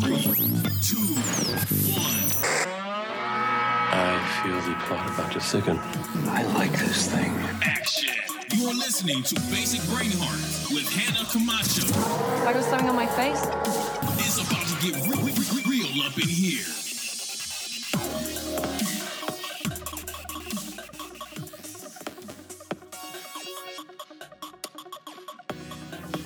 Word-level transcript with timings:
Three, 0.00 0.22
two, 0.82 0.98
one. 1.94 2.30
I 3.76 4.42
feel 4.42 4.60
the 4.62 4.78
plot 4.86 5.10
about 5.10 5.32
to 5.32 5.40
thicken. 5.40 5.78
I 6.28 6.42
like 6.54 6.72
this 6.72 7.10
thing. 7.10 7.32
Action. 7.62 8.14
You 8.54 8.68
are 8.68 8.74
listening 8.74 9.22
to 9.24 9.34
Basic 9.50 9.82
Brain 9.90 10.12
Heart 10.14 10.74
with 10.74 10.88
Hannah 10.92 11.26
Camacho. 11.30 11.86
I 12.46 12.52
got 12.52 12.64
something 12.64 12.90
on 12.90 12.96
my 12.96 13.06
face. 13.06 13.42
It's 14.20 14.38
about 14.38 14.66
to 14.66 14.86
get 14.86 14.96
re- 15.02 15.22
re- 15.32 15.62
re- 15.64 15.80
real 15.80 16.02
up 16.06 16.16
in 16.18 16.28
here. 16.28 16.85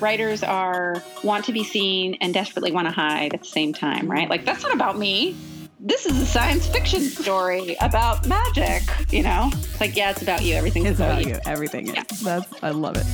Writers 0.01 0.43
are 0.43 1.03
want 1.23 1.45
to 1.46 1.53
be 1.53 1.64
seen 1.64 2.17
and 2.21 2.32
desperately 2.35 2.73
want 2.73 2.89
to 2.89 2.93
hide 2.93 3.35
at 3.35 3.41
the 3.41 3.46
same 3.46 3.73
time, 3.73 4.11
right? 4.11 4.29
Like 4.29 4.45
that's 4.45 4.62
not 4.62 4.75
about 4.75 4.99
me. 4.99 5.37
This 5.82 6.04
is 6.04 6.21
a 6.21 6.26
science 6.26 6.67
fiction 6.67 7.00
story 7.00 7.75
about 7.81 8.26
magic, 8.26 8.82
you 9.11 9.23
know? 9.23 9.50
It's 9.54 9.81
like, 9.81 9.96
yeah, 9.96 10.11
it's 10.11 10.21
about 10.21 10.43
you. 10.43 10.54
Everything's 10.54 10.89
It's 10.89 10.99
about, 10.99 11.13
about 11.13 11.26
you. 11.26 11.35
you. 11.35 11.40
Everything 11.46 11.89
is. 11.89 11.95
Yeah. 11.95 12.04
That's 12.23 12.63
I 12.63 12.71
love 12.71 12.96
it. 12.96 13.07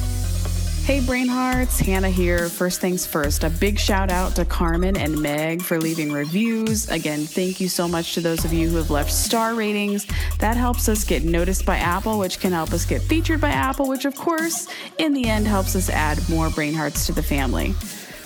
Hey 0.86 1.00
Brainhearts, 1.00 1.80
Hannah 1.84 2.10
here. 2.10 2.48
First 2.48 2.80
things 2.80 3.04
first, 3.04 3.42
a 3.42 3.50
big 3.50 3.76
shout 3.76 4.08
out 4.08 4.36
to 4.36 4.44
Carmen 4.44 4.96
and 4.96 5.20
Meg 5.20 5.60
for 5.60 5.80
leaving 5.80 6.12
reviews. 6.12 6.88
Again, 6.88 7.26
thank 7.26 7.60
you 7.60 7.68
so 7.68 7.88
much 7.88 8.14
to 8.14 8.20
those 8.20 8.44
of 8.44 8.52
you 8.52 8.68
who 8.68 8.76
have 8.76 8.88
left 8.88 9.10
star 9.12 9.56
ratings. 9.56 10.06
That 10.38 10.56
helps 10.56 10.88
us 10.88 11.02
get 11.02 11.24
noticed 11.24 11.66
by 11.66 11.78
Apple, 11.78 12.20
which 12.20 12.38
can 12.38 12.52
help 12.52 12.72
us 12.72 12.84
get 12.84 13.02
featured 13.02 13.40
by 13.40 13.48
Apple, 13.48 13.88
which 13.88 14.04
of 14.04 14.14
course, 14.14 14.68
in 14.98 15.12
the 15.12 15.24
end, 15.24 15.48
helps 15.48 15.74
us 15.74 15.90
add 15.90 16.20
more 16.28 16.50
Brainhearts 16.50 17.04
to 17.06 17.12
the 17.12 17.20
family. 17.20 17.74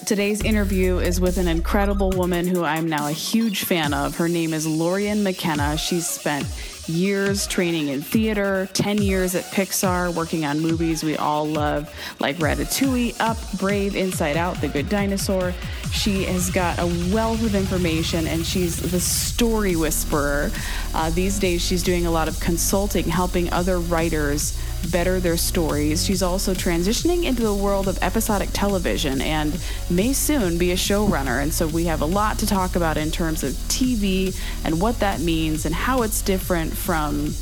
Today's 0.04 0.42
interview 0.42 0.98
is 0.98 1.18
with 1.18 1.38
an 1.38 1.48
incredible 1.48 2.10
woman 2.10 2.46
who 2.46 2.62
I'm 2.62 2.86
now 2.86 3.06
a 3.06 3.12
huge 3.12 3.64
fan 3.64 3.94
of. 3.94 4.16
Her 4.16 4.28
name 4.28 4.52
is 4.52 4.66
Lorian 4.66 5.22
McKenna. 5.22 5.78
She's 5.78 6.06
spent 6.06 6.46
years 6.90 7.46
training 7.46 7.88
in 7.88 8.02
theater, 8.02 8.68
10 8.72 9.00
years 9.00 9.34
at 9.34 9.44
Pixar, 9.44 10.14
working 10.14 10.44
on 10.44 10.60
movies 10.60 11.02
we 11.02 11.16
all 11.16 11.46
love 11.46 11.92
like 12.18 12.36
Ratatouille, 12.36 13.18
Up, 13.20 13.38
Brave, 13.58 13.96
Inside 13.96 14.36
Out, 14.36 14.60
The 14.60 14.68
Good 14.68 14.88
Dinosaur. 14.88 15.54
She 15.92 16.24
has 16.24 16.50
got 16.50 16.78
a 16.78 16.86
wealth 17.12 17.42
of 17.44 17.54
information 17.54 18.26
and 18.26 18.44
she's 18.44 18.76
the 18.78 19.00
story 19.00 19.76
whisperer. 19.76 20.50
Uh, 20.94 21.10
these 21.10 21.38
days, 21.38 21.62
she's 21.62 21.82
doing 21.82 22.06
a 22.06 22.10
lot 22.10 22.28
of 22.28 22.38
consulting, 22.40 23.04
helping 23.08 23.52
other 23.52 23.78
writers 23.78 24.58
better 24.90 25.20
their 25.20 25.36
stories. 25.36 26.04
She's 26.04 26.22
also 26.22 26.54
transitioning 26.54 27.24
into 27.24 27.42
the 27.42 27.54
world 27.54 27.88
of 27.88 28.02
episodic 28.02 28.50
television 28.52 29.20
and 29.20 29.58
may 29.88 30.12
soon 30.12 30.58
be 30.58 30.72
a 30.72 30.76
showrunner. 30.76 31.42
And 31.42 31.52
so 31.52 31.66
we 31.66 31.84
have 31.86 32.02
a 32.02 32.06
lot 32.06 32.38
to 32.38 32.46
talk 32.46 32.76
about 32.76 32.96
in 32.96 33.10
terms 33.10 33.42
of 33.42 33.52
TV 33.68 34.38
and 34.64 34.80
what 34.80 35.00
that 35.00 35.20
means 35.20 35.66
and 35.66 35.74
how 35.74 36.02
it's 36.02 36.22
different 36.22 36.72
from 36.76 37.34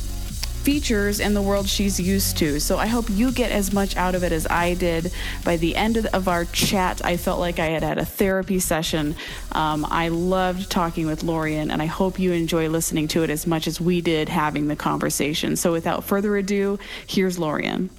features 0.59 1.19
in 1.19 1.33
the 1.33 1.41
world 1.41 1.67
she's 1.67 1.99
used 1.99 2.37
to. 2.37 2.59
So 2.59 2.77
I 2.77 2.87
hope 2.87 3.09
you 3.09 3.31
get 3.31 3.51
as 3.51 3.73
much 3.73 3.95
out 3.95 4.15
of 4.15 4.23
it 4.23 4.31
as 4.31 4.45
I 4.47 4.73
did. 4.73 5.11
By 5.43 5.57
the 5.57 5.75
end 5.75 5.97
of, 5.97 6.05
of 6.07 6.27
our 6.27 6.45
chat, 6.45 7.03
I 7.03 7.17
felt 7.17 7.39
like 7.39 7.59
I 7.59 7.67
had 7.67 7.83
had 7.83 7.97
a 7.97 8.05
therapy 8.05 8.59
session. 8.59 9.15
Um, 9.53 9.85
I 9.89 10.09
loved 10.09 10.69
talking 10.69 11.07
with 11.07 11.23
Lorian, 11.23 11.71
and 11.71 11.81
I 11.81 11.85
hope 11.85 12.19
you 12.19 12.33
enjoy 12.33 12.69
listening 12.69 13.07
to 13.09 13.23
it 13.23 13.29
as 13.29 13.47
much 13.47 13.67
as 13.67 13.79
we 13.79 14.01
did 14.01 14.29
having 14.29 14.67
the 14.67 14.75
conversation. 14.75 15.55
So 15.55 15.71
without 15.71 16.03
further 16.03 16.35
ado, 16.37 16.77
here's 17.07 17.39
Lorian. 17.39 17.89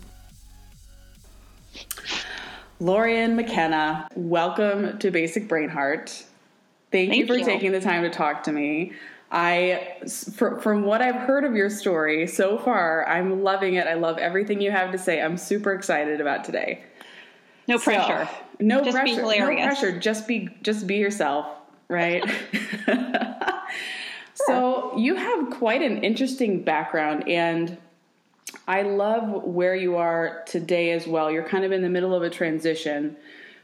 Lorian 2.79 3.37
McKenna, 3.37 4.09
welcome 4.15 4.99
to 4.99 5.11
Basic 5.11 5.49
Brain 5.49 5.69
Heart. 5.69 6.25
Thank, 6.91 7.15
you 7.15 7.27
for 7.27 7.37
you. 7.37 7.45
taking 7.45 7.73
the 7.73 7.81
time 7.81 8.03
to 8.03 8.11
talk 8.11 8.43
to 8.45 8.53
me. 8.53 8.93
I, 9.33 9.97
fr- 10.35 10.57
from 10.57 10.83
what 10.85 11.01
I've 11.03 11.15
heard 11.15 11.45
of 11.45 11.55
your 11.55 11.71
story 11.71 12.27
so 12.27 12.59
far, 12.59 13.09
I'm 13.09 13.43
loving 13.43 13.75
it. 13.75 13.87
I 13.87 13.95
love 13.95 14.19
everything 14.19 14.61
you 14.61 14.71
have 14.73 14.91
to 14.93 14.99
say. 14.99 15.23
I'm 15.23 15.37
super 15.37 15.73
excited 15.73 16.21
about 16.21 16.45
today. 16.45 16.83
No 17.69 17.77
So, 17.79 17.85
pressure. 17.85 18.29
no 18.59 18.83
Just 18.83 18.97
be 19.05 19.15
pressure. 19.15 19.53
No 19.55 19.67
pressure. 19.67 19.99
Just 20.01 20.27
be 20.27 20.49
just 20.63 20.87
be 20.89 20.97
yourself, 20.97 21.47
right? 21.89 22.25
so 24.35 24.97
you 24.97 25.15
have 25.15 25.51
quite 25.51 25.83
an 25.83 26.03
interesting 26.03 26.63
background 26.63 27.29
and 27.29 27.79
I 28.67 28.83
love 28.83 29.45
where 29.45 29.77
you 29.77 29.97
are 29.97 30.43
today 30.47 30.91
as 30.91 31.07
well. 31.07 31.31
You're 31.31 31.47
kind 31.47 31.65
of 31.65 31.71
in 31.71 31.83
the 31.83 31.89
middle 31.89 32.15
of 32.15 32.23
a 32.25 32.31
transition 32.31 33.17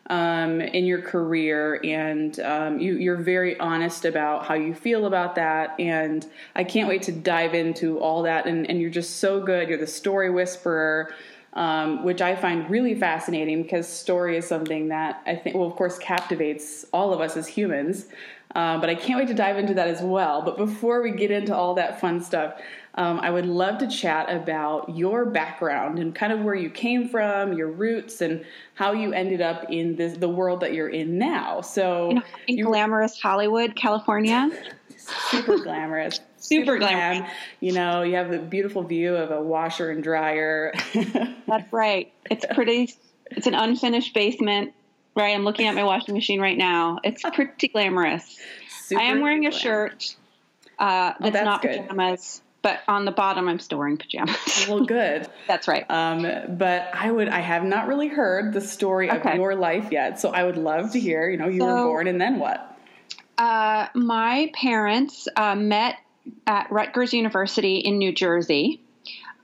um, 0.09 0.61
in 0.61 0.85
your 0.85 1.03
career, 1.03 1.81
and 1.83 2.39
um, 2.41 2.79
you, 2.79 2.97
you're 2.97 3.17
very 3.17 3.59
honest 3.59 4.05
about 4.05 4.47
how 4.47 4.55
you 4.55 4.75
feel 4.75 5.07
about 5.07 5.35
that. 5.35 5.75
And 5.79 6.27
I 6.55 6.65
can't 6.65 6.89
wait 6.89 7.03
to 7.03 7.13
dive 7.13 7.55
into 7.55 7.99
all 7.99 8.23
that. 8.23 8.47
And, 8.47 8.69
and 8.71 8.81
you're 8.81 8.91
just 8.91 9.17
so 9.17 9.41
good. 9.41 9.69
You're 9.69 9.79
the 9.79 9.87
story 9.87 10.31
whisperer, 10.31 11.13
um, 11.55 12.05
which 12.05 12.21
I 12.21 12.37
find 12.37 12.71
really 12.71 12.95
fascinating 12.95 13.63
because 13.63 13.89
story 13.89 14.37
is 14.37 14.47
something 14.47 14.89
that 14.89 15.23
I 15.27 15.35
think, 15.35 15.57
well, 15.57 15.67
of 15.67 15.75
course, 15.75 15.99
captivates 15.99 16.87
all 16.93 17.13
of 17.13 17.21
us 17.21 17.37
as 17.37 17.49
humans. 17.49 18.07
Uh, 18.55 18.79
but 18.79 18.89
I 18.89 18.95
can't 18.95 19.19
wait 19.19 19.29
to 19.29 19.35
dive 19.35 19.59
into 19.59 19.75
that 19.75 19.89
as 19.89 20.01
well. 20.01 20.41
But 20.41 20.57
before 20.57 21.03
we 21.03 21.11
get 21.11 21.31
into 21.31 21.55
all 21.55 21.75
that 21.75 22.01
fun 22.01 22.23
stuff, 22.23 22.55
um, 22.97 23.21
I 23.21 23.31
would 23.31 23.47
love 23.47 23.79
to 23.79 23.89
chat 23.89 24.31
about 24.31 24.97
your 24.97 25.27
background 25.27 25.99
and 25.99 26.15
kind 26.15 26.33
of 26.33 26.41
where 26.41 26.55
you 26.55 26.71
came 26.71 27.09
from, 27.09 27.53
your 27.53 27.71
roots, 27.71 28.21
and 28.23 28.45
how 28.75 28.93
you 28.93 29.13
ended 29.13 29.43
up 29.43 29.67
in 29.71 29.97
this, 29.97 30.17
the 30.17 30.29
world 30.29 30.61
that 30.61 30.73
you're 30.73 30.89
in 30.89 31.19
now. 31.19 31.61
So 31.61 32.11
know, 32.11 32.23
in 32.49 32.65
glamorous 32.65 33.21
Hollywood, 33.21 33.77
California. 33.77 34.51
super 34.97 35.59
glamorous. 35.59 36.21
Super 36.39 36.79
glam. 36.79 36.93
glamorous. 37.17 37.33
You 37.59 37.73
know, 37.73 38.03
you 38.03 38.15
have 38.15 38.31
the 38.31 38.39
beautiful 38.39 38.85
view 38.85 39.17
of 39.17 39.33
a 39.33 39.43
washer 39.43 39.91
and 39.91 40.01
dryer. 40.01 40.73
That's 41.49 41.73
right. 41.73 42.13
It's 42.31 42.47
pretty. 42.55 42.95
It's 43.33 43.49
an 43.49 43.55
unfinished 43.55 44.15
basement. 44.15 44.73
Right. 45.17 45.35
I'm 45.35 45.43
looking 45.43 45.67
at 45.67 45.75
my 45.75 45.83
washing 45.83 46.15
machine 46.15 46.41
right 46.41 46.57
now. 46.57 47.01
It's 47.03 47.23
pretty 47.35 47.67
glamorous. 47.69 48.39
Super 48.69 49.01
I 49.01 49.05
am 49.07 49.23
wearing 49.23 49.45
a 49.47 49.51
shirt 49.51 50.15
uh, 50.79 51.15
that's, 51.19 51.21
Oh, 51.21 51.31
that's 51.31 51.45
not 51.45 51.63
good. 51.63 51.81
pajamas, 51.81 52.43
but 52.67 52.81
on 52.89 53.05
the 53.05 53.13
bottom 53.13 53.49
I'm 53.49 53.61
storing 53.61 53.97
pajamas. 53.97 54.67
Well, 54.69 54.85
good. 54.85 55.29
that's 55.47 55.69
right. 55.69 55.89
Um, 55.89 56.27
but 56.59 56.91
I 56.93 57.09
would, 57.09 57.29
I 57.29 57.39
have 57.39 57.63
not 57.63 57.87
really 57.87 58.09
heard 58.09 58.53
the 58.53 58.61
story 58.61 59.09
of 59.09 59.25
your 59.37 59.55
life 59.55 59.93
yet, 59.93 60.19
so 60.19 60.31
I 60.31 60.43
would 60.43 60.57
love 60.57 60.91
to 60.93 60.99
hear. 60.99 61.31
You 61.31 61.37
know, 61.37 61.47
you 61.47 61.65
were 61.65 61.85
born 61.85 62.09
and 62.09 62.21
then 62.21 62.41
what? 62.41 62.77
Uh, 63.39 63.87
my 63.95 64.51
parents 64.53 65.29
uh, 65.37 65.55
met 65.55 65.95
at 66.45 66.73
Rutgers 66.73 67.15
University 67.15 67.77
in 67.77 67.99
New 67.99 68.13
Jersey, 68.13 68.83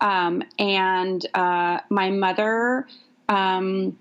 um, 0.00 0.42
and 0.58 1.24
uh, 1.32 1.78
my 1.90 2.10
mother, 2.10 2.88
um, 3.28 3.96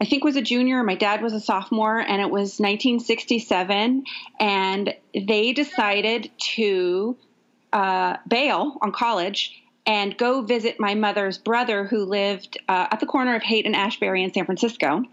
I 0.00 0.04
think, 0.04 0.22
was 0.22 0.36
a 0.36 0.42
junior. 0.42 0.84
My 0.84 0.94
dad 0.94 1.20
was 1.20 1.32
a 1.32 1.40
sophomore, 1.40 1.98
and 1.98 2.22
it 2.22 2.30
was 2.30 2.60
1967, 2.60 4.04
and 4.38 4.94
they 5.12 5.52
decided 5.52 6.30
to 6.54 7.16
uh, 7.76 8.16
bail 8.26 8.78
on 8.80 8.90
college 8.90 9.62
and 9.84 10.16
go 10.16 10.40
visit 10.40 10.80
my 10.80 10.94
mother's 10.94 11.38
brother, 11.38 11.84
who 11.84 12.04
lived 12.04 12.58
uh, 12.68 12.86
at 12.90 13.00
the 13.00 13.06
corner 13.06 13.36
of 13.36 13.42
Haight 13.42 13.66
and 13.66 13.76
Ashbury 13.76 14.24
in 14.24 14.32
San 14.32 14.46
Francisco. 14.46 15.04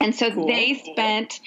And 0.00 0.14
so 0.14 0.30
Cool. 0.30 0.48
they 0.48 0.74
spent 0.74 1.40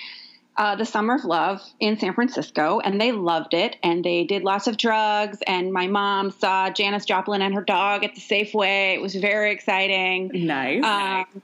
uh, 0.57 0.75
the 0.75 0.85
summer 0.85 1.15
of 1.15 1.25
love 1.25 1.61
in 1.79 1.99
San 1.99 2.13
Francisco, 2.13 2.79
and 2.79 2.99
they 2.99 3.11
loved 3.11 3.53
it. 3.53 3.75
And 3.83 4.03
they 4.03 4.23
did 4.23 4.43
lots 4.43 4.67
of 4.67 4.77
drugs. 4.77 5.39
And 5.45 5.73
my 5.73 5.87
mom 5.87 6.31
saw 6.31 6.69
Janis 6.69 7.05
Joplin 7.05 7.41
and 7.41 7.53
her 7.53 7.63
dog 7.63 8.03
at 8.05 8.15
the 8.15 8.21
Safeway. 8.21 8.95
It 8.95 9.01
was 9.01 9.13
very 9.15 9.51
exciting. 9.51 10.31
Nice. 10.33 10.83
Um, 10.83 11.41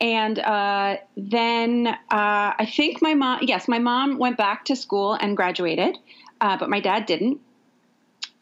and 0.00 0.38
uh, 0.38 0.96
then 1.16 1.86
uh, 1.86 1.96
I 2.10 2.66
think 2.74 3.02
my 3.02 3.14
mom, 3.14 3.40
yes, 3.42 3.68
my 3.68 3.78
mom 3.78 4.18
went 4.18 4.38
back 4.38 4.64
to 4.66 4.76
school 4.76 5.12
and 5.12 5.36
graduated, 5.36 5.98
uh, 6.40 6.56
but 6.56 6.70
my 6.70 6.80
dad 6.80 7.04
didn't. 7.04 7.38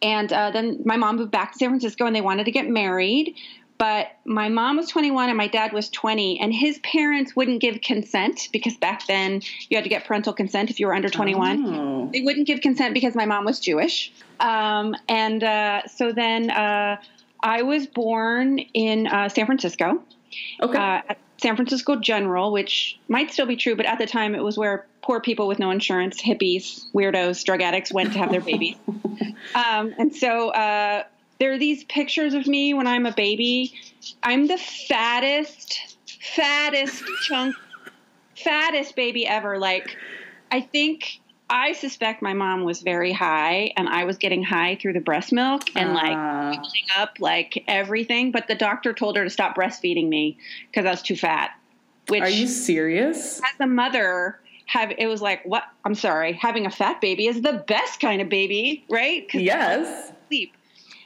And 0.02 0.32
uh, 0.32 0.50
then 0.50 0.80
my 0.84 0.96
mom 0.96 1.16
moved 1.16 1.30
back 1.32 1.52
to 1.52 1.58
San 1.58 1.70
Francisco 1.70 2.06
and 2.06 2.14
they 2.14 2.20
wanted 2.20 2.44
to 2.44 2.50
get 2.52 2.68
married. 2.68 3.34
But 3.78 4.08
my 4.24 4.48
mom 4.48 4.76
was 4.76 4.88
21 4.88 5.28
and 5.28 5.38
my 5.38 5.46
dad 5.46 5.72
was 5.72 5.88
20, 5.88 6.40
and 6.40 6.52
his 6.52 6.80
parents 6.80 7.36
wouldn't 7.36 7.60
give 7.60 7.80
consent 7.80 8.48
because 8.52 8.76
back 8.76 9.06
then 9.06 9.40
you 9.68 9.76
had 9.76 9.84
to 9.84 9.88
get 9.88 10.04
parental 10.04 10.32
consent 10.32 10.68
if 10.68 10.80
you 10.80 10.88
were 10.88 10.94
under 10.94 11.08
21 11.08 11.64
Oh. 11.64 12.10
they 12.12 12.22
wouldn't 12.22 12.48
give 12.48 12.60
consent 12.60 12.92
because 12.92 13.14
my 13.14 13.24
mom 13.24 13.44
was 13.44 13.60
Jewish. 13.60 14.12
Um, 14.40 14.96
and 15.08 15.44
uh, 15.44 15.86
so 15.86 16.10
then 16.12 16.50
uh, 16.50 16.96
I 17.40 17.62
was 17.62 17.86
born 17.86 18.58
in 18.58 19.06
uh, 19.06 19.28
San 19.28 19.46
Francisco, 19.46 20.02
Okay. 20.62 20.78
uh, 20.78 21.02
at 21.08 21.18
San 21.38 21.56
Francisco 21.56 21.96
General, 21.96 22.52
which 22.52 22.98
might 23.08 23.32
still 23.32 23.46
be 23.46 23.56
true, 23.56 23.76
but 23.76 23.86
at 23.86 23.98
the 23.98 24.06
time 24.06 24.34
it 24.34 24.42
was 24.42 24.58
where 24.58 24.86
poor 25.02 25.20
people 25.20 25.46
with 25.46 25.58
no 25.58 25.70
insurance, 25.70 26.20
hippies, 26.20 26.84
weirdos, 26.92 27.44
drug 27.44 27.62
addicts 27.62 27.92
went 27.92 28.12
to 28.12 28.18
have 28.18 28.30
their 28.30 28.40
babies. 28.40 28.76
Um, 29.54 29.94
and 29.98 30.14
so 30.14 30.50
uh, 30.50 31.04
there 31.40 31.52
are 31.52 31.58
these 31.58 31.82
pictures 31.84 32.34
of 32.34 32.46
me 32.46 32.74
when 32.74 32.86
I'm 32.86 33.06
a 33.06 33.12
baby. 33.12 33.72
I'm 34.22 34.46
the 34.46 34.58
fattest, 34.58 35.96
fattest 36.06 37.02
chunk, 37.26 37.56
fattest 38.36 38.94
baby 38.94 39.26
ever. 39.26 39.58
Like 39.58 39.96
I 40.50 40.60
think 40.60 41.20
I 41.50 41.72
suspect 41.72 42.20
my 42.20 42.34
mom 42.34 42.64
was 42.64 42.82
very 42.82 43.12
high 43.12 43.72
and 43.76 43.88
I 43.88 44.04
was 44.04 44.18
getting 44.18 44.42
high 44.42 44.76
through 44.80 44.92
the 44.92 45.00
breast 45.00 45.32
milk 45.32 45.62
and 45.74 45.94
like 45.94 46.52
building 46.52 46.84
up 46.96 47.16
like 47.20 47.64
everything. 47.66 48.32
But 48.32 48.48
the 48.48 48.54
doctor 48.54 48.92
told 48.92 49.16
her 49.16 49.24
to 49.24 49.30
stop 49.30 49.56
breastfeeding 49.56 50.08
me 50.08 50.38
because 50.70 50.84
I 50.84 50.90
was 50.90 51.02
too 51.02 51.16
fat. 51.16 51.50
Which 52.08 52.22
Are 52.22 52.28
you 52.28 52.46
serious? 52.46 53.38
as 53.40 53.60
a 53.60 53.66
mother 53.66 54.40
have 54.66 54.92
it 54.98 55.06
was 55.06 55.22
like 55.22 55.42
what 55.44 55.64
I'm 55.84 55.94
sorry, 55.94 56.34
having 56.34 56.66
a 56.66 56.70
fat 56.70 57.00
baby 57.00 57.26
is 57.26 57.40
the 57.40 57.64
best 57.66 58.00
kind 58.00 58.20
of 58.20 58.28
baby, 58.28 58.84
right? 58.90 59.26
Yes. 59.32 60.12
sleep. 60.28 60.54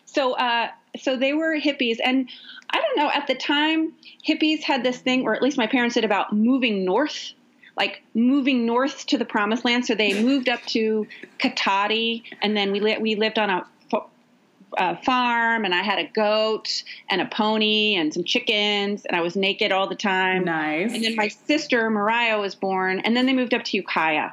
So 0.05 0.33
uh 0.35 0.69
so 0.99 1.17
they 1.17 1.33
were 1.33 1.59
hippies 1.59 1.99
and 2.05 2.29
I 2.71 2.81
don't 2.81 2.97
know, 2.97 3.11
at 3.15 3.27
the 3.29 3.35
time 3.35 3.93
hippies 4.27 4.63
had 4.63 4.83
this 4.83 4.99
thing 4.99 5.23
or 5.23 5.35
at 5.35 5.43
least 5.43 5.57
my 5.57 5.67
parents 5.69 5.95
did 5.95 6.05
about 6.05 6.33
moving 6.33 6.85
north. 6.85 7.33
Like 7.77 8.03
moving 8.15 8.67
north 8.67 9.07
to 9.07 9.19
the 9.19 9.25
promised 9.25 9.65
land, 9.65 9.87
so 9.87 9.95
they 9.95 10.23
moved 10.23 10.49
up 10.49 10.63
to 10.67 11.07
Cotati, 11.39 12.23
and 12.43 12.57
then 12.57 12.71
we 12.71 12.81
li- 12.81 12.99
we 12.99 13.15
lived 13.15 13.39
on 13.39 13.49
a 13.49 13.67
fa- 13.91 14.99
farm, 15.05 15.65
and 15.65 15.75
I 15.75 15.83
had 15.83 15.99
a 15.99 16.07
goat 16.07 16.83
and 17.09 17.21
a 17.21 17.27
pony 17.27 17.95
and 17.97 18.13
some 18.13 18.25
chickens, 18.25 19.05
and 19.07 19.17
I 19.17 19.21
was 19.21 19.37
naked 19.37 19.73
all 19.73 19.89
the 19.89 19.95
time. 19.95 20.45
Nice. 20.45 20.93
And 20.93 21.03
then 21.03 21.17
my 21.17 21.29
sister 21.29 21.89
Mariah 21.89 22.39
was 22.39 22.55
born, 22.55 23.01
and 23.01 23.17
then 23.17 23.27
they 23.27 23.33
moved 23.33 23.55
up 23.55 23.65
to 23.65 23.77
Ukiah. 23.77 24.33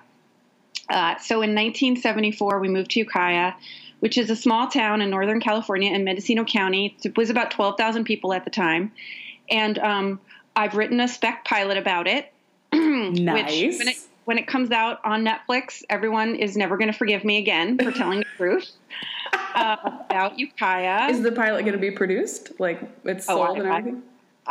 Uh, 0.90 1.18
so 1.20 1.36
in 1.36 1.54
1974, 1.56 2.60
we 2.60 2.68
moved 2.68 2.92
to 2.92 3.00
Ukiah, 3.00 3.54
which 4.00 4.18
is 4.18 4.30
a 4.30 4.36
small 4.36 4.68
town 4.68 5.02
in 5.02 5.10
Northern 5.10 5.40
California 5.40 5.94
in 5.94 6.04
Mendocino 6.04 6.44
County. 6.44 6.98
It 7.04 7.16
was 7.16 7.30
about 7.30 7.52
12,000 7.52 8.06
people 8.06 8.34
at 8.34 8.44
the 8.44 8.50
time, 8.50 8.92
and 9.50 9.78
um, 9.80 10.20
I've 10.56 10.76
written 10.76 11.00
a 11.00 11.08
spec 11.08 11.46
pilot 11.46 11.78
about 11.78 12.08
it. 12.08 12.34
Nice. 12.74 13.62
Which, 13.72 13.80
when 13.80 13.88
it, 13.88 13.98
when 14.26 14.38
it 14.38 14.48
comes 14.48 14.72
out 14.72 15.00
on 15.04 15.26
Netflix, 15.26 15.84
everyone 15.90 16.36
is 16.36 16.56
never 16.56 16.78
going 16.78 16.92
to 16.92 16.98
forgive 16.98 17.24
me 17.24 17.38
again 17.38 17.78
for 17.78 17.92
telling 17.92 18.20
the 18.20 18.26
truth 18.38 18.72
uh, 19.56 19.78
about 20.10 20.38
Ukiah. 20.40 21.10
Is 21.10 21.22
the 21.22 21.32
pilot 21.32 21.62
going 21.62 21.74
to 21.74 21.80
be 21.80 21.92
produced? 21.92 22.60
Like 22.60 22.80
it's 23.06 23.28
Oh, 23.30 23.36
sold 23.46 23.58
I- 23.58 23.60
and 23.62 23.70
I- 23.74 23.78
everything? 23.80 24.04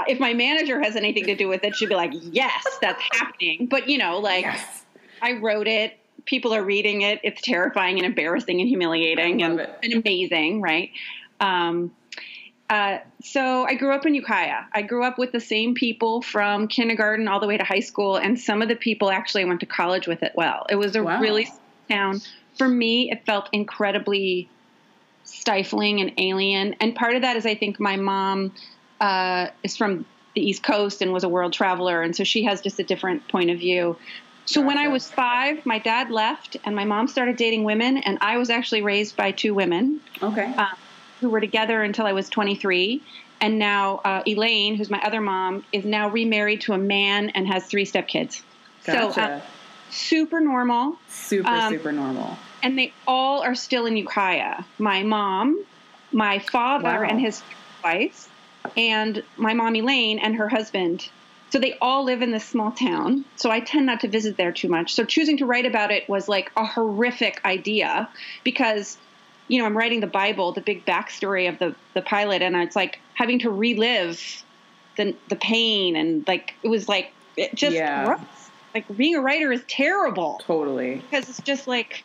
if 0.07 0.21
my 0.21 0.33
manager 0.33 0.81
has 0.81 0.95
anything 0.95 1.25
to 1.27 1.35
do 1.35 1.49
with 1.49 1.65
it, 1.65 1.75
she'd 1.75 1.89
be 1.89 1.97
like, 1.97 2.13
"Yes, 2.15 2.65
that's 2.81 3.03
happening." 3.11 3.67
But 3.67 3.89
you 3.89 3.99
know, 3.99 4.19
like 4.21 4.45
Yes. 4.45 4.85
I 5.21 5.33
wrote 5.33 5.67
it. 5.67 5.99
People 6.25 6.55
are 6.55 6.63
reading 6.63 7.03
it. 7.03 7.19
It's 7.25 7.43
terrifying 7.43 7.97
and 7.97 8.07
embarrassing 8.07 8.61
and 8.61 8.69
humiliating 8.69 9.43
and, 9.43 9.59
and 9.83 9.93
amazing, 9.95 10.61
right? 10.61 10.91
Um, 11.41 11.91
uh, 12.71 12.99
so 13.23 13.65
I 13.65 13.75
grew 13.75 13.95
up 13.95 14.05
in 14.05 14.15
Ukiah. 14.15 14.63
I 14.75 14.83
grew 14.83 15.05
up 15.05 15.19
with 15.19 15.33
the 15.33 15.41
same 15.41 15.75
people 15.75 16.21
from 16.23 16.69
kindergarten 16.69 17.27
all 17.27 17.41
the 17.41 17.47
way 17.47 17.57
to 17.57 17.65
high 17.65 17.81
school, 17.81 18.17
and 18.17 18.39
some 18.39 18.61
of 18.63 18.69
the 18.69 18.77
people 18.77 19.11
actually 19.11 19.45
went 19.45 19.61
to 19.61 19.67
college 19.67 20.07
with 20.07 20.23
it. 20.23 20.33
Well, 20.35 20.65
it 20.69 20.77
was 20.77 20.95
a 20.95 21.03
Wow. 21.03 21.21
really 21.21 21.47
small 21.47 21.61
town. 21.91 22.21
For 22.59 22.69
me, 22.69 23.11
it 23.11 23.25
felt 23.25 23.49
incredibly 23.53 24.51
stifling 25.25 26.01
and 26.01 26.13
alien. 26.19 26.75
And 26.81 26.95
part 26.95 27.15
of 27.15 27.23
that 27.23 27.37
is 27.37 27.47
I 27.47 27.55
think 27.55 27.79
my 27.81 27.97
mom 27.97 28.53
uh, 29.01 29.49
is 29.63 29.77
from 29.77 30.07
the 30.35 30.43
East 30.43 30.63
Coast 30.63 31.01
and 31.03 31.13
was 31.13 31.25
a 31.25 31.29
world 31.29 31.53
traveler, 31.53 32.03
and 32.03 32.15
so 32.15 32.25
she 32.25 32.45
has 32.45 32.61
just 32.61 32.79
a 32.81 32.85
different 32.85 33.29
point 33.31 33.51
of 33.51 33.59
view. 33.59 33.99
So 34.45 34.63
when 34.63 34.79
I 34.79 34.89
was 34.89 35.11
five, 35.11 35.59
my 35.67 35.79
dad 35.79 36.11
left, 36.11 36.57
and 36.65 36.75
my 36.75 36.85
mom 36.85 37.07
started 37.07 37.37
dating 37.37 37.65
women, 37.65 37.99
and 37.99 38.19
I 38.21 38.39
was 38.39 38.51
actually 38.51 38.83
raised 38.83 39.17
by 39.17 39.33
two 39.33 39.55
women 39.55 40.01
Okay. 40.23 40.47
uh, 40.57 40.65
who 41.21 41.31
were 41.31 41.41
together 41.41 41.83
until 41.83 42.07
I 42.07 42.13
was 42.13 42.29
23. 42.29 43.05
And 43.41 43.59
now 43.59 43.97
uh, 44.05 44.23
Elaine, 44.27 44.77
who's 44.77 44.91
my 44.91 45.01
other 45.01 45.21
mom, 45.21 45.63
is 45.73 45.85
now 45.85 46.11
remarried 46.11 46.61
to 46.63 46.73
a 46.73 46.79
man 46.79 47.31
and 47.31 47.47
has 47.47 47.67
three 47.67 47.85
stepkids. 47.85 48.43
So 48.83 49.11
uh, 49.11 49.41
super 49.91 50.41
normal 50.41 50.99
super, 51.09 51.49
um, 51.51 51.73
super 51.73 51.93
normal. 51.93 52.39
and 52.63 52.79
they 52.79 52.95
all 53.07 53.43
are 53.43 53.55
still 53.55 53.87
in 53.87 53.97
Ukiah. 53.97 54.65
My 54.79 55.03
mom, 55.03 55.65
my 56.13 56.39
father 56.39 57.03
Wow. 57.03 57.09
and 57.09 57.21
his 57.21 57.43
wife, 57.85 58.29
and 58.77 59.23
my 59.37 59.55
mom 59.55 59.77
Elaine 59.77 60.19
and 60.19 60.37
her 60.37 60.49
husband. 60.49 61.05
So 61.51 61.59
they 61.59 61.79
all 61.81 62.05
live 62.05 62.21
in 62.21 62.31
this 62.31 62.47
small 62.47 62.73
town. 62.73 63.25
So 63.37 63.51
I 63.51 63.61
tend 63.61 63.87
not 63.87 64.01
to 64.01 64.09
visit 64.09 64.37
there 64.37 64.53
too 64.53 64.69
much. 64.69 64.95
So 64.95 65.05
choosing 65.05 65.39
to 65.39 65.47
write 65.47 65.65
about 65.65 65.91
it 65.91 66.05
was 66.09 66.29
like 66.29 66.51
a 66.57 66.67
horrific 66.67 67.41
idea 67.45 68.09
because, 68.45 68.99
you 69.49 69.59
know, 69.59 69.67
I'm 69.67 69.77
writing 69.77 70.01
the 70.01 70.07
Bible, 70.07 70.53
the 70.53 70.61
big 70.61 70.85
backstory 70.87 71.49
of 71.49 71.59
the 71.59 71.75
the 71.95 72.03
pilot, 72.03 72.43
and 72.43 72.55
it's 72.57 72.77
like 72.77 73.01
having 73.15 73.39
to 73.41 73.51
relive 73.51 74.45
the 74.97 75.15
the 75.29 75.37
pain 75.37 75.97
and 75.97 76.27
like 76.29 76.55
it 76.63 76.69
was 76.69 76.89
like 76.89 77.13
it 77.37 77.55
just 77.55 77.77
Yeah. 77.77 78.19
Like 78.75 78.85
being 78.97 79.17
a 79.17 79.21
writer 79.21 79.51
is 79.51 79.63
terrible 79.67 80.41
Totally. 80.47 80.97
because 80.97 81.29
it's 81.29 81.41
just 81.41 81.67
like 81.67 82.05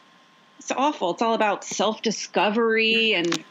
it's 0.60 0.72
awful. 0.72 1.12
It's 1.12 1.22
all 1.22 1.34
about 1.34 1.64
self 1.66 2.02
discovery 2.02 3.14
and 3.14 3.44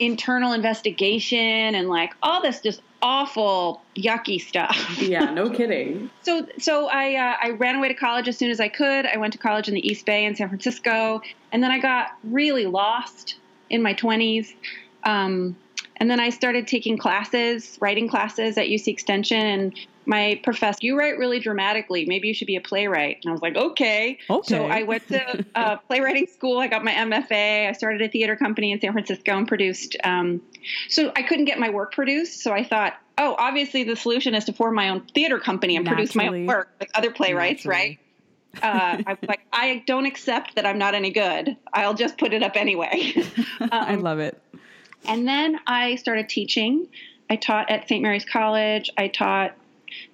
internal 0.00 0.52
investigation 0.52 1.38
and 1.38 1.88
like 1.88 2.14
all 2.22 2.42
this 2.42 2.60
just 2.60 2.80
awful 3.02 3.82
yucky 3.94 4.40
stuff. 4.40 4.98
Yeah, 4.98 5.24
no 5.32 5.50
kidding. 5.50 6.10
So 6.22 6.46
so 6.58 6.88
I 6.88 7.14
uh, 7.14 7.36
I 7.40 7.50
ran 7.50 7.76
away 7.76 7.88
to 7.88 7.94
college 7.94 8.26
as 8.26 8.36
soon 8.36 8.50
as 8.50 8.58
I 8.58 8.68
could. 8.68 9.06
I 9.06 9.18
went 9.18 9.32
to 9.34 9.38
college 9.38 9.68
in 9.68 9.74
the 9.74 9.86
East 9.86 10.04
Bay 10.06 10.24
in 10.24 10.34
San 10.34 10.48
Francisco, 10.48 11.20
and 11.52 11.62
then 11.62 11.70
I 11.70 11.78
got 11.78 12.16
really 12.24 12.66
lost 12.66 13.36
in 13.68 13.82
my 13.82 13.92
twenties. 13.92 14.54
Um, 15.04 15.56
and 15.96 16.10
then 16.10 16.18
I 16.18 16.30
started 16.30 16.66
taking 16.66 16.96
classes, 16.96 17.76
writing 17.80 18.08
classes 18.08 18.56
at 18.56 18.66
UC 18.66 18.88
Extension, 18.88 19.38
and 19.38 19.78
my 20.06 20.40
professor, 20.42 20.78
you 20.80 20.98
write 20.98 21.18
really 21.18 21.38
dramatically. 21.40 22.04
Maybe 22.06 22.28
you 22.28 22.34
should 22.34 22.46
be 22.46 22.56
a 22.56 22.60
playwright. 22.60 23.18
And 23.22 23.30
I 23.30 23.32
was 23.32 23.42
like, 23.42 23.56
okay. 23.56 24.18
Okay. 24.28 24.54
So 24.54 24.66
I 24.66 24.82
went 24.82 25.06
to 25.08 25.44
uh, 25.54 25.76
playwriting 25.88 26.26
school. 26.26 26.58
I 26.58 26.66
got 26.68 26.82
my 26.84 26.92
MFA. 26.92 27.68
I 27.68 27.72
started 27.72 28.02
a 28.02 28.08
theater 28.08 28.34
company 28.36 28.72
in 28.72 28.80
San 28.80 28.92
Francisco 28.92 29.36
and 29.36 29.46
produced. 29.46 29.96
Um, 30.02 30.40
so 30.88 31.12
I 31.14 31.22
couldn't 31.22 31.44
get 31.44 31.58
my 31.58 31.70
work 31.70 31.92
produced. 31.92 32.40
So 32.42 32.52
I 32.52 32.64
thought, 32.64 32.94
oh, 33.18 33.36
obviously 33.38 33.84
the 33.84 33.94
solution 33.96 34.34
is 34.34 34.46
to 34.46 34.52
form 34.52 34.74
my 34.74 34.88
own 34.88 35.06
theater 35.14 35.38
company 35.38 35.76
and 35.76 35.86
produce 35.86 36.14
my 36.14 36.28
own 36.28 36.46
work 36.46 36.70
like 36.80 36.90
other 36.94 37.10
playwrights, 37.10 37.64
Naturally. 37.64 37.88
right? 37.88 37.98
uh, 38.62 39.02
I 39.06 39.12
was 39.20 39.28
like, 39.28 39.42
I 39.52 39.84
don't 39.86 40.06
accept 40.06 40.56
that 40.56 40.66
I'm 40.66 40.78
not 40.78 40.94
any 40.94 41.10
good. 41.12 41.56
I'll 41.72 41.94
just 41.94 42.18
put 42.18 42.32
it 42.32 42.42
up 42.42 42.56
anyway. 42.56 43.12
I 43.60 43.94
Um, 43.94 44.00
love 44.00 44.18
it. 44.18 44.42
and 45.04 45.28
then 45.28 45.60
I 45.68 45.94
started 45.96 46.28
teaching. 46.28 46.88
I 47.28 47.36
taught 47.36 47.70
at 47.70 47.86
St. 47.86 48.02
Mary's 48.02 48.24
College. 48.24 48.90
I 48.96 49.06
taught 49.06 49.54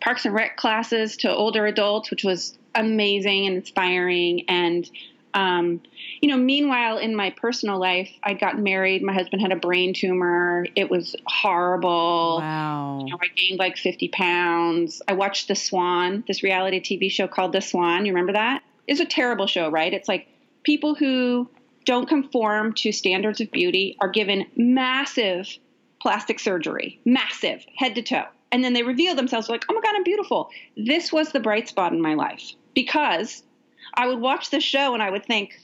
Parks 0.00 0.25
and 0.25 0.34
Rec 0.34 0.56
classes 0.56 1.16
to 1.19 1.34
older 1.34 1.66
adults, 1.66 2.10
which 2.10 2.25
was 2.25 2.58
amazing 2.75 3.46
and 3.46 3.56
inspiring. 3.56 4.44
And, 4.48 4.88
um, 5.34 5.81
you 6.20 6.28
know, 6.28 6.37
meanwhile, 6.37 6.98
in 6.98 7.17
my 7.17 7.31
personal 7.31 7.79
life, 7.79 8.10
I 8.22 8.34
got 8.34 8.58
married. 8.58 9.03
My 9.03 9.12
husband 9.12 9.43
had 9.43 9.53
a 9.53 9.56
brain 9.56 9.94
tumor. 9.94 10.67
It 10.76 10.91
was 10.91 11.17
horrible. 11.26 12.38
Wow. 12.41 13.00
You 13.05 13.12
know, 13.12 13.19
I 13.20 13.29
gained 13.34 13.58
like 13.58 13.76
50 13.76 14.08
pounds. 14.08 15.03
I 15.08 15.15
watched 15.15 15.48
The 15.48 15.55
Swan, 15.55 16.24
this 16.26 16.43
reality 16.43 16.81
TV 16.81 17.10
show 17.10 17.26
called 17.26 17.53
The 17.53 17.60
Swan. 17.60 18.06
You 18.06 18.12
remember 18.12 18.34
that? 18.34 18.62
It's 18.86 19.00
a 19.00 19.06
terrible 19.06 19.46
show, 19.46 19.69
right? 19.70 19.93
It's 19.93 20.08
like 20.08 20.29
people 20.62 20.94
who 20.94 21.48
don't 21.86 22.08
conform 22.08 22.74
to 22.74 22.93
standards 22.93 23.41
of 23.41 23.50
beauty 23.50 23.96
are 24.00 24.08
given 24.08 24.46
massive 24.56 25.48
plastic 26.00 26.38
surgery, 26.38 27.00
massive, 27.05 27.65
head 27.74 27.94
to 27.94 28.03
toe. 28.03 28.26
And 28.53 28.62
then 28.62 28.72
they 28.72 28.82
reveal 28.82 29.15
themselves 29.15 29.48
like, 29.48 29.65
oh 29.69 29.74
my 29.74 29.81
God, 29.81 29.94
I'm 29.96 30.05
beautiful. 30.05 30.50
This 30.76 31.12
was 31.12 31.32
the 31.32 31.41
bright 31.41 31.69
spot 31.69 31.93
in 31.93 32.00
my 32.00 32.15
life 32.15 32.53
because 32.74 33.43
I 33.94 34.06
would 34.06 34.20
watch 34.20 34.50
the 34.50 34.60
show 34.60 34.94
and 34.94 35.03
I 35.03 35.10
would 35.10 35.26
think, 35.26 35.58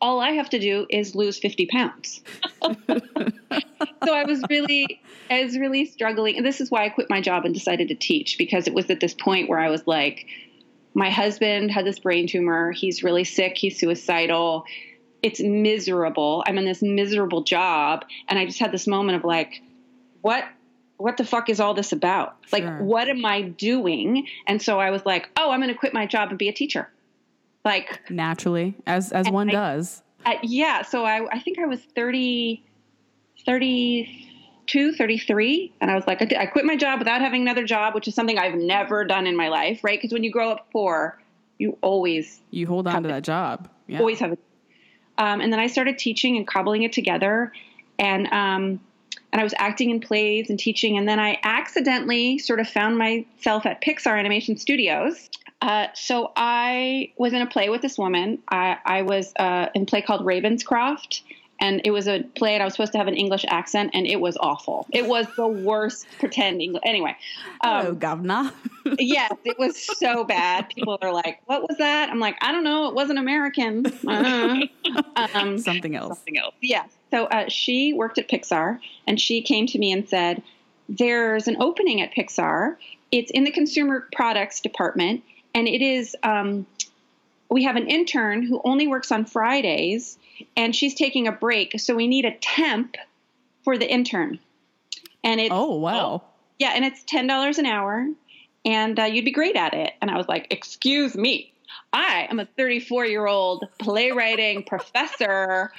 all 0.00 0.20
I 0.20 0.30
have 0.30 0.48
to 0.50 0.58
do 0.58 0.86
is 0.88 1.14
lose 1.14 1.38
50 1.38 1.66
pounds. 1.66 2.22
so 2.62 4.14
I 4.14 4.24
was 4.24 4.42
really, 4.48 5.00
I 5.30 5.44
was 5.44 5.58
really 5.58 5.84
struggling. 5.84 6.36
And 6.36 6.46
this 6.46 6.60
is 6.60 6.70
why 6.70 6.84
I 6.84 6.88
quit 6.88 7.10
my 7.10 7.20
job 7.20 7.44
and 7.44 7.52
decided 7.52 7.88
to 7.88 7.94
teach 7.94 8.38
because 8.38 8.66
it 8.66 8.74
was 8.74 8.88
at 8.88 9.00
this 9.00 9.14
point 9.14 9.48
where 9.48 9.58
I 9.58 9.68
was 9.68 9.86
like, 9.86 10.26
my 10.94 11.10
husband 11.10 11.70
had 11.70 11.84
this 11.84 11.98
brain 11.98 12.26
tumor. 12.26 12.72
He's 12.72 13.02
really 13.02 13.24
sick. 13.24 13.56
He's 13.56 13.78
suicidal. 13.78 14.64
It's 15.22 15.40
miserable. 15.40 16.42
I'm 16.46 16.56
in 16.56 16.64
this 16.64 16.82
miserable 16.82 17.42
job. 17.42 18.04
And 18.28 18.38
I 18.38 18.46
just 18.46 18.58
had 18.58 18.72
this 18.72 18.86
moment 18.86 19.16
of 19.16 19.24
like, 19.24 19.62
what, 20.22 20.44
what 21.00 21.16
the 21.16 21.24
fuck 21.24 21.48
is 21.48 21.60
all 21.60 21.74
this 21.74 21.92
about? 21.92 22.36
Like, 22.52 22.62
Sure. 22.64 22.82
what 22.82 23.08
am 23.08 23.24
I 23.24 23.42
doing? 23.42 24.26
And 24.46 24.60
so 24.60 24.78
I 24.80 24.90
was 24.90 25.04
like, 25.06 25.30
oh, 25.36 25.50
I'm 25.50 25.60
going 25.60 25.72
to 25.72 25.78
quit 25.78 25.94
my 25.94 26.06
job 26.06 26.28
and 26.30 26.38
be 26.38 26.48
a 26.48 26.52
teacher. 26.52 26.88
Like, 27.64 28.00
Naturally, 28.10 28.74
as 28.86 29.12
as 29.12 29.28
one 29.30 29.48
I- 29.50 29.52
does. 29.52 30.02
uh, 30.26 30.34
yeah, 30.42 30.82
so 30.82 31.04
I, 31.04 31.26
I 31.30 31.38
think 31.40 31.58
I 31.58 31.66
was 31.66 31.80
30, 31.94 32.62
32, 33.44 34.92
33. 34.92 35.72
And 35.80 35.90
I 35.90 35.94
was 35.94 36.06
like, 36.06 36.22
I, 36.22 36.42
I 36.42 36.46
quit 36.46 36.64
my 36.64 36.76
job 36.76 36.98
without 36.98 37.20
having 37.20 37.42
another 37.42 37.64
job, 37.64 37.94
which 37.94 38.08
is 38.08 38.14
something 38.14 38.38
I've 38.38 38.54
never 38.54 39.04
done 39.04 39.26
in 39.26 39.36
my 39.36 39.48
life, 39.48 39.82
right? 39.84 39.98
Because 40.00 40.12
when 40.12 40.24
you 40.24 40.30
grow 40.30 40.50
up 40.50 40.70
poor, 40.72 41.20
you 41.58 41.76
always, 41.82 42.40
You 42.50 42.66
hold 42.66 42.86
on 42.86 43.02
to 43.02 43.08
that 43.08 43.22
job. 43.24 43.68
Yeah. 43.86 43.98
always 43.98 44.20
have 44.20 44.32
it. 44.32 44.38
Um, 45.18 45.40
and 45.40 45.52
then 45.52 45.60
I 45.60 45.66
started 45.66 45.98
teaching 45.98 46.36
and 46.36 46.46
cobbling 46.46 46.82
it 46.82 46.92
together. 46.92 47.52
And, 47.98 48.26
um, 48.28 48.80
and 49.32 49.40
I 49.40 49.44
was 49.44 49.54
acting 49.58 49.90
in 49.90 50.00
plays 50.00 50.50
and 50.50 50.58
teaching. 50.58 50.98
And 50.98 51.08
then 51.08 51.18
I 51.20 51.38
accidentally 51.42 52.38
sort 52.38 52.60
of 52.60 52.68
found 52.68 52.98
myself 52.98 53.66
at 53.66 53.80
Pixar 53.82 54.18
Animation 54.18 54.56
Studios. 54.56 55.30
Uh, 55.62 55.88
so 55.94 56.32
I 56.36 57.12
was 57.16 57.32
in 57.32 57.42
a 57.42 57.46
play 57.46 57.68
with 57.68 57.82
this 57.82 57.98
woman. 57.98 58.38
I, 58.48 58.78
I 58.84 59.02
was 59.02 59.32
uh, 59.38 59.66
in 59.74 59.82
a 59.82 59.86
play 59.86 60.00
called 60.00 60.22
Ravenscroft, 60.22 61.20
and 61.60 61.82
it 61.84 61.90
was 61.90 62.08
a 62.08 62.22
play, 62.34 62.54
and 62.54 62.62
I 62.62 62.64
was 62.64 62.72
supposed 62.72 62.92
to 62.92 62.98
have 62.98 63.08
an 63.08 63.14
English 63.14 63.44
accent, 63.46 63.90
and 63.92 64.06
it 64.06 64.18
was 64.20 64.38
awful. 64.40 64.86
It 64.92 65.06
was 65.06 65.26
the 65.36 65.46
worst 65.46 66.06
pretend 66.18 66.62
English. 66.62 66.82
Anyway, 66.86 67.14
um, 67.60 67.82
Hello, 67.82 67.94
governor. 67.94 68.52
yes, 68.98 69.32
it 69.44 69.58
was 69.58 69.78
so 69.98 70.24
bad. 70.24 70.70
People 70.70 70.98
are 71.02 71.12
like, 71.12 71.42
"What 71.44 71.60
was 71.68 71.76
that?" 71.76 72.08
I'm 72.08 72.18
like, 72.20 72.38
"I 72.40 72.50
don't 72.52 72.64
know. 72.64 72.88
It 72.88 72.94
wasn't 72.94 73.18
American." 73.18 73.84
Uh, 74.08 74.60
um, 75.34 75.58
Something 75.58 75.94
else. 75.94 76.16
something 76.16 76.38
else. 76.38 76.54
Yeah. 76.62 76.84
So 77.10 77.24
uh, 77.26 77.48
she 77.48 77.92
worked 77.92 78.18
at 78.18 78.28
Pixar, 78.28 78.78
and 79.06 79.20
she 79.20 79.42
came 79.42 79.66
to 79.68 79.78
me 79.78 79.92
and 79.92 80.08
said, 80.08 80.42
"There's 80.88 81.48
an 81.48 81.56
opening 81.60 82.00
at 82.00 82.12
Pixar. 82.14 82.76
It's 83.10 83.30
in 83.30 83.44
the 83.44 83.50
consumer 83.50 84.06
products 84.14 84.60
department, 84.60 85.22
and 85.54 85.66
it 85.68 85.82
is. 85.82 86.16
Um, 86.22 86.66
we 87.50 87.64
have 87.64 87.74
an 87.76 87.88
intern 87.88 88.44
who 88.44 88.60
only 88.64 88.86
works 88.86 89.10
on 89.10 89.24
Fridays, 89.24 90.16
and 90.56 90.74
she's 90.74 90.94
taking 90.94 91.26
a 91.26 91.32
break. 91.32 91.80
So 91.80 91.96
we 91.96 92.06
need 92.06 92.24
a 92.24 92.36
temp 92.36 92.96
for 93.64 93.76
the 93.76 93.90
intern. 93.90 94.38
And 95.24 95.40
it's 95.40 95.50
Oh, 95.52 95.74
wow. 95.74 96.22
yeah, 96.60 96.72
and 96.74 96.84
it's 96.84 97.02
ten 97.04 97.26
dollars 97.26 97.58
an 97.58 97.66
hour, 97.66 98.06
and 98.64 98.98
uh, 99.00 99.04
you'd 99.04 99.24
be 99.24 99.32
great 99.32 99.56
at 99.56 99.74
it. 99.74 99.94
And 100.00 100.10
I 100.10 100.16
was 100.16 100.28
like, 100.28 100.46
"Excuse 100.50 101.16
me, 101.16 101.52
I 101.92 102.26
am 102.30 102.38
a 102.38 102.46
34 102.46 103.06
year 103.06 103.26
old 103.26 103.66
playwriting 103.78 104.62
professor 104.66 105.72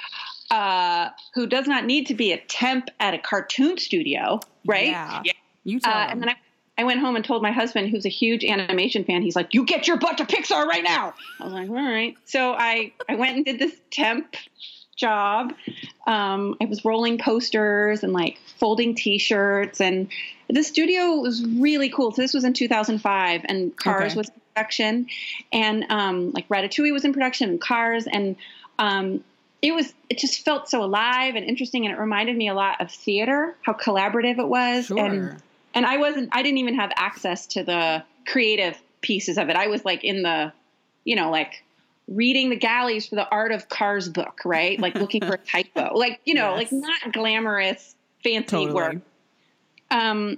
uh, 0.51 1.09
who 1.33 1.47
does 1.47 1.65
not 1.67 1.85
need 1.85 2.05
to 2.07 2.13
be 2.13 2.31
a 2.31 2.37
temp 2.37 2.89
at 2.99 3.13
a 3.15 3.17
cartoon 3.17 3.77
studio, 3.79 4.39
right?" 4.67 4.87
Yeah. 4.89 5.23
You 5.63 5.79
tell 5.79 5.91
Uh, 5.93 5.99
them. 6.01 6.09
and 6.11 6.21
then 6.21 6.29
I, 6.29 6.35
I 6.77 6.83
went 6.83 6.99
home 6.99 7.15
and 7.15 7.23
told 7.25 7.41
my 7.43 7.51
husband, 7.51 7.89
who's 7.89 8.05
a 8.05 8.09
huge 8.09 8.43
animation 8.43 9.03
fan, 9.03 9.21
he's 9.21 9.35
like, 9.35 9.53
"You 9.53 9.65
get 9.65 9.87
your 9.87 9.97
butt 9.97 10.17
to 10.19 10.25
Pixar 10.25 10.65
right 10.65 10.83
now." 10.83 11.13
I 11.39 11.43
was 11.43 11.53
like, 11.53 11.69
"All 11.69 11.75
right." 11.75 12.15
So 12.25 12.53
I 12.53 12.91
I 13.09 13.15
went 13.15 13.35
and 13.37 13.45
did 13.45 13.57
this 13.59 13.75
temp 13.91 14.35
job. 14.97 15.53
Um, 16.07 16.55
I 16.61 16.65
was 16.65 16.83
rolling 16.85 17.17
posters 17.17 18.03
and 18.03 18.13
like 18.13 18.37
folding 18.59 18.93
T-shirts, 18.95 19.79
and 19.81 20.07
the 20.49 20.63
studio 20.63 21.15
was 21.17 21.43
really 21.45 21.89
cool. 21.89 22.11
So 22.11 22.21
this 22.21 22.33
was 22.33 22.43
in 22.43 22.53
2005, 22.53 23.41
and 23.45 23.75
Cars 23.77 24.11
Okay. 24.11 24.17
was 24.17 24.29
in 24.29 24.41
production, 24.53 25.07
and 25.53 25.85
um, 25.89 26.31
like 26.31 26.47
Ratatouille 26.49 26.91
was 26.91 27.05
in 27.05 27.13
production, 27.13 27.49
and 27.51 27.61
Cars, 27.61 28.05
and 28.11 28.35
um, 28.79 29.23
it 29.61 29.73
was 29.73 29.93
it 30.09 30.17
just 30.17 30.43
felt 30.43 30.69
so 30.69 30.83
alive 30.83 31.35
and 31.35 31.45
interesting, 31.45 31.85
and 31.85 31.93
it 31.95 31.99
reminded 31.99 32.35
me 32.35 32.47
a 32.47 32.53
lot 32.53 32.81
of 32.81 32.91
theater, 32.91 33.55
how 33.61 33.73
collaborative 33.73 34.39
it 34.39 34.47
was, 34.47 34.87
Sure. 34.87 34.99
and 34.99 35.41
and 35.73 35.85
I 35.85 35.97
wasn't 35.97 36.29
I 36.31 36.41
didn't 36.43 36.57
even 36.59 36.75
have 36.75 36.91
access 36.95 37.45
to 37.47 37.63
the 37.63 38.03
creative 38.27 38.81
pieces 39.01 39.37
of 39.37 39.49
it. 39.49 39.55
I 39.55 39.67
was 39.67 39.83
like 39.85 40.03
in 40.03 40.21
the, 40.23 40.51
you 41.05 41.15
know, 41.15 41.31
like 41.31 41.63
reading 42.07 42.49
the 42.49 42.55
galleys 42.55 43.07
for 43.07 43.15
the 43.15 43.27
art 43.29 43.51
of 43.51 43.69
cars 43.69 44.09
book, 44.09 44.41
right? 44.45 44.79
Like 44.79 44.95
looking 44.95 45.21
for 45.25 45.33
a 45.33 45.37
typo. 45.63 45.97
Like, 45.97 46.19
you 46.25 46.33
know, 46.33 46.55
Yes. 46.55 46.71
like 46.71 46.71
not 46.71 47.13
glamorous 47.13 47.95
fancy 48.23 48.45
Totally. 48.65 48.73
work. 48.73 48.95
Um 49.91 50.37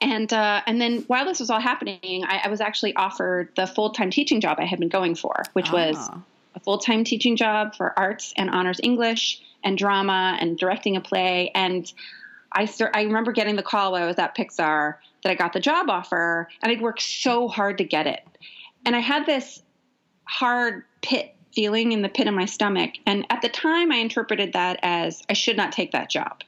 and 0.00 0.32
uh, 0.32 0.62
and 0.66 0.80
then 0.80 1.02
while 1.06 1.24
this 1.24 1.38
was 1.40 1.48
all 1.50 1.60
happening, 1.60 2.24
I, 2.24 2.42
I 2.44 2.48
was 2.48 2.60
actually 2.60 2.94
offered 2.96 3.50
the 3.56 3.66
full 3.66 3.90
time 3.90 4.10
teaching 4.10 4.40
job 4.40 4.58
I 4.60 4.64
had 4.64 4.78
been 4.80 4.88
going 4.88 5.14
for, 5.14 5.42
which 5.52 5.70
was 5.70 5.96
Ah. 5.98 6.14
a 6.16 6.22
full 6.64 6.78
time 6.78 7.04
teaching 7.04 7.36
job 7.36 7.74
for 7.76 7.98
arts 7.98 8.32
and 8.36 8.50
honors 8.50 8.80
English 8.82 9.40
and 9.64 9.78
drama 9.78 10.36
and 10.40 10.58
directing 10.58 10.96
a 10.96 11.00
play. 11.00 11.50
And 11.54 11.90
I 12.52 12.66
start, 12.66 12.92
I 12.94 13.02
remember 13.02 13.32
getting 13.32 13.56
the 13.56 13.62
call 13.62 13.92
while 13.92 14.02
I 14.02 14.06
was 14.06 14.18
at 14.18 14.36
Pixar 14.36 14.96
that 15.22 15.30
I 15.30 15.34
got 15.34 15.52
the 15.52 15.60
job 15.60 15.88
offer, 15.88 16.48
and 16.62 16.72
I'd 16.72 16.82
worked 16.82 17.02
so 17.02 17.48
hard 17.48 17.78
to 17.78 17.84
get 17.84 18.06
it. 18.06 18.24
And 18.84 18.96
I 18.96 18.98
had 18.98 19.26
this 19.26 19.62
hard 20.24 20.84
pit 21.00 21.34
feeling 21.54 21.92
in 21.92 22.02
the 22.02 22.08
pit 22.08 22.26
of 22.26 22.34
my 22.34 22.46
stomach. 22.46 22.92
And 23.06 23.26
at 23.30 23.42
the 23.42 23.48
time, 23.48 23.92
I 23.92 23.96
interpreted 23.96 24.54
that 24.54 24.80
as 24.82 25.22
I 25.28 25.34
should 25.34 25.56
not 25.56 25.72
take 25.72 25.92
that 25.92 26.10
job. 26.10 26.42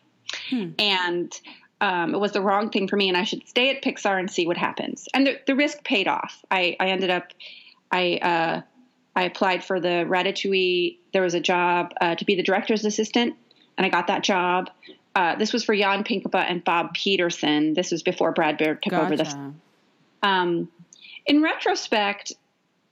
And 0.79 1.33
um, 1.81 2.15
it 2.15 2.19
was 2.19 2.33
the 2.33 2.41
wrong 2.41 2.71
thing 2.71 2.89
for 2.89 2.97
me, 2.97 3.09
and 3.09 3.17
I 3.17 3.25
should 3.25 3.47
stay 3.47 3.71
at 3.71 3.83
Pixar 3.83 4.19
and 4.19 4.31
see 4.31 4.47
what 4.47 4.57
happens. 4.57 5.09
And 5.15 5.27
the, 5.27 5.39
the 5.47 5.55
risk 5.55 5.85
paid 5.85 6.09
off. 6.09 6.45
I, 6.51 6.77
I 6.81 6.89
ended 6.89 7.11
up, 7.11 7.33
I, 7.93 8.19
uh, 8.23 8.63
I 9.17 9.25
applied 9.25 9.65
for 9.65 9.81
the 9.81 10.07
Ratatouille. 10.09 10.99
There 11.13 11.23
was 11.23 11.35
a 11.35 11.41
job 11.41 11.93
uh, 12.01 12.15
to 12.17 12.25
be 12.25 12.35
the 12.35 12.43
director's 12.43 12.85
assistant, 12.85 13.37
and 13.77 13.87
I 13.87 13.89
got 13.89 14.09
that 14.09 14.23
job. 14.25 14.71
Uh, 15.15 15.37
this 15.37 15.53
was 15.53 15.65
for 15.65 15.77
Jan 15.77 16.03
Pinkava 16.03 16.45
and 16.49 16.65
Bob 16.65 16.95
Peterson. 16.95 17.75
This 17.75 17.93
was 17.93 18.03
before 18.03 18.33
Brad 18.33 18.59
Bird 18.59 18.83
took 18.83 18.93
over 18.95 19.17
this. 19.17 19.33
Um, 20.23 20.69
in 21.27 21.43
retrospect, 21.43 22.33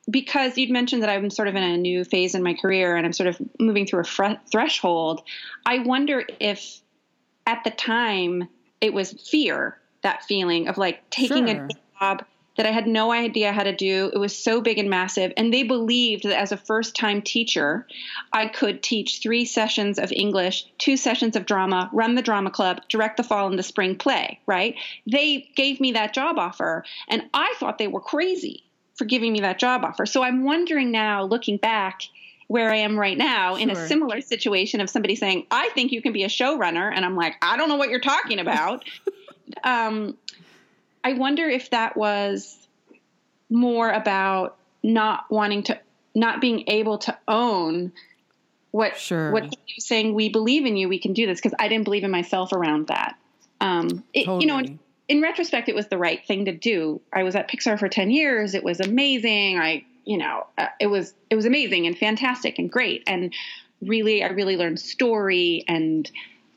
because 0.09 0.57
you'd 0.57 0.71
mentioned 0.71 1.03
that 1.03 1.11
I'm 1.11 1.31
sort 1.31 1.49
of 1.49 1.57
in 1.57 1.63
a 1.63 1.77
new 1.77 2.05
phase 2.05 2.35
in 2.35 2.43
my 2.43 2.55
career 2.55 2.97
and 2.97 3.05
I'm 3.07 3.13
sort 3.13 3.29
of 3.29 3.41
moving 3.59 3.87
through 3.87 4.01
a 4.01 4.05
fre- 4.05 4.39
threshold, 4.51 5.23
I 5.67 5.81
wonder 5.81 6.25
if 6.41 6.81
at 7.47 7.65
the 7.65 7.71
time 7.71 8.49
it 8.81 8.93
was 8.93 9.13
fear, 9.13 9.79
that 10.03 10.25
feeling 10.25 10.69
of 10.69 10.79
like 10.79 11.09
taking 11.11 11.47
Sure. 11.47 11.67
a 11.67 11.69
job 11.99 12.25
that 12.57 12.67
I 12.67 12.71
had 12.71 12.87
no 12.87 13.13
idea 13.13 13.53
how 13.53 13.63
to 13.63 13.75
do. 13.75 14.11
It 14.13 14.19
was 14.19 14.37
so 14.37 14.61
big 14.61 14.79
and 14.79 14.91
massive. 14.91 15.33
And 15.37 15.53
they 15.53 15.63
believed 15.63 16.25
that 16.25 16.39
as 16.39 16.53
a 16.53 16.57
first 16.57 16.95
time 16.95 17.23
teacher, 17.23 17.87
I 18.33 18.47
could 18.47 18.83
teach 18.83 19.21
three 19.23 19.45
sessions 19.45 19.99
of 19.99 20.13
English, 20.13 20.67
two 20.79 20.97
sessions 20.97 21.37
of 21.37 21.47
drama, 21.47 21.89
run 21.93 22.15
the 22.15 22.23
drama 22.23 22.51
club, 22.51 22.83
direct 22.89 23.17
the 23.17 23.23
fall 23.23 23.49
and 23.49 23.59
the 23.59 23.63
spring 23.63 23.97
play, 23.97 24.41
right? 24.47 24.75
They 25.11 25.49
gave 25.57 25.81
me 25.81 25.93
that 25.93 26.15
job 26.15 26.39
offer. 26.39 26.85
And 27.09 27.23
I 27.33 27.55
thought 27.59 27.79
they 27.79 27.89
were 27.89 28.01
crazy 28.01 28.65
for 28.97 29.05
giving 29.05 29.33
me 29.33 29.41
that 29.41 29.59
job 29.59 29.85
offer. 29.85 30.05
So 30.07 30.23
I'm 30.23 30.45
wondering 30.45 30.91
now, 30.91 31.25
looking 31.25 31.57
back, 31.57 32.03
where 32.49 32.71
I 32.71 32.77
am 32.77 32.99
right 32.99 33.17
now 33.17 33.55
in 33.55 33.71
a 33.71 33.87
similar 33.89 34.21
situation 34.21 34.83
of 34.83 34.91
somebody 34.91 35.17
saying, 35.17 35.47
I 35.51 35.71
think 35.71 35.91
you 35.91 36.03
can 36.03 36.13
be 36.13 36.25
a 36.25 36.29
showrunner. 36.29 36.93
And 36.95 37.03
I'm 37.03 37.17
like, 37.17 37.37
I 37.41 37.57
don't 37.57 37.71
know 37.71 37.77
what 37.77 37.89
you're 37.89 37.99
talking 37.99 38.39
about. 38.39 38.85
um, 39.65 40.19
I 41.05 41.15
wonder 41.15 41.49
if 41.49 41.71
that 41.71 41.97
was 41.97 42.57
more 43.51 43.91
about 43.91 44.57
not 44.83 45.31
wanting 45.31 45.63
to, 45.65 45.79
not 46.15 46.41
being 46.41 46.65
able 46.69 46.99
to 46.99 47.17
own 47.29 47.93
what 48.71 48.97
Sure. 48.97 49.31
what 49.31 49.55
saying. 49.79 50.15
We 50.15 50.29
believe 50.29 50.65
in 50.65 50.77
you. 50.77 50.89
We 50.89 50.99
can 50.99 51.13
do 51.13 51.27
this 51.27 51.41
because 51.41 51.55
I 51.59 51.69
didn't 51.69 51.85
believe 51.85 52.05
in 52.05 52.11
myself 52.11 52.53
around 52.53 52.89
that. 52.89 53.17
Um, 53.61 54.03
it, 54.13 54.27
You 54.27 54.47
know, 54.47 54.59
in, 54.59 54.79
in 55.09 55.23
retrospect, 55.23 55.69
it 55.69 55.75
was 55.75 55.89
the 55.89 55.99
right 55.99 56.25
thing 56.27 56.47
to 56.47 56.53
do. 56.53 57.01
I 57.13 57.23
was 57.23 57.37
at 57.37 57.51
Pixar 57.51 57.79
for 57.79 57.89
ten 57.89 58.11
years. 58.11 58.55
It 58.55 58.65
was 58.65 58.81
amazing. 58.81 59.59
I, 59.59 59.85
you 60.05 60.19
know, 60.19 60.47
uh, 60.57 60.69
it 60.81 60.87
was 60.87 61.15
it 61.31 61.37
was 61.37 61.45
amazing 61.45 61.87
and 61.87 61.97
fantastic 61.97 62.59
and 62.59 62.71
great 62.71 63.03
and 63.07 63.33
really, 63.83 64.23
I 64.23 64.29
really 64.29 64.57
learned 64.57 64.81
story 64.81 65.65
and 65.69 66.11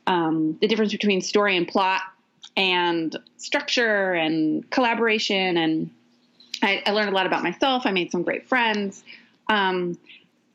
um, 0.06 0.56
the 0.60 0.68
difference 0.68 0.92
between 0.92 1.20
story 1.20 1.56
and 1.56 1.66
plot 1.66 2.02
and 2.56 3.16
structure 3.36 4.12
and 4.14 4.68
collaboration 4.70 5.56
and 5.56 5.90
I, 6.62 6.82
I 6.86 6.90
learned 6.92 7.10
a 7.10 7.12
lot 7.12 7.26
about 7.26 7.42
myself. 7.42 7.84
I 7.84 7.92
made 7.92 8.10
some 8.10 8.22
great 8.22 8.48
friends. 8.48 9.02
Um, 9.48 9.98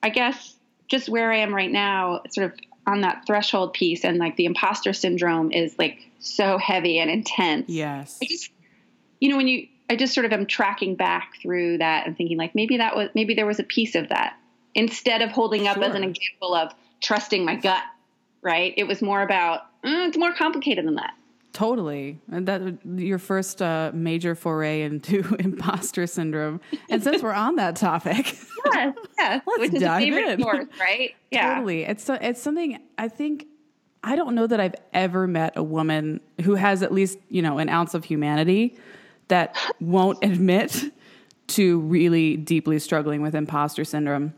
I 0.01 0.10
guess 0.10 0.55
just 0.88 1.10
where 1.10 1.31
I 1.31 1.38
am 1.38 1.53
right 1.53 1.72
now, 1.72 2.22
sort 2.31 2.51
of 2.51 2.60
on 2.88 3.01
that 3.01 3.24
threshold 3.27 3.74
piece, 3.74 4.03
and 4.03 4.17
like 4.17 4.36
the 4.36 4.46
imposter 4.46 4.93
syndrome 4.93 5.51
is 5.51 5.77
like 5.77 6.00
so 6.20 6.58
heavy 6.58 7.00
and 7.00 7.10
intense. 7.10 7.70
Yes. 7.70 8.17
I 8.22 8.25
just, 8.25 8.51
you 9.20 9.29
know, 9.29 9.38
when 9.38 9.48
you, 9.48 9.67
I 9.89 9.96
just 9.96 10.13
sort 10.13 10.25
of 10.25 10.34
am 10.34 10.46
tracking 10.46 10.96
back 10.96 11.34
through 11.41 11.77
that 11.77 12.08
and 12.08 12.17
thinking 12.17 12.38
like 12.38 12.55
maybe 12.55 12.77
that 12.77 12.96
was, 12.96 13.10
maybe 13.13 13.36
there 13.36 13.46
was 13.46 13.60
a 13.60 13.63
piece 13.63 13.96
of 13.96 14.10
that 14.10 14.36
instead 14.74 15.22
of 15.22 15.31
holding 15.31 15.67
up 15.67 15.77
as 15.77 15.93
an 15.96 16.03
example 16.03 16.55
of 16.55 16.74
trusting 17.01 17.43
my 17.43 17.55
gut, 17.55 17.84
right? 18.41 18.74
It 18.77 18.86
was 18.86 19.01
more 19.01 19.22
about, 19.22 19.62
mm, 19.84 20.08
it's 20.08 20.17
more 20.17 20.34
complicated 20.34 20.86
than 20.86 20.96
that. 20.96 21.13
Totally. 21.53 22.20
And 22.31 22.48
that 22.48 22.62
your 22.86 23.20
first 23.20 23.62
uh, 23.62 23.91
major 23.93 24.36
foray 24.36 24.84
into 24.84 25.36
imposter 25.39 26.08
syndrome. 26.08 26.62
And 26.89 27.03
since 27.03 27.22
we're 27.22 27.34
on 27.34 27.55
that 27.58 27.75
topic, 27.75 28.38
Yes, 28.74 28.96
yes. 29.17 29.41
Let's 29.48 29.60
Which 29.60 29.74
is 29.74 29.81
dive 29.81 30.01
favorite 30.03 30.29
in. 30.29 30.39
yours, 30.39 30.65
right? 30.79 31.15
Yeah. 31.31 31.55
totally. 31.55 31.84
It's 31.84 32.03
so, 32.03 32.13
it's 32.15 32.41
something 32.41 32.79
I 32.98 33.08
think 33.08 33.48
I 34.03 34.15
don't 34.15 34.34
know 34.36 34.48
that 34.48 34.60
I've 34.60 34.75
ever 34.93 35.27
met 35.27 35.53
a 35.55 35.63
woman 35.63 36.22
who 36.43 36.55
has 36.55 36.81
at 36.84 36.91
least, 36.91 37.17
you 37.29 37.41
know, 37.41 37.58
an 37.60 37.70
ounce 37.70 37.93
of 37.93 38.03
humanity 38.05 38.77
that 39.27 39.55
won't 39.79 40.24
admit 40.24 40.91
to 41.48 41.79
really 41.81 42.36
deeply 42.38 42.79
struggling 42.79 43.22
with 43.22 43.36
imposter 43.36 43.84
syndrome. 43.84 44.34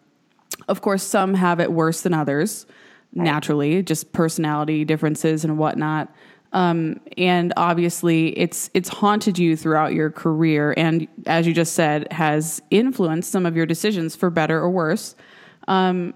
Of 0.68 0.82
course, 0.82 1.04
some 1.04 1.34
have 1.36 1.60
it 1.60 1.72
worse 1.72 2.02
than 2.02 2.14
others, 2.14 2.66
naturally, 3.14 3.82
just 3.84 4.12
personality 4.14 4.84
differences 4.86 5.44
and 5.46 5.58
whatnot. 5.58 6.14
Um, 6.54 7.00
and 7.18 7.52
obviously, 7.58 8.38
it's 8.38 8.70
it's 8.74 8.88
haunted 8.88 9.38
you 9.38 9.58
throughout 9.58 9.94
your 9.94 10.12
career, 10.12 10.74
and 10.78 11.08
as 11.26 11.48
you 11.48 11.54
just 11.54 11.74
said, 11.74 12.12
has 12.12 12.62
influenced 12.70 13.32
some 13.32 13.46
of 13.46 13.56
your 13.56 13.66
decisions 13.66 14.16
for 14.16 14.30
better 14.30 14.60
or 14.60 14.70
worse. 14.70 15.16
Um, 15.68 16.14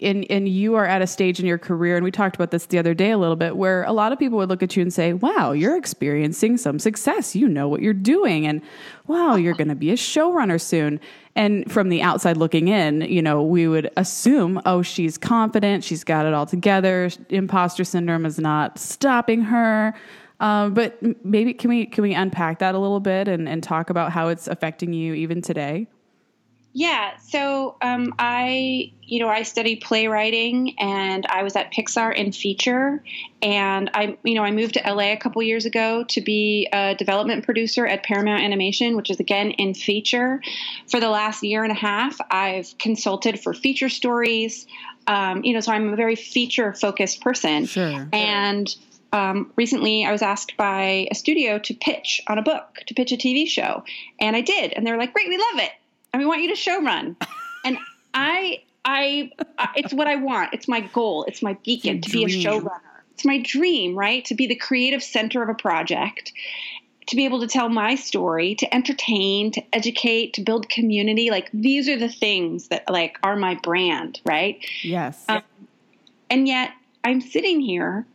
and 0.00 0.24
and 0.30 0.48
you 0.48 0.74
are 0.76 0.86
at 0.86 1.02
a 1.02 1.06
stage 1.06 1.40
in 1.40 1.46
your 1.46 1.58
career 1.58 1.96
and 1.96 2.04
we 2.04 2.10
talked 2.10 2.36
about 2.36 2.50
this 2.50 2.66
the 2.66 2.78
other 2.78 2.94
day 2.94 3.10
a 3.10 3.18
little 3.18 3.36
bit 3.36 3.56
where 3.56 3.82
a 3.84 3.92
lot 3.92 4.12
of 4.12 4.18
people 4.18 4.38
would 4.38 4.48
look 4.48 4.62
at 4.62 4.76
you 4.76 4.82
and 4.82 4.92
say 4.92 5.12
wow 5.12 5.52
you're 5.52 5.76
experiencing 5.76 6.56
some 6.56 6.78
success. 6.78 7.34
You 7.34 7.48
know 7.48 7.68
what 7.68 7.82
you're 7.82 7.94
doing 7.94 8.46
and 8.46 8.62
wow 9.06 9.34
you're 9.34 9.54
going 9.54 9.68
to 9.68 9.74
be 9.74 9.90
a 9.90 9.96
showrunner 9.96 10.60
soon. 10.60 11.00
And 11.34 11.70
from 11.70 11.88
the 11.88 12.02
outside 12.02 12.36
looking 12.36 12.68
in 12.68 13.02
you 13.02 13.22
know 13.22 13.42
we 13.42 13.66
would 13.66 13.90
assume 13.96 14.60
oh 14.66 14.82
she's 14.82 15.18
confident. 15.18 15.84
She's 15.84 16.04
got 16.04 16.26
it 16.26 16.34
all 16.34 16.46
together. 16.46 17.10
Imposter 17.28 17.84
syndrome 17.84 18.26
is 18.26 18.38
not 18.38 18.78
stopping 18.78 19.42
her. 19.42 19.94
Um, 20.40 20.72
but 20.72 21.02
maybe 21.24 21.52
can 21.52 21.70
we 21.70 21.86
can 21.86 22.02
we 22.02 22.14
unpack 22.14 22.60
that 22.60 22.76
a 22.76 22.78
little 22.78 23.00
bit 23.00 23.26
and, 23.26 23.48
and 23.48 23.60
talk 23.60 23.90
about 23.90 24.12
how 24.12 24.28
it's 24.28 24.46
affecting 24.46 24.92
you 24.92 25.14
even 25.14 25.42
today 25.42 25.88
yeah, 26.74 27.16
so 27.16 27.76
um, 27.80 28.14
I, 28.18 28.92
you 29.02 29.20
know, 29.20 29.28
I 29.28 29.42
studied 29.42 29.80
playwriting, 29.80 30.78
and 30.78 31.26
I 31.26 31.42
was 31.42 31.56
at 31.56 31.72
Pixar 31.72 32.14
in 32.14 32.30
feature, 32.30 33.02
and 33.40 33.90
I, 33.94 34.18
you 34.22 34.34
know, 34.34 34.44
I 34.44 34.50
moved 34.50 34.74
to 34.74 34.80
LA 34.80 35.12
a 35.12 35.16
couple 35.16 35.42
years 35.42 35.64
ago 35.64 36.04
to 36.04 36.20
be 36.20 36.68
a 36.72 36.94
development 36.94 37.44
producer 37.44 37.86
at 37.86 38.02
Paramount 38.02 38.42
Animation, 38.42 38.96
which 38.96 39.10
is 39.10 39.18
again 39.18 39.52
in 39.52 39.72
feature. 39.72 40.42
For 40.88 41.00
the 41.00 41.08
last 41.08 41.42
year 41.42 41.62
and 41.62 41.72
a 41.72 41.76
half, 41.76 42.18
I've 42.30 42.76
consulted 42.78 43.40
for 43.40 43.54
feature 43.54 43.88
stories. 43.88 44.66
Um, 45.06 45.42
you 45.44 45.54
know, 45.54 45.60
so 45.60 45.72
I'm 45.72 45.92
a 45.92 45.96
very 45.96 46.16
feature 46.16 46.74
focused 46.74 47.20
person, 47.20 47.66
sure. 47.66 48.08
and. 48.12 48.74
Um, 49.10 49.50
recently 49.56 50.04
I 50.04 50.12
was 50.12 50.20
asked 50.20 50.58
by 50.58 51.08
a 51.10 51.14
studio 51.14 51.58
to 51.60 51.72
pitch 51.72 52.20
on 52.28 52.36
a 52.36 52.42
book, 52.42 52.80
to 52.88 52.92
pitch 52.92 53.10
a 53.10 53.16
TV 53.16 53.48
show. 53.48 53.82
And 54.20 54.36
I 54.36 54.42
did. 54.42 54.74
And 54.74 54.86
they 54.86 54.90
were 54.90 54.98
like, 54.98 55.14
great, 55.14 55.30
we 55.30 55.38
love 55.38 55.64
it 55.64 55.70
and 56.12 56.20
we 56.20 56.26
want 56.26 56.42
you 56.42 56.50
to 56.50 56.56
show 56.56 56.82
run. 56.82 57.16
and 57.64 57.78
I, 58.14 58.62
I, 58.84 59.30
I, 59.58 59.68
it's 59.76 59.92
what 59.92 60.06
I 60.06 60.16
want. 60.16 60.54
It's 60.54 60.68
my 60.68 60.80
goal. 60.80 61.24
It's 61.24 61.42
my 61.42 61.56
beacon 61.64 62.00
to 62.00 62.10
be 62.10 62.24
a 62.24 62.28
showrunner. 62.28 62.80
It's 63.12 63.24
my 63.24 63.42
dream, 63.42 63.96
right? 63.96 64.24
To 64.26 64.34
be 64.34 64.46
the 64.46 64.54
creative 64.54 65.02
center 65.02 65.42
of 65.42 65.48
a 65.48 65.54
project, 65.54 66.32
to 67.08 67.16
be 67.16 67.24
able 67.24 67.40
to 67.40 67.46
tell 67.46 67.68
my 67.68 67.96
story, 67.96 68.54
to 68.56 68.74
entertain, 68.74 69.50
to 69.52 69.62
educate, 69.72 70.34
to 70.34 70.42
build 70.42 70.68
community. 70.68 71.30
Like 71.30 71.50
these 71.52 71.88
are 71.88 71.98
the 71.98 72.08
things 72.08 72.68
that 72.68 72.88
like 72.88 73.18
are 73.22 73.34
my 73.34 73.56
brand, 73.56 74.20
right? 74.24 74.64
Yes. 74.82 75.24
Um, 75.28 75.42
and 76.30 76.46
yet 76.46 76.70
I'm 77.02 77.20
sitting 77.20 77.60
here 77.60 78.06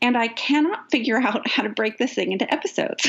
and 0.00 0.16
I 0.16 0.28
cannot 0.28 0.90
figure 0.90 1.18
out 1.18 1.46
how 1.48 1.62
to 1.62 1.68
break 1.68 1.98
this 1.98 2.14
thing 2.14 2.32
into 2.32 2.52
episodes. 2.52 3.06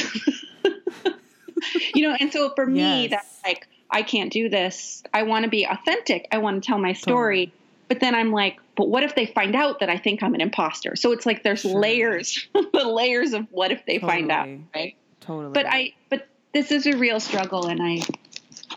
you 1.95 2.07
know, 2.07 2.15
and 2.19 2.31
so 2.31 2.51
for 2.55 2.65
me, 2.65 3.07
that's 3.07 3.39
like 3.43 3.67
I 3.91 4.03
can't 4.03 4.31
do 4.31 4.49
this. 4.49 5.03
I 5.13 5.23
want 5.23 5.43
to 5.43 5.49
be 5.49 5.65
authentic. 5.65 6.27
I 6.31 6.37
want 6.37 6.61
to 6.61 6.67
tell 6.67 6.77
my 6.77 6.93
story. 6.93 7.47
Totally. 7.47 7.53
But 7.87 7.99
then 8.01 8.13
I'm 8.13 8.31
like, 8.31 8.59
but 8.75 8.87
what 8.87 9.03
if 9.03 9.15
they 9.15 9.25
find 9.25 9.55
out 9.55 9.79
that 9.79 9.89
I 9.89 9.97
think 9.97 10.21
I'm 10.21 10.35
an 10.35 10.41
imposter? 10.41 10.95
So 10.95 11.11
it's 11.11 11.25
like 11.25 11.41
there's 11.41 11.61
sure. 11.61 11.79
layers, 11.79 12.47
the 12.53 12.83
layers 12.83 13.33
of 13.33 13.47
what 13.49 13.71
if 13.71 13.83
they 13.85 13.97
totally. 13.97 14.11
find 14.11 14.31
out, 14.31 14.47
right? 14.75 14.95
Totally. 15.21 15.53
But 15.53 15.65
I, 15.67 15.93
but 16.09 16.27
this 16.53 16.71
is 16.71 16.85
a 16.85 16.95
real 16.95 17.19
struggle, 17.19 17.67
and 17.67 17.81
I, 17.81 18.01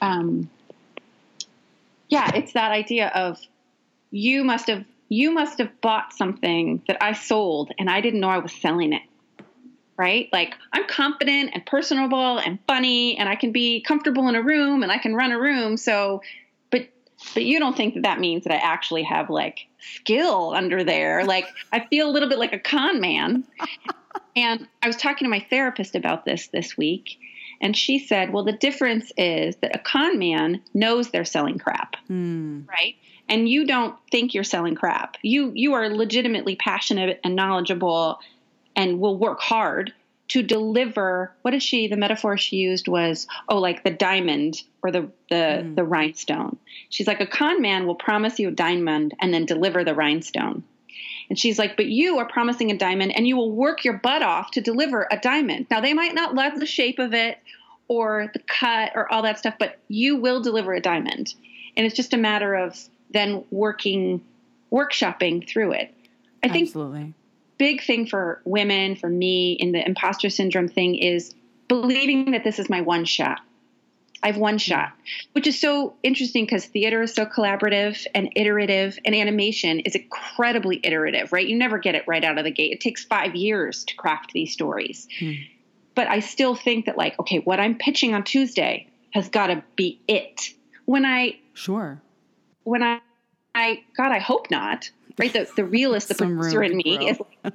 um, 0.00 0.48
yeah, 2.08 2.30
it's 2.34 2.54
that 2.54 2.72
idea 2.72 3.08
of 3.08 3.38
you 4.10 4.44
must 4.44 4.68
have 4.68 4.84
you 5.10 5.30
must 5.30 5.58
have 5.58 5.78
bought 5.82 6.14
something 6.14 6.82
that 6.88 7.02
I 7.02 7.12
sold, 7.12 7.70
and 7.78 7.90
I 7.90 8.00
didn't 8.00 8.20
know 8.20 8.30
I 8.30 8.38
was 8.38 8.52
selling 8.52 8.94
it 8.94 9.02
right? 10.02 10.28
Like 10.32 10.56
I'm 10.72 10.84
confident 10.88 11.50
and 11.54 11.64
personable 11.64 12.38
and 12.38 12.58
funny 12.66 13.16
and 13.16 13.28
I 13.28 13.36
can 13.36 13.52
be 13.52 13.82
comfortable 13.82 14.28
in 14.28 14.34
a 14.34 14.42
room 14.42 14.82
and 14.82 14.90
I 14.90 14.98
can 14.98 15.14
run 15.14 15.30
a 15.30 15.38
room. 15.38 15.76
So, 15.76 16.22
but, 16.72 16.88
but 17.34 17.44
you 17.44 17.60
don't 17.60 17.76
think 17.76 17.94
that 17.94 18.02
that 18.02 18.18
means 18.18 18.42
that 18.42 18.52
I 18.52 18.56
actually 18.56 19.04
have 19.04 19.30
like 19.30 19.60
skill 19.78 20.54
under 20.56 20.82
there. 20.82 21.24
Like 21.24 21.46
I 21.72 21.86
feel 21.86 22.08
a 22.08 22.10
little 22.10 22.28
bit 22.28 22.38
like 22.38 22.52
a 22.52 22.58
con 22.58 23.00
man. 23.00 23.44
and 24.36 24.66
I 24.82 24.88
was 24.88 24.96
talking 24.96 25.24
to 25.24 25.30
my 25.30 25.46
therapist 25.48 25.94
about 25.94 26.24
this 26.24 26.48
this 26.48 26.76
week. 26.76 27.20
And 27.60 27.76
she 27.76 28.00
said, 28.00 28.32
well, 28.32 28.42
the 28.42 28.52
difference 28.52 29.12
is 29.16 29.54
that 29.62 29.76
a 29.76 29.78
con 29.78 30.18
man 30.18 30.62
knows 30.74 31.10
they're 31.10 31.24
selling 31.24 31.60
crap, 31.60 31.94
mm. 32.10 32.68
right? 32.68 32.96
And 33.28 33.48
you 33.48 33.68
don't 33.68 33.94
think 34.10 34.34
you're 34.34 34.42
selling 34.42 34.74
crap. 34.74 35.16
You 35.22 35.52
you 35.54 35.74
are 35.74 35.88
legitimately 35.88 36.56
passionate 36.56 37.20
and 37.22 37.36
knowledgeable 37.36 38.18
and 38.76 39.00
will 39.00 39.16
work 39.16 39.40
hard 39.40 39.92
to 40.32 40.42
deliver 40.42 41.30
what 41.42 41.52
is 41.52 41.62
she 41.62 41.88
the 41.88 41.96
metaphor 41.96 42.38
she 42.38 42.56
used 42.56 42.88
was 42.88 43.26
oh 43.50 43.58
like 43.58 43.84
the 43.84 43.90
diamond 43.90 44.62
or 44.82 44.90
the 44.90 45.10
the 45.28 45.34
mm. 45.34 45.76
the 45.76 45.84
rhinestone. 45.84 46.56
She's 46.88 47.06
like 47.06 47.20
a 47.20 47.26
con 47.26 47.60
man 47.60 47.86
will 47.86 47.96
promise 47.96 48.38
you 48.38 48.48
a 48.48 48.52
diamond 48.52 49.12
and 49.20 49.34
then 49.34 49.44
deliver 49.44 49.84
the 49.84 49.94
rhinestone. 49.94 50.64
And 51.28 51.38
she's 51.38 51.58
like 51.58 51.76
but 51.76 51.84
you 51.84 52.16
are 52.16 52.26
promising 52.26 52.70
a 52.70 52.78
diamond 52.78 53.14
and 53.14 53.26
you 53.26 53.36
will 53.36 53.52
work 53.52 53.84
your 53.84 53.98
butt 53.98 54.22
off 54.22 54.52
to 54.52 54.62
deliver 54.62 55.06
a 55.10 55.18
diamond. 55.18 55.66
Now 55.70 55.82
they 55.82 55.92
might 55.92 56.14
not 56.14 56.34
love 56.34 56.58
the 56.58 56.64
shape 56.64 56.98
of 56.98 57.12
it 57.12 57.38
or 57.88 58.30
the 58.32 58.38
cut 58.38 58.92
or 58.94 59.12
all 59.12 59.22
that 59.22 59.38
stuff 59.38 59.56
but 59.58 59.80
you 59.88 60.16
will 60.16 60.40
deliver 60.40 60.72
a 60.72 60.80
diamond. 60.80 61.34
And 61.76 61.84
it's 61.84 61.94
just 61.96 62.14
a 62.14 62.18
matter 62.18 62.54
of 62.54 62.78
then 63.10 63.44
working 63.50 64.22
workshopping 64.72 65.46
through 65.46 65.72
it. 65.72 65.94
I 66.42 66.48
think 66.48 66.68
Absolutely 66.68 67.12
big 67.58 67.82
thing 67.82 68.06
for 68.06 68.40
women, 68.44 68.96
for 68.96 69.08
me, 69.08 69.52
in 69.52 69.72
the 69.72 69.84
imposter 69.86 70.30
syndrome 70.30 70.68
thing 70.68 70.96
is 70.96 71.34
believing 71.68 72.32
that 72.32 72.44
this 72.44 72.58
is 72.58 72.68
my 72.68 72.80
one 72.80 73.04
shot. 73.04 73.40
I 74.22 74.28
have 74.28 74.36
one 74.36 74.58
shot, 74.58 74.92
which 75.32 75.48
is 75.48 75.60
so 75.60 75.94
interesting 76.04 76.44
because 76.44 76.64
theater 76.66 77.02
is 77.02 77.12
so 77.12 77.26
collaborative 77.26 78.06
and 78.14 78.30
iterative, 78.36 78.96
and 79.04 79.16
animation 79.16 79.80
is 79.80 79.96
incredibly 79.96 80.80
iterative, 80.84 81.32
right? 81.32 81.46
You 81.46 81.56
never 81.56 81.78
get 81.78 81.96
it 81.96 82.04
right 82.06 82.22
out 82.22 82.38
of 82.38 82.44
the 82.44 82.52
gate. 82.52 82.72
It 82.72 82.80
takes 82.80 83.04
five 83.04 83.34
years 83.34 83.82
to 83.84 83.96
craft 83.96 84.30
these 84.32 84.52
stories. 84.52 85.08
Hmm. 85.18 85.32
But 85.94 86.08
I 86.08 86.20
still 86.20 86.54
think 86.54 86.86
that, 86.86 86.96
like, 86.96 87.18
okay, 87.18 87.38
what 87.38 87.58
I'm 87.58 87.76
pitching 87.76 88.14
on 88.14 88.22
Tuesday 88.22 88.86
has 89.12 89.28
got 89.28 89.48
to 89.48 89.62
be 89.76 90.00
it. 90.06 90.54
When 90.84 91.04
I, 91.04 91.38
sure. 91.54 92.00
When 92.62 92.82
I, 92.82 93.00
I, 93.54 93.82
God, 93.96 94.12
I 94.12 94.20
hope 94.20 94.50
not 94.50 94.90
right? 95.18 95.32
The 95.32 95.48
the 95.56 95.64
realist, 95.64 96.08
the 96.08 96.14
producer 96.14 96.62
in 96.62 96.76
me 96.76 97.08
is 97.10 97.20
like, 97.44 97.54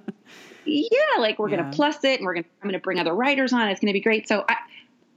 yeah, 0.65 0.99
like 1.19 1.39
we're 1.39 1.49
yeah. 1.49 1.57
gonna 1.57 1.71
plus 1.71 2.03
it 2.03 2.19
and 2.19 2.25
we're 2.25 2.35
gonna 2.35 2.47
I'm 2.61 2.69
gonna 2.69 2.79
bring 2.79 2.99
other 2.99 3.13
writers 3.13 3.53
on. 3.53 3.69
It's 3.69 3.79
gonna 3.79 3.93
be 3.93 4.01
great. 4.01 4.27
So 4.27 4.45
I, 4.47 4.55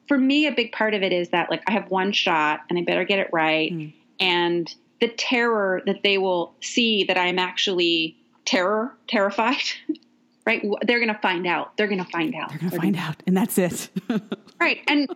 for 0.09 0.18
me, 0.18 0.46
a 0.46 0.53
big 0.53 0.72
part 0.72 0.94
of 0.94 1.03
it 1.03 1.12
is 1.12 1.31
that 1.31 1.50
like 1.50 1.62
I 1.66 1.72
have 1.72 1.90
one 1.90 2.12
shot 2.12 2.61
and 2.68 2.79
I 2.79 2.83
better 2.83 3.05
get 3.05 3.18
it 3.18 3.29
right. 3.33 3.72
Mm. 3.72 3.92
And 4.18 4.74
the 5.00 5.09
terror 5.09 5.83
that 5.87 6.03
they 6.03 6.18
will 6.18 6.55
see 6.61 7.05
that 7.05 7.16
I'm 7.16 7.38
actually 7.38 8.16
terror 8.44 8.94
terrified. 9.09 9.62
right? 10.46 10.62
They're 10.83 10.98
going 10.98 11.14
to 11.14 11.20
find 11.20 11.46
out. 11.46 11.76
They're 11.76 11.87
going 11.87 12.05
to 12.05 12.11
find 12.11 12.35
out. 12.35 12.50
They're 12.50 12.59
going 12.59 12.70
to 12.70 12.76
find 12.79 12.94
gonna, 12.94 13.07
out, 13.07 13.22
and 13.26 13.37
that's 13.37 13.59
it. 13.59 13.88
right. 14.61 14.79
And 14.88 15.09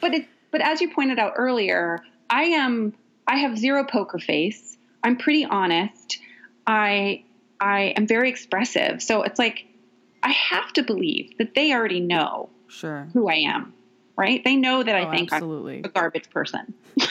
but 0.00 0.14
it 0.14 0.26
but 0.50 0.60
as 0.60 0.80
you 0.80 0.92
pointed 0.92 1.18
out 1.18 1.32
earlier, 1.36 2.00
I 2.30 2.44
am 2.44 2.94
I 3.26 3.38
have 3.38 3.58
zero 3.58 3.84
poker 3.84 4.18
face. 4.18 4.76
I'm 5.02 5.16
pretty 5.16 5.44
honest. 5.44 6.18
I 6.66 7.24
I 7.60 7.94
am 7.96 8.06
very 8.06 8.28
expressive. 8.28 9.02
So 9.02 9.22
it's 9.22 9.38
like 9.38 9.66
I 10.22 10.30
have 10.30 10.72
to 10.74 10.82
believe 10.82 11.36
that 11.38 11.54
they 11.54 11.72
already 11.72 12.00
know 12.00 12.50
sure 12.68 13.08
who 13.12 13.28
I 13.28 13.36
am. 13.36 13.72
Right? 14.16 14.44
They 14.44 14.54
know 14.54 14.82
that 14.82 14.94
oh, 14.94 15.08
I 15.08 15.16
think 15.16 15.32
absolutely. 15.32 15.78
I'm 15.78 15.84
a 15.86 15.88
garbage 15.88 16.30
person. 16.30 16.74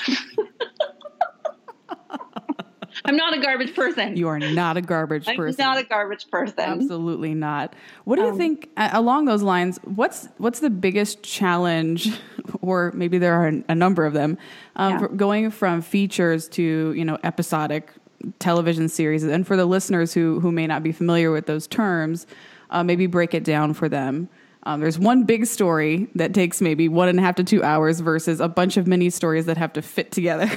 I'm 3.05 3.17
not 3.17 3.37
a 3.37 3.41
garbage 3.41 3.75
person. 3.75 4.15
You 4.15 4.27
are 4.27 4.39
not 4.39 4.77
a 4.77 4.81
garbage 4.81 5.27
I'm 5.27 5.35
person. 5.35 5.63
not 5.63 5.77
a 5.77 5.83
garbage 5.83 6.29
person. 6.29 6.59
Absolutely 6.59 7.33
not. 7.33 7.75
What 8.05 8.17
do 8.17 8.21
you 8.21 8.29
um, 8.29 8.37
think 8.37 8.69
uh, 8.77 8.91
along 8.93 9.25
those 9.25 9.41
lines? 9.41 9.79
What's 9.83 10.29
what's 10.37 10.59
the 10.59 10.69
biggest 10.69 11.23
challenge, 11.23 12.17
or 12.61 12.91
maybe 12.95 13.17
there 13.17 13.33
are 13.33 13.51
a 13.67 13.75
number 13.75 14.05
of 14.05 14.13
them, 14.13 14.37
um, 14.75 14.99
yeah. 14.99 15.07
going 15.15 15.51
from 15.51 15.81
features 15.81 16.47
to 16.49 16.93
you 16.93 17.03
know 17.03 17.17
episodic 17.23 17.91
television 18.39 18.89
series. 18.89 19.23
And 19.23 19.45
for 19.45 19.57
the 19.57 19.65
listeners 19.65 20.13
who 20.13 20.39
who 20.39 20.51
may 20.51 20.67
not 20.67 20.83
be 20.83 20.91
familiar 20.91 21.31
with 21.31 21.45
those 21.45 21.67
terms, 21.67 22.25
uh, 22.69 22.83
maybe 22.83 23.07
break 23.07 23.33
it 23.33 23.43
down 23.43 23.73
for 23.73 23.87
them. 23.87 24.29
Um, 24.65 24.79
there's 24.79 24.97
one 24.97 25.23
big 25.23 25.45
story 25.45 26.07
that 26.15 26.33
takes 26.33 26.61
maybe 26.61 26.87
one 26.87 27.09
and 27.09 27.19
a 27.19 27.21
half 27.21 27.35
to 27.35 27.43
two 27.43 27.63
hours 27.63 27.99
versus 27.99 28.39
a 28.39 28.47
bunch 28.47 28.77
of 28.77 28.87
mini 28.87 29.09
stories 29.09 29.45
that 29.45 29.57
have 29.57 29.73
to 29.73 29.81
fit 29.81 30.11
together. 30.11 30.49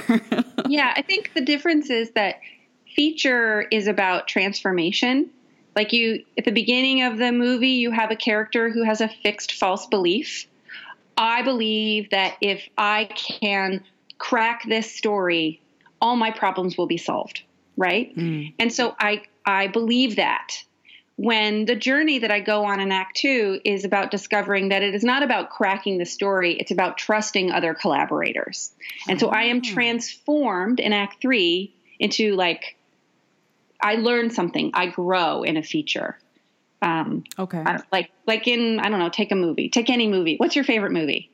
yeah, 0.67 0.93
I 0.95 1.01
think 1.01 1.33
the 1.33 1.41
difference 1.41 1.89
is 1.89 2.11
that 2.11 2.39
feature 2.95 3.63
is 3.69 3.87
about 3.87 4.27
transformation. 4.27 5.29
Like 5.75 5.91
you, 5.91 6.23
at 6.37 6.45
the 6.45 6.51
beginning 6.51 7.03
of 7.03 7.17
the 7.17 7.31
movie, 7.33 7.71
you 7.71 7.91
have 7.91 8.09
a 8.09 8.15
character 8.15 8.69
who 8.69 8.83
has 8.83 9.01
a 9.01 9.09
fixed 9.09 9.51
false 9.51 9.85
belief. 9.87 10.47
I 11.17 11.41
believe 11.41 12.09
that 12.11 12.37
if 12.39 12.67
I 12.77 13.05
can 13.13 13.83
crack 14.17 14.63
this 14.67 14.89
story, 14.89 15.61
all 15.99 16.15
my 16.15 16.31
problems 16.31 16.77
will 16.77 16.87
be 16.87 16.97
solved 16.97 17.43
right? 17.77 18.13
Mm. 18.15 18.53
And 18.59 18.73
so 18.73 18.95
I 18.99 19.23
I 19.45 19.67
believe 19.67 20.17
that 20.17 20.55
when 21.15 21.65
the 21.65 21.75
journey 21.75 22.19
that 22.19 22.31
I 22.31 22.41
go 22.41 22.65
on 22.65 22.79
in 22.79 22.91
Act 22.91 23.17
Two 23.17 23.61
is 23.63 23.85
about 23.85 24.11
discovering 24.11 24.69
that 24.69 24.83
it 24.83 24.93
is 24.93 25.03
not 25.03 25.23
about 25.23 25.49
cracking 25.49 25.97
the 25.97 26.05
story, 26.05 26.53
it's 26.53 26.71
about 26.71 26.97
trusting 26.97 27.51
other 27.51 27.73
collaborators. 27.73 28.71
And 29.07 29.19
so 29.19 29.29
I 29.29 29.43
am 29.43 29.61
ah. 29.63 29.69
transformed 29.73 30.79
in 30.79 30.93
Act 30.93 31.21
Three 31.21 31.73
into 31.99 32.35
like 32.35 32.75
I 33.81 33.95
learn 33.95 34.29
something. 34.29 34.71
I 34.73 34.87
grow 34.87 35.43
in 35.43 35.57
a 35.57 35.63
feature. 35.63 36.17
Um, 36.81 37.23
Okay. 37.39 37.63
Like 37.91 38.11
like 38.25 38.47
in 38.47 38.79
I 38.79 38.89
don't 38.89 38.99
know. 38.99 39.09
Take 39.09 39.31
a 39.31 39.35
movie. 39.35 39.69
Take 39.69 39.89
any 39.89 40.07
movie. 40.07 40.37
What's 40.37 40.55
your 40.55 40.65
favorite 40.65 40.91
movie? 40.91 41.31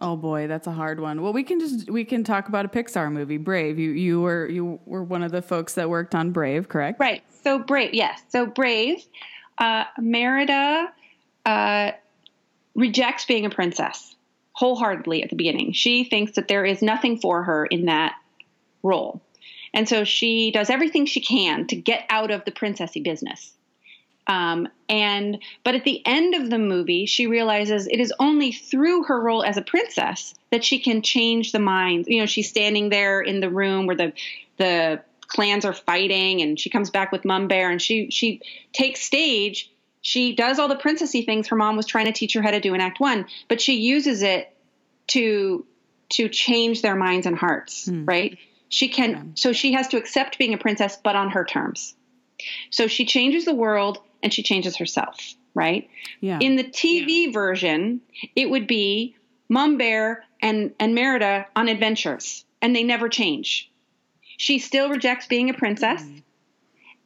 Oh 0.00 0.16
boy, 0.16 0.48
that's 0.48 0.66
a 0.66 0.72
hard 0.72 0.98
one. 0.98 1.22
Well, 1.22 1.32
we 1.32 1.44
can 1.44 1.60
just 1.60 1.88
we 1.90 2.04
can 2.04 2.24
talk 2.24 2.48
about 2.48 2.64
a 2.64 2.68
Pixar 2.68 3.12
movie, 3.12 3.36
Brave. 3.36 3.78
You 3.78 3.90
you 3.90 4.20
were 4.20 4.48
you 4.48 4.80
were 4.86 5.04
one 5.04 5.22
of 5.22 5.30
the 5.30 5.42
folks 5.42 5.74
that 5.74 5.88
worked 5.88 6.14
on 6.14 6.32
Brave, 6.32 6.68
correct? 6.68 6.98
Right. 6.98 7.22
So 7.44 7.58
Brave. 7.58 7.94
Yes. 7.94 8.20
So 8.28 8.46
Brave. 8.46 9.04
Uh, 9.56 9.84
Merida 9.98 10.92
uh, 11.46 11.92
rejects 12.74 13.24
being 13.24 13.46
a 13.46 13.50
princess 13.50 14.16
wholeheartedly 14.52 15.22
at 15.22 15.30
the 15.30 15.36
beginning. 15.36 15.72
She 15.72 16.04
thinks 16.04 16.32
that 16.32 16.48
there 16.48 16.64
is 16.64 16.82
nothing 16.82 17.20
for 17.20 17.44
her 17.44 17.66
in 17.66 17.86
that 17.86 18.16
role. 18.82 19.20
And 19.72 19.88
so 19.88 20.04
she 20.04 20.50
does 20.52 20.70
everything 20.70 21.06
she 21.06 21.20
can 21.20 21.66
to 21.66 21.76
get 21.76 22.04
out 22.08 22.30
of 22.30 22.44
the 22.44 22.52
princessy 22.52 23.02
business. 23.02 23.52
Um, 24.26 24.68
and 24.88 25.38
but 25.64 25.74
at 25.74 25.84
the 25.84 26.02
end 26.06 26.34
of 26.34 26.50
the 26.50 26.58
movie, 26.58 27.06
she 27.06 27.26
realizes 27.26 27.86
it 27.86 28.00
is 28.00 28.12
only 28.18 28.52
through 28.52 29.04
her 29.04 29.20
role 29.20 29.44
as 29.44 29.56
a 29.56 29.62
princess 29.62 30.34
that 30.50 30.64
she 30.64 30.78
can 30.78 31.02
change 31.02 31.52
the 31.52 31.58
minds. 31.58 32.08
You 32.08 32.20
know, 32.20 32.26
she's 32.26 32.48
standing 32.48 32.88
there 32.88 33.20
in 33.20 33.40
the 33.40 33.50
room 33.50 33.86
where 33.86 33.96
the 33.96 34.12
the 34.56 35.02
clans 35.26 35.64
are 35.64 35.72
fighting, 35.74 36.40
and 36.40 36.58
she 36.58 36.70
comes 36.70 36.90
back 36.90 37.12
with 37.12 37.24
Mum 37.24 37.48
Bear, 37.48 37.70
and 37.70 37.80
she 37.80 38.10
she 38.10 38.40
takes 38.72 39.00
stage. 39.00 39.70
She 40.00 40.34
does 40.34 40.58
all 40.58 40.68
the 40.68 40.76
princessy 40.76 41.24
things 41.24 41.48
her 41.48 41.56
mom 41.56 41.76
was 41.76 41.86
trying 41.86 42.06
to 42.06 42.12
teach 42.12 42.34
her 42.34 42.42
how 42.42 42.50
to 42.50 42.60
do 42.60 42.74
in 42.74 42.80
Act 42.80 43.00
One, 43.00 43.26
but 43.48 43.60
she 43.60 43.74
uses 43.80 44.22
it 44.22 44.54
to 45.08 45.66
to 46.10 46.28
change 46.28 46.82
their 46.82 46.94
minds 46.94 47.26
and 47.26 47.36
hearts. 47.36 47.88
Right? 48.04 48.38
She 48.68 48.88
can. 48.88 49.36
So 49.36 49.52
she 49.52 49.74
has 49.74 49.88
to 49.88 49.98
accept 49.98 50.38
being 50.38 50.54
a 50.54 50.58
princess, 50.58 50.96
but 51.02 51.14
on 51.14 51.30
her 51.30 51.44
terms. 51.44 51.94
So 52.70 52.86
she 52.86 53.04
changes 53.04 53.44
the 53.44 53.54
world 53.54 53.98
and 54.22 54.32
she 54.32 54.42
changes 54.42 54.76
herself, 54.76 55.34
right? 55.54 55.88
Yeah. 56.20 56.38
In 56.40 56.56
the 56.56 56.64
TV 56.64 57.32
version, 57.32 58.00
it 58.34 58.50
would 58.50 58.66
be 58.66 59.16
Mum 59.48 59.76
Bear 59.76 60.24
and, 60.40 60.72
and 60.80 60.94
Merida 60.94 61.46
on 61.54 61.68
adventures, 61.68 62.44
and 62.62 62.74
they 62.74 62.82
never 62.82 63.08
change. 63.08 63.70
She 64.36 64.58
still 64.58 64.88
rejects 64.88 65.26
being 65.26 65.50
a 65.50 65.54
princess, 65.54 66.04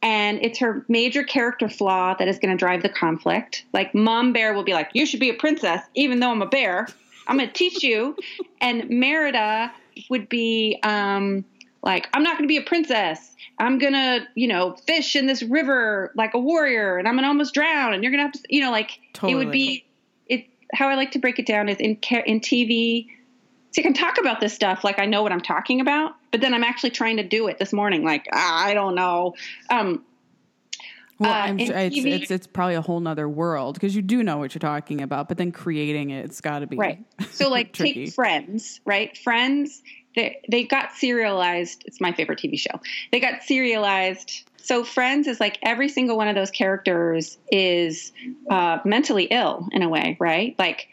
and 0.01 0.39
it's 0.43 0.59
her 0.61 0.85
major 0.89 1.25
character 1.25 1.69
flaw 1.69 2.15
that 2.15 2.29
is 2.29 2.39
going 2.39 2.57
to 2.57 2.57
drive 2.57 2.83
the 2.83 2.89
conflict. 2.89 3.65
Like, 3.73 3.95
Mom 3.95 4.33
Bear 4.33 4.55
will 4.55 4.63
be 4.63 4.73
like, 4.73 4.91
You 4.95 5.05
should 5.05 5.21
be 5.21 5.31
a 5.31 5.35
princess, 5.35 5.83
even 5.95 6.21
though 6.21 6.31
I'm 6.31 6.43
a 6.43 6.47
bear. 6.47 6.89
I'm 7.27 7.37
going 7.37 7.49
to 7.49 7.55
teach 7.55 7.83
you. 7.83 8.17
And 8.61 8.91
Merida 8.91 9.73
would 10.11 10.29
be 10.29 10.81
um, 10.83 11.45
like, 11.85 12.09
I'm 12.13 12.25
not 12.25 12.33
going 12.37 12.43
to 12.43 12.49
be 12.49 12.57
a 12.57 12.63
princess. 12.63 13.37
I'm 13.59 13.79
to, 13.95 14.27
you 14.35 14.49
know, 14.49 14.77
fish 14.87 15.17
in 15.17 15.27
this 15.27 15.43
river 15.43 16.13
like 16.15 16.35
a 16.35 16.39
warrior 16.39 16.97
and 16.97 17.09
I'm 17.09 17.15
to 17.25 17.29
almost 17.29 17.55
drown 17.55 17.93
and 17.93 18.03
you're 18.03 18.13
to 18.19 18.25
have 18.25 18.33
to, 18.33 18.41
you 18.49 18.61
know, 18.61 18.71
like 18.71 18.99
it 19.23 19.35
would 19.35 19.51
be, 19.51 19.85
it, 20.27 20.47
how 20.73 20.89
I 20.89 20.95
like 20.95 21.13
to 21.13 21.19
break 21.19 21.39
it 21.39 21.47
down 21.47 21.69
is 21.69 21.79
in, 21.79 21.99
in 22.27 22.41
TV. 22.41 23.07
So 23.73 23.81
you 23.81 23.83
can 23.83 23.95
talk 23.95 24.19
about 24.19 24.41
this 24.41 24.55
stuff 24.55 24.85
like 24.85 24.99
I 24.99 25.07
know 25.07 25.23
what 25.23 25.33
I'm 25.33 25.41
talking 25.41 25.81
about, 25.81 26.15
but 26.31 26.41
then 26.41 26.55
I'm 26.55 26.65
actually 26.65 26.91
trying 26.91 27.17
to 27.17 27.25
do 27.25 27.49
it 27.49 27.59
this 27.59 27.73
morning. 27.73 28.05
Like, 28.05 28.27
ah, 28.33 28.65
I 28.65 28.75
don't 28.75 28.95
know. 28.95 29.35
Um, 29.71 30.05
well, 31.19 31.33
uh, 31.33 31.47
sure 31.49 31.57
it's, 31.59 31.97
it's 31.97 32.31
it's 32.31 32.47
probably 32.47 32.77
a 32.77 32.81
whole 32.81 33.01
nother 33.01 33.29
world 33.29 33.75
because 33.75 33.95
you 33.95 34.03
do 34.03 34.23
know 34.23 34.39
what 34.39 34.55
you're 34.55 34.61
talking 34.61 35.03
about, 35.03 35.29
but 35.29 35.37
then 35.37 35.51
creating 35.51 36.11
it, 36.11 36.25
it's 36.25 36.41
got 36.41 36.61
to 36.61 36.67
be 36.69 36.77
Right. 36.77 37.05
So 37.33 37.49
like 37.49 37.73
take 37.73 38.13
Friends, 38.13 38.81
right? 38.85 39.17
Friends, 39.19 39.83
they 40.15 40.41
they 40.49 40.65
got 40.65 40.93
serialized. 40.93 41.85
It's 41.87 42.01
my 42.01 42.13
favorite 42.13 42.39
TV 42.39 42.59
show. 42.59 42.81
They 43.13 43.21
got 43.21 43.43
serialized. 43.43 44.45
So 44.57 44.85
Friends 44.85 45.27
is 45.27 45.41
like 45.41 45.59
every 45.63 45.89
single 45.89 46.17
one 46.17 46.29
of 46.29 46.35
those 46.35 46.51
characters 46.51 47.39
is 47.51 48.13
uh, 48.51 48.79
mentally 48.85 49.25
ill 49.25 49.67
in 49.73 49.83
a 49.83 49.89
way, 49.89 50.17
right? 50.21 50.55
Like 50.59 50.89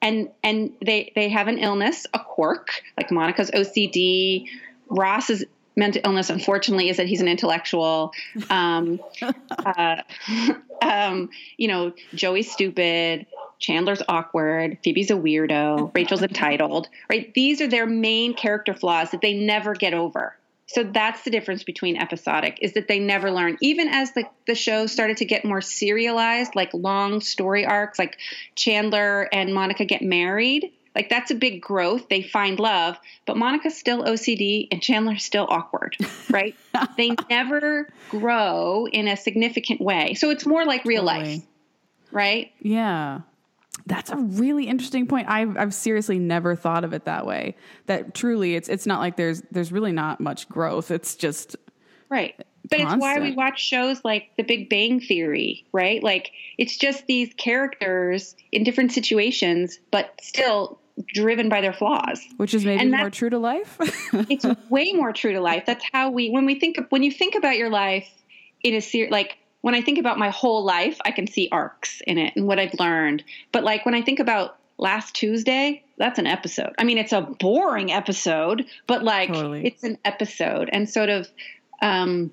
and 0.00 0.30
and 0.42 0.72
they 0.84 1.12
they 1.14 1.28
have 1.28 1.48
an 1.48 1.58
illness, 1.58 2.06
a 2.14 2.20
quirk, 2.20 2.82
like 2.96 3.10
Monica's 3.10 3.50
OCD, 3.50 4.46
Ross's 4.88 5.44
mental 5.78 6.02
illness 6.04 6.28
unfortunately 6.28 6.88
is 6.88 6.96
that 6.96 7.06
he's 7.06 7.20
an 7.20 7.28
intellectual 7.28 8.12
um, 8.50 9.00
uh, 9.50 10.02
um, 10.82 11.30
you 11.56 11.68
know 11.68 11.92
joey's 12.14 12.50
stupid 12.50 13.26
chandler's 13.58 14.02
awkward 14.08 14.78
phoebe's 14.82 15.10
a 15.10 15.14
weirdo 15.14 15.92
rachel's 15.94 16.22
entitled 16.22 16.88
right? 17.10 17.32
These 17.34 17.60
are 17.60 17.68
their 17.68 17.86
main 17.86 18.34
character 18.34 18.74
flaws 18.74 19.10
that 19.10 19.20
they 19.20 19.34
never 19.34 19.74
get 19.74 19.94
over. 19.94 20.36
So 20.66 20.84
that's 20.84 21.22
the 21.22 21.30
difference 21.30 21.64
between 21.64 21.96
episodic 21.96 22.58
is 22.60 22.74
that 22.74 22.88
they 22.88 22.98
never 22.98 23.30
learn. 23.30 23.56
Even 23.62 23.88
as 23.88 24.12
the, 24.12 24.24
the 24.46 24.54
show 24.54 24.86
started 24.86 25.16
to 25.18 25.24
get 25.24 25.44
more 25.44 25.62
serialized 25.62 26.54
like 26.54 26.74
long 26.74 27.20
story 27.20 27.64
arcs 27.64 27.98
like 27.98 28.18
chandler 28.54 29.28
and 29.32 29.54
monica 29.54 29.84
get 29.84 30.02
married 30.02 30.72
like 30.94 31.10
that's 31.10 31.30
a 31.30 31.36
big 31.36 31.62
growth. 31.62 32.08
They 32.08 32.22
find 32.22 32.58
love 32.58 32.98
but 33.26 33.36
monica's 33.36 33.76
still 33.76 34.04
ocd 34.04 34.68
and 34.70 34.82
chandler's 34.82 35.24
still 35.24 35.46
awkward 35.48 35.96
right? 36.30 36.54
They 36.96 37.14
never 37.30 37.88
grow 38.10 38.86
in 38.86 39.08
a 39.08 39.16
significant 39.16 39.80
way. 39.80 40.14
So 40.14 40.30
it's 40.30 40.44
more 40.44 40.64
like 40.64 40.84
real 40.84 41.02
life 41.02 41.40
right? 42.10 42.52
Yeah. 42.60 43.20
That's 43.86 44.10
a 44.10 44.16
really 44.16 44.66
interesting 44.66 45.06
point. 45.06 45.28
I've 45.28 45.56
I've 45.56 45.74
seriously 45.74 46.18
never 46.18 46.54
thought 46.54 46.84
of 46.84 46.92
it 46.92 47.04
that 47.06 47.26
way. 47.26 47.56
That 47.86 48.14
truly 48.14 48.54
it's 48.54 48.68
it's 48.68 48.86
not 48.86 49.00
like 49.00 49.16
there's 49.16 49.42
there's 49.50 49.72
really 49.72 49.92
not 49.92 50.20
much 50.20 50.48
growth. 50.48 50.90
It's 50.90 51.14
just 51.14 51.56
Right. 52.10 52.34
But 52.70 52.80
it's 52.80 52.96
why 52.96 53.18
we 53.18 53.32
watch 53.32 53.60
shows 53.60 54.04
like 54.04 54.30
The 54.36 54.42
Big 54.42 54.68
Bang 54.68 55.00
Theory, 55.00 55.66
right? 55.72 56.02
Like 56.02 56.32
it's 56.58 56.76
just 56.76 57.06
these 57.06 57.32
characters 57.34 58.36
in 58.52 58.62
different 58.62 58.92
situations, 58.92 59.78
but 59.90 60.12
still 60.20 60.78
driven 61.14 61.48
by 61.48 61.60
their 61.60 61.72
flaws. 61.72 62.20
which 62.36 62.52
is 62.54 62.64
maybe 62.64 62.90
more 62.90 63.10
true 63.10 63.30
to 63.30 63.38
life. 63.38 63.78
It's 64.28 64.44
way 64.68 64.92
more 64.92 65.12
true 65.12 65.32
to 65.32 65.40
life. 65.40 65.64
That's 65.66 65.84
how 65.92 66.10
we 66.10 66.30
when 66.30 66.44
we 66.44 66.58
think 66.58 66.76
of 66.78 66.86
when 66.90 67.02
you 67.02 67.12
think 67.12 67.34
about 67.34 67.56
your 67.56 67.70
life 67.70 68.08
in 68.62 68.74
a 68.74 68.80
series 68.80 69.10
like 69.10 69.38
when 69.60 69.74
I 69.74 69.82
think 69.82 69.98
about 69.98 70.18
my 70.18 70.30
whole 70.30 70.64
life, 70.64 70.98
I 71.04 71.10
can 71.10 71.26
see 71.26 71.48
arcs 71.50 72.00
in 72.06 72.18
it 72.18 72.34
and 72.36 72.46
what 72.46 72.58
I've 72.58 72.74
learned. 72.78 73.24
But 73.52 73.64
like 73.64 73.84
when 73.84 73.94
I 73.94 74.02
think 74.02 74.20
about 74.20 74.56
last 74.78 75.14
Tuesday, 75.14 75.82
that's 75.96 76.18
an 76.18 76.26
episode. 76.26 76.74
I 76.78 76.84
mean, 76.84 76.98
it's 76.98 77.12
a 77.12 77.22
boring 77.22 77.90
episode, 77.90 78.66
but 78.86 79.02
like 79.02 79.32
Totally. 79.32 79.66
it's 79.66 79.82
an 79.82 79.98
episode 80.04 80.70
and 80.72 80.88
sort 80.88 81.08
of 81.08 81.28
um 81.82 82.32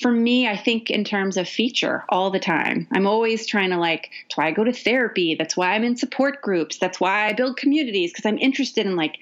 for 0.00 0.12
me, 0.12 0.46
I 0.46 0.56
think 0.56 0.90
in 0.90 1.04
terms 1.04 1.36
of 1.36 1.48
feature 1.48 2.04
all 2.10 2.30
the 2.30 2.38
time. 2.38 2.86
I'm 2.92 3.06
always 3.06 3.46
trying 3.46 3.70
to 3.70 3.78
like, 3.78 4.10
that's 4.24 4.36
why 4.36 4.46
I 4.46 4.50
go 4.50 4.62
to 4.62 4.72
therapy. 4.72 5.34
That's 5.34 5.56
why 5.56 5.72
I'm 5.72 5.84
in 5.84 5.96
support 5.96 6.42
groups. 6.42 6.76
That's 6.76 7.00
why 7.00 7.26
I 7.26 7.32
build 7.32 7.56
communities 7.56 8.12
because 8.12 8.26
I'm 8.26 8.38
interested 8.38 8.84
in 8.84 8.94
like 8.94 9.16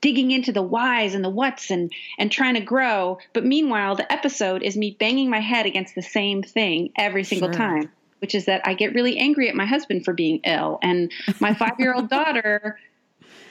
digging 0.00 0.30
into 0.30 0.52
the 0.52 0.62
whys 0.62 1.14
and 1.14 1.24
the 1.24 1.30
whats 1.30 1.70
and 1.70 1.92
and 2.18 2.30
trying 2.30 2.54
to 2.54 2.60
grow. 2.60 3.18
But 3.32 3.44
meanwhile, 3.44 3.96
the 3.96 4.10
episode 4.12 4.62
is 4.62 4.76
me 4.76 4.96
banging 4.98 5.30
my 5.30 5.40
head 5.40 5.66
against 5.66 5.94
the 5.94 6.02
same 6.02 6.42
thing 6.42 6.92
every 6.96 7.24
single 7.24 7.48
Sure. 7.48 7.58
time, 7.58 7.92
which 8.20 8.34
is 8.34 8.46
that 8.46 8.62
I 8.66 8.74
get 8.74 8.94
really 8.94 9.18
angry 9.18 9.48
at 9.48 9.54
my 9.54 9.66
husband 9.66 10.04
for 10.04 10.14
being 10.14 10.40
ill 10.44 10.78
and 10.82 11.12
my 11.40 11.52
5-year-old 11.52 12.08
daughter 12.10 12.78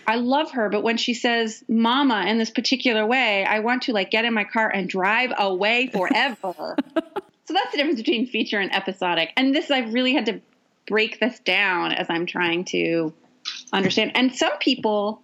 I 0.10 0.16
love 0.16 0.50
her, 0.54 0.70
but 0.70 0.82
when 0.82 0.98
she 0.98 1.14
says 1.14 1.64
mama 1.68 2.26
in 2.28 2.40
this 2.40 2.50
particular 2.50 3.06
way, 3.06 3.46
I 3.46 3.60
want 3.60 3.84
to 3.84 3.94
like 3.94 4.10
get 4.10 4.26
in 4.26 4.34
my 4.34 4.44
car 4.44 4.68
and 4.68 4.90
drive 4.90 5.32
away 5.38 5.86
forever. 5.94 6.76
so 6.96 7.54
that's 7.54 7.72
the 7.72 7.78
difference 7.78 8.00
between 8.00 8.26
feature 8.26 8.58
and 8.58 8.74
episodic. 8.74 9.32
And 9.38 9.54
this, 9.54 9.70
I've 9.70 9.94
really 9.94 10.16
had 10.16 10.26
to 10.26 10.42
break 10.88 11.20
this 11.20 11.38
down 11.42 11.92
as 11.92 12.08
I'm 12.10 12.26
trying 12.26 12.66
to 12.66 13.14
understand. 13.72 14.14
And 14.16 14.36
some 14.36 14.58
people, 14.58 15.22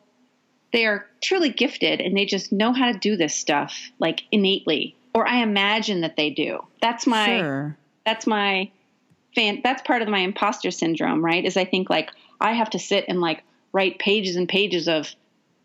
they 0.76 0.86
are 0.86 1.06
truly 1.22 1.50
gifted 1.50 2.02
and 2.02 2.16
they 2.16 2.26
just 2.26 2.52
know 2.52 2.74
how 2.74 2.92
to 2.92 3.00
do 3.00 3.16
this 3.16 3.34
stuff 3.34 3.90
like 3.98 4.24
innately, 4.32 4.96
or 5.14 5.28
I 5.28 5.38
imagine 5.38 6.02
that 6.02 6.18
they 6.18 6.30
do. 6.30 6.60
That's 6.82 7.08
my 7.08 7.40
sure. 7.40 7.78
that's 8.06 8.28
my 8.28 8.70
fan 9.34 9.62
that's 9.64 9.82
part 9.82 10.02
of 10.02 10.08
my 10.08 10.20
imposter 10.20 10.72
syndrome 10.72 11.24
right 11.24 11.44
is 11.44 11.58
i 11.58 11.66
think 11.66 11.90
like 11.90 12.10
i 12.40 12.54
have 12.54 12.70
to 12.70 12.80
sit 12.80 13.04
and 13.10 13.20
like 13.20 13.44
write 13.74 14.00
pages 14.00 14.38
and 14.38 14.48
pages 14.48 14.88
of 14.88 15.14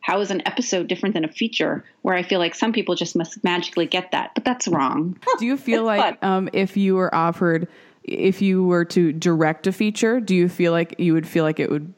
how 0.00 0.18
is 0.18 0.32
an 0.32 0.42
episode 0.44 0.88
different 0.88 1.14
than 1.14 1.24
a 1.24 1.30
feature 1.30 1.84
where 2.02 2.16
i 2.16 2.22
feel 2.24 2.40
like 2.40 2.56
some 2.56 2.72
people 2.72 2.96
just 2.96 3.14
must 3.14 3.44
magically 3.44 3.86
get 3.86 4.10
that 4.10 4.32
but 4.34 4.44
that's 4.44 4.66
wrong 4.66 5.16
Do 5.38 5.46
you 5.46 5.56
feel 5.56 5.84
like 5.84 6.22
um, 6.24 6.48
if 6.52 6.76
you 6.76 6.96
were 6.96 7.14
offered, 7.14 7.68
if 8.04 8.42
you 8.42 8.64
were 8.64 8.84
to 8.86 9.12
direct 9.12 9.66
a 9.66 9.72
feature, 9.72 10.20
do 10.20 10.34
you 10.34 10.48
feel 10.48 10.72
like 10.72 10.96
you 10.98 11.14
would 11.14 11.26
feel 11.26 11.44
like 11.44 11.60
it 11.60 11.70
would? 11.70 11.94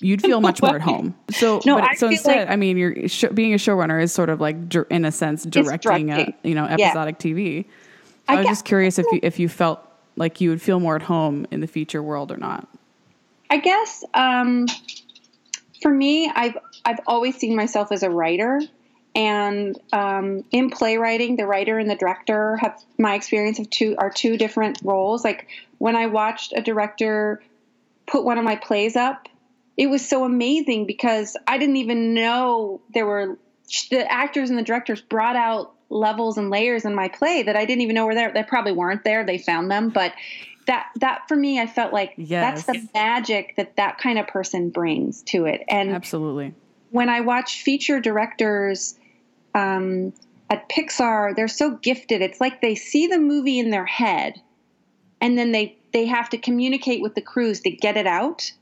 You'd 0.00 0.22
feel 0.22 0.40
much 0.40 0.62
more 0.62 0.76
at 0.76 0.80
home. 0.80 1.14
So, 1.30 1.60
No, 1.66 1.78
but, 1.78 1.96
so 1.98 2.08
instead, 2.08 2.36
like- 2.38 2.50
I 2.50 2.56
mean, 2.56 2.76
you're 2.78 3.06
sh- 3.08 3.26
being 3.34 3.52
a 3.52 3.58
showrunner 3.58 4.02
is 4.02 4.12
sort 4.12 4.30
of 4.30 4.40
like, 4.40 4.56
in 4.90 5.04
a 5.04 5.12
sense, 5.12 5.44
directing, 5.44 6.10
a 6.10 6.34
you 6.42 6.54
know 6.54 6.64
Yeah. 6.66 6.86
episodic 6.86 7.18
TV. 7.18 7.66
I 8.28 8.32
I 8.32 8.36
was 8.36 8.44
guess- 8.46 8.52
just 8.52 8.64
curious 8.64 8.98
if 8.98 9.06
you 9.12 9.20
if 9.22 9.38
you 9.38 9.48
felt 9.48 9.80
like 10.16 10.40
you 10.40 10.50
would 10.50 10.60
feel 10.62 10.80
more 10.80 10.96
at 10.96 11.02
home 11.02 11.46
in 11.50 11.60
the 11.60 11.66
feature 11.66 12.02
world 12.02 12.30
or 12.32 12.36
not. 12.36 12.66
i 13.48 13.56
guess 13.58 14.04
um, 14.14 14.66
for 15.82 15.90
me 15.90 16.30
i've 16.34 16.56
i've 16.84 16.98
always 17.06 17.36
seen 17.36 17.56
myself 17.56 17.90
as 17.92 18.02
a 18.02 18.10
writer 18.10 18.60
And 19.14 19.76
um, 19.92 20.44
in 20.52 20.70
playwriting, 20.70 21.34
the 21.36 21.44
writer 21.46 21.78
and 21.80 21.90
the 21.90 21.96
director 21.96 22.56
have 22.58 22.80
my 22.98 23.14
experience 23.14 23.58
of 23.58 23.68
two 23.68 23.96
are 23.98 24.08
two 24.10 24.36
different 24.36 24.78
roles. 24.84 25.24
Like 25.24 25.48
when 25.78 25.96
I 25.96 26.06
watched 26.06 26.52
a 26.56 26.60
director 26.62 27.42
put 28.06 28.24
one 28.24 28.38
of 28.38 28.44
my 28.44 28.54
plays 28.54 28.94
up, 28.94 29.28
it 29.80 29.88
was 29.88 30.06
so 30.06 30.24
amazing 30.24 30.84
because 30.84 31.38
I 31.46 31.56
didn't 31.56 31.78
even 31.78 32.12
know 32.12 32.82
there 32.92 33.06
were 33.06 33.38
the 33.90 34.12
actors 34.12 34.50
and 34.50 34.58
the 34.58 34.62
directors 34.62 35.00
brought 35.00 35.36
out 35.36 35.72
levels 35.88 36.36
and 36.36 36.50
layers 36.50 36.84
in 36.84 36.94
my 36.94 37.08
play 37.08 37.42
that 37.44 37.56
I 37.56 37.64
didn't 37.64 37.80
even 37.80 37.94
know 37.94 38.04
were 38.04 38.14
there. 38.14 38.30
They 38.30 38.42
probably 38.42 38.72
weren't 38.72 39.04
there. 39.04 39.24
They 39.24 39.38
found 39.38 39.70
them, 39.70 39.88
but 39.88 40.12
that 40.66 40.88
that 40.96 41.22
for 41.28 41.34
me, 41.34 41.58
I 41.58 41.66
felt 41.66 41.94
like 41.94 42.12
Yes. 42.18 42.66
that's 42.66 42.78
the 42.78 42.88
magic 42.92 43.54
that 43.56 43.76
that 43.76 43.96
kind 43.96 44.18
of 44.18 44.26
person 44.26 44.68
brings 44.68 45.22
to 45.22 45.46
it. 45.46 45.64
And 45.66 45.92
Absolutely. 45.92 46.52
when 46.90 47.08
I 47.08 47.22
watch 47.22 47.62
feature 47.62 48.00
directors 48.00 48.98
um, 49.54 50.12
at 50.50 50.68
Pixar, 50.68 51.34
they're 51.34 51.48
so 51.48 51.70
gifted. 51.70 52.20
It's 52.20 52.38
like 52.38 52.60
they 52.60 52.74
see 52.74 53.06
the 53.06 53.18
movie 53.18 53.58
in 53.58 53.70
their 53.70 53.86
head, 53.86 54.42
and 55.22 55.38
then 55.38 55.52
they 55.52 55.78
they 55.94 56.04
have 56.04 56.28
to 56.28 56.36
communicate 56.36 57.00
with 57.00 57.14
the 57.14 57.22
crews 57.22 57.60
to 57.60 57.70
get 57.70 57.96
it 57.96 58.06
out. 58.06 58.52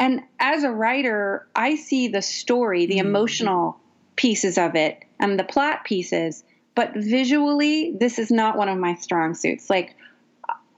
And 0.00 0.22
as 0.40 0.64
a 0.64 0.70
writer, 0.70 1.46
I 1.54 1.76
see 1.76 2.08
the 2.08 2.22
story, 2.22 2.86
the 2.86 2.98
emotional 2.98 3.78
pieces 4.16 4.56
of 4.56 4.74
it, 4.74 5.04
and 5.20 5.38
the 5.38 5.44
plot 5.44 5.84
pieces. 5.84 6.42
But 6.74 6.94
visually, 6.94 7.94
this 8.00 8.18
is 8.18 8.30
not 8.30 8.56
one 8.56 8.70
of 8.70 8.78
my 8.78 8.94
strong 8.94 9.34
suits. 9.34 9.68
Like 9.68 9.94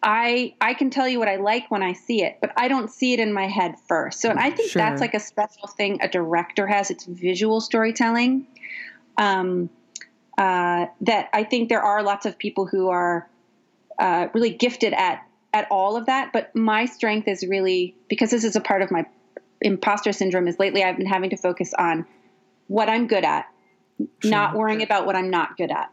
I 0.02 0.54
I 0.60 0.74
can 0.74 0.90
tell 0.90 1.06
you 1.06 1.20
what 1.20 1.28
I 1.28 1.36
like 1.36 1.70
when 1.70 1.84
I 1.84 1.92
see 1.92 2.24
it, 2.24 2.38
but 2.40 2.52
I 2.56 2.66
don't 2.66 2.90
see 2.90 3.12
it 3.12 3.20
in 3.20 3.32
my 3.32 3.46
head 3.46 3.76
first. 3.86 4.20
So 4.20 4.28
and 4.28 4.40
I 4.40 4.50
think 4.50 4.72
Sure. 4.72 4.82
that's 4.82 5.00
like 5.00 5.14
a 5.14 5.20
special 5.20 5.68
thing 5.68 6.00
a 6.02 6.08
director 6.08 6.66
has. 6.66 6.90
It's 6.90 7.04
visual 7.04 7.60
storytelling. 7.60 8.48
Um, 9.16 9.70
uh, 10.36 10.86
that 11.02 11.28
I 11.32 11.44
think 11.44 11.68
there 11.68 11.82
are 11.82 12.02
lots 12.02 12.26
of 12.26 12.38
people 12.38 12.66
who 12.66 12.88
are 12.88 13.28
uh, 14.00 14.28
really 14.34 14.50
gifted 14.50 14.94
at 14.94 15.24
at 15.52 15.66
all 15.70 15.96
of 15.96 16.06
that. 16.06 16.32
But 16.32 16.54
my 16.54 16.86
strength 16.86 17.28
is 17.28 17.44
really 17.46 17.94
because 18.08 18.30
this 18.30 18.44
is 18.44 18.56
a 18.56 18.60
part 18.60 18.82
of 18.82 18.90
my 18.90 19.06
imposter 19.60 20.12
syndrome. 20.12 20.48
Is 20.48 20.58
lately 20.58 20.82
I've 20.82 20.96
been 20.96 21.06
having 21.06 21.30
to 21.30 21.36
focus 21.36 21.72
on 21.78 22.06
what 22.68 22.88
I'm 22.88 23.06
good 23.06 23.24
at, 23.24 23.46
not 24.24 24.54
worrying 24.54 24.82
about 24.82 25.06
what 25.06 25.16
I'm 25.16 25.30
not 25.30 25.56
good 25.56 25.70
at. 25.70 25.90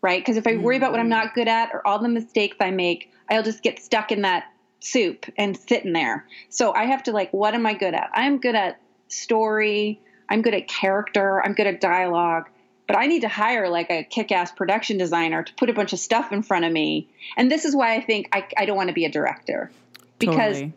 Right? 0.00 0.20
Because 0.20 0.36
if 0.36 0.46
I 0.46 0.56
worry 0.56 0.76
about 0.76 0.92
what 0.92 1.00
I'm 1.00 1.06
mm. 1.06 1.10
not 1.10 1.34
good 1.34 1.48
at 1.48 1.70
or 1.72 1.84
all 1.84 1.98
the 1.98 2.08
mistakes 2.08 2.56
I 2.60 2.70
make, 2.70 3.12
I'll 3.28 3.42
just 3.42 3.62
get 3.62 3.80
stuck 3.80 4.12
in 4.12 4.22
that 4.22 4.44
soup 4.80 5.26
and 5.36 5.56
sit 5.56 5.84
in 5.84 5.92
there. 5.92 6.24
So 6.50 6.72
I 6.72 6.84
have 6.84 7.02
to 7.04 7.12
like, 7.12 7.32
what 7.32 7.54
am 7.54 7.66
I 7.66 7.74
good 7.74 7.94
at? 7.94 8.10
I'm 8.14 8.38
good 8.38 8.54
at 8.54 8.80
story. 9.08 10.00
I'm 10.28 10.42
good 10.42 10.54
at 10.54 10.68
character. 10.68 11.42
I'm 11.44 11.54
good 11.54 11.66
at 11.66 11.80
dialogue. 11.80 12.48
But 12.88 12.96
I 12.96 13.06
need 13.06 13.20
to 13.20 13.28
hire 13.28 13.68
like 13.68 13.90
a 13.90 14.02
kick 14.02 14.32
ass 14.32 14.50
production 14.50 14.96
designer 14.98 15.44
to 15.44 15.54
put 15.54 15.70
a 15.70 15.72
bunch 15.72 15.92
of 15.92 16.00
stuff 16.00 16.32
in 16.32 16.42
front 16.42 16.64
of 16.64 16.72
me. 16.72 17.08
And 17.36 17.50
this 17.50 17.64
is 17.64 17.76
why 17.76 17.94
I 17.94 18.00
think 18.00 18.28
I, 18.32 18.48
I 18.56 18.64
don't 18.64 18.76
want 18.76 18.88
to 18.88 18.94
be 18.94 19.04
a 19.04 19.10
director 19.10 19.70
because 20.18 20.56
totally. 20.56 20.72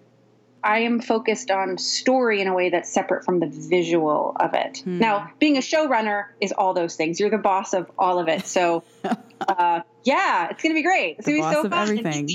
I 0.63 0.79
am 0.79 0.99
focused 0.99 1.49
on 1.49 1.77
story 1.77 2.41
in 2.41 2.47
a 2.47 2.53
way 2.53 2.69
that's 2.69 2.91
separate 2.91 3.25
from 3.25 3.39
the 3.39 3.47
visual 3.47 4.35
of 4.39 4.53
it. 4.53 4.79
Hmm. 4.79 4.99
Now, 4.99 5.31
being 5.39 5.57
a 5.57 5.61
showrunner 5.61 6.25
is 6.39 6.51
all 6.51 6.73
those 6.73 6.95
things. 6.95 7.19
You're 7.19 7.29
the 7.29 7.37
boss 7.37 7.73
of 7.73 7.89
all 7.97 8.19
of 8.19 8.27
it. 8.27 8.45
So, 8.45 8.83
uh, 9.47 9.81
yeah, 10.03 10.49
it's 10.49 10.61
going 10.61 10.75
to 10.75 10.77
be 10.77 10.83
great. 10.83 11.17
It's 11.17 11.27
going 11.27 11.41
to 11.41 11.47
be 11.47 11.53
so 11.55 11.69
fun. 11.69 11.73
everything. 11.73 12.27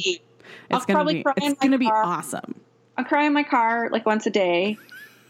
I'll 0.71 0.79
It's 0.79 0.87
gonna 0.87 0.97
probably 0.97 1.15
be 1.15 1.23
cry 1.23 1.35
it's 1.37 1.61
gonna 1.61 1.79
be 1.79 1.87
awesome. 1.87 2.61
I'll 2.97 3.05
cry 3.05 3.27
in 3.27 3.33
my 3.33 3.45
car 3.45 3.89
like 3.93 4.05
once 4.07 4.27
a 4.27 4.31
day, 4.31 4.79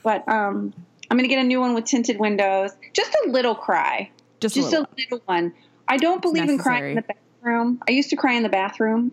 but 0.03 0.27
um, 0.29 0.73
I'm 1.11 1.17
going 1.17 1.29
to 1.29 1.35
get 1.35 1.41
a 1.41 1.47
new 1.47 1.61
one 1.61 1.75
with 1.75 1.85
tinted 1.85 2.19
windows. 2.19 2.71
Just 2.93 3.15
a 3.27 3.31
little 3.31 3.55
cry, 3.55 4.11
Just, 4.55 4.73
a 4.73 4.79
little. 4.81 4.85
a 4.85 4.97
little 4.99 5.23
one. 5.27 5.53
I 5.89 5.97
don't 5.97 6.21
believe 6.23 6.49
in 6.49 6.59
crying 6.59 6.91
in 6.91 6.95
the 6.97 7.03
bathroom. 7.03 7.81
I 7.89 7.93
used 7.93 8.11
to 8.11 8.17
cry 8.17 8.35
in 8.35 8.43
the 8.43 8.49
bathroom, 8.49 9.13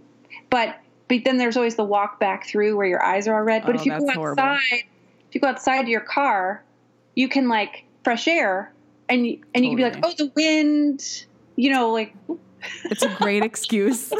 but 0.49 0.77
but 1.07 1.23
then 1.25 1.37
there's 1.37 1.57
always 1.57 1.75
the 1.75 1.83
walk 1.83 2.19
back 2.19 2.47
through 2.47 2.75
where 2.77 2.87
your 2.87 3.03
eyes 3.03 3.27
are 3.27 3.35
all 3.35 3.41
red. 3.43 3.63
But 3.65 3.75
Oh, 3.75 3.79
if 3.79 3.85
you 3.85 3.91
go 3.91 4.05
that's 4.05 4.17
horrible. 4.17 4.41
outside, 4.43 4.83
if 5.29 5.35
you 5.35 5.41
go 5.41 5.47
outside 5.47 5.83
to 5.83 5.89
your 5.91 6.01
car, 6.01 6.63
you 7.15 7.27
can 7.27 7.47
like 7.49 7.83
fresh 8.03 8.27
air, 8.27 8.73
and 9.09 9.27
you, 9.27 9.41
and 9.53 9.63
you 9.63 9.71
can 9.71 9.77
be 9.77 9.83
like, 9.83 9.99
oh, 10.03 10.13
the 10.17 10.31
wind. 10.35 11.01
You 11.55 11.69
know, 11.71 11.91
like 11.91 12.15
It's 12.85 13.03
a 13.03 13.09
great 13.09 13.43
excuse. 13.45 14.11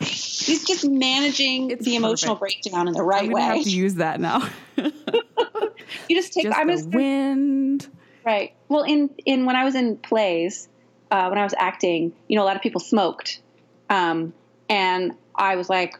He's 0.00 0.64
just 0.64 0.84
managing 0.88 1.70
It's 1.70 1.84
the 1.84 1.94
emotional 1.96 2.34
breakdown 2.34 2.88
in 2.88 2.94
the 2.94 3.02
right 3.04 3.24
I'm 3.26 3.30
way. 3.32 3.42
have 3.42 3.62
to 3.62 3.70
use 3.70 3.94
that 3.96 4.18
now. 4.20 4.48
you 4.76 4.90
just 6.10 6.32
take. 6.32 6.44
Just 6.44 6.58
I'm 6.58 6.66
the 6.66 6.72
just 6.74 6.88
wind. 6.88 7.88
Right. 8.24 8.55
Well, 8.68 8.82
in 8.82 9.10
in 9.24 9.46
when 9.46 9.56
I 9.56 9.64
was 9.64 9.74
in 9.74 9.96
plays, 9.96 10.68
uh, 11.10 11.28
when 11.28 11.38
I 11.38 11.44
was 11.44 11.54
acting, 11.56 12.12
you 12.28 12.36
know, 12.36 12.42
a 12.42 12.46
lot 12.46 12.56
of 12.56 12.62
people 12.62 12.80
smoked, 12.80 13.40
um, 13.88 14.32
and 14.68 15.12
I 15.36 15.54
was 15.56 15.68
like, 15.70 15.98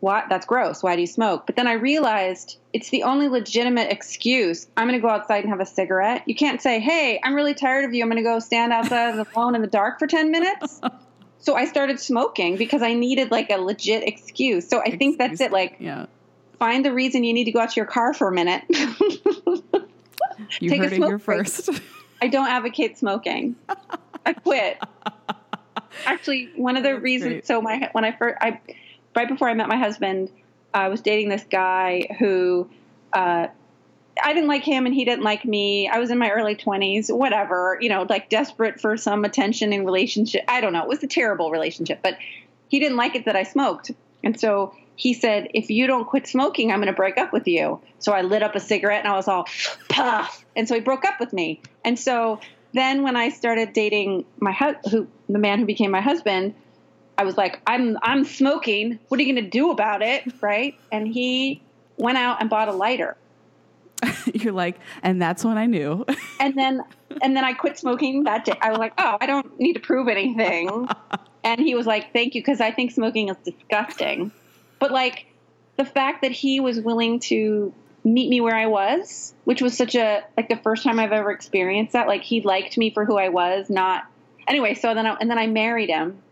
"What? 0.00 0.26
That's 0.30 0.46
gross. 0.46 0.82
Why 0.82 0.94
do 0.94 1.02
you 1.02 1.06
smoke?" 1.06 1.46
But 1.46 1.56
then 1.56 1.66
I 1.66 1.74
realized 1.74 2.58
it's 2.72 2.88
the 2.90 3.02
only 3.02 3.28
legitimate 3.28 3.90
excuse. 3.92 4.66
I'm 4.76 4.86
going 4.88 4.98
to 4.98 5.02
go 5.02 5.10
outside 5.10 5.44
and 5.44 5.50
have 5.50 5.60
a 5.60 5.66
cigarette. 5.66 6.22
You 6.26 6.34
can't 6.34 6.62
say, 6.62 6.80
"Hey, 6.80 7.20
I'm 7.22 7.34
really 7.34 7.54
tired 7.54 7.84
of 7.84 7.92
you. 7.92 8.02
I'm 8.02 8.08
going 8.10 8.22
to 8.22 8.28
go 8.28 8.38
stand 8.38 8.72
outside 8.72 9.14
alone 9.34 9.54
in 9.54 9.60
the 9.60 9.68
dark 9.68 9.98
for 9.98 10.06
ten 10.06 10.30
minutes." 10.30 10.80
So 11.38 11.54
I 11.54 11.66
started 11.66 12.00
smoking 12.00 12.56
because 12.56 12.82
I 12.82 12.94
needed 12.94 13.30
like 13.30 13.50
a 13.50 13.56
legit 13.58 14.02
excuse. 14.02 14.68
So 14.68 14.80
I 14.80 14.96
think 14.96 15.18
that's 15.18 15.40
it. 15.40 15.52
Like, 15.52 15.76
Yeah. 15.78 16.06
find 16.58 16.84
the 16.84 16.92
reason 16.92 17.22
you 17.22 17.32
need 17.32 17.44
to 17.44 17.52
go 17.52 17.60
out 17.60 17.70
to 17.70 17.76
your 17.76 17.86
car 17.86 18.12
for 18.14 18.26
a 18.26 18.32
minute. 18.32 18.64
You 20.60 20.70
Take 20.70 20.80
a 20.80 20.84
heard 20.84 20.92
it 20.92 20.96
smoke 20.96 21.08
here 21.10 21.18
break. 21.18 21.38
first. 21.46 21.70
I 22.22 22.28
don't 22.28 22.48
advocate 22.48 22.98
smoking. 22.98 23.56
I 24.24 24.32
quit. 24.32 24.78
Actually, 26.06 26.50
one 26.56 26.76
of 26.76 26.82
the 26.82 26.90
That's 26.92 27.02
reasons. 27.02 27.32
great. 27.32 27.46
So 27.46 27.60
my 27.60 27.88
when 27.92 28.04
I 28.04 28.12
first, 28.12 28.36
I 28.40 28.60
right 29.14 29.28
before 29.28 29.48
I 29.48 29.54
met 29.54 29.68
my 29.68 29.76
husband, 29.76 30.30
I 30.72 30.88
was 30.88 31.00
dating 31.00 31.28
this 31.28 31.44
guy 31.50 32.08
who. 32.18 32.68
Uh, 33.12 33.48
I 34.22 34.32
didn't 34.32 34.48
like 34.48 34.62
him 34.62 34.86
and 34.86 34.94
he 34.94 35.04
didn't 35.04 35.24
like 35.24 35.44
me. 35.44 35.88
I 35.88 35.98
was 35.98 36.10
in 36.10 36.16
my 36.16 36.30
early 36.30 36.56
20s, 36.56 37.14
whatever, 37.14 37.76
you 37.82 37.90
know, 37.90 38.06
like 38.08 38.30
desperate 38.30 38.80
for 38.80 38.96
some 38.96 39.26
attention 39.26 39.74
in 39.74 39.84
relationship. 39.84 40.42
I 40.48 40.62
don't 40.62 40.72
know. 40.72 40.82
It 40.82 40.88
was 40.88 41.02
a 41.02 41.06
terrible 41.06 41.50
relationship, 41.50 42.00
but 42.02 42.16
he 42.68 42.80
didn't 42.80 42.96
like 42.96 43.14
it 43.14 43.26
that 43.26 43.36
I 43.36 43.42
smoked. 43.42 43.90
And 44.24 44.40
so 44.40 44.74
he 44.96 45.14
said, 45.14 45.48
if 45.54 45.70
you 45.70 45.86
don't 45.86 46.06
quit 46.06 46.26
smoking, 46.26 46.72
I'm 46.72 46.78
going 46.78 46.86
to 46.88 46.92
break 46.92 47.18
up 47.18 47.32
with 47.32 47.46
you. 47.46 47.80
So 47.98 48.12
I 48.12 48.22
lit 48.22 48.42
up 48.42 48.54
a 48.54 48.60
cigarette 48.60 49.04
and 49.04 49.12
I 49.12 49.16
was 49.16 49.28
all 49.28 49.46
puff. 49.88 50.44
And 50.56 50.66
so 50.66 50.74
he 50.74 50.80
broke 50.80 51.04
up 51.04 51.20
with 51.20 51.32
me. 51.32 51.60
And 51.84 51.98
so 51.98 52.40
then 52.72 53.02
when 53.02 53.14
I 53.14 53.28
started 53.28 53.72
dating 53.72 54.24
my 54.40 54.52
hu- 54.52 54.90
who 54.90 55.06
the 55.28 55.38
man 55.38 55.60
who 55.60 55.66
became 55.66 55.90
my 55.90 56.00
husband, 56.00 56.54
I 57.18 57.24
was 57.24 57.36
like, 57.36 57.60
I'm 57.66 57.96
I'm 58.02 58.24
smoking. 58.24 58.98
What 59.08 59.20
are 59.20 59.22
you 59.22 59.32
going 59.32 59.44
to 59.44 59.50
do 59.50 59.70
about 59.70 60.02
it, 60.02 60.24
right? 60.42 60.74
And 60.90 61.06
he 61.06 61.62
went 61.96 62.18
out 62.18 62.40
and 62.40 62.50
bought 62.50 62.68
a 62.68 62.72
lighter. 62.72 63.16
You're 64.34 64.52
like, 64.52 64.78
and 65.02 65.20
that's 65.20 65.44
when 65.44 65.56
I 65.58 65.66
knew. 65.66 66.04
and 66.40 66.54
then 66.54 66.82
and 67.22 67.36
then 67.36 67.44
I 67.44 67.52
quit 67.52 67.78
smoking 67.78 68.24
that 68.24 68.44
day. 68.44 68.58
I 68.60 68.70
was 68.70 68.78
like, 68.78 68.94
oh, 68.98 69.16
I 69.20 69.26
don't 69.26 69.58
need 69.58 69.74
to 69.74 69.80
prove 69.80 70.08
anything. 70.08 70.88
And 71.44 71.60
he 71.60 71.76
was 71.76 71.86
like, 71.86 72.12
thank 72.12 72.34
you, 72.34 72.40
because 72.40 72.60
I 72.60 72.72
think 72.72 72.90
smoking 72.90 73.28
is 73.28 73.36
disgusting. 73.44 74.32
But 74.78 74.90
like 74.92 75.26
the 75.76 75.84
fact 75.84 76.22
that 76.22 76.32
he 76.32 76.60
was 76.60 76.80
willing 76.80 77.20
to 77.20 77.72
meet 78.04 78.28
me 78.30 78.40
where 78.40 78.54
I 78.54 78.66
was, 78.66 79.34
which 79.44 79.60
was 79.60 79.76
such 79.76 79.94
a 79.94 80.22
like 80.36 80.48
the 80.48 80.56
first 80.56 80.84
time 80.84 80.98
I've 80.98 81.12
ever 81.12 81.30
experienced 81.30 81.92
that. 81.94 82.06
Like 82.06 82.22
he 82.22 82.40
liked 82.40 82.78
me 82.78 82.90
for 82.90 83.04
who 83.04 83.16
I 83.18 83.28
was, 83.30 83.68
not 83.68 84.04
anyway. 84.46 84.74
So 84.74 84.94
then 84.94 85.06
I, 85.06 85.16
and 85.20 85.30
then 85.30 85.38
I 85.38 85.46
married 85.46 85.88
him. 85.88 86.22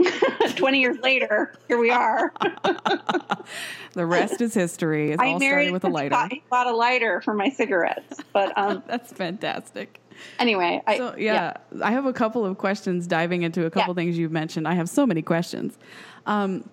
Twenty 0.56 0.80
years 0.80 0.98
later, 1.00 1.54
here 1.68 1.78
we 1.78 1.90
are. 1.90 2.32
the 3.94 4.06
rest 4.06 4.40
is 4.40 4.52
history. 4.54 5.12
It 5.12 5.20
I 5.20 5.28
all 5.28 5.38
married 5.38 5.68
started 5.68 5.72
with 5.72 5.84
a 5.84 5.88
lighter. 5.88 6.10
Bought, 6.10 6.32
bought 6.50 6.66
a 6.66 6.74
lighter 6.74 7.20
for 7.20 7.34
my 7.34 7.50
cigarettes. 7.50 8.20
But 8.32 8.56
um, 8.56 8.82
That's 8.88 9.12
fantastic. 9.12 10.00
anyway, 10.40 10.82
I, 10.86 10.96
So 10.96 11.14
yeah, 11.16 11.54
I 11.82 11.92
have 11.92 12.06
a 12.06 12.12
couple 12.12 12.44
of 12.44 12.58
questions 12.58 13.06
diving 13.06 13.42
into 13.42 13.64
a 13.66 13.70
couple 13.70 13.92
Yeah. 13.92 14.02
things 14.02 14.18
you've 14.18 14.32
mentioned. 14.32 14.66
I 14.66 14.74
have 14.74 14.88
so 14.88 15.06
many 15.06 15.22
questions. 15.22 15.78
Um, 16.26 16.68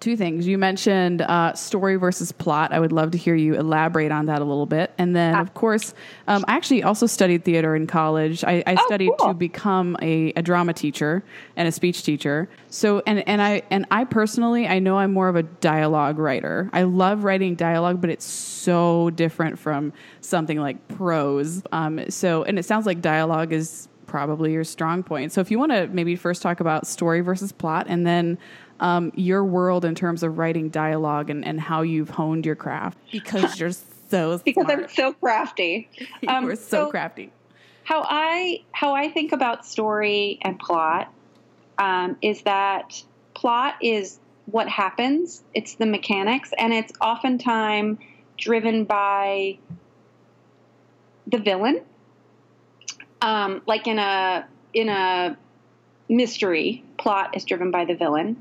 two 0.00 0.16
things 0.16 0.46
you 0.46 0.58
mentioned: 0.58 1.22
uh, 1.22 1.54
story 1.54 1.96
versus 1.96 2.32
plot. 2.32 2.72
I 2.72 2.80
would 2.80 2.92
love 2.92 3.10
to 3.12 3.18
hear 3.18 3.34
you 3.34 3.54
elaborate 3.54 4.12
on 4.12 4.26
that 4.26 4.40
a 4.42 4.44
little 4.44 4.66
bit. 4.66 4.92
And 4.98 5.16
then, 5.16 5.34
of 5.34 5.54
course, 5.54 5.94
um, 6.28 6.44
I 6.48 6.54
actually 6.56 6.82
also 6.82 7.06
studied 7.06 7.44
theater 7.44 7.74
in 7.74 7.86
college. 7.86 8.44
I, 8.44 8.62
I 8.66 8.74
Oh, 8.78 8.86
studied 8.86 9.12
cool. 9.18 9.28
to 9.28 9.34
become 9.34 9.96
a, 10.02 10.32
a 10.36 10.42
drama 10.42 10.72
teacher 10.74 11.24
and 11.56 11.66
a 11.66 11.72
speech 11.72 12.02
teacher. 12.02 12.48
So, 12.68 13.02
and 13.06 13.26
and 13.28 13.40
I 13.40 13.62
and 13.70 13.86
I 13.90 14.04
personally, 14.04 14.66
I 14.68 14.78
know 14.78 14.98
I'm 14.98 15.12
more 15.12 15.28
of 15.28 15.36
a 15.36 15.42
dialogue 15.44 16.18
writer. 16.18 16.68
I 16.72 16.82
love 16.82 17.24
writing 17.24 17.54
dialogue, 17.54 18.00
but 18.00 18.10
it's 18.10 18.24
so 18.26 19.10
different 19.10 19.58
from 19.58 19.92
something 20.20 20.58
like 20.58 20.88
prose. 20.88 21.62
Um, 21.72 22.10
so, 22.10 22.42
and 22.44 22.58
it 22.58 22.64
sounds 22.64 22.84
like 22.86 23.00
dialogue 23.00 23.52
is 23.52 23.88
probably 24.06 24.52
your 24.52 24.62
strong 24.64 25.02
point. 25.02 25.32
So, 25.32 25.40
if 25.40 25.50
you 25.50 25.58
want 25.58 25.72
to 25.72 25.86
maybe 25.88 26.16
first 26.16 26.42
talk 26.42 26.60
about 26.60 26.86
story 26.86 27.20
versus 27.22 27.50
plot, 27.52 27.86
and 27.88 28.06
then 28.06 28.38
um, 28.80 29.12
your 29.14 29.44
world 29.44 29.84
in 29.84 29.94
terms 29.94 30.22
of 30.22 30.38
writing 30.38 30.68
dialogue 30.68 31.30
and, 31.30 31.44
and 31.44 31.60
how 31.60 31.82
you've 31.82 32.10
honed 32.10 32.44
your 32.46 32.56
craft 32.56 32.98
because 33.12 33.58
you're 33.60 33.70
so 33.72 34.38
because 34.38 34.64
smart. 34.64 34.78
I'm 34.84 34.88
so 34.88 35.12
crafty. 35.14 35.88
you 36.22 36.28
Um, 36.28 36.46
are 36.48 36.56
so, 36.56 36.90
crafty. 36.90 37.32
how 37.84 38.04
I 38.08 38.60
how 38.72 38.94
I 38.94 39.08
think 39.10 39.32
about 39.32 39.66
story 39.66 40.38
and 40.42 40.58
plot 40.58 41.12
um, 41.78 42.16
is 42.22 42.42
that 42.42 43.02
plot 43.34 43.74
is 43.80 44.18
what 44.46 44.68
happens. 44.68 45.42
It's 45.54 45.74
the 45.74 45.86
mechanics, 45.86 46.52
and 46.56 46.72
it's 46.72 46.92
oftentimes 47.00 47.98
driven 48.38 48.84
by 48.84 49.58
the 51.26 51.38
villain. 51.38 51.82
Um, 53.22 53.62
like 53.66 53.86
in 53.88 53.98
a 53.98 54.46
in 54.72 54.88
a 54.88 55.36
mystery, 56.08 56.84
plot 56.98 57.36
is 57.36 57.44
driven 57.44 57.70
by 57.72 57.84
the 57.84 57.94
villain. 57.94 58.36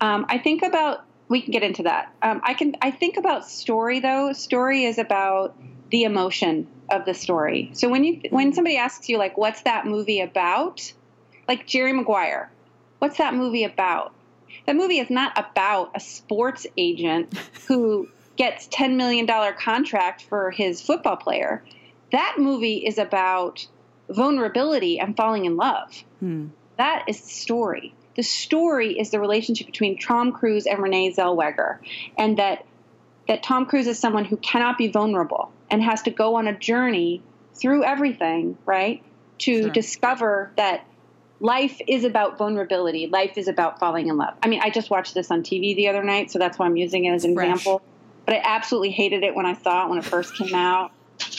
Um, 0.00 0.26
I 0.28 0.38
think 0.38 0.62
about 0.62 1.04
we 1.28 1.42
can 1.42 1.50
get 1.52 1.62
into 1.62 1.84
that. 1.84 2.12
Um, 2.22 2.40
I 2.44 2.54
can 2.54 2.76
I 2.82 2.90
think 2.90 3.16
about 3.16 3.48
story 3.48 4.00
though. 4.00 4.32
Story 4.32 4.84
is 4.84 4.98
about 4.98 5.56
the 5.90 6.04
emotion 6.04 6.66
of 6.90 7.04
the 7.04 7.14
story. 7.14 7.70
So 7.74 7.88
when 7.88 8.04
you 8.04 8.20
when 8.30 8.52
somebody 8.52 8.76
asks 8.76 9.08
you 9.08 9.18
like, 9.18 9.36
"What's 9.36 9.62
that 9.62 9.86
movie 9.86 10.20
about?" 10.20 10.92
Like 11.48 11.66
Jerry 11.66 11.92
Maguire, 11.92 12.50
what's 12.98 13.18
that 13.18 13.34
movie 13.34 13.64
about? 13.64 14.12
That 14.66 14.74
movie 14.74 14.98
is 14.98 15.10
not 15.10 15.32
about 15.38 15.92
a 15.94 16.00
sports 16.00 16.66
agent 16.76 17.36
who 17.68 18.08
gets 18.36 18.68
ten 18.70 18.96
million 18.96 19.26
dollar 19.26 19.52
contract 19.52 20.22
for 20.22 20.50
his 20.50 20.80
football 20.80 21.16
player. 21.16 21.64
That 22.12 22.36
movie 22.38 22.86
is 22.86 22.98
about 22.98 23.66
vulnerability 24.08 25.00
and 25.00 25.16
falling 25.16 25.44
in 25.44 25.56
love. 25.56 26.04
Hmm. 26.20 26.48
That 26.76 27.04
is 27.08 27.20
the 27.20 27.30
story. 27.30 27.94
The 28.16 28.22
story 28.22 28.98
is 28.98 29.10
the 29.10 29.20
relationship 29.20 29.66
between 29.66 29.98
Tom 29.98 30.32
Cruise 30.32 30.66
and 30.66 30.78
Renee 30.82 31.12
Zellweger, 31.12 31.78
and 32.18 32.38
that 32.38 32.64
that 33.28 33.42
Tom 33.42 33.66
Cruise 33.66 33.86
is 33.88 33.98
someone 33.98 34.24
who 34.24 34.36
cannot 34.36 34.78
be 34.78 34.86
vulnerable 34.88 35.50
and 35.70 35.82
has 35.82 36.02
to 36.02 36.10
go 36.10 36.36
on 36.36 36.46
a 36.46 36.56
journey 36.56 37.22
through 37.54 37.82
everything, 37.84 38.56
right, 38.64 39.02
to 39.38 39.62
Sure. 39.62 39.70
discover 39.70 40.52
that 40.56 40.84
life 41.40 41.80
is 41.88 42.04
about 42.04 42.38
vulnerability. 42.38 43.08
Life 43.08 43.36
is 43.36 43.48
about 43.48 43.80
falling 43.80 44.06
in 44.08 44.16
love. 44.16 44.34
I 44.42 44.48
mean, 44.48 44.60
I 44.62 44.70
just 44.70 44.90
watched 44.90 45.12
this 45.14 45.30
on 45.32 45.42
TV 45.42 45.74
the 45.74 45.88
other 45.88 46.04
night, 46.04 46.30
so 46.30 46.38
that's 46.38 46.56
why 46.58 46.66
I'm 46.66 46.76
using 46.76 47.04
it 47.04 47.10
as 47.14 47.24
an 47.24 47.34
Fresh. 47.34 47.48
example. 47.50 47.82
But 48.26 48.36
I 48.36 48.42
absolutely 48.44 48.90
hated 48.90 49.24
it 49.24 49.34
when 49.34 49.44
I 49.44 49.54
saw 49.54 49.84
it 49.86 49.90
when 49.90 49.98
it 49.98 50.04
first 50.04 50.36
came 50.36 50.54
out. 50.54 50.92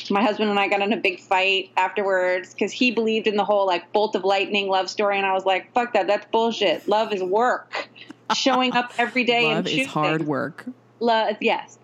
My 0.09 0.21
husband 0.21 0.49
and 0.49 0.59
I 0.59 0.67
got 0.69 0.81
in 0.81 0.93
a 0.93 0.97
big 0.97 1.19
fight 1.19 1.71
afterwards 1.75 2.53
because 2.53 2.71
he 2.71 2.91
believed 2.91 3.27
in 3.27 3.35
the 3.35 3.43
whole 3.43 3.65
like 3.67 3.91
bolt 3.91 4.15
of 4.15 4.23
lightning 4.23 4.69
love 4.69 4.89
story, 4.89 5.17
and 5.17 5.25
I 5.25 5.33
was 5.33 5.45
like, 5.45 5.73
"Fuck 5.73 5.93
that! 5.93 6.07
That's 6.07 6.25
bullshit. 6.31 6.87
Love 6.87 7.11
is 7.13 7.21
work. 7.21 7.89
Showing 8.35 8.73
up 8.73 8.91
every 8.97 9.23
day 9.23 9.43
Love 9.53 9.57
and 9.57 9.67
is 9.67 9.87
hard 9.87 10.25
work. 10.25 10.65
love 10.99 11.37
yes 11.39 11.77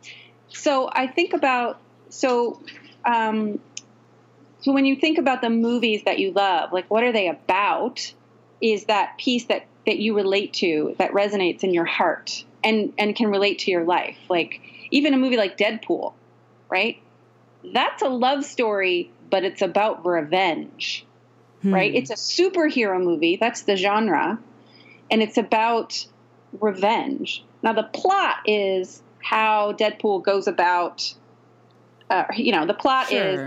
so 0.49 0.89
i 0.91 1.08
think 1.08 1.34
about 1.34 1.79
so 2.10 2.60
um 3.06 3.60
so 4.62 4.71
when 4.73 4.86
you 4.86 4.95
think 4.95 5.17
about 5.17 5.41
the 5.41 5.49
movies 5.49 6.03
that 6.06 6.19
you 6.19 6.32
love 6.32 6.73
like 6.73 6.89
what 6.89 7.03
are 7.03 7.12
they 7.12 7.27
about 7.29 8.13
is 8.60 8.86
that 8.86 9.17
piece 9.17 9.45
that 9.45 9.65
that 9.86 9.99
you 9.99 10.15
relate 10.15 10.53
to 10.53 10.95
that 10.97 11.12
resonates 11.12 11.63
in 11.63 11.73
your 11.73 11.86
heart 11.86 12.43
and 12.63 12.93
and 12.97 13.15
can 13.15 13.29
relate 13.29 13.60
to 13.60 13.71
your 13.71 13.84
life 13.84 14.17
like 14.29 14.60
even 14.91 15.13
a 15.13 15.17
movie 15.17 15.38
like 15.38 15.58
deadpool 15.58 16.13
right 16.69 17.01
that's 17.73 18.02
a 18.02 18.10
love 18.10 18.43
story 18.45 19.12
but 19.30 19.43
it's 19.43 19.62
about 19.62 20.06
revenge 20.06 21.06
right? 21.65 21.95
It's 21.95 22.10
a 22.10 22.15
superhero 22.15 23.02
movie. 23.02 23.38
That's 23.38 23.62
the 23.62 23.78
genre. 23.78 24.38
And 25.10 25.23
it's 25.23 25.38
about 25.38 26.06
revenge. 26.60 27.45
Now, 27.62 27.71
the 27.71 27.84
plot 27.84 28.36
is 28.45 29.02
how 29.23 29.71
Deadpool 29.71 30.23
goes 30.26 30.47
about, 30.47 31.13
uh, 32.10 32.26
you 32.36 32.52
know, 32.52 32.65
the 32.65 32.73
plot 32.73 33.13
is 33.13 33.39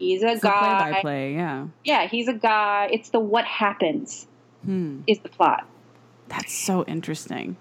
he's 0.00 0.24
a 0.24 0.32
It's 0.32 0.42
guy. 0.42 0.58
play 0.58 0.92
by 0.92 1.00
play, 1.00 1.34
yeah. 1.34 1.66
Yeah, 1.84 2.08
he's 2.08 2.26
a 2.26 2.32
guy. 2.34 2.88
It's 2.92 3.10
the 3.10 3.20
what 3.20 3.44
happens 3.44 4.26
Hmm. 4.64 5.02
is 5.06 5.20
the 5.20 5.28
plot. 5.28 5.64
That's 6.28 6.52
so 6.52 6.84
interesting. 6.86 7.56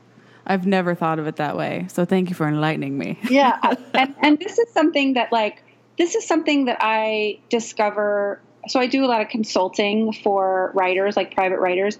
I've 0.47 0.65
never 0.65 0.95
thought 0.95 1.19
of 1.19 1.27
it 1.27 1.35
that 1.35 1.55
way. 1.55 1.85
So 1.89 2.03
thank 2.03 2.29
you 2.29 2.35
for 2.35 2.47
enlightening 2.47 2.97
me. 2.97 3.19
yeah 3.29 3.59
and 3.93 4.15
and 4.23 4.39
this 4.39 4.57
is 4.57 4.71
something 4.73 5.13
that 5.13 5.31
like 5.31 5.61
this 5.99 6.15
is 6.15 6.25
something 6.25 6.65
that 6.65 6.77
i 6.81 7.37
discover 7.49 8.41
so 8.67 8.79
i 8.79 8.87
do 8.87 9.05
a 9.05 9.07
lot 9.07 9.21
of 9.21 9.27
consulting 9.29 10.11
for 10.13 10.71
writers 10.73 11.15
like 11.15 11.35
private 11.35 11.59
writers. 11.59 11.97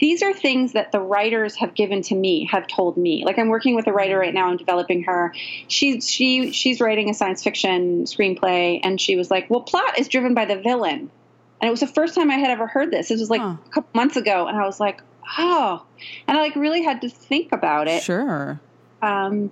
These 0.00 0.22
are 0.22 0.32
things 0.32 0.72
that 0.72 0.92
the 0.92 0.98
writers 0.98 1.56
have 1.56 1.74
given 1.74 2.00
to 2.04 2.14
me 2.14 2.46
have 2.50 2.66
told 2.66 2.96
me. 2.96 3.22
Like 3.26 3.38
i'm 3.38 3.48
working 3.48 3.74
with 3.74 3.86
a 3.86 3.92
writer 3.92 4.18
right 4.18 4.32
now 4.32 4.48
i'm 4.48 4.56
developing 4.56 5.02
her. 5.04 5.34
She's 5.68 6.08
she 6.08 6.52
she's 6.52 6.80
writing 6.80 7.10
a 7.10 7.14
science 7.14 7.44
fiction 7.44 8.04
screenplay 8.04 8.80
and 8.82 8.98
she 8.98 9.16
was 9.16 9.30
like 9.30 9.50
well 9.50 9.60
plot 9.60 9.98
is 9.98 10.08
driven 10.08 10.32
by 10.32 10.46
the 10.46 10.56
villain. 10.56 11.10
And 11.60 11.68
it 11.68 11.70
was 11.70 11.80
the 11.80 11.86
first 11.86 12.14
time 12.14 12.30
i 12.30 12.36
had 12.36 12.50
ever 12.50 12.66
heard 12.66 12.90
this. 12.90 13.08
This 13.10 13.20
was 13.20 13.28
like 13.28 13.42
Huh. 13.42 13.56
a 13.66 13.70
couple 13.70 13.90
months 13.94 14.16
ago 14.16 14.46
and 14.46 14.56
i 14.56 14.64
was 14.64 14.80
like 14.80 15.02
oh. 15.38 15.84
And 16.26 16.38
i 16.38 16.40
like 16.40 16.56
really 16.56 16.82
had 16.82 17.02
to 17.02 17.10
think 17.10 17.52
about 17.52 17.86
it. 17.86 18.02
Sure. 18.02 18.58
um, 19.02 19.50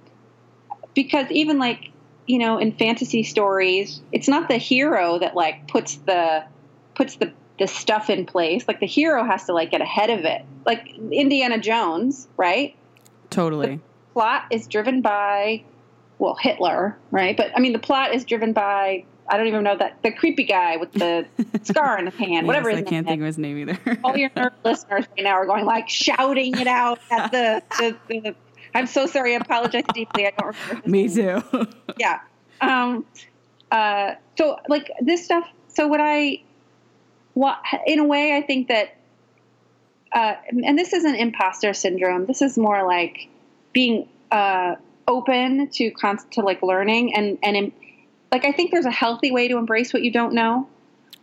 because 0.94 1.30
even 1.30 1.58
like 1.58 1.90
you 2.28 2.38
know 2.38 2.58
in 2.58 2.70
fantasy 2.70 3.24
stories 3.24 4.00
it's 4.12 4.28
not 4.28 4.48
the 4.48 4.58
hero 4.58 5.18
that 5.18 5.34
like 5.34 5.66
puts 5.66 5.96
the 5.96 6.44
puts 6.94 7.16
the 7.16 7.32
the 7.58 7.66
stuff 7.66 8.08
in 8.08 8.24
place. 8.24 8.66
Like 8.68 8.80
the 8.80 8.86
hero 8.86 9.24
has 9.24 9.44
to 9.46 9.52
like 9.52 9.70
get 9.70 9.80
ahead 9.80 10.10
of 10.10 10.24
it. 10.24 10.44
Like 10.64 10.96
indiana 11.10 11.58
jones 11.58 12.28
right? 12.36 12.76
Totally. 13.30 13.80
plot 14.14 14.44
is 14.50 14.66
driven 14.66 15.02
by 15.02 15.64
well 16.18 16.36
hitler 16.40 16.96
right? 17.10 17.36
But 17.36 17.52
i 17.56 17.60
mean 17.60 17.72
the 17.72 17.78
plot 17.78 18.14
is 18.14 18.24
driven 18.24 18.52
by 18.52 19.04
i 19.28 19.36
don't 19.36 19.46
even 19.46 19.62
know 19.62 19.76
that 19.76 20.02
the 20.02 20.10
creepy 20.10 20.44
guy 20.44 20.78
with 20.78 20.92
the 20.92 21.26
scar 21.62 21.98
in 21.98 22.06
his 22.06 22.14
hand 22.14 22.46
whatever 22.46 22.70
his 22.70 22.78
I 22.78 22.82
can't 22.82 23.06
think 23.06 23.20
of 23.20 23.26
his 23.26 23.36
name 23.36 23.58
either. 23.58 23.98
all 24.02 24.16
your 24.16 24.30
nerd 24.36 24.52
listeners 24.64 25.04
right 25.16 25.24
now 25.24 25.32
are 25.32 25.46
going 25.46 25.66
like 25.66 25.88
shouting 25.88 26.58
it 26.58 26.66
out 26.66 26.98
at 27.10 27.30
the, 27.30 27.62
the, 27.78 27.96
the 28.08 28.34
i'm 28.78 28.86
so 28.86 29.06
sorry 29.06 29.34
i 29.34 29.38
apologize 29.38 29.84
deeply 29.92 30.26
i 30.26 30.32
don't 30.38 30.56
remember 30.68 30.88
Me 30.88 31.06
name 31.06 31.42
too. 31.42 31.66
yeah. 31.98 32.20
Um, 32.60 33.04
uh, 33.70 34.14
so 34.36 34.58
like 34.68 34.90
this 35.00 35.24
stuff. 35.24 35.46
So 35.68 35.86
what 35.86 36.00
I, 36.00 36.42
what 37.34 37.58
in 37.86 37.98
a 37.98 38.04
way, 38.04 38.36
I 38.36 38.42
think 38.42 38.68
that, 38.68 38.96
uh, 40.12 40.34
and 40.50 40.78
this 40.78 40.92
isn't 40.92 41.14
imposter 41.14 41.74
syndrome. 41.74 42.26
This 42.26 42.42
is 42.42 42.56
more 42.56 42.86
like 42.86 43.28
being 43.72 44.08
uh, 44.30 44.76
open 45.06 45.68
to 45.70 45.90
const- 45.90 46.30
to 46.32 46.40
like 46.40 46.62
learning 46.62 47.14
and 47.14 47.38
and 47.42 47.56
in, 47.56 47.72
like 48.32 48.44
I 48.44 48.52
think 48.52 48.70
there's 48.70 48.86
a 48.86 48.90
healthy 48.90 49.30
way 49.30 49.48
to 49.48 49.58
embrace 49.58 49.92
what 49.92 50.02
you 50.02 50.10
don't 50.10 50.32
know. 50.32 50.68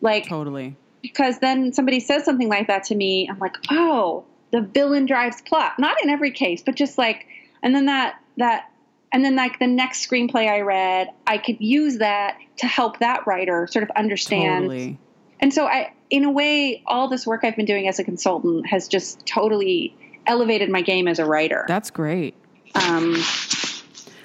Like 0.01 0.27
totally. 0.27 0.75
because 1.01 1.39
then 1.39 1.73
somebody 1.73 1.99
says 1.99 2.23
something 2.23 2.49
like 2.49 2.67
that 2.67 2.83
to 2.85 2.95
me, 2.95 3.27
I'm 3.29 3.39
like, 3.39 3.55
oh, 3.71 4.23
the 4.51 4.61
villain 4.61 5.05
drives 5.05 5.41
plot. 5.41 5.79
Not 5.79 6.01
in 6.03 6.09
every 6.09 6.31
case, 6.31 6.61
but 6.63 6.75
just 6.75 6.97
like, 6.97 7.25
and 7.65 7.75
then 7.75 7.88
that 7.88 8.21
that, 8.38 8.71
and 9.12 9.25
then 9.25 9.36
like 9.36 9.60
the 9.60 9.67
next 9.67 10.08
screenplay 10.10 10.47
I 10.49 10.62
read, 10.62 11.10
I 11.28 11.38
could 11.38 11.60
use 11.60 11.97
that 11.97 12.38
to 12.58 12.67
help 12.67 12.99
that 12.99 13.28
writer 13.28 13.67
sort 13.67 13.84
of 13.84 13.89
understand. 13.97 14.65
Totally. 14.65 14.97
And 15.41 15.54
so 15.54 15.65
I, 15.67 15.91
in 16.10 16.23
a 16.23 16.32
way, 16.32 16.82
all 16.86 17.10
this 17.10 17.28
work 17.28 17.43
I've 17.43 17.56
been 17.58 17.65
doing 17.65 17.88
as 17.89 17.99
a 17.99 18.04
consultant 18.04 18.67
has 18.67 18.88
just 18.88 19.25
totally 19.25 19.93
elevated 20.28 20.69
my 20.69 20.82
game 20.82 21.08
as 21.08 21.19
a 21.19 21.25
writer. 21.25 21.65
That's 21.67 21.91
great. 21.91 22.36
Um, 22.75 23.15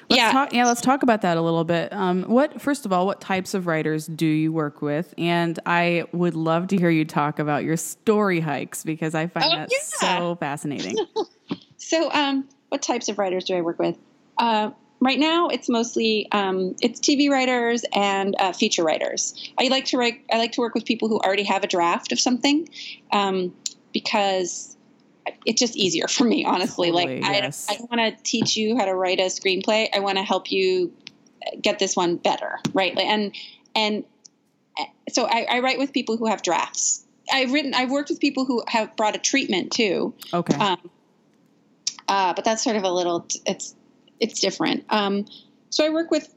Let's 0.09 0.19
yeah. 0.23 0.33
talk, 0.33 0.53
yeah, 0.53 0.67
let's 0.67 0.81
talk 0.81 1.05
about 1.05 1.23
that 1.23 1.37
a 1.37 1.41
little 1.41 1.63
bit. 1.63 1.93
Um, 1.93 2.25
what, 2.25 2.61
first 2.61 2.85
of 2.85 2.93
all, 2.93 3.07
what 3.07 3.21
types 3.21 3.55
of 3.55 3.69
writers 3.69 4.09
do 4.09 4.27
you 4.27 4.53
work 4.53 4.83
with? 4.83 5.15
And 5.17 5.57
I 5.67 6.05
would 6.13 6.35
love 6.35 6.67
to 6.69 6.77
hear 6.77 6.91
you 6.91 7.05
talk 7.05 7.39
about 7.39 7.63
your 7.63 7.77
story 7.77 8.41
hikes 8.41 8.83
because 8.83 9.15
I 9.15 9.29
find 9.29 9.47
Oh, 9.47 9.57
that 9.57 9.69
yeah. 9.71 9.79
so 9.81 10.35
fascinating. 10.35 10.97
So, 11.77 12.11
um, 12.13 12.47
what 12.71 12.83
types 12.83 13.09
of 13.09 13.19
writers 13.19 13.45
do 13.45 13.55
I 13.55 13.61
work 13.61 13.79
with? 13.79 13.99
Uh, 14.39 14.71
right 15.01 15.19
now, 15.19 15.49
it's 15.49 15.69
mostly 15.69 16.29
um, 16.33 16.75
it's 16.81 17.01
TV 17.01 17.31
writers 17.31 17.85
and 17.93 18.35
uh, 18.39 18.53
feature 18.53 18.83
writers. 18.83 19.53
I 19.59 19.69
like 19.69 19.87
to 19.87 19.99
write. 19.99 20.25
I 20.33 20.39
like 20.39 20.53
to 20.53 20.61
work 20.61 20.75
with 20.75 20.85
people 20.87 21.09
who 21.09 21.19
already 21.19 21.45
have 21.45 21.63
a 21.63 21.67
draft 21.67 22.13
of 22.13 22.21
something, 22.21 22.69
um, 23.13 23.55
because 23.93 24.77
it's 25.45 25.61
just 25.61 25.77
easier 25.77 26.09
for 26.09 26.25
me. 26.25 26.45
Honestly, 26.45 26.91
Totally, 26.91 27.21
like 27.21 27.25
yes. 27.25 27.67
I, 27.69 27.75
I 27.75 27.77
don't 27.77 27.91
want 27.91 28.17
to 28.17 28.23
teach 28.25 28.57
you 28.57 28.77
how 28.77 28.87
to 28.87 28.95
write 28.95 29.21
a 29.21 29.25
screenplay. 29.25 29.89
I 29.95 30.01
want 30.01 30.19
to 30.19 30.25
help 30.25 30.51
you 30.51 30.93
get 31.61 31.79
this 31.79 31.97
one 31.97 32.17
better, 32.17 32.59
right? 32.73 32.97
And 32.99 33.35
and 33.75 34.05
uh, 34.79 34.85
so 35.11 35.27
I, 35.27 35.47
I 35.51 35.61
write 35.61 35.79
with 35.79 35.93
people 35.93 36.17
who 36.17 36.27
have 36.27 36.43
drafts. 36.43 37.05
I've 37.33 37.53
written. 37.53 37.75
I've 37.75 37.91
worked 37.91 38.11
with 38.11 38.21
people 38.21 38.45
who 38.45 38.63
have 38.69 38.97
brought 38.97 39.15
a 39.15 39.19
treatment 39.19 39.73
too. 39.73 40.15
Okay. 40.33 40.57
Um, 40.57 40.91
uh, 42.11 42.35
but 42.35 42.45
that's 42.45 42.63
sort 42.63 42.77
of 42.77 42.83
a 42.83 42.91
little. 42.91 43.27
It's 43.47 43.75
it's 44.19 44.41
different. 44.41 44.85
Um, 44.91 45.27
so 45.71 45.87
I 45.87 45.91
work 45.91 46.11
with. 46.11 46.29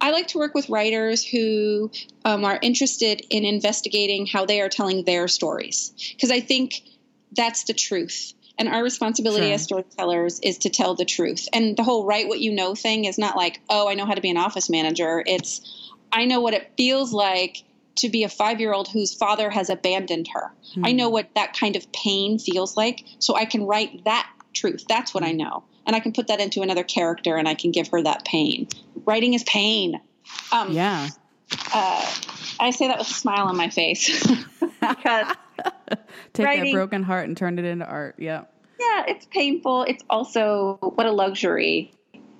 I 0.00 0.12
like 0.12 0.28
to 0.28 0.38
work 0.38 0.54
with 0.54 0.70
writers 0.70 1.22
who 1.22 1.90
um, 2.24 2.42
are 2.46 2.58
interested 2.62 3.20
in 3.28 3.44
investigating 3.44 4.24
how 4.24 4.46
they 4.46 4.62
are 4.62 4.70
telling 4.70 5.04
their 5.04 5.28
stories 5.28 5.92
because 6.14 6.30
I 6.30 6.40
think 6.40 6.80
that's 7.36 7.64
the 7.64 7.74
truth. 7.74 8.32
And 8.58 8.68
our 8.68 8.82
responsibility 8.82 9.46
Sure. 9.46 9.54
as 9.54 9.62
storytellers 9.64 10.40
is 10.40 10.58
to 10.58 10.70
tell 10.70 10.94
the 10.94 11.04
truth. 11.04 11.48
And 11.52 11.76
the 11.76 11.82
whole 11.82 12.06
write 12.06 12.28
what 12.28 12.40
you 12.40 12.52
know 12.52 12.74
thing 12.74 13.04
is 13.04 13.18
not 13.18 13.36
like, 13.36 13.60
oh, 13.68 13.88
I 13.88 13.94
know 13.94 14.06
how 14.06 14.14
to 14.14 14.20
be 14.22 14.30
an 14.30 14.36
office 14.38 14.70
manager. 14.70 15.22
It's 15.26 15.60
I 16.12 16.24
know 16.24 16.40
what 16.40 16.54
it 16.54 16.72
feels 16.78 17.12
like 17.12 17.62
to 17.96 18.08
be 18.08 18.24
a 18.24 18.28
five 18.28 18.60
year 18.60 18.72
old 18.72 18.88
whose 18.88 19.12
father 19.14 19.50
has 19.50 19.68
abandoned 19.68 20.28
her. 20.32 20.50
I 20.82 20.92
know 20.92 21.10
what 21.10 21.28
that 21.34 21.54
kind 21.54 21.76
of 21.76 21.90
pain 21.92 22.38
feels 22.38 22.74
like. 22.76 23.04
So 23.18 23.36
I 23.36 23.44
can 23.44 23.64
write 23.64 24.04
that 24.04 24.30
truth. 24.52 24.84
That's 24.88 25.12
what 25.14 25.22
I 25.24 25.32
know. 25.32 25.64
And 25.86 25.96
I 25.96 26.00
can 26.00 26.12
put 26.12 26.28
that 26.28 26.40
into 26.40 26.62
another 26.62 26.84
character 26.84 27.36
and 27.36 27.48
I 27.48 27.54
can 27.54 27.70
give 27.72 27.88
her 27.88 28.02
that 28.02 28.24
pain. 28.24 28.68
Writing 29.04 29.34
is 29.34 29.42
pain. 29.44 30.00
Um, 30.52 30.72
Yeah. 30.72 31.08
I 31.74 32.70
say 32.70 32.88
that 32.88 32.98
with 32.98 33.08
a 33.08 33.12
smile 33.12 33.46
on 33.46 33.56
my 33.56 33.68
face 33.68 34.08
because 34.80 35.34
Take 36.32 36.46
writing- 36.46 36.64
that 36.66 36.72
broken 36.72 37.02
heart 37.02 37.26
and 37.28 37.36
turn 37.36 37.58
it 37.58 37.64
into 37.64 37.84
art. 37.86 38.16
Yeah. 38.18 38.44
yeah, 38.80 39.04
it's 39.08 39.26
painful. 39.26 39.82
It's 39.84 40.02
also 40.08 40.78
what 40.80 41.06
a 41.06 41.12
luxury. 41.12 41.92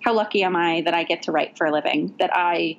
How 0.02 0.14
lucky 0.14 0.42
am 0.42 0.56
I 0.56 0.82
that 0.82 0.94
I 0.94 1.04
get 1.04 1.22
to 1.24 1.32
write 1.32 1.56
for 1.56 1.66
a 1.66 1.72
living? 1.72 2.14
That 2.18 2.30
I, 2.34 2.78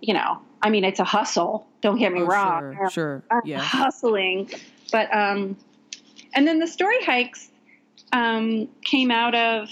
you 0.00 0.14
know, 0.14 0.38
I 0.60 0.70
mean, 0.70 0.84
it's 0.84 1.00
a 1.00 1.04
hustle. 1.04 1.66
Don't 1.80 1.98
get 1.98 2.12
me 2.12 2.20
Oh, 2.22 2.26
wrong. 2.26 2.74
sure, 2.76 2.90
sure. 2.90 3.22
I'm 3.30 3.40
Yeah. 3.44 3.60
hustling, 3.60 4.50
but 4.90 5.12
um, 5.14 5.56
and 6.34 6.46
then 6.46 6.58
the 6.58 6.66
story 6.66 7.02
hikes 7.04 7.48
um 8.12 8.68
came 8.84 9.10
out 9.10 9.34
of. 9.34 9.68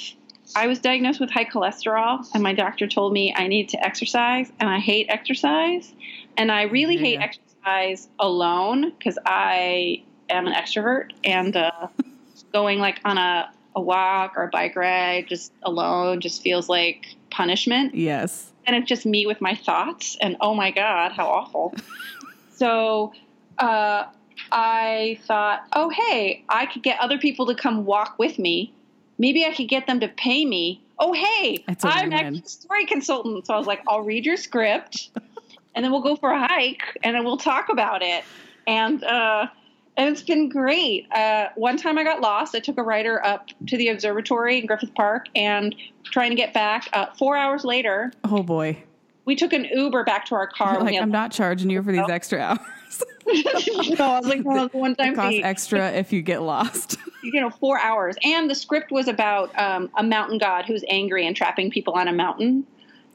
I 0.56 0.66
was 0.66 0.80
diagnosed 0.80 1.20
with 1.20 1.30
high 1.30 1.44
cholesterol, 1.44 2.26
and 2.34 2.42
my 2.42 2.52
doctor 2.52 2.88
told 2.88 3.12
me 3.12 3.32
I 3.36 3.46
need 3.46 3.68
to 3.68 3.84
exercise, 3.84 4.50
and 4.58 4.68
I 4.68 4.78
hate 4.80 5.06
exercise, 5.08 5.92
and 6.36 6.50
I 6.50 6.62
really 6.62 6.96
hear 6.96 7.20
hate 7.20 7.20
exercise 7.20 8.08
alone 8.18 8.90
because 8.90 9.16
I 9.24 10.02
am 10.28 10.48
an 10.48 10.52
extrovert, 10.54 11.12
and 11.22 11.54
uh, 11.56 11.86
going 12.52 12.80
like 12.80 13.00
on 13.04 13.16
a, 13.16 13.52
a 13.76 13.80
walk 13.80 14.32
or 14.36 14.44
a 14.44 14.48
bike 14.48 14.74
ride 14.74 15.28
just 15.28 15.52
alone 15.62 16.20
just 16.20 16.42
feels 16.42 16.68
like 16.68 17.14
punishment 17.30 17.94
Yes. 17.94 18.50
and 18.66 18.74
it's 18.74 18.88
just 18.88 19.06
me 19.06 19.24
with 19.24 19.40
my 19.40 19.54
thoughts 19.54 20.16
and 20.20 20.36
oh 20.40 20.52
my 20.54 20.72
god 20.72 21.12
how 21.12 21.28
awful 21.28 21.72
so 22.52 23.12
uh, 23.58 24.06
i 24.52 25.18
thought 25.26 25.64
oh 25.74 25.88
hey 25.90 26.44
i 26.48 26.66
could 26.66 26.82
get 26.82 26.98
other 27.00 27.18
people 27.18 27.46
to 27.46 27.54
come 27.54 27.84
walk 27.84 28.18
with 28.18 28.38
me 28.38 28.72
maybe 29.18 29.44
i 29.44 29.52
could 29.54 29.68
get 29.68 29.86
them 29.86 30.00
to 30.00 30.08
pay 30.08 30.44
me 30.44 30.80
oh 30.98 31.12
hey 31.12 31.64
i'm 31.82 32.12
actually 32.12 32.42
a 32.44 32.48
story 32.48 32.86
consultant 32.86 33.46
so 33.46 33.54
i 33.54 33.58
was 33.58 33.66
like 33.66 33.80
i'll 33.88 34.02
read 34.02 34.24
your 34.24 34.36
script 34.36 35.10
and 35.74 35.84
then 35.84 35.92
we'll 35.92 36.02
go 36.02 36.16
for 36.16 36.30
a 36.30 36.46
hike 36.48 36.82
and 37.02 37.14
then 37.14 37.24
we'll 37.24 37.36
talk 37.36 37.68
about 37.68 38.02
it 38.02 38.24
and 38.66 39.02
uh, 39.04 39.46
and 39.96 40.08
it's 40.08 40.22
been 40.22 40.48
great. 40.48 41.10
Uh, 41.12 41.48
one 41.56 41.76
time 41.76 41.98
I 41.98 42.04
got 42.04 42.20
lost. 42.20 42.54
I 42.54 42.60
took 42.60 42.78
a 42.78 42.82
writer 42.82 43.22
up 43.24 43.48
to 43.66 43.76
the 43.76 43.88
observatory 43.88 44.58
in 44.58 44.66
Griffith 44.66 44.94
Park 44.94 45.26
and 45.34 45.74
trying 46.04 46.30
to 46.30 46.36
get 46.36 46.54
back. 46.54 46.88
Uh, 46.92 47.06
four 47.18 47.36
hours 47.36 47.64
later, 47.64 48.12
Oh 48.24 48.42
boy. 48.42 48.82
we 49.24 49.34
took 49.36 49.52
an 49.52 49.64
Uber 49.64 50.04
back 50.04 50.24
to 50.26 50.34
our 50.36 50.46
car. 50.46 50.80
Like, 50.80 50.96
I'm 50.96 51.10
not 51.10 51.32
charging 51.32 51.68
you 51.68 51.82
for 51.82 51.92
these 51.92 52.08
extra 52.08 52.38
hours. 52.38 52.58
no, 53.98 54.04
I 54.04 54.18
was 54.20 54.26
like, 54.26 54.44
no, 54.44 54.68
one 54.72 54.94
time 54.96 55.12
it 55.12 55.16
costs 55.16 55.30
fee. 55.30 55.42
extra 55.42 55.90
if 55.92 56.12
you 56.12 56.22
get 56.22 56.42
lost. 56.42 56.96
You 57.22 57.38
know, 57.38 57.50
four 57.50 57.78
hours. 57.78 58.16
And 58.24 58.48
the 58.48 58.54
script 58.54 58.90
was 58.90 59.06
about 59.06 59.56
um, 59.58 59.90
a 59.94 60.02
mountain 60.02 60.38
god 60.38 60.64
who's 60.64 60.82
angry 60.88 61.26
and 61.26 61.36
trapping 61.36 61.70
people 61.70 61.92
on 61.92 62.08
a 62.08 62.14
mountain. 62.14 62.66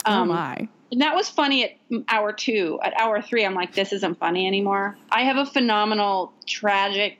oh 0.06 0.12
Um, 0.22 0.28
my. 0.28 0.68
And 0.92 1.02
that 1.02 1.16
was 1.16 1.28
funny 1.28 1.64
at 1.64 1.72
hour 2.08 2.32
two. 2.32 2.80
At 2.84 2.94
hour 3.00 3.20
three, 3.20 3.44
I'm 3.44 3.56
like, 3.56 3.74
this 3.74 3.92
isn't 3.94 4.20
funny 4.20 4.46
anymore. 4.46 4.96
I 5.12 5.24
have 5.24 5.38
a 5.38 5.46
phenomenal, 5.48 6.34
tragic, 6.46 7.20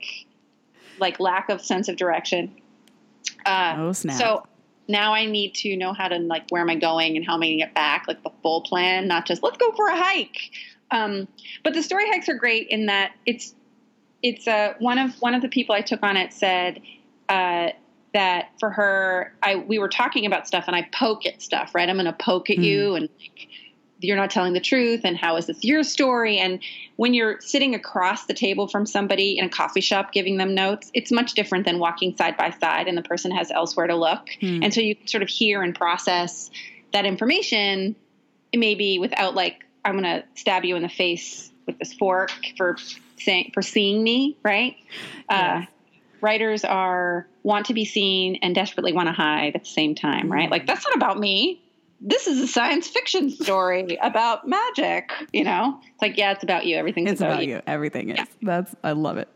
like 1.00 1.18
lack 1.18 1.48
of 1.48 1.60
sense 1.60 1.88
of 1.88 1.96
direction. 1.96 2.54
Uh, 3.44 3.74
Oh, 3.78 3.92
snap. 3.92 4.16
So 4.16 4.46
now 4.86 5.12
I 5.12 5.24
need 5.26 5.54
to 5.56 5.76
know 5.76 5.92
how 5.92 6.06
to 6.06 6.18
like 6.18 6.44
where 6.50 6.62
am 6.62 6.70
I 6.70 6.76
going 6.76 7.16
and 7.16 7.26
how 7.26 7.34
am 7.34 7.42
I 7.42 7.46
going 7.46 7.58
to 7.58 7.64
get 7.64 7.74
back, 7.74 8.04
like 8.06 8.22
the 8.22 8.30
full 8.44 8.60
plan, 8.60 9.08
not 9.08 9.26
just 9.26 9.42
let's 9.42 9.56
go 9.56 9.72
for 9.72 9.88
a 9.88 9.96
hike. 9.96 10.52
Um, 10.90 11.28
but 11.64 11.74
the 11.74 11.82
story 11.82 12.04
hikes 12.08 12.28
are 12.28 12.34
great 12.34 12.68
in 12.68 12.86
that 12.86 13.12
it's 13.26 13.54
it's 14.22 14.48
uh, 14.48 14.74
one 14.78 14.98
of 14.98 15.14
one 15.20 15.34
of 15.34 15.42
the 15.42 15.48
people 15.48 15.74
I 15.74 15.80
took 15.80 16.02
on 16.02 16.16
it 16.16 16.32
said 16.32 16.80
uh, 17.28 17.68
that 18.14 18.50
for 18.58 18.70
her, 18.70 19.34
I 19.42 19.56
we 19.56 19.78
were 19.78 19.88
talking 19.88 20.26
about 20.26 20.46
stuff 20.46 20.64
and 20.66 20.74
I 20.74 20.88
poke 20.92 21.26
at 21.26 21.42
stuff, 21.42 21.74
right? 21.74 21.88
I'm 21.88 21.96
going 21.96 22.06
to 22.06 22.12
poke 22.12 22.50
at 22.50 22.58
you 22.58 22.94
and 22.94 23.08
like, 23.20 23.48
you're 24.00 24.16
not 24.16 24.30
telling 24.30 24.52
the 24.52 24.60
truth 24.60 25.02
and 25.04 25.16
how 25.16 25.36
is 25.36 25.46
this 25.46 25.64
your 25.64 25.82
story? 25.82 26.38
And 26.38 26.60
when 26.96 27.14
you're 27.14 27.40
sitting 27.40 27.74
across 27.74 28.26
the 28.26 28.34
table 28.34 28.68
from 28.68 28.86
somebody 28.86 29.38
in 29.38 29.44
a 29.44 29.48
coffee 29.48 29.80
shop 29.80 30.12
giving 30.12 30.38
them 30.38 30.54
notes, 30.54 30.90
it's 30.94 31.10
much 31.10 31.34
different 31.34 31.64
than 31.64 31.78
walking 31.78 32.16
side 32.16 32.36
by 32.36 32.50
side 32.50 32.88
and 32.88 32.96
the 32.96 33.02
person 33.02 33.30
has 33.30 33.50
elsewhere 33.50 33.86
to 33.86 33.96
look. 33.96 34.28
And 34.62 34.72
so 34.72 34.80
you 34.80 34.96
can 34.96 35.06
sort 35.08 35.22
of 35.22 35.28
hear 35.28 35.62
and 35.62 35.74
process 35.74 36.50
that 36.92 37.04
information 37.06 37.96
maybe 38.54 38.98
without 38.98 39.34
like 39.34 39.65
I'm 39.86 39.92
going 39.92 40.04
to 40.04 40.24
stab 40.34 40.64
you 40.64 40.76
in 40.76 40.82
the 40.82 40.88
face 40.88 41.50
with 41.66 41.78
this 41.78 41.94
fork 41.94 42.30
for 42.56 42.76
saying 43.18 43.50
for 43.54 43.62
seeing 43.62 44.02
me, 44.02 44.36
right? 44.42 44.76
Uh, 45.28 45.62
writers 46.20 46.64
are 46.64 47.26
want 47.42 47.66
to 47.66 47.74
be 47.74 47.84
seen 47.84 48.38
and 48.42 48.54
desperately 48.54 48.92
want 48.92 49.08
to 49.08 49.12
hide 49.12 49.54
at 49.54 49.62
the 49.64 49.68
same 49.70 49.94
time, 49.94 50.30
right? 50.30 50.50
Like 50.50 50.66
that's 50.66 50.84
not 50.84 50.96
about 50.96 51.18
me. 51.18 51.62
This 52.00 52.26
is 52.26 52.40
a 52.40 52.46
science 52.46 52.88
fiction 52.88 53.30
story 53.30 53.96
about 54.02 54.46
magic, 54.46 55.10
you 55.32 55.44
know? 55.44 55.80
It's 55.94 56.02
like, 56.02 56.18
yeah, 56.18 56.32
it's 56.32 56.42
about 56.42 56.66
you. 56.66 56.76
Everything's 56.76 57.12
It's 57.12 57.20
about 57.22 57.46
you. 57.46 57.62
Everything 57.66 58.10
is. 58.10 58.26
That's 58.42 58.74
I 58.84 58.92
love 58.92 59.16
it. 59.16 59.28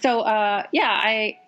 So, 0.00 0.20
uh, 0.20 0.62
yeah, 0.72 0.98
I, 1.02 1.38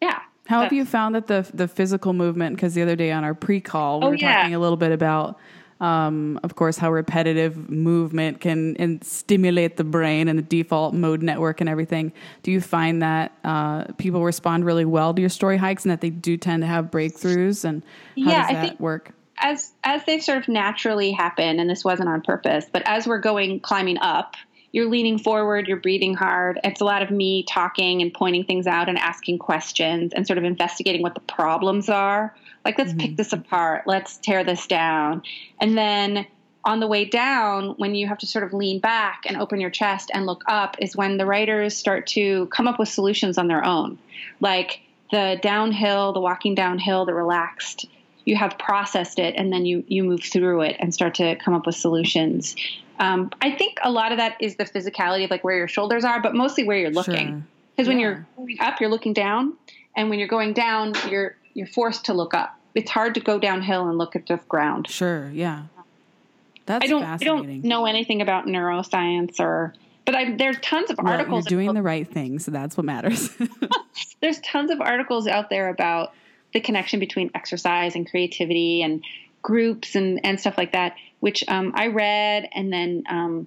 yeah. 0.00 0.20
How 0.46 0.62
have 0.62 0.72
you 0.72 0.84
found 0.84 1.14
that 1.14 1.26
the 1.26 1.48
the 1.52 1.66
physical 1.68 2.12
movement? 2.12 2.56
Because 2.56 2.74
the 2.74 2.82
other 2.82 2.96
day 2.96 3.10
on 3.10 3.24
our 3.24 3.34
pre-call, 3.34 4.00
we 4.00 4.06
Oh, 4.06 4.10
were 4.10 4.16
yeah. 4.16 4.34
talking 4.34 4.54
a 4.54 4.58
little 4.58 4.76
bit 4.76 4.92
about, 4.92 5.38
um, 5.80 6.40
of 6.42 6.56
course, 6.56 6.76
how 6.76 6.90
repetitive 6.90 7.70
movement 7.70 8.40
can 8.40 8.76
and 8.78 9.02
stimulate 9.04 9.76
the 9.76 9.84
brain 9.84 10.28
and 10.28 10.38
the 10.38 10.42
default 10.42 10.94
mode 10.94 11.22
network 11.22 11.60
and 11.60 11.68
everything. 11.70 12.12
Do 12.42 12.50
you 12.50 12.60
find 12.60 13.02
that 13.02 13.32
uh, 13.44 13.84
people 13.96 14.24
respond 14.24 14.64
really 14.64 14.84
well 14.84 15.14
to 15.14 15.20
your 15.20 15.30
story 15.30 15.56
hikes 15.56 15.84
and 15.84 15.92
that 15.92 16.00
they 16.00 16.10
do 16.10 16.36
tend 16.36 16.62
to 16.62 16.66
have 16.66 16.86
breakthroughs? 16.86 17.64
And 17.64 17.82
how 18.24 18.30
Yeah, 18.30 18.48
does 18.48 18.56
I 18.56 18.60
think- 18.68 18.80
work? 18.80 19.12
as 19.40 19.72
as 19.84 20.04
they 20.04 20.18
sort 20.18 20.36
of 20.38 20.48
naturally 20.48 21.12
happen 21.12 21.60
and 21.60 21.70
this 21.70 21.84
wasn't 21.84 22.08
on 22.08 22.20
purpose 22.22 22.66
but 22.72 22.82
as 22.86 23.06
we're 23.06 23.20
going 23.20 23.60
climbing 23.60 23.96
up 23.98 24.34
you're 24.72 24.88
leaning 24.90 25.16
forward 25.16 25.68
you're 25.68 25.76
breathing 25.76 26.12
hard 26.12 26.58
it's 26.64 26.80
a 26.80 26.84
lot 26.84 27.02
of 27.02 27.10
me 27.12 27.44
talking 27.44 28.02
and 28.02 28.12
pointing 28.12 28.42
things 28.42 28.66
out 28.66 28.88
and 28.88 28.98
asking 28.98 29.38
questions 29.38 30.12
and 30.12 30.26
sort 30.26 30.38
of 30.38 30.42
investigating 30.44 31.02
what 31.02 31.14
the 31.14 31.20
problems 31.20 31.88
are 31.88 32.34
like 32.68 32.78
let's 32.78 32.92
pick 32.94 33.16
this 33.16 33.32
apart 33.32 33.82
let's 33.86 34.18
tear 34.18 34.44
this 34.44 34.66
down 34.66 35.22
and 35.60 35.76
then 35.76 36.26
on 36.64 36.80
the 36.80 36.86
way 36.86 37.04
down 37.04 37.70
when 37.78 37.94
you 37.94 38.06
have 38.06 38.18
to 38.18 38.26
sort 38.26 38.44
of 38.44 38.52
lean 38.52 38.78
back 38.78 39.22
and 39.26 39.36
open 39.36 39.60
your 39.60 39.70
chest 39.70 40.10
and 40.12 40.26
look 40.26 40.42
up 40.46 40.76
is 40.80 40.94
when 40.94 41.16
the 41.16 41.24
writers 41.24 41.74
start 41.76 42.06
to 42.06 42.46
come 42.46 42.66
up 42.68 42.78
with 42.78 42.88
solutions 42.88 43.38
on 43.38 43.48
their 43.48 43.64
own 43.64 43.98
like 44.40 44.80
the 45.10 45.38
downhill 45.42 46.12
the 46.12 46.20
walking 46.20 46.54
downhill 46.54 47.06
the 47.06 47.14
relaxed 47.14 47.86
you 48.26 48.36
have 48.36 48.58
processed 48.58 49.18
it 49.18 49.34
and 49.36 49.50
then 49.50 49.64
you 49.64 49.82
you 49.88 50.04
move 50.04 50.22
through 50.22 50.60
it 50.60 50.76
and 50.78 50.92
start 50.92 51.14
to 51.14 51.34
come 51.36 51.54
up 51.54 51.64
with 51.64 51.74
solutions. 51.74 52.54
Um, 53.00 53.30
I 53.40 53.52
think 53.52 53.78
a 53.82 53.90
lot 53.90 54.12
of 54.12 54.18
that 54.18 54.36
is 54.38 54.56
the 54.56 54.66
physicality 54.66 55.24
of 55.24 55.30
like 55.30 55.42
where 55.44 55.56
your 55.56 55.68
shoulders 55.68 56.04
are, 56.04 56.20
but 56.20 56.34
mostly 56.34 56.64
where 56.64 56.76
you're 56.76 56.90
looking. 56.90 57.28
Sure. 57.28 57.42
Because 57.74 57.88
when 57.88 57.98
Yeah. 57.98 58.06
you're 58.06 58.26
going 58.36 58.56
up, 58.60 58.80
you're 58.80 58.90
looking 58.90 59.14
down, 59.14 59.54
and 59.96 60.10
when 60.10 60.18
you're 60.18 60.28
going 60.28 60.52
down, 60.52 60.92
you're 61.08 61.36
you're 61.54 61.66
forced 61.68 62.04
to 62.04 62.12
look 62.12 62.34
up. 62.34 62.57
It's 62.74 62.90
hard 62.90 63.14
to 63.14 63.20
go 63.20 63.38
downhill 63.38 63.88
and 63.88 63.98
look 63.98 64.14
at 64.16 64.26
the 64.26 64.36
ground. 64.48 64.88
Sure. 64.88 65.30
Yeah. 65.32 65.64
That's 66.66 66.84
I 66.84 66.88
don't 66.88 67.02
I 67.02 67.16
don't 67.16 67.64
know 67.64 67.86
anything 67.86 68.20
about 68.20 68.44
neuroscience 68.46 69.40
or, 69.40 69.74
but 70.04 70.14
I, 70.14 70.36
there's 70.36 70.58
tons 70.60 70.90
of 70.90 70.98
Well, 70.98 71.06
you're 71.06 71.18
articles. 71.20 71.46
doing 71.46 71.72
the 71.74 71.82
right 71.82 72.06
thing, 72.06 72.38
so 72.38 72.50
that's 72.50 72.76
what 72.76 72.84
matters. 72.84 73.30
there's 74.20 74.38
tons 74.40 74.70
of 74.70 74.80
articles 74.80 75.26
out 75.26 75.48
there 75.50 75.70
about 75.70 76.12
the 76.52 76.60
connection 76.60 77.00
between 77.00 77.30
exercise 77.34 77.94
and 77.94 78.08
creativity 78.08 78.82
and 78.82 79.02
groups 79.42 79.94
and, 79.94 80.20
and 80.24 80.38
stuff 80.38 80.58
like 80.58 80.72
that, 80.72 80.94
which 81.20 81.42
um, 81.48 81.72
I 81.74 81.86
read. 81.88 82.48
And 82.52 82.70
then 82.72 83.04
um, 83.08 83.46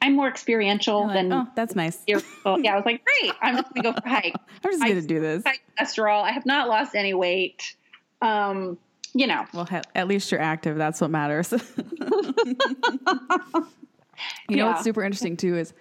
I'm 0.00 0.14
more 0.14 0.28
experiential 0.28 1.06
Like, 1.06 1.14
than. 1.14 1.32
oh, 1.32 1.46
that's 1.56 1.74
nice. 1.74 1.98
yeah, 2.06 2.18
I 2.46 2.50
was 2.76 2.84
like, 2.84 3.02
great, 3.04 3.32
I'm 3.42 3.56
just 3.56 3.74
going 3.74 3.82
to 3.82 3.92
go 3.92 4.00
for 4.00 4.06
a 4.06 4.10
hike. 4.10 4.34
I'm 4.64 4.70
just 4.72 4.82
I- 4.82 4.92
to 4.94 5.02
do 5.02 5.20
this. 5.20 5.42
Cholesterol. 5.78 6.22
I 6.22 6.30
have 6.32 6.46
not 6.46 6.68
lost 6.68 6.94
any 6.94 7.14
weight. 7.14 7.74
Um, 8.24 8.78
you 9.12 9.26
know, 9.26 9.44
Well, 9.52 9.68
at 9.94 10.08
least 10.08 10.32
you're 10.32 10.40
active. 10.40 10.76
That's 10.76 11.00
what 11.00 11.10
matters. 11.10 11.52
you 14.48 14.56
know 14.56 14.66
what's 14.66 14.82
super 14.82 15.04
interesting 15.04 15.36
too 15.36 15.56
is 15.56 15.72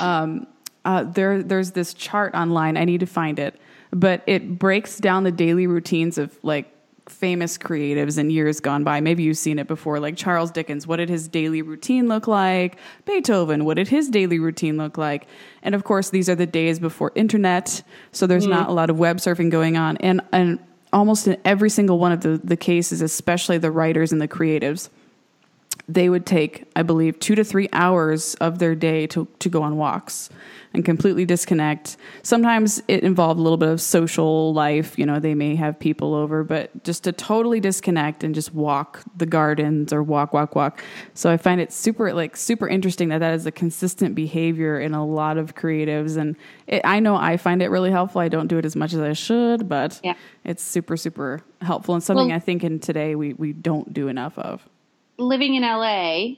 um, 0.00 0.46
uh, 0.84 1.04
there 1.04 1.42
there's 1.42 1.70
this 1.70 1.94
chart 1.94 2.34
online. 2.34 2.76
I 2.76 2.84
need 2.84 3.00
to 3.00 3.06
find 3.06 3.38
it, 3.38 3.58
but 3.90 4.22
it 4.26 4.58
breaks 4.58 4.98
down 4.98 5.24
the 5.24 5.32
daily 5.32 5.66
routines 5.66 6.18
of 6.18 6.38
like 6.42 6.70
famous 7.08 7.56
creatives 7.56 8.18
in 8.18 8.28
years 8.28 8.60
gone 8.60 8.84
by. 8.84 9.00
Maybe 9.00 9.22
you've 9.22 9.38
seen 9.38 9.58
it 9.58 9.68
before, 9.68 10.00
like 10.00 10.16
Charles 10.16 10.50
Dickens. 10.50 10.86
What 10.86 10.96
did 10.96 11.08
his 11.08 11.28
daily 11.28 11.62
routine 11.62 12.08
look 12.08 12.26
like? 12.26 12.76
Beethoven. 13.06 13.64
What 13.64 13.74
did 13.74 13.88
his 13.88 14.08
daily 14.08 14.38
routine 14.38 14.76
look 14.76 14.98
like? 14.98 15.26
And 15.62 15.74
of 15.74 15.84
course, 15.84 16.10
these 16.10 16.28
are 16.28 16.34
the 16.34 16.46
days 16.46 16.78
before 16.78 17.12
internet, 17.14 17.82
so 18.12 18.26
there's 18.26 18.46
not 18.46 18.68
a 18.68 18.72
lot 18.72 18.90
of 18.90 18.98
web 18.98 19.18
surfing 19.18 19.50
going 19.50 19.78
on. 19.78 19.96
And 19.98 20.20
and 20.32 20.58
almost 20.94 21.26
in 21.26 21.36
every 21.44 21.68
single 21.68 21.98
one 21.98 22.12
of 22.12 22.20
the, 22.20 22.40
the 22.42 22.56
cases, 22.56 23.02
especially 23.02 23.58
the 23.58 23.70
writers 23.70 24.12
and 24.12 24.22
the 24.22 24.28
creatives, 24.28 24.88
they 25.86 26.08
would 26.08 26.24
take, 26.24 26.64
I 26.74 26.82
believe, 26.82 27.18
two 27.20 27.34
to 27.34 27.44
three 27.44 27.68
hours 27.72 28.34
of 28.36 28.58
their 28.58 28.74
day 28.74 29.06
to, 29.08 29.28
to 29.40 29.48
go 29.50 29.62
on 29.62 29.76
walks 29.76 30.30
and 30.72 30.84
completely 30.84 31.24
disconnect. 31.26 31.96
Sometimes 32.22 32.82
it 32.88 33.04
involved 33.04 33.38
a 33.38 33.42
little 33.42 33.58
bit 33.58 33.68
of 33.68 33.80
social 33.80 34.52
life. 34.54 34.98
You 34.98 35.04
know, 35.06 35.20
they 35.20 35.34
may 35.34 35.54
have 35.56 35.78
people 35.78 36.14
over, 36.14 36.42
but 36.42 36.82
just 36.84 37.04
to 37.04 37.12
totally 37.12 37.60
disconnect 37.60 38.24
and 38.24 38.34
just 38.34 38.54
walk 38.54 39.02
the 39.16 39.26
gardens 39.26 39.92
or 39.92 40.02
walk, 40.02 40.32
walk, 40.32 40.54
walk. 40.56 40.82
So 41.12 41.30
I 41.30 41.36
find 41.36 41.60
it 41.60 41.70
super, 41.72 42.12
like, 42.14 42.36
super 42.36 42.66
interesting 42.66 43.10
that 43.10 43.18
that 43.18 43.34
is 43.34 43.44
a 43.46 43.52
consistent 43.52 44.14
behavior 44.14 44.80
in 44.80 44.94
a 44.94 45.04
lot 45.06 45.36
of 45.36 45.54
creatives. 45.54 46.16
And 46.16 46.34
it, 46.66 46.80
I 46.84 46.98
know 46.98 47.14
I 47.14 47.36
find 47.36 47.60
it 47.62 47.68
really 47.68 47.90
helpful. 47.90 48.20
I 48.22 48.28
don't 48.28 48.46
do 48.48 48.56
it 48.58 48.64
as 48.64 48.74
much 48.74 48.94
as 48.94 49.00
I 49.00 49.12
should, 49.12 49.68
but 49.68 50.00
Yeah. 50.02 50.14
it's 50.44 50.62
super, 50.62 50.96
super 50.96 51.42
helpful 51.60 51.94
and 51.94 52.02
something 52.02 52.28
Well- 52.28 52.36
I 52.36 52.40
think 52.40 52.64
in 52.64 52.80
today 52.80 53.14
we, 53.14 53.34
we 53.34 53.52
don't 53.52 53.92
do 53.92 54.08
enough 54.08 54.38
of. 54.38 54.66
Living 55.18 55.54
in 55.54 55.62
LA, 55.62 56.36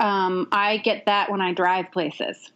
um, 0.00 0.48
I 0.52 0.78
get 0.78 1.06
that 1.06 1.30
when 1.30 1.40
I 1.40 1.52
drive 1.52 1.90
places, 1.92 2.50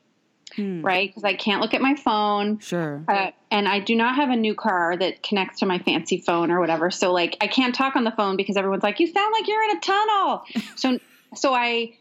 right? 0.59 1.09
Because 1.09 1.25
I 1.25 1.35
can't 1.35 1.61
look 1.61 1.75
at 1.75 1.81
my 1.81 1.95
phone. 1.95 2.59
Sure. 2.59 3.05
Uh, 3.09 3.31
and 3.51 3.69
I 3.69 3.81
do 3.81 3.95
not 3.95 4.17
have 4.17 4.31
a 4.31 4.37
new 4.37 4.55
car 4.55 4.97
that 4.97 5.23
connects 5.23 5.61
to 5.61 5.67
my 5.67 5.79
fancy 5.79 6.19
phone 6.19 6.51
or 6.51 6.61
whatever. 6.61 6.91
So 6.91 7.13
like 7.13 7.37
I 7.41 7.47
can't 7.47 7.75
talk 7.75 7.97
on 7.97 8.05
the 8.05 8.11
phone 8.13 8.37
because 8.37 8.57
everyone's 8.57 8.83
like, 8.83 9.01
"You 9.01 9.07
sound 9.07 9.33
like 9.33 9.47
you're 9.49 9.63
in 9.65 9.77
a 9.77 9.81
tunnel." 9.81 10.45
so 10.77 10.99
so 11.35 11.55
I 11.55 11.95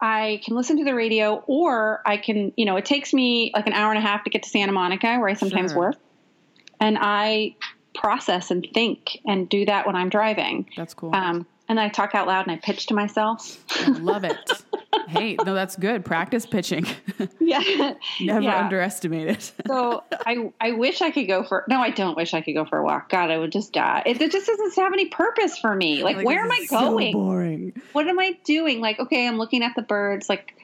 I 0.00 0.40
can 0.44 0.56
listen 0.56 0.78
to 0.78 0.84
the 0.84 0.94
radio 0.94 1.44
or 1.46 2.02
I 2.04 2.16
can, 2.16 2.52
you 2.56 2.64
know, 2.64 2.76
it 2.76 2.84
takes 2.84 3.12
me 3.14 3.52
like 3.54 3.68
an 3.68 3.72
hour 3.72 3.92
and 3.92 3.98
a 3.98 4.06
half 4.06 4.24
to 4.24 4.30
get 4.30 4.42
to 4.42 4.48
Santa 4.48 4.72
Monica 4.72 5.18
where 5.18 5.28
I 5.28 5.34
sometimes 5.34 5.70
Sure. 5.70 5.78
work. 5.78 5.96
And 6.80 6.98
I 7.00 7.54
process 7.94 8.50
and 8.50 8.66
think 8.74 9.20
and 9.24 9.48
do 9.48 9.64
that 9.66 9.86
when 9.86 9.94
I'm 9.94 10.08
driving. 10.08 10.68
That's 10.76 10.94
cool. 10.94 11.14
Um, 11.14 11.46
and 11.72 11.80
I 11.80 11.88
talk 11.88 12.14
out 12.14 12.26
loud 12.26 12.46
and 12.46 12.52
I 12.56 12.60
pitch 12.62 12.86
to 12.86 12.94
myself. 12.94 13.58
Love 14.00 14.24
it. 14.24 14.36
hey, 15.08 15.36
no, 15.44 15.54
that's 15.54 15.74
good. 15.76 16.04
Practice 16.04 16.46
pitching. 16.46 16.86
yeah. 17.40 17.94
Never 18.20 18.40
Yeah. 18.42 18.64
underestimate 18.64 19.28
it. 19.28 19.52
So 19.66 20.02
I 20.10 20.52
I 20.60 20.72
wish 20.72 21.00
I 21.02 21.10
could 21.10 21.26
go 21.26 21.44
for 21.44 21.64
no, 21.68 21.80
I 21.80 21.90
don't 21.90 22.16
wish 22.16 22.34
I 22.34 22.40
could 22.42 22.52
go 22.54 22.64
for 22.64 22.78
a 22.78 22.84
walk. 22.84 23.08
God, 23.08 23.30
I 23.30 23.38
would 23.38 23.52
just 23.52 23.72
die. 23.72 24.02
It, 24.06 24.20
it 24.20 24.30
just 24.32 24.46
doesn't 24.46 24.74
have 24.76 24.92
any 24.92 25.06
purpose 25.06 25.56
for 25.58 25.74
me. 25.74 26.02
Like, 26.04 26.16
Like, 26.16 26.26
where 26.26 26.40
am 26.40 26.50
I 26.52 26.58
is 26.62 26.68
so 26.68 26.78
going? 26.90 27.12
boring. 27.12 27.72
what 27.92 28.06
am 28.06 28.18
I 28.18 28.38
doing? 28.44 28.80
Like, 28.80 29.00
okay, 29.00 29.26
I'm 29.26 29.38
looking 29.38 29.62
at 29.62 29.72
the 29.76 29.82
birds. 29.82 30.28
Like, 30.28 30.54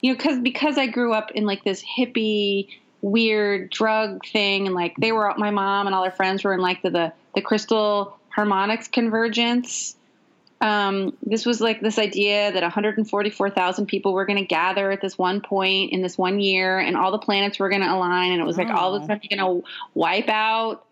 you 0.00 0.12
know, 0.12 0.16
because 0.16 0.38
because 0.40 0.78
I 0.78 0.86
grew 0.86 1.12
up 1.12 1.30
in 1.32 1.44
like 1.44 1.62
this 1.64 1.82
hippie 1.84 2.68
weird 3.02 3.68
drug 3.70 4.24
thing, 4.24 4.66
and 4.66 4.74
like 4.74 4.94
they 4.98 5.12
were 5.12 5.34
my 5.36 5.50
mom 5.50 5.86
and 5.86 5.94
all 5.94 6.04
her 6.04 6.10
friends 6.10 6.42
were 6.42 6.54
in 6.54 6.60
like 6.60 6.80
the 6.82 6.90
the, 6.90 7.12
the 7.34 7.42
crystal 7.42 8.16
harmonics 8.30 8.88
convergence. 8.88 9.96
Um, 10.64 11.14
this 11.22 11.44
was 11.44 11.60
like 11.60 11.80
this 11.82 11.98
idea 11.98 12.50
that 12.52 12.62
144,000 12.62 13.86
people 13.86 14.14
were 14.14 14.24
going 14.24 14.38
to 14.38 14.44
gather 14.46 14.90
at 14.90 15.00
this 15.02 15.18
one 15.18 15.40
point 15.42 15.92
in 15.92 16.00
this 16.00 16.16
one 16.16 16.40
year, 16.40 16.78
and 16.78 16.96
all 16.96 17.12
the 17.12 17.18
planets 17.18 17.58
were 17.58 17.68
going 17.68 17.82
to 17.82 17.92
align, 17.92 18.32
and 18.32 18.40
it 18.40 18.44
was 18.44 18.56
like 18.56 18.70
all 18.70 18.94
of 18.94 19.02
a 19.02 19.04
Oh. 19.04 19.08
sudden 19.08 19.20
you're 19.30 19.38
going 19.38 19.62
to 19.62 19.68
wipe 19.94 20.28
out 20.28 20.86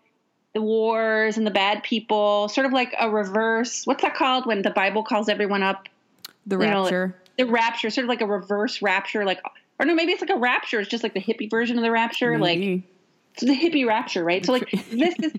the 0.53 0.61
wars 0.61 1.37
and 1.37 1.47
the 1.47 1.51
bad 1.51 1.81
people, 1.81 2.47
sort 2.49 2.67
of 2.67 2.73
like 2.73 2.93
a 2.99 3.09
reverse. 3.09 3.85
What's 3.85 4.03
that 4.03 4.13
called 4.13 4.45
when 4.45 4.61
the 4.61 4.69
Bible 4.69 5.01
calls 5.03 5.27
everyone 5.27 5.63
up? 5.63 5.89
The 6.45 6.57
You 6.59 6.65
know, 6.67 6.83
like- 6.83 6.91
rapture. 6.93 7.15
The 7.37 7.45
rapture, 7.47 7.89
sort 7.89 8.05
of 8.05 8.09
like 8.09 8.21
a 8.21 8.27
reverse 8.27 8.83
rapture, 8.83 9.25
like 9.25 9.41
or 9.79 9.87
no, 9.87 9.95
maybe 9.95 10.11
it's 10.11 10.21
like 10.21 10.29
a 10.29 10.37
rapture. 10.37 10.79
It's 10.81 10.89
just 10.89 11.01
like 11.01 11.15
the 11.15 11.19
hippie 11.21 11.49
version 11.49 11.79
of 11.79 11.83
the 11.83 11.89
rapture, 11.89 12.37
like 12.37 12.59
it's 12.59 13.41
the 13.41 13.57
hippie 13.57 13.87
rapture, 13.87 14.23
right? 14.23 14.45
So 14.45 14.51
like 14.51 14.69
this 14.91 15.15
is 15.17 15.33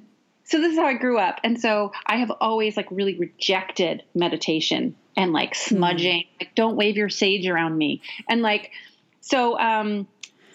so 0.44 0.60
this 0.60 0.72
is 0.72 0.78
how 0.78 0.86
I 0.86 0.94
grew 0.94 1.18
up, 1.18 1.40
and 1.44 1.60
so 1.60 1.92
I 2.06 2.16
have 2.16 2.30
always 2.40 2.76
like 2.76 2.88
really 2.90 3.16
rejected 3.16 4.02
meditation 4.14 4.94
and 5.16 5.32
like 5.32 5.54
smudging. 5.54 6.24
Like, 6.40 6.54
don't 6.54 6.76
wave 6.76 6.96
your 6.96 7.08
sage 7.08 7.46
around 7.46 7.76
me, 7.76 8.02
and 8.28 8.42
like 8.42 8.70
so 9.20 9.58
um 9.58 10.06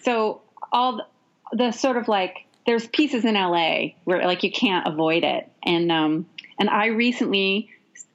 so 0.04 0.42
all 0.72 0.98
the, 0.98 1.58
the 1.58 1.72
sort 1.72 1.98
of 1.98 2.08
like 2.08 2.46
there's 2.66 2.88
pieces 2.88 3.26
in 3.26 3.34
LA 3.34 3.94
where 4.04 4.24
like 4.26 4.44
you 4.44 4.52
can't 4.52 4.88
avoid 4.88 5.24
it, 5.24 5.50
and 5.64 5.92
um 5.92 6.26
and 6.60 6.70
I 6.70 6.88
recently 6.88 7.70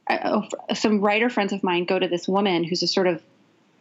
uh, 0.06 0.42
some 0.74 1.00
writer 1.00 1.30
friends 1.30 1.52
of 1.52 1.62
mine 1.62 1.84
go 1.84 1.98
to 1.98 2.08
this 2.08 2.28
woman 2.28 2.64
who's 2.64 2.82
a 2.82 2.86
sort 2.86 3.06
of 3.06 3.22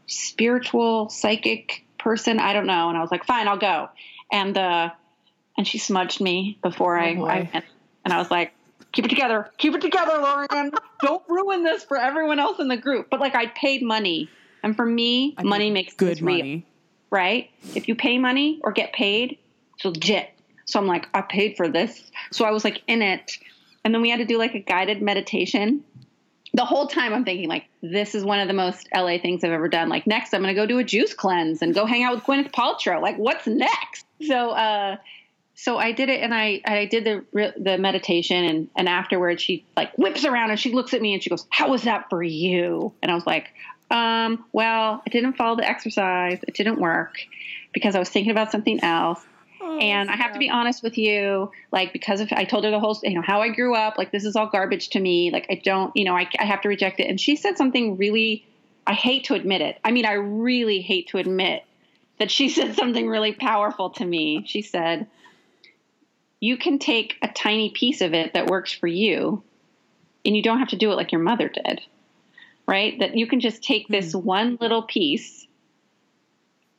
spiritual 0.08 1.10
psychic 1.10 1.86
person. 1.98 2.40
I 2.40 2.54
don't 2.54 2.68
know. 2.68 2.90
And 2.90 2.98
I 2.98 3.02
was 3.02 3.12
like, 3.12 3.26
fine, 3.26 3.48
I'll 3.48 3.58
go. 3.58 3.90
And, 4.32 4.58
uh, 4.58 4.92
and 5.58 5.68
she 5.68 5.78
smudged 5.78 6.22
me 6.22 6.58
before 6.62 6.98
I. 6.98 7.14
I 7.14 7.50
went. 7.54 7.66
And 8.06 8.14
I 8.14 8.18
was 8.18 8.30
like, 8.32 8.54
keep 8.92 9.06
it 9.06 9.10
together. 9.10 9.50
Keep 9.58 9.76
it 9.76 9.82
together, 9.82 10.18
Lauren. 10.20 10.72
Don't 11.02 11.24
ruin 11.28 11.64
this 11.64 11.84
for 11.84 11.98
everyone 11.98 12.40
else 12.40 12.60
in 12.60 12.68
the 12.68 12.78
group. 12.78 13.10
But 13.10 13.20
like 13.20 13.36
I 13.36 13.48
paid 13.48 13.82
money. 13.84 14.30
And 14.62 14.76
for 14.76 14.86
me, 14.86 15.34
I 15.38 15.44
money 15.44 15.72
makes 15.72 15.94
good 15.96 16.12
this 16.18 16.22
real 16.22 16.38
money. 16.38 16.66
right? 17.12 17.50
If 17.76 17.88
you 17.88 17.96
pay 17.96 18.18
money 18.18 18.62
or 18.64 18.72
get 18.72 18.94
paid, 18.94 19.38
it's 19.76 19.86
legit. 19.86 20.30
So 20.66 20.80
I'm 20.80 20.88
like, 20.88 21.08
I 21.14 21.22
paid 21.22 21.58
for 21.58 21.68
this. 21.68 22.10
So 22.32 22.46
I 22.46 22.52
was 22.52 22.64
like 22.64 22.82
in 22.88 23.02
it. 23.02 23.38
And 23.84 23.94
then 23.94 24.02
we 24.02 24.10
had 24.10 24.20
to 24.20 24.26
do 24.26 24.38
like 24.38 24.54
a 24.56 24.60
guided 24.60 25.02
meditation. 25.02 25.84
The 26.54 26.64
whole 26.64 26.88
time 26.88 27.14
I'm 27.14 27.26
thinking 27.26 27.50
like, 27.50 27.66
this 27.82 28.16
is 28.16 28.24
one 28.24 28.40
of 28.40 28.48
the 28.48 28.54
most 28.54 28.88
LA 28.96 29.18
things 29.18 29.44
I've 29.44 29.52
ever 29.52 29.68
done. 29.68 29.90
Like 29.90 30.08
next 30.08 30.34
I'm 30.34 30.42
going 30.42 30.54
to 30.54 30.62
go 30.62 30.66
do 30.66 30.78
a 30.78 30.84
juice 30.84 31.14
cleanse 31.14 31.62
and 31.62 31.74
go 31.74 31.86
hang 31.86 32.04
out 32.04 32.16
with 32.16 32.24
Gwyneth 32.24 32.52
Paltrow. 32.54 33.02
Like 33.02 33.18
what's 33.18 33.48
next? 33.48 34.06
So, 34.26 34.52
uh, 34.52 34.96
so 35.56 35.78
I 35.78 35.92
did 35.92 36.10
it 36.10 36.22
and 36.22 36.34
I, 36.34 36.62
I 36.66 36.86
did 36.86 37.04
the, 37.04 37.54
the 37.58 37.78
meditation 37.78 38.44
and, 38.44 38.70
and 38.76 38.90
afterwards 38.90 39.42
she 39.42 39.66
like 39.78 39.96
whips 39.98 40.26
around 40.26 40.50
and 40.50 40.60
she 40.60 40.74
looks 40.74 40.94
at 40.94 41.02
me 41.02 41.14
and 41.14 41.22
she 41.22 41.30
goes, 41.30 41.46
how 41.50 41.70
was 41.70 41.84
that 41.84 42.10
for 42.10 42.24
you? 42.24 42.94
And 43.02 43.12
I 43.12 43.16
was 43.16 43.26
like, 43.26 43.50
um, 43.92 44.46
well, 44.52 45.04
I 45.06 45.10
didn't 45.10 45.34
follow 45.34 45.56
the 45.56 45.70
exercise. 45.70 46.40
It 46.48 46.56
didn't 46.56 46.80
work 46.80 47.18
because 47.72 47.96
I 47.96 48.00
was 48.00 48.10
thinking 48.10 48.32
about 48.32 48.52
something 48.52 48.84
else. 48.84 49.24
and 49.62 50.10
I 50.10 50.16
have 50.16 50.34
to 50.34 50.40
be 50.40 50.50
honest 50.50 50.84
with 50.84 50.98
you, 50.98 51.52
like 51.72 51.94
because 51.94 52.20
of 52.20 52.32
I 52.34 52.44
told 52.44 52.64
her 52.64 52.72
the 52.72 52.80
whole, 52.80 53.00
you 53.04 53.14
know, 53.14 53.22
how 53.22 53.42
I 53.42 53.50
grew 53.50 53.76
up. 53.76 53.98
Like 53.98 54.12
this 54.12 54.26
is 54.26 54.36
all 54.36 54.48
garbage 54.48 54.90
to 54.90 55.00
me. 55.00 55.32
Like 55.32 55.46
I 55.50 55.62
don't, 55.64 55.96
you 55.96 56.04
know, 56.04 56.16
I, 56.16 56.28
I 56.40 56.46
have 56.46 56.62
to 56.62 56.70
reject 56.70 57.00
it. 57.00 57.08
And 57.08 57.20
she 57.20 57.36
said 57.36 57.58
something 57.58 57.98
really, 57.98 58.46
I 58.88 58.94
hate 58.94 59.26
to 59.26 59.36
admit 59.36 59.62
it. 59.62 59.80
I 59.84 59.92
mean, 59.92 60.06
I 60.06 60.14
really 60.14 60.82
hate 60.82 61.10
to 61.10 61.18
admit 61.18 61.64
that 62.20 62.32
she 62.32 62.50
said 62.58 62.76
something 62.76 63.08
really 63.08 63.34
powerful 63.34 63.92
to 63.92 64.06
me. 64.06 64.44
She 64.48 64.64
said, 64.64 65.08
"You 66.44 66.58
can 66.58 66.78
take 66.80 67.16
a 67.22 67.28
tiny 67.28 67.70
piece 67.70 68.02
of 68.02 68.14
it 68.14 68.34
that 68.34 68.48
works 68.48 68.74
for 68.74 68.88
you, 68.88 69.44
and 70.26 70.36
you 70.36 70.44
don't 70.44 70.60
have 70.60 70.70
to 70.70 70.76
do 70.76 70.92
it 70.92 70.96
like 70.96 71.12
your 71.12 71.22
mother 71.22 71.50
did." 71.50 71.82
Right? 72.66 72.98
That 73.00 73.18
you 73.18 73.28
can 73.28 73.40
just 73.40 73.62
take 73.62 73.88
this 73.88 74.14
hmm. 74.14 74.20
one 74.20 74.58
little 74.62 74.84
piece 74.84 75.48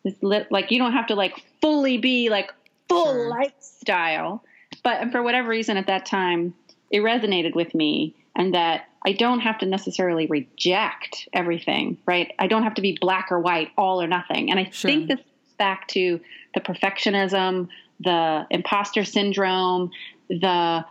this 0.04 0.14
lit, 0.22 0.52
like 0.52 0.70
you 0.70 0.78
don't 0.78 0.92
have 0.92 1.06
to 1.08 1.14
like 1.14 1.42
fully 1.60 1.98
be 1.98 2.28
like 2.28 2.52
full 2.88 3.06
Sure. 3.06 3.28
lifestyle 3.30 4.44
but 4.82 5.00
and 5.00 5.10
for 5.10 5.22
whatever 5.22 5.48
reason 5.48 5.76
at 5.76 5.86
that 5.86 6.04
time 6.06 6.54
it 6.90 6.98
resonated 6.98 7.54
with 7.54 7.74
me 7.74 8.14
and 8.36 8.54
that 8.54 8.84
i 9.06 9.12
don't 9.12 9.40
have 9.40 9.58
to 9.58 9.66
necessarily 9.66 10.26
reject 10.26 11.26
everything 11.32 11.96
right 12.06 12.32
i 12.38 12.46
don't 12.46 12.62
have 12.62 12.74
to 12.74 12.82
be 12.82 12.98
black 13.00 13.28
or 13.32 13.40
white 13.40 13.70
all 13.78 14.00
or 14.02 14.06
nothing 14.06 14.50
and 14.50 14.60
i 14.60 14.64
Sure. 14.70 14.90
think 14.90 15.08
this 15.08 15.20
back 15.56 15.88
to 15.88 16.20
the 16.54 16.60
perfectionism 16.60 17.68
the 18.00 18.46
imposter 18.50 19.04
syndrome 19.04 19.90
the 20.28 20.84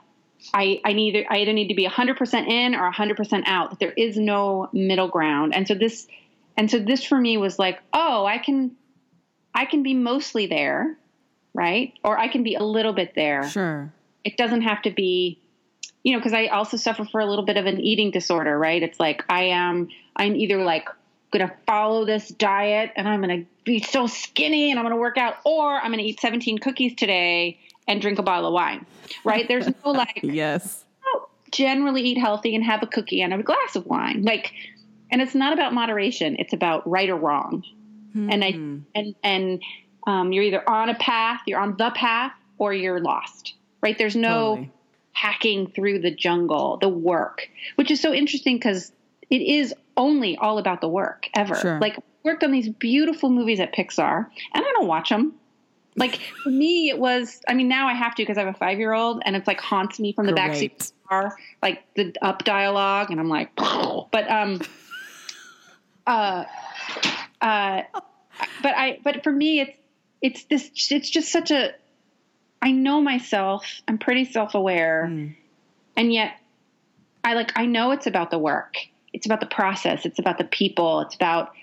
I, 0.53 0.81
I 0.83 0.93
need 0.93 1.25
I 1.29 1.37
either 1.37 1.53
need 1.53 1.69
to 1.69 1.75
be 1.75 1.87
100% 1.87 2.47
in 2.47 2.75
or 2.75 2.91
100% 2.91 3.43
out. 3.45 3.69
That 3.69 3.79
there 3.79 3.91
is 3.91 4.17
no 4.17 4.69
middle 4.73 5.07
ground. 5.07 5.55
And 5.55 5.67
so 5.67 5.75
this 5.75 6.07
and 6.57 6.69
so 6.69 6.79
this 6.79 7.03
for 7.03 7.19
me 7.19 7.37
was 7.37 7.57
like, 7.57 7.79
oh, 7.93 8.25
I 8.25 8.37
can 8.39 8.75
I 9.55 9.65
can 9.65 9.83
be 9.83 9.93
mostly 9.93 10.47
there, 10.47 10.97
right? 11.53 11.93
Or 12.03 12.17
I 12.17 12.27
can 12.27 12.43
be 12.43 12.55
a 12.55 12.63
little 12.63 12.93
bit 12.93 13.13
there. 13.15 13.47
Sure. 13.49 13.93
It 14.23 14.37
doesn't 14.37 14.63
have 14.63 14.81
to 14.83 14.91
be 14.91 15.39
you 16.03 16.11
know, 16.11 16.19
because 16.19 16.33
I 16.33 16.47
also 16.47 16.75
suffer 16.75 17.05
for 17.05 17.21
a 17.21 17.25
little 17.25 17.45
bit 17.45 17.55
of 17.55 17.65
an 17.65 17.79
eating 17.79 18.11
disorder, 18.11 18.57
right? 18.59 18.83
It's 18.83 18.99
like 18.99 19.23
I 19.29 19.45
am 19.45 19.87
I'm 20.15 20.35
either 20.35 20.61
like 20.63 20.89
gonna 21.33 21.53
follow 21.67 22.05
this 22.05 22.29
diet 22.29 22.91
and 22.95 23.07
I'm 23.07 23.19
gonna 23.21 23.43
be 23.65 23.81
so 23.81 24.07
skinny 24.07 24.69
and 24.71 24.79
I'm 24.79 24.85
gonna 24.85 24.95
work 24.97 25.17
out, 25.17 25.35
or 25.43 25.75
I'm 25.75 25.91
gonna 25.91 26.03
eat 26.03 26.19
17 26.19 26.59
cookies 26.59 26.95
today 26.95 27.59
and 27.87 28.01
drink 28.01 28.19
a 28.19 28.23
bottle 28.23 28.47
of 28.47 28.53
wine. 28.53 28.85
Right? 29.25 29.47
There's 29.47 29.67
no 29.67 29.91
like 29.91 30.19
Yes. 30.23 30.85
oh, 31.05 31.27
generally 31.51 32.01
eat 32.03 32.17
healthy 32.17 32.55
and 32.55 32.63
have 32.63 32.83
a 32.83 32.87
cookie 32.87 33.21
and 33.21 33.33
a 33.33 33.41
glass 33.43 33.75
of 33.75 33.85
wine. 33.85 34.23
Like, 34.23 34.53
and 35.11 35.21
it's 35.21 35.35
not 35.35 35.53
about 35.53 35.73
moderation; 35.73 36.37
it's 36.39 36.53
about 36.53 36.89
right 36.89 37.09
or 37.09 37.15
wrong. 37.17 37.63
And 38.15 38.43
I 38.43 38.49
and 38.93 39.15
and 39.23 39.61
um, 40.05 40.31
you're 40.31 40.43
either 40.43 40.67
on 40.69 40.89
a 40.89 40.95
path, 40.95 41.41
you're 41.47 41.59
on 41.59 41.77
the 41.77 41.89
path, 41.95 42.31
or 42.59 42.71
you're 42.71 42.99
lost. 42.99 43.55
Right? 43.81 43.97
There's 43.97 44.15
no 44.15 44.55
Totally. 44.57 44.71
hacking 45.13 45.67
through 45.71 45.99
the 45.99 46.11
jungle, 46.11 46.77
the 46.77 46.89
work, 46.89 47.49
which 47.75 47.89
is 47.89 47.99
so 47.99 48.13
interesting 48.13 48.57
because 48.57 48.91
it 49.31 49.41
is 49.41 49.73
only 49.97 50.37
all 50.37 50.57
about 50.57 50.81
the 50.81 50.89
work 50.89 51.29
ever. 51.35 51.55
Sure. 51.55 51.79
Like 51.79 51.97
worked 52.23 52.43
on 52.43 52.51
these 52.51 52.69
beautiful 52.69 53.29
movies 53.29 53.59
at 53.59 53.73
Pixar, 53.73 54.25
and 54.53 54.65
I 54.65 54.71
don't 54.73 54.87
watch 54.87 55.09
them. 55.09 55.33
Like 55.95 56.19
for 56.43 56.49
me, 56.49 56.89
it 56.89 56.97
was. 56.97 57.41
I 57.47 57.53
mean, 57.53 57.67
now 57.67 57.87
I 57.87 57.93
have 57.93 58.15
to 58.15 58.23
because 58.23 58.37
I 58.37 58.45
have 58.45 58.55
a 58.55 58.57
five 58.57 58.79
year 58.79 58.93
old, 58.93 59.21
and 59.25 59.35
it's 59.35 59.47
like 59.47 59.59
haunts 59.59 59.99
me 59.99 60.13
from 60.13 60.25
the 60.25 60.33
backseat 60.33 60.57
Great. 60.57 60.81
of 60.81 60.87
the 60.87 61.07
car, 61.07 61.37
like 61.61 61.93
the 61.95 62.15
up 62.21 62.43
dialogue, 62.43 63.11
and 63.11 63.19
I'm 63.19 63.29
like, 63.29 63.55
but 63.55 64.29
um, 64.29 64.61
uh, 66.07 66.45
uh, 67.41 67.81
but 68.61 68.75
I, 68.75 68.99
but 69.03 69.23
for 69.23 69.31
me, 69.31 69.59
it's, 69.59 69.77
it's 70.21 70.43
this, 70.45 70.91
it's 70.91 71.09
just 71.09 71.31
such 71.31 71.51
a, 71.51 71.73
I 72.61 72.71
know 72.71 73.01
myself. 73.01 73.81
I'm 73.87 73.97
pretty 73.97 74.25
self 74.25 74.55
aware. 74.55 75.03
And 75.95 76.13
yet 76.13 76.33
I 77.23 77.33
like, 77.35 77.51
I 77.55 77.65
know 77.65 77.91
it's 77.91 78.07
about 78.07 78.31
the 78.31 78.39
work. 78.39 78.75
It's 79.13 79.25
about 79.25 79.39
the 79.39 79.45
process. 79.45 80.05
It's 80.05 80.19
about 80.19 80.37
the 80.37 80.43
people. 80.43 81.01
It's 81.01 81.15
about 81.15 81.53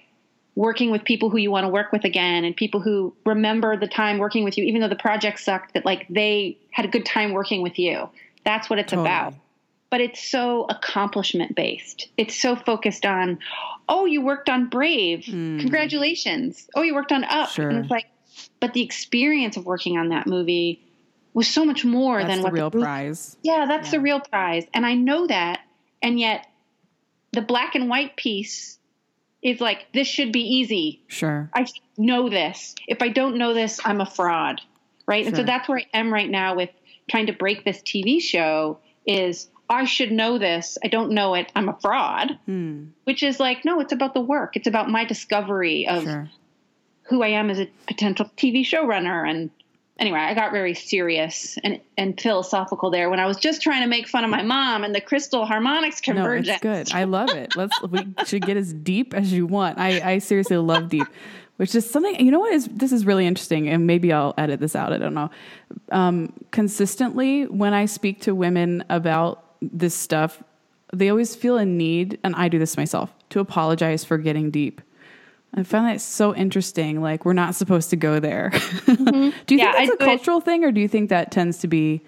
working 0.54 0.90
with 0.90 1.04
people 1.04 1.30
who 1.30 1.38
you 1.38 1.50
want 1.50 1.64
to 1.64 1.68
work 1.68 1.92
with 1.92 2.04
again 2.04 2.44
and 2.44 2.54
people 2.56 2.80
who 2.80 3.14
remember 3.26 3.76
the 3.76 3.86
time 3.86 4.18
working 4.18 4.44
with 4.44 4.56
you, 4.58 4.64
even 4.64 4.80
though 4.80 4.88
the 4.88 4.96
project 4.96 5.40
sucked, 5.40 5.74
that 5.74 5.84
like 5.84 6.06
they 6.08 6.58
had 6.70 6.84
a 6.84 6.88
good 6.88 7.04
time 7.06 7.32
working 7.32 7.62
with 7.62 7.78
you. 7.78 8.08
That's 8.44 8.68
what 8.70 8.78
it's 8.78 8.90
Totally. 8.90 9.08
about. 9.08 9.34
But 9.90 10.00
it's 10.00 10.22
so 10.22 10.66
accomplishment 10.68 11.56
based. 11.56 12.08
It's 12.16 12.40
so 12.40 12.54
focused 12.56 13.04
on, 13.04 13.38
oh, 13.88 14.06
you 14.06 14.22
worked 14.22 14.48
on 14.48 14.68
Brave. 14.68 15.24
Hmm. 15.26 15.58
Congratulations. 15.58 16.68
Oh, 16.76 16.82
you 16.82 16.94
worked 16.94 17.10
on 17.12 17.24
Up. 17.24 17.48
Sure. 17.50 17.68
And 17.68 17.78
it's 17.78 17.90
like, 17.90 18.06
but 18.60 18.72
the 18.72 18.82
experience 18.82 19.56
of 19.56 19.66
working 19.66 19.98
on 19.98 20.08
that 20.10 20.26
movie 20.26 20.80
was 21.34 21.48
so 21.48 21.64
much 21.64 21.84
more 21.84 22.18
That's 22.18 22.28
than 22.30 22.38
the 22.38 22.44
what 22.44 22.52
real 22.52 22.70
the 22.70 22.78
movie- 22.78 22.84
prize. 22.86 23.36
yeah, 23.42 23.66
that's 23.66 23.90
the 23.90 24.00
real 24.00 24.20
prize. 24.20 24.64
And 24.74 24.84
I 24.86 24.94
know 24.94 25.26
that. 25.26 25.60
And 26.02 26.18
yet 26.20 26.46
the 27.32 27.42
black 27.42 27.74
and 27.74 27.88
white 27.88 28.16
piece 28.16 28.78
is 29.42 29.60
like, 29.60 29.86
this 29.94 30.06
should 30.06 30.32
be 30.32 30.40
easy. 30.40 31.02
Sure. 31.08 31.48
I 31.54 31.66
know 31.96 32.28
this. 32.28 32.74
If 32.86 33.02
I 33.02 33.08
don't 33.08 33.38
know 33.38 33.54
this, 33.54 33.80
I'm 33.84 34.00
a 34.00 34.06
fraud. 34.06 34.60
Right. 35.06 35.26
And 35.26 35.34
so 35.34 35.42
that's 35.42 35.68
where 35.68 35.78
I 35.78 35.86
am 35.94 36.12
right 36.12 36.28
now 36.28 36.54
with 36.54 36.70
trying 37.08 37.26
to 37.26 37.32
break 37.32 37.64
this 37.64 37.80
TV 37.82 38.20
show 38.20 38.78
is 39.06 39.48
I 39.68 39.84
should 39.84 40.12
know 40.12 40.38
this. 40.38 40.78
I 40.84 40.88
don't 40.88 41.12
know 41.12 41.34
it. 41.34 41.50
I'm 41.56 41.68
a 41.68 41.78
fraud. 41.80 42.38
Hmm. 42.46 42.86
Which 43.04 43.22
is 43.22 43.40
like, 43.40 43.64
no, 43.64 43.80
it's 43.80 43.92
about 43.92 44.14
the 44.14 44.20
work. 44.20 44.56
It's 44.56 44.66
about 44.68 44.90
my 44.90 45.04
discovery 45.04 45.86
of 45.88 46.04
Sure. 46.04 46.28
who 47.04 47.22
I 47.22 47.28
am 47.28 47.50
as 47.50 47.58
a 47.58 47.68
potential 47.88 48.30
TV 48.36 48.62
showrunner. 48.64 49.28
And 49.28 49.50
anyway, 50.00 50.18
I 50.18 50.34
got 50.34 50.50
very 50.50 50.74
serious 50.74 51.58
and, 51.62 51.80
and 51.96 52.18
philosophical 52.18 52.90
there 52.90 53.10
when 53.10 53.20
I 53.20 53.26
was 53.26 53.36
just 53.36 53.62
trying 53.62 53.82
to 53.82 53.86
make 53.86 54.08
fun 54.08 54.24
of 54.24 54.30
my 54.30 54.42
mom 54.42 54.82
and 54.82 54.94
the 54.94 55.00
crystal 55.00 55.46
harmonics 55.46 56.00
convergence. 56.00 56.48
No, 56.48 56.54
it's 56.54 56.90
good. 56.90 56.96
I 56.96 57.04
love 57.04 57.30
it. 57.30 57.54
Let's 57.54 57.80
we 57.82 58.06
should 58.24 58.42
get 58.42 58.56
as 58.56 58.72
deep 58.72 59.14
as 59.14 59.32
you 59.32 59.46
want. 59.46 59.78
I, 59.78 60.14
I 60.14 60.18
seriously 60.18 60.56
love 60.56 60.88
deep, 60.88 61.06
which 61.58 61.74
is 61.74 61.88
something 61.88 62.18
you 62.24 62.32
know 62.32 62.40
what 62.40 62.52
is 62.52 62.66
this 62.72 62.90
is 62.90 63.06
really 63.06 63.26
interesting, 63.26 63.68
and 63.68 63.86
maybe 63.86 64.12
I'll 64.12 64.34
edit 64.38 64.58
this 64.58 64.74
out. 64.74 64.92
I 64.92 64.98
don't 64.98 65.14
know. 65.14 65.30
Um, 65.92 66.32
consistently, 66.50 67.46
when 67.46 67.74
I 67.74 67.84
speak 67.84 68.22
to 68.22 68.34
women 68.34 68.82
about 68.88 69.44
this 69.60 69.94
stuff, 69.94 70.42
they 70.92 71.10
always 71.10 71.34
feel 71.36 71.58
a 71.58 71.64
need, 71.64 72.18
and 72.24 72.34
I 72.34 72.48
do 72.48 72.58
this 72.58 72.76
myself, 72.76 73.12
to 73.30 73.40
apologize 73.40 74.04
for 74.04 74.18
getting 74.18 74.50
deep. 74.50 74.80
I 75.54 75.62
find 75.64 75.86
that 75.86 76.00
so 76.00 76.34
interesting. 76.34 77.00
Like 77.02 77.24
we're 77.24 77.32
not 77.32 77.54
supposed 77.54 77.90
to 77.90 77.96
go 77.96 78.20
there. 78.20 78.50
do 78.50 78.58
you 78.58 78.60
Mm-hmm. 78.96 79.54
Yeah, 79.58 79.72
think 79.72 79.72
that's 79.72 79.74
I 79.74 79.82
a 79.84 79.92
it- 79.92 79.98
cultural 79.98 80.40
thing, 80.40 80.64
or 80.64 80.70
do 80.72 80.80
you 80.80 80.88
think 80.88 81.10
that 81.10 81.30
tends 81.32 81.58
to 81.58 81.68
be 81.68 82.02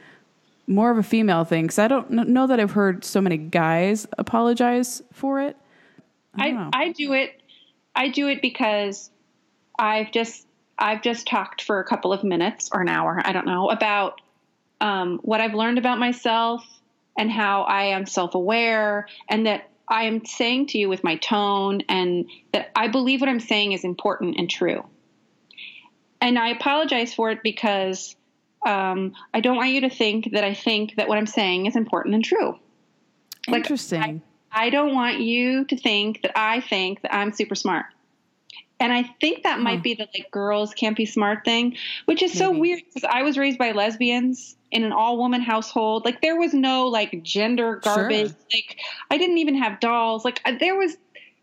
more 0.69 0.91
of 0.91 0.99
a 0.99 1.03
female 1.03 1.45
thing? 1.45 1.65
Because 1.65 1.79
I 1.81 1.89
don't 1.89 2.11
know 2.11 2.47
that 2.47 2.61
I've 2.61 2.71
heard 2.73 3.05
so 3.05 3.21
many 3.21 3.37
guys 3.37 4.07
apologize 4.19 5.03
for 5.13 5.41
it. 5.41 5.57
I. 6.37 6.51
I, 6.51 6.71
I 6.85 6.93
do 6.93 7.13
it. 7.15 7.41
I 7.95 8.09
do 8.09 8.29
it 8.29 8.41
because 8.41 9.11
I've 9.79 10.13
just 10.13 10.47
I've 10.79 11.03
just 11.03 11.27
talked 11.27 11.63
for 11.63 11.81
a 11.81 11.85
couple 11.85 12.13
of 12.13 12.25
minutes 12.25 12.71
or 12.73 12.81
an 12.81 12.89
hour, 12.89 13.21
I 13.25 13.33
don't 13.33 13.47
know, 13.47 13.69
about 13.71 14.21
um, 14.81 15.19
what 15.23 15.41
I've 15.41 15.55
learned 15.55 15.79
about 15.79 15.99
myself 15.99 16.65
and 17.19 17.31
how 17.31 17.63
I 17.63 17.85
am 17.87 18.07
self 18.07 18.35
aware, 18.35 19.07
and 19.29 19.47
that 19.47 19.69
I 19.93 20.05
am 20.05 20.25
saying 20.25 20.69
to 20.69 20.79
you 20.79 20.89
with 20.89 21.05
my 21.05 21.17
tone, 21.17 21.83
and 21.87 22.25
that 22.53 22.71
I 22.75 22.89
believe 22.89 23.21
what 23.21 23.29
I'm 23.29 23.41
saying 23.41 23.73
is 23.73 23.85
important 23.85 24.39
and 24.39 24.49
true. 24.49 24.87
And 26.19 26.39
I 26.39 26.49
apologize 26.49 27.13
for 27.13 27.31
it 27.31 27.43
because 27.43 28.17
um, 28.65 29.13
I 29.35 29.41
don't 29.41 29.57
want 29.57 29.69
you 29.69 29.83
to 29.83 29.91
think 29.91 30.33
that 30.33 30.45
I 30.45 30.55
think 30.55 30.97
that 30.97 31.09
what 31.09 31.19
I'm 31.19 31.27
saying 31.27 31.67
is 31.67 31.77
important 31.77 32.15
and 32.15 32.25
true. 32.25 32.59
like, 33.47 33.65
Interesting. 33.65 34.23
I 34.51 34.71
don't 34.71 34.95
want 34.95 35.21
you 35.21 35.67
to 35.67 35.77
think 35.77 36.23
that 36.23 36.33
I 36.39 36.63
think 36.63 37.03
that 37.03 37.15
I'm 37.15 37.33
super 37.35 37.55
smart. 37.55 37.85
And 38.81 38.95
I 38.95 39.03
think 39.21 39.43
that 39.43 39.61
might 39.61 39.83
be 39.83 39.93
the 39.95 40.09
like 40.15 40.31
girls 40.31 40.73
can't 40.73 40.97
be 40.97 41.07
smart 41.07 41.45
thing, 41.45 41.77
which 42.07 42.23
is 42.23 42.37
so 42.37 42.51
weird 42.51 42.81
because 42.87 43.09
I 43.09 43.23
was 43.23 43.37
raised 43.37 43.59
by 43.59 43.73
lesbians 43.73 44.57
in 44.73 44.83
an 44.85 44.93
all 44.93 45.19
woman 45.19 45.41
household. 45.41 46.05
Like 46.05 46.21
there 46.23 46.37
was 46.37 46.53
no 46.53 46.87
like 46.87 47.23
gender 47.23 47.77
garbage. 47.77 48.29
Sure. 48.29 48.37
Like 48.53 48.79
I 49.11 49.19
didn't 49.19 49.39
even 49.39 49.55
have 49.57 49.79
dolls. 49.79 50.25
Like 50.25 50.41
there 50.59 50.75
was 50.75 50.97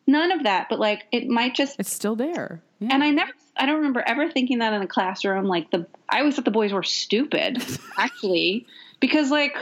none 0.08 0.32
of 0.32 0.44
that. 0.44 0.68
But 0.70 0.80
like 0.80 1.06
it 1.12 1.30
might 1.30 1.56
just 1.56 1.80
it's 1.80 1.94
still 1.94 2.16
there. 2.16 2.62
Yeah. 2.80 2.90
and 2.92 3.04
I 3.04 3.12
never, 3.12 3.32
I 3.58 3.66
don't 3.66 3.76
remember 3.76 4.04
ever 4.06 4.30
thinking 4.30 4.60
that 4.60 4.74
in 4.74 4.82
a 4.82 4.88
classroom. 4.88 5.46
Like 5.46 5.70
the, 5.72 5.86
I 6.10 6.20
always 6.20 6.36
thought 6.36 6.46
the 6.46 6.52
boys 6.52 6.74
were 6.74 6.84
stupid, 6.84 7.62
actually, 7.98 8.66
because 9.00 9.32
like, 9.32 9.56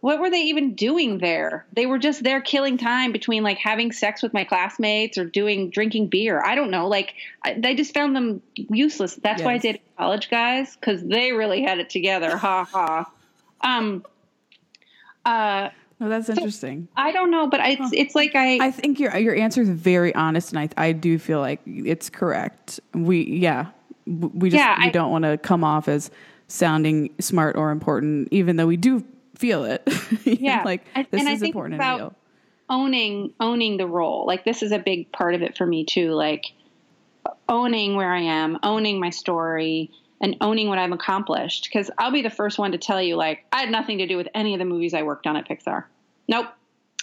what 0.00 0.20
were 0.20 0.30
they 0.30 0.42
even 0.42 0.74
doing 0.74 1.18
there? 1.18 1.66
They 1.72 1.86
were 1.86 1.98
just 1.98 2.22
there 2.22 2.40
killing 2.40 2.78
time 2.78 3.10
between 3.10 3.42
like 3.42 3.58
having 3.58 3.90
sex 3.90 4.22
with 4.22 4.32
my 4.32 4.44
classmates 4.44 5.18
or 5.18 5.24
doing 5.24 5.70
drinking 5.70 6.06
beer. 6.08 6.40
I 6.44 6.54
don't 6.54 6.70
know. 6.70 6.86
Like, 6.86 7.14
I, 7.44 7.60
I 7.64 7.74
just 7.74 7.92
found 7.94 8.14
them 8.14 8.40
useless. 8.54 9.16
That's 9.16 9.42
why 9.42 9.50
I 9.50 9.54
Yes. 9.54 9.62
dated 9.62 9.80
college 9.96 10.30
guys 10.30 10.76
because 10.76 11.02
they 11.02 11.32
really 11.32 11.62
had 11.62 11.78
it 11.80 11.90
together. 11.90 12.36
Ha 12.36 12.64
ha. 12.64 13.10
Um. 13.60 14.04
Uh. 15.24 15.70
no, 16.00 16.08
that's 16.08 16.28
interesting. 16.28 16.88
I 16.96 17.10
don't 17.12 17.30
know, 17.30 17.48
but 17.48 17.60
it's 17.62 17.90
it's 17.92 18.14
like 18.14 18.34
I, 18.34 18.66
I 18.66 18.70
think 18.70 19.00
your 19.00 19.16
your 19.16 19.34
answer 19.34 19.62
is 19.62 19.68
very 19.68 20.14
honest, 20.14 20.52
and 20.52 20.58
I 20.60 20.68
I 20.76 20.92
do 20.92 21.18
feel 21.18 21.40
like 21.40 21.60
it's 21.66 22.08
correct. 22.08 22.78
We 22.94 23.24
yeah, 23.24 23.66
we 24.06 24.50
just 24.50 24.60
Yeah, 24.62 24.78
we 24.78 24.86
I- 24.86 24.90
don't 24.90 25.10
want 25.10 25.24
to 25.24 25.36
come 25.38 25.64
off 25.64 25.88
as 25.88 26.10
sounding 26.46 27.10
smart 27.20 27.56
or 27.56 27.70
important, 27.72 28.28
even 28.30 28.56
though 28.56 28.66
we 28.66 28.76
do 28.76 29.04
feel 29.38 29.64
it. 29.64 29.82
Yeah, 30.24 30.62
like 30.64 30.84
this 30.94 31.20
and 31.20 31.28
I 31.28 31.32
is 31.32 31.40
think 31.40 31.54
important 31.54 31.76
about- 31.76 32.00
and 32.00 32.02
real. 32.10 32.16
owning 32.68 33.32
owning 33.40 33.76
the 33.78 33.86
role. 33.86 34.26
Like 34.26 34.44
this 34.44 34.62
is 34.62 34.72
a 34.72 34.78
big 34.78 35.10
part 35.12 35.34
of 35.34 35.42
it 35.42 35.56
for 35.56 35.66
me 35.66 35.84
too 35.84 36.12
like 36.12 36.44
owning 37.48 37.94
where 37.96 38.12
i 38.12 38.20
am 38.20 38.58
owning 38.62 38.98
my 39.00 39.10
story 39.10 39.90
and 40.20 40.36
owning 40.40 40.68
what 40.68 40.78
i've 40.78 40.92
accomplished. 40.92 41.64
Because 41.70 41.90
i'll 41.98 42.10
be 42.12 42.22
the 42.22 42.30
first 42.30 42.58
one 42.58 42.72
to 42.72 42.78
tell 42.78 43.00
you 43.02 43.16
like 43.16 43.44
i 43.52 43.60
had 43.60 43.70
nothing 43.70 43.98
to 43.98 44.06
do 44.06 44.16
with 44.16 44.28
any 44.34 44.54
of 44.54 44.58
the 44.58 44.64
movies 44.64 44.94
i 44.94 45.02
worked 45.02 45.26
on 45.26 45.36
at 45.36 45.48
pixar. 45.48 45.84
Nope. 46.28 46.46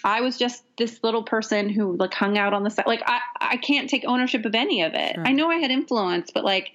I 0.04 0.22
was 0.22 0.38
just 0.38 0.64
this 0.78 1.04
little 1.04 1.24
person 1.24 1.68
who 1.70 1.96
like 1.98 2.14
hung 2.14 2.38
out 2.38 2.54
on 2.54 2.64
the 2.64 2.70
side. 2.70 2.86
Like 2.88 3.04
i 3.08 3.20
i 3.42 3.58
can't 3.58 3.90
take 3.90 4.04
ownership 4.06 4.46
of 4.46 4.54
any 4.56 4.82
of 4.84 4.94
it. 4.94 5.16
I 5.18 5.32
know 5.32 5.50
i 5.50 5.56
had 5.58 5.72
influence 5.72 6.32
but 6.32 6.44
like 6.44 6.72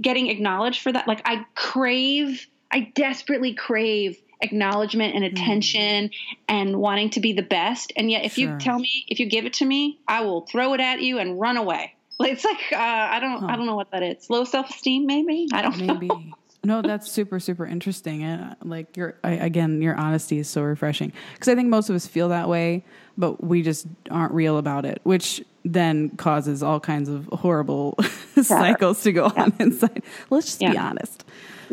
getting 0.00 0.28
acknowledged 0.28 0.80
for 0.82 0.92
that 0.92 1.06
like 1.08 1.20
i 1.24 1.44
crave 1.54 2.46
i 2.70 2.80
desperately 2.94 3.54
crave 3.54 4.16
acknowledgement 4.44 5.14
and 5.14 5.24
attention 5.24 6.10
and 6.48 6.76
wanting 6.76 7.10
to 7.10 7.20
be 7.20 7.32
the 7.32 7.42
best. 7.42 7.92
And 7.96 8.10
yet 8.10 8.24
if 8.24 8.34
Sure. 8.34 8.52
you 8.52 8.58
tell 8.58 8.78
me 8.78 9.04
if 9.08 9.18
you 9.18 9.26
give 9.26 9.44
it 9.46 9.54
to 9.54 9.64
me 9.64 9.98
i 10.06 10.20
will 10.22 10.42
throw 10.42 10.74
it 10.74 10.80
at 10.80 11.00
you 11.00 11.18
and 11.18 11.40
run 11.40 11.56
away. 11.56 11.94
It's 12.20 12.44
like 12.44 12.72
uh, 12.72 12.76
i 13.16 13.18
don't 13.20 13.44
i 13.50 13.56
don't 13.56 13.66
know 13.66 13.74
what 13.76 13.90
that 13.90 14.02
is. 14.02 14.30
Low 14.30 14.44
self-esteem 14.44 15.06
maybe? 15.06 15.48
I 15.52 15.62
don't 15.62 15.78
know. 15.80 16.22
No, 16.64 16.80
that's 16.80 17.10
super, 17.10 17.38
super 17.40 17.66
interesting. 17.66 18.22
And 18.22 18.42
uh, 18.42 18.54
like 18.64 18.96
your, 18.96 19.18
I, 19.22 19.32
again, 19.32 19.82
your 19.82 19.94
honesty 19.96 20.38
is 20.38 20.48
so 20.48 20.62
refreshing. 20.62 21.12
Because 21.34 21.48
I 21.48 21.54
think 21.54 21.68
most 21.68 21.90
of 21.90 21.96
us 21.96 22.06
feel 22.06 22.30
that 22.30 22.48
way, 22.48 22.84
but 23.18 23.44
we 23.44 23.60
just 23.62 23.86
aren't 24.10 24.32
real 24.32 24.56
about 24.56 24.86
it, 24.86 25.00
which 25.04 25.44
then 25.66 26.08
causes 26.16 26.62
all 26.62 26.80
kinds 26.80 27.10
of 27.10 27.26
horrible 27.26 27.96
cycles 28.42 29.02
to 29.02 29.12
go 29.12 29.26
on 29.26 29.52
inside. 29.60 30.02
Let's 30.30 30.46
just 30.46 30.60
be 30.60 30.78
honest. 30.78 31.24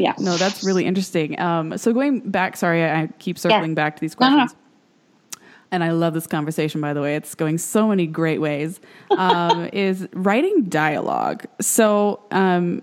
Yeah 0.02 0.14
No, 0.18 0.38
that's 0.38 0.64
really 0.64 0.86
interesting. 0.86 1.40
Um, 1.40 1.78
so 1.78 1.94
going 1.94 2.20
back, 2.32 2.58
sorry, 2.58 2.84
I 2.84 3.08
keep 3.20 3.38
circling 3.38 3.76
back 3.76 3.96
to 3.96 4.02
these 4.02 4.16
questions. 4.16 4.56
And 5.74 5.86
I 5.86 5.92
love 5.92 6.14
this 6.14 6.28
conversation, 6.28 6.82
by 6.82 6.94
the 6.94 7.02
way. 7.02 7.16
It's 7.16 7.34
going 7.34 7.58
so 7.58 7.88
many 7.88 8.06
great 8.06 8.42
ways. 8.42 8.82
Um, 9.18 9.70
is 9.74 10.06
writing 10.12 10.66
dialogue. 10.66 11.46
So 11.62 12.20
um, 12.30 12.82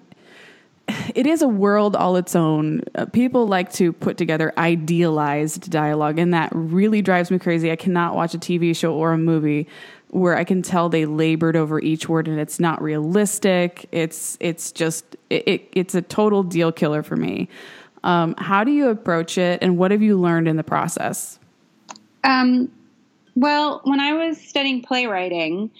it 1.14 1.26
is 1.26 1.42
a 1.42 1.48
world 1.48 1.94
all 1.96 2.16
its 2.16 2.34
own. 2.34 2.82
Uh, 2.94 3.04
people 3.04 3.46
like 3.46 3.70
to 3.74 3.92
put 3.92 4.16
together 4.16 4.54
idealized 4.56 5.70
dialogue, 5.70 6.18
and 6.18 6.32
that 6.32 6.50
really 6.54 7.02
drives 7.02 7.30
me 7.30 7.38
crazy. 7.38 7.70
I 7.70 7.76
cannot 7.76 8.14
watch 8.14 8.34
a 8.34 8.38
TV 8.38 8.74
show 8.74 8.94
or 8.94 9.12
a 9.12 9.18
movie 9.18 9.68
where 10.10 10.36
I 10.36 10.44
can 10.44 10.62
tell 10.62 10.88
they 10.88 11.04
labored 11.06 11.56
over 11.56 11.80
each 11.80 12.08
word 12.08 12.28
and 12.28 12.40
it's 12.40 12.58
not 12.58 12.80
realistic. 12.82 13.86
It's 13.92 14.36
it's 14.40 14.72
just 14.72 15.16
it, 15.30 15.46
it 15.48 15.68
it's 15.72 15.94
a 15.94 16.02
total 16.02 16.42
deal 16.42 16.72
killer 16.72 17.02
for 17.02 17.16
me. 17.16 17.48
Um, 18.04 18.34
how 18.38 18.64
do 18.64 18.70
you 18.70 18.88
approach 18.88 19.38
it, 19.38 19.58
and 19.62 19.76
what 19.76 19.90
have 19.90 20.02
you 20.02 20.18
learned 20.18 20.46
in 20.48 20.56
the 20.56 20.62
process? 20.64 21.38
Um, 22.24 22.70
well, 23.34 23.80
when 23.84 24.00
I 24.00 24.12
was 24.14 24.40
studying 24.40 24.82
playwriting, 24.82 25.70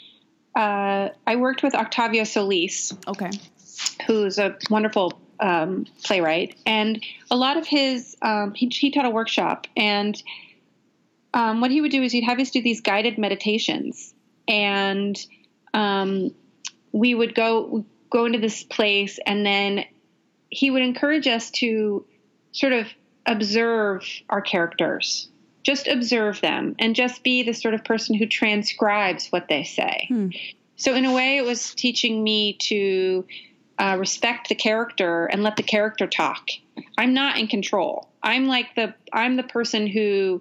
uh, 0.57 1.11
I 1.27 1.37
worked 1.37 1.63
with 1.63 1.75
Octavio 1.75 2.25
Solis, 2.25 2.93
Okay. 3.07 3.31
who's 4.07 4.39
a 4.39 4.57
wonderful 4.69 5.19
um, 5.41 5.87
playwright, 6.03 6.57
and 6.67 7.03
a 7.31 7.37
lot 7.37 7.57
of 7.57 7.67
his 7.67 8.17
um, 8.23 8.53
he, 8.55 8.67
he 8.69 8.91
taught 8.91 9.05
a 9.07 9.11
workshop, 9.11 9.67
and 9.77 10.21
um, 11.35 11.61
what 11.61 11.71
he 11.71 11.81
would 11.81 11.93
do 11.93 12.03
is 12.03 12.13
he'd 12.13 12.25
have 12.25 12.41
us 12.41 12.51
do 12.51 12.61
these 12.63 12.81
guided 12.81 13.17
meditations, 13.19 14.13
and 14.49 15.17
um, 15.75 16.35
we 16.93 17.15
would 17.15 17.35
go 17.35 17.85
go 18.11 18.25
into 18.25 18.39
this 18.39 18.65
place, 18.65 19.19
and 19.27 19.45
then 19.45 19.85
he 20.49 20.71
would 20.71 20.83
encourage 20.83 21.27
us 21.27 21.51
to 21.51 22.07
sort 22.53 22.73
of 22.73 22.87
observe 23.27 24.03
our 24.31 24.41
characters, 24.41 25.29
just 25.63 25.87
observe 25.87 26.41
them, 26.41 26.75
and 26.79 26.97
just 26.97 27.23
be 27.23 27.43
the 27.43 27.53
sort 27.53 27.75
of 27.75 27.85
person 27.85 28.15
who 28.15 28.27
transcribes 28.27 29.29
what 29.29 29.49
they 29.49 29.65
say. 29.65 30.09
So, 30.77 30.95
in 30.95 31.05
a 31.05 31.13
way, 31.13 31.37
it 31.37 31.45
was 31.45 31.75
teaching 31.75 32.23
me 32.25 32.55
to 32.61 33.27
uh, 33.79 33.97
respect 33.99 34.49
the 34.49 34.55
character 34.55 35.27
and 35.27 35.43
let 35.43 35.57
the 35.57 35.63
character 35.63 36.07
talk. 36.07 36.49
I'm 36.97 37.15
not 37.15 37.39
in 37.39 37.49
control. 37.49 38.09
I'm 38.23 38.47
like 38.47 38.75
the 38.75 38.95
I'm 39.13 39.37
the 39.37 39.43
person 39.43 39.87
who 39.87 40.41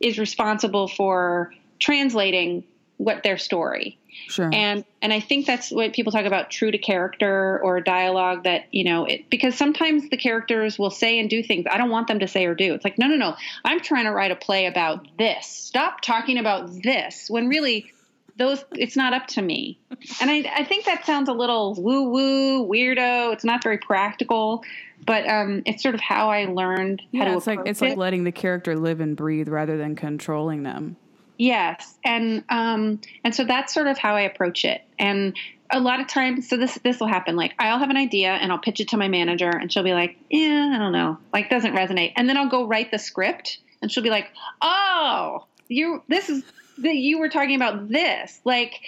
is 0.00 0.18
responsible 0.18 0.88
for 0.88 1.52
translating 1.80 2.64
what 2.98 3.22
their 3.22 3.38
story. 3.38 3.98
Sure. 4.26 4.50
And 4.52 4.84
and 5.00 5.12
I 5.12 5.20
think 5.20 5.46
that's 5.46 5.70
what 5.70 5.94
people 5.94 6.12
talk 6.12 6.26
about 6.26 6.50
true 6.50 6.70
to 6.70 6.78
character 6.78 7.60
or 7.62 7.80
dialogue 7.80 8.44
that, 8.44 8.64
you 8.72 8.84
know, 8.84 9.06
it, 9.06 9.30
because 9.30 9.56
sometimes 9.56 10.10
the 10.10 10.16
characters 10.16 10.78
will 10.78 10.90
say 10.90 11.18
and 11.18 11.30
do 11.30 11.42
things 11.42 11.64
I 11.70 11.78
don't 11.78 11.90
want 11.90 12.08
them 12.08 12.18
to 12.18 12.28
say 12.28 12.44
or 12.44 12.54
do. 12.54 12.74
It's 12.74 12.84
like, 12.84 12.98
no, 12.98 13.06
no, 13.06 13.16
no. 13.16 13.36
I'm 13.64 13.80
trying 13.80 14.04
to 14.04 14.10
write 14.10 14.32
a 14.32 14.36
play 14.36 14.66
about 14.66 15.06
this. 15.16 15.46
Stop 15.46 16.00
talking 16.00 16.36
about 16.38 16.70
this 16.82 17.30
when 17.30 17.48
really 17.48 17.90
those 18.36 18.64
it's 18.72 18.96
not 18.96 19.12
up 19.12 19.28
to 19.28 19.42
me. 19.42 19.78
And 20.20 20.30
I 20.30 20.50
I 20.54 20.64
think 20.64 20.84
that 20.86 21.06
sounds 21.06 21.28
a 21.28 21.32
little 21.32 21.74
woo 21.74 22.10
woo, 22.10 22.66
weirdo. 22.66 23.32
It's 23.32 23.44
not 23.44 23.62
very 23.62 23.78
practical, 23.78 24.64
but 25.06 25.28
um 25.28 25.62
it's 25.64 25.82
sort 25.82 25.94
of 25.94 26.00
how 26.00 26.30
I 26.30 26.46
learned 26.46 27.02
how 27.12 27.18
yeah, 27.18 27.24
to 27.26 27.36
it's 27.36 27.46
like 27.46 27.60
it's 27.66 27.80
like 27.80 27.96
letting 27.96 28.24
the 28.24 28.32
character 28.32 28.76
live 28.76 29.00
and 29.00 29.16
breathe 29.16 29.48
rather 29.48 29.78
than 29.78 29.94
controlling 29.94 30.64
them. 30.64 30.96
Yes, 31.38 31.96
and 32.04 32.44
um, 32.48 33.00
and 33.24 33.32
so 33.32 33.44
that's 33.44 33.72
sort 33.72 33.86
of 33.86 33.96
how 33.96 34.16
I 34.16 34.22
approach 34.22 34.64
it. 34.64 34.82
And 34.98 35.36
a 35.70 35.78
lot 35.78 36.00
of 36.00 36.08
times, 36.08 36.48
so 36.48 36.56
this 36.56 36.76
this 36.82 36.98
will 36.98 37.06
happen. 37.06 37.36
Like 37.36 37.54
I'll 37.60 37.78
have 37.78 37.90
an 37.90 37.96
idea 37.96 38.30
and 38.30 38.50
I'll 38.50 38.58
pitch 38.58 38.80
it 38.80 38.88
to 38.88 38.96
my 38.96 39.06
manager, 39.06 39.48
and 39.48 39.72
she'll 39.72 39.84
be 39.84 39.92
like, 39.92 40.16
"Yeah, 40.28 40.72
I 40.74 40.78
don't 40.78 40.92
know, 40.92 41.16
like 41.32 41.48
doesn't 41.48 41.74
resonate." 41.74 42.12
And 42.16 42.28
then 42.28 42.36
I'll 42.36 42.48
go 42.48 42.66
write 42.66 42.90
the 42.90 42.98
script, 42.98 43.58
and 43.80 43.90
she'll 43.90 44.02
be 44.02 44.10
like, 44.10 44.26
"Oh, 44.60 45.46
you 45.68 46.02
this 46.08 46.28
is 46.28 46.42
that 46.78 46.96
you 46.96 47.20
were 47.20 47.28
talking 47.28 47.54
about 47.54 47.88
this." 47.88 48.40
Like, 48.44 48.80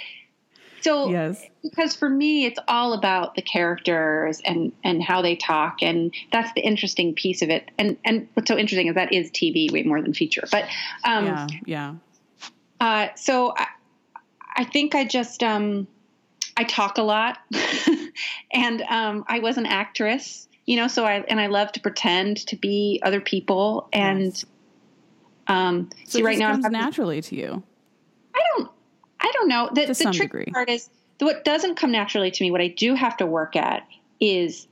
so 0.81 1.09
Yes. 1.09 1.47
because 1.63 1.95
for 1.95 2.11
me 2.11 2.47
it's 2.47 2.59
all 2.67 2.95
about 2.95 3.37
the 3.37 3.43
characters 3.43 4.41
and 4.45 4.73
and 4.83 5.01
how 5.01 5.23
they 5.23 5.37
talk 5.37 5.83
and 5.83 6.13
that's 6.33 6.53
the 6.55 6.63
interesting 6.63 7.15
piece 7.15 7.43
of 7.43 7.51
it 7.51 7.71
and 7.79 7.97
and 8.05 8.29
what's 8.35 8.49
so 8.49 8.57
interesting 8.57 8.89
is 8.89 8.95
that 8.95 9.13
is 9.13 9.31
tv 9.31 9.71
way 9.71 9.83
more 9.83 10.01
than 10.01 10.15
feature 10.15 10.45
but 10.51 10.65
um 11.05 11.27
Yeah. 11.27 11.47
Yeah. 11.67 11.95
Uh, 12.81 13.09
so 13.15 13.55
I, 13.57 13.67
I 14.57 14.65
think 14.65 14.95
I 14.95 15.05
just 15.05 15.43
um, 15.43 15.87
I 16.57 16.65
talk 16.65 16.99
a 16.99 17.03
lot, 17.03 17.39
and 18.53 18.83
um, 18.83 19.25
I 19.29 19.39
was 19.41 19.57
an 19.59 19.67
actress, 19.67 20.49
you 20.67 20.77
know. 20.77 20.89
So 20.89 21.05
I 21.05 21.25
and 21.29 21.41
I 21.41 21.47
love 21.47 21.73
to 21.73 21.81
pretend 21.81 22.39
to 22.49 22.57
be 22.57 23.01
other 23.03 23.21
people, 23.21 23.89
and 23.93 24.23
Yes. 24.27 24.45
um, 25.47 25.91
So 26.07 26.19
see 26.19 26.23
right 26.25 26.39
now 26.39 26.47
I'm 26.49 26.55
comes 26.55 26.65
having- 26.67 26.81
naturally 26.81 27.21
to 27.23 27.37
you. 27.37 27.63
I 28.35 28.41
don't 28.57 28.71
I 29.21 29.31
don't 29.35 29.49
know. 29.49 29.69
The, 29.75 29.83
To 29.83 29.87
the 29.89 29.95
some 29.95 30.13
degree. 30.13 30.47
part 30.53 30.69
is 30.71 30.89
what 31.19 31.45
doesn't 31.45 31.75
come 31.77 31.93
naturally 31.93 32.31
to 32.31 32.45
me. 32.45 32.51
What 32.51 32.61
I 32.63 32.69
do 32.69 32.95
have 32.95 33.17
to 33.19 33.27
work 33.27 33.55
at 33.57 33.87
is 34.21 34.67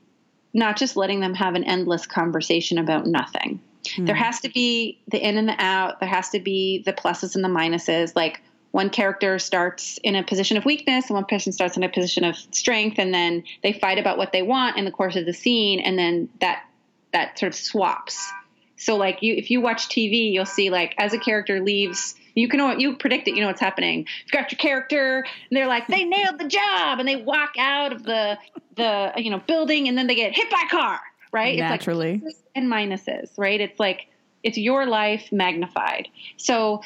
not 0.55 0.77
just 0.79 0.97
letting 0.97 1.21
them 1.21 1.35
have 1.35 1.55
an 1.55 1.65
endless 1.65 2.07
conversation 2.07 2.79
about 2.79 3.07
nothing. 3.07 3.61
There 3.99 4.15
hmm. 4.15 4.23
has 4.23 4.41
to 4.41 4.49
be 4.49 5.01
the 5.09 5.19
in 5.19 5.37
and 5.37 5.49
the 5.49 5.57
out. 5.59 6.01
There 6.01 6.09
has 6.09 6.31
to 6.31 6.41
be 6.41 6.83
the 6.85 6.93
pluses 6.93 7.35
and 7.35 7.45
the 7.45 7.49
minuses. 7.49 8.15
Like 8.15 8.41
one 8.71 8.91
character 8.91 9.39
starts 9.39 9.99
in 10.03 10.15
a 10.15 10.23
position 10.23 10.57
of 10.57 10.65
weakness 10.65 11.07
and 11.07 11.15
one 11.15 11.25
person 11.25 11.53
starts 11.53 11.77
in 11.77 11.83
a 11.83 11.89
position 11.89 12.25
of 12.25 12.37
strength 12.53 12.99
and 12.99 13.13
then 13.13 13.45
they 13.63 13.73
fight 13.73 13.99
about 13.99 14.19
what 14.19 14.33
they 14.33 14.43
want 14.43 14.77
in 14.77 14.85
the 14.85 14.91
course 14.91 15.17
of 15.17 15.27
the 15.27 15.33
scene 15.33 15.81
and 15.81 15.99
then 15.99 16.29
that 16.41 16.65
that 17.13 17.39
sort 17.39 17.53
of 17.53 17.59
swaps. 17.59 18.31
So 18.77 18.97
like 18.97 19.23
you 19.23 19.35
if 19.35 19.51
you 19.51 19.61
watch 19.61 19.89
TV, 19.89 20.33
you'll 20.33 20.47
see 20.47 20.71
like 20.71 20.95
as 20.99 21.13
a 21.13 21.19
character 21.19 21.61
leaves 21.61 22.15
you 22.39 22.49
can 22.49 22.59
know 22.59 22.73
you 22.73 22.97
predict 22.97 23.27
it, 23.27 23.35
you 23.35 23.41
know 23.41 23.49
what's 23.49 23.61
happening. 23.61 24.07
You've 24.25 24.33
got 24.33 24.53
your 24.53 24.59
character 24.59 25.25
and 25.51 25.57
they're 25.57 25.67
like, 25.67 25.89
they 25.89 26.05
nailed 26.05 26.39
the 26.39 26.47
job 26.47 27.01
and 27.01 27.09
they 27.09 27.17
walk 27.17 27.55
out 27.59 27.93
of 27.93 28.05
the 28.05 28.39
the 28.77 29.13
you 29.17 29.31
know 29.31 29.41
building 29.41 29.89
and 29.89 29.99
then 29.99 30.07
they 30.07 30.15
get 30.15 30.35
hit 30.35 30.51
by 30.51 30.63
a 30.67 30.71
car. 30.71 31.01
Right? 31.33 31.59
Naturally. 31.59 32.15
It's 32.15 32.25
like 32.25 32.35
pluses 32.35 32.43
and 32.55 32.73
minuses, 32.73 33.31
right? 33.37 33.61
It's 33.61 33.79
like 33.79 34.09
it's 34.43 34.59
your 34.59 34.87
life 34.87 35.31
magnified. 35.33 36.09
So 36.37 36.83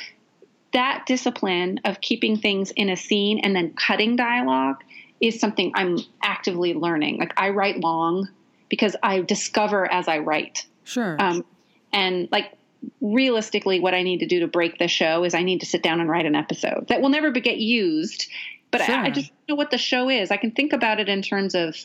that 0.73 1.05
discipline 1.07 1.81
of 1.85 2.01
keeping 2.01 2.37
things 2.37 2.71
in 2.71 2.89
a 2.89 2.97
scene 2.97 3.41
and 3.41 3.55
then 3.55 3.75
cutting 3.75 4.17
dialogue 4.17 4.83
is 5.21 5.39
something 5.39 5.73
I'm 5.75 5.99
actively 6.23 6.75
learning. 6.75 7.19
Like 7.19 7.35
I 7.37 7.51
write 7.51 7.81
long 7.81 8.29
because 8.69 8.97
I 9.03 9.21
discover 9.21 9.91
as 9.91 10.09
I 10.09 10.19
write. 10.19 10.67
Sure. 10.85 11.17
Um, 11.21 11.45
and 11.93 12.29
like 12.33 12.53
realistically, 13.01 13.81
what 13.81 13.95
I 13.95 14.03
need 14.03 14.19
to 14.21 14.27
do 14.27 14.41
to 14.41 14.49
break 14.49 14.79
the 14.79 14.89
show 14.89 15.25
is 15.25 15.35
I 15.35 15.43
need 15.43 15.61
to 15.61 15.67
sit 15.67 15.83
down 15.83 16.01
and 16.01 16.09
write 16.09 16.27
an 16.27 16.35
episode 16.35 16.89
that 16.89 17.01
will 17.01 17.11
never 17.11 17.31
be, 17.31 17.41
get 17.41 17.59
used. 17.59 18.29
But 18.71 18.81
Sure. 18.83 18.97
I, 18.97 19.07
I 19.07 19.11
just 19.11 19.31
know 19.49 19.55
what 19.55 19.71
the 19.71 19.79
show 19.79 20.09
is. 20.09 20.31
I 20.31 20.39
can 20.39 20.51
think 20.51 20.73
about 20.73 20.99
it 20.99 21.09
in 21.09 21.21
terms 21.21 21.55
of 21.55 21.77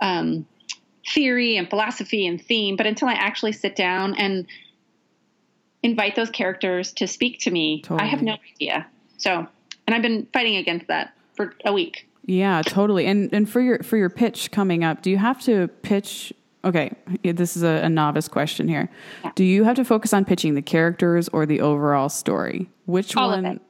um, 0.00 0.46
theory 1.06 1.56
and 1.56 1.68
philosophy 1.70 2.26
and 2.26 2.40
theme, 2.40 2.76
but 2.76 2.86
until 2.86 3.08
I 3.08 3.14
actually 3.14 3.52
sit 3.52 3.76
down 3.76 4.14
and 4.16 4.46
invite 5.82 6.16
those 6.16 6.30
characters 6.30 6.92
to 6.94 7.06
speak 7.06 7.40
to 7.40 7.50
me, 7.50 7.82
I 7.90 8.06
have 8.06 8.22
no 8.22 8.36
idea. 8.54 8.86
So, 9.16 9.46
and 9.86 9.94
I've 9.94 10.02
been 10.02 10.26
fighting 10.32 10.56
against 10.56 10.88
that 10.88 11.14
for 11.34 11.54
a 11.64 11.72
week. 11.72 12.08
Yeah, 12.26 12.62
totally. 12.62 13.06
And 13.06 13.32
and 13.32 13.48
for 13.48 13.60
your 13.60 13.78
for 13.82 13.96
your 13.96 14.10
pitch 14.10 14.50
coming 14.50 14.84
up, 14.84 15.02
do 15.02 15.10
you 15.10 15.16
have 15.18 15.40
to 15.42 15.68
pitch? 15.82 16.32
Okay, 16.64 16.92
this 17.22 17.56
is 17.56 17.62
a, 17.62 17.84
a 17.84 17.88
novice 17.88 18.28
question 18.28 18.68
here. 18.68 18.90
Do 19.36 19.44
you 19.44 19.64
have 19.64 19.76
to 19.76 19.84
focus 19.84 20.12
on 20.12 20.24
pitching 20.24 20.54
the 20.54 20.62
characters 20.62 21.28
or 21.28 21.46
the 21.46 21.60
overall 21.60 22.08
story? 22.08 22.68
Which 22.86 23.16
All 23.16 23.32
of 23.32 23.42
one? 23.42 23.60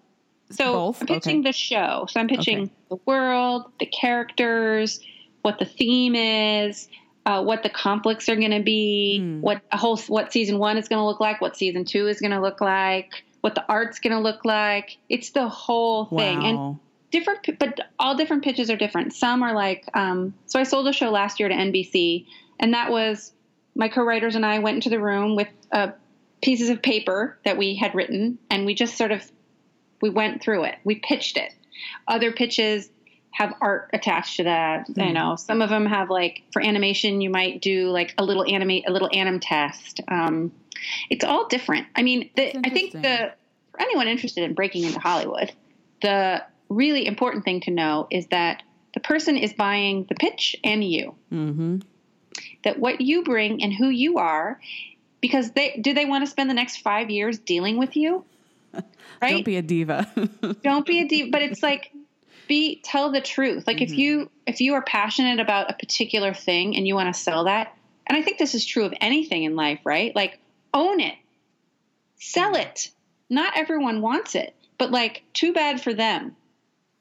So 0.51 0.73
Both? 0.73 1.03
I'm 1.03 1.07
pitching 1.07 1.41
Okay. 1.41 1.49
the 1.49 1.53
show. 1.53 2.07
So 2.09 2.19
I'm 2.19 2.27
pitching 2.27 2.61
Okay. 2.63 2.73
the 2.89 2.97
world, 3.05 3.71
the 3.79 3.87
characters, 3.87 5.01
what 5.43 5.59
the 5.59 5.67
theme 5.67 6.15
is, 6.15 6.89
uh, 7.29 7.43
what 7.43 7.63
the 7.63 7.69
conflicts 7.69 8.27
are 8.31 8.37
going 8.37 8.53
to 8.53 8.63
be, 8.63 9.19
Hmm. 9.19 9.43
what 9.43 9.61
a 9.71 9.77
whole 9.77 9.99
what 10.09 10.33
season 10.33 10.59
one 10.59 10.79
is 10.79 10.89
going 10.89 10.99
to 10.99 11.05
look 11.05 11.21
like, 11.21 11.43
what 11.43 11.57
season 11.59 11.85
two 11.85 12.09
is 12.09 12.21
going 12.21 12.31
to 12.31 12.41
look 12.41 12.63
like, 12.63 13.23
what 13.43 13.55
the 13.55 13.65
art's 13.69 13.99
going 13.99 14.15
to 14.17 14.21
look 14.21 14.47
like. 14.47 14.97
It's 15.11 15.31
the 15.31 15.47
whole 15.47 16.07
thing, 16.07 16.39
and 16.45 16.79
different, 17.11 17.59
but 17.59 17.81
all 17.99 18.17
different 18.17 18.45
pitches 18.45 18.71
are 18.71 18.77
different. 18.77 19.13
Some 19.13 19.43
are 19.43 19.55
like, 19.55 19.85
um, 19.93 20.33
so 20.47 20.59
I 20.59 20.63
sold 20.63 20.89
a 20.89 20.93
show 20.93 21.11
last 21.11 21.39
year 21.39 21.51
to 21.51 21.55
NBC, 21.55 22.25
and 22.59 22.73
that 22.73 22.91
was 22.91 23.33
my 23.75 23.89
co-writers 23.89 24.35
and 24.35 24.45
I 24.47 24.59
went 24.61 24.77
into 24.77 24.89
the 24.89 24.99
room 24.99 25.37
with 25.37 25.49
uh, 25.71 25.89
pieces 26.43 26.71
of 26.71 26.81
paper 26.83 27.39
that 27.45 27.59
we 27.59 27.75
had 27.77 27.95
written, 27.95 28.39
and 28.51 28.65
we 28.65 28.75
just 28.75 28.97
sort 28.97 29.13
of 29.13 29.31
we 30.01 30.09
went 30.09 30.43
through 30.43 30.65
it. 30.65 30.77
We 30.83 30.95
pitched 30.95 31.37
it. 31.37 31.53
Other 32.07 32.33
pitches 32.33 32.89
have 33.31 33.55
art 33.61 33.91
attached 33.93 34.37
to 34.37 34.45
that. 34.45 34.87
Hmm. 34.87 35.01
You 35.01 35.13
know, 35.13 35.37
some 35.37 35.63
of 35.63 35.71
them 35.71 35.87
have 35.87 36.11
like 36.11 36.43
for 36.53 36.63
animation, 36.63 37.21
you 37.21 37.31
might 37.31 37.61
do 37.61 37.91
like 37.91 38.15
a 38.19 38.25
little 38.25 38.45
animate, 38.45 38.89
a 38.89 38.93
little 38.93 39.11
anim 39.13 39.41
test. 39.41 40.01
Um, 40.09 40.53
it's 41.11 41.25
all 41.25 41.49
different. 41.49 41.87
I 41.95 42.03
mean, 42.03 42.31
the, 42.37 42.57
I 42.65 42.71
think 42.71 42.93
the 42.93 43.33
for 43.71 43.81
anyone 43.81 44.09
interested 44.09 44.45
in 44.45 44.55
breaking 44.55 44.85
into 44.85 44.99
Hollywood, 44.99 45.53
the 46.03 46.43
really 46.69 47.07
important 47.07 47.45
thing 47.45 47.61
to 47.63 47.71
know 47.71 48.07
is 48.11 48.27
that 48.29 48.63
the 48.95 49.01
person 49.01 49.37
is 49.37 49.53
buying 49.53 50.07
the 50.09 50.15
pitch 50.15 50.57
and 50.65 50.83
you. 50.83 51.15
Mm-hmm. 51.33 51.79
That 52.65 52.79
what 52.79 53.01
you 53.01 53.23
bring 53.23 53.63
and 53.63 53.73
who 53.73 53.89
you 53.89 54.19
are, 54.19 54.61
because 55.21 55.53
they 55.53 55.79
do 55.81 55.95
they 55.95 56.05
want 56.05 56.25
to 56.25 56.31
spend 56.31 56.51
the 56.51 56.55
next 56.55 56.79
five 56.79 57.11
years 57.11 57.39
dealing 57.39 57.79
with 57.79 57.97
you? 57.97 58.25
Right? 59.21 59.33
Don't 59.33 59.45
be 59.45 59.57
a 59.57 59.63
diva. 59.63 60.09
don't 60.63 60.87
be 60.87 61.01
a 61.01 61.09
diva 61.09 61.31
but 61.33 61.43
it's 61.43 61.61
like 61.61 61.91
be 62.49 62.81
tell 62.83 63.13
the 63.13 63.21
truth. 63.21 63.67
Like 63.67 63.81
if 63.81 63.91
mm-hmm. 63.91 63.99
you 63.99 64.31
if 64.47 64.61
you 64.61 64.75
are 64.75 64.83
passionate 64.83 65.39
about 65.39 65.71
a 65.71 65.75
particular 65.75 66.35
thing 66.35 66.77
and 66.77 66.87
you 66.87 66.95
want 66.95 67.15
to 67.15 67.21
sell 67.21 67.45
that 67.45 67.77
and 68.07 68.17
i 68.17 68.23
think 68.23 68.39
this 68.39 68.55
is 68.55 68.65
true 68.65 68.85
of 68.85 68.95
anything 69.01 69.45
in 69.45 69.55
life 69.55 69.81
right? 69.85 70.15
Like 70.17 70.41
own 70.75 71.01
it. 71.01 71.15
Sell 72.17 72.55
mm-hmm. 72.55 72.63
it. 72.63 72.91
Not 73.31 73.57
everyone 73.57 74.01
wants 74.01 74.35
it 74.35 74.55
but 74.79 74.91
like 74.91 75.23
too 75.33 75.53
bad 75.53 75.81
for 75.81 75.95
them 75.95 76.35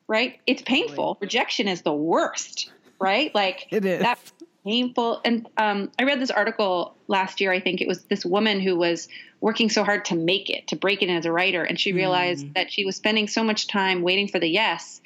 right? 0.09 0.39
It's 0.47 0.61
painful. 0.61 1.17
Rejection 1.19 1.67
is 1.67 1.81
the 1.81 1.93
worst 1.93 2.71
right? 2.99 3.33
Like 3.33 3.67
It 3.71 3.85
is. 3.85 3.99
that 4.01 4.19
painful 4.67 5.21
and 5.23 5.47
um, 5.55 5.89
i 5.97 6.03
read 6.03 6.19
this 6.19 6.29
article 6.29 6.93
last 7.07 7.39
year 7.39 7.53
i 7.53 7.59
think 7.59 7.79
it 7.79 7.87
was 7.87 8.03
this 8.05 8.25
woman 8.25 8.59
who 8.59 8.75
was 8.75 9.07
working 9.39 9.69
so 9.69 9.81
hard 9.81 10.03
to 10.03 10.13
make 10.13 10.49
it 10.49 10.67
to 10.67 10.75
break 10.75 11.01
it 11.01 11.09
as 11.09 11.25
a 11.25 11.31
writer 11.31 11.63
and 11.63 11.79
she 11.79 11.93
realized 11.93 12.45
mm. 12.45 12.53
that 12.53 12.69
she 12.69 12.83
was 12.83 12.93
spending 12.97 13.29
so 13.29 13.45
much 13.45 13.67
time 13.67 14.01
waiting 14.01 14.27
for 14.27 14.39
the 14.39 14.47
yes 14.49 14.99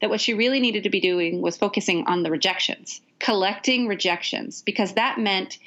that 0.00 0.10
what 0.10 0.20
she 0.20 0.34
really 0.34 0.60
needed 0.60 0.82
to 0.82 0.90
be 0.90 1.00
doing 1.00 1.40
was 1.40 1.56
focusing 1.56 2.06
on 2.06 2.22
the 2.22 2.30
rejections 2.30 3.00
collecting 3.18 3.86
rejections 3.86 4.62
because 4.62 4.94
that 4.94 5.18
meant 5.18 5.58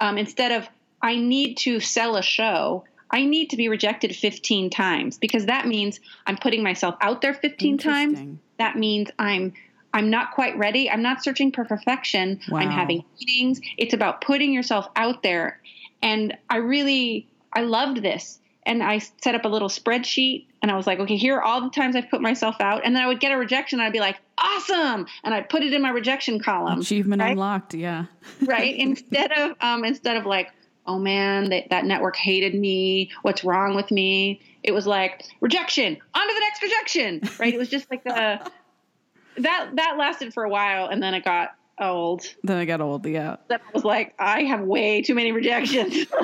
um, 0.00 0.18
instead 0.18 0.52
of 0.52 0.68
i 1.02 1.16
need 1.16 1.56
to 1.56 1.80
sell 1.80 2.16
a 2.16 2.22
show 2.22 2.84
i 3.10 3.24
need 3.24 3.50
to 3.50 3.56
be 3.56 3.68
rejected 3.68 4.14
15 4.14 4.70
times 4.70 5.18
because 5.18 5.46
that 5.46 5.66
means 5.66 6.00
i'm 6.26 6.36
putting 6.36 6.62
myself 6.62 6.94
out 7.00 7.20
there 7.20 7.34
15 7.34 7.78
times 7.78 8.38
that 8.58 8.76
means 8.76 9.10
I'm 9.18 9.52
I'm 9.92 10.10
not 10.10 10.32
quite 10.32 10.58
ready. 10.58 10.90
I'm 10.90 11.02
not 11.02 11.24
searching 11.24 11.52
for 11.52 11.64
perfection. 11.64 12.40
I'm 12.52 12.70
having 12.70 13.04
meetings. 13.18 13.60
It's 13.78 13.94
about 13.94 14.20
putting 14.20 14.52
yourself 14.52 14.88
out 14.94 15.22
there. 15.22 15.60
And 16.02 16.36
I 16.50 16.58
really 16.58 17.28
I 17.52 17.62
loved 17.62 18.02
this. 18.02 18.38
And 18.66 18.82
I 18.82 18.98
set 18.98 19.34
up 19.34 19.44
a 19.44 19.48
little 19.48 19.68
spreadsheet 19.68 20.46
and 20.60 20.70
I 20.70 20.76
was 20.76 20.86
like, 20.86 20.98
okay, 20.98 21.16
here 21.16 21.36
are 21.36 21.42
all 21.42 21.62
the 21.62 21.70
times 21.70 21.94
I've 21.94 22.10
put 22.10 22.20
myself 22.20 22.56
out. 22.60 22.82
And 22.84 22.94
then 22.94 23.02
I 23.02 23.06
would 23.06 23.20
get 23.20 23.32
a 23.32 23.38
rejection 23.38 23.78
and 23.78 23.86
I'd 23.86 23.92
be 23.92 24.00
like, 24.00 24.18
awesome. 24.36 25.06
And 25.22 25.32
I'd 25.32 25.48
put 25.48 25.62
it 25.62 25.72
in 25.72 25.80
my 25.80 25.90
rejection 25.90 26.40
column. 26.40 26.80
Achievement 26.80 27.22
right? 27.22 27.30
unlocked. 27.30 27.74
Yeah. 27.74 28.06
right? 28.42 28.74
instead 28.76 29.30
of 29.32 29.56
um, 29.60 29.84
instead 29.84 30.16
of 30.16 30.26
like, 30.26 30.50
oh 30.84 30.98
man, 30.98 31.50
that, 31.50 31.70
that 31.70 31.84
network 31.84 32.16
hated 32.16 32.54
me. 32.54 33.10
What's 33.22 33.44
wrong 33.44 33.76
with 33.76 33.90
me? 33.90 34.40
It 34.62 34.72
was 34.72 34.86
like 34.86 35.24
rejection. 35.40 35.96
On 36.14 36.28
to 36.28 36.34
the 36.34 36.40
next 36.40 36.62
rejection. 36.62 37.20
Right? 37.38 37.54
It 37.54 37.58
was 37.58 37.68
just 37.68 37.88
like 37.90 38.04
a 38.04 38.50
that 39.38 39.70
that 39.74 39.96
lasted 39.98 40.34
for 40.34 40.44
a 40.44 40.48
while, 40.48 40.88
and 40.88 41.02
then 41.02 41.14
it 41.14 41.24
got 41.24 41.54
old. 41.80 42.22
Then 42.42 42.56
I 42.56 42.64
got 42.64 42.80
old. 42.80 43.06
Yeah. 43.06 43.36
Then 43.48 43.58
I 43.66 43.70
was 43.72 43.84
like, 43.84 44.14
I 44.18 44.42
have 44.44 44.60
way 44.60 45.02
too 45.02 45.14
many 45.14 45.32
rejections. 45.32 46.06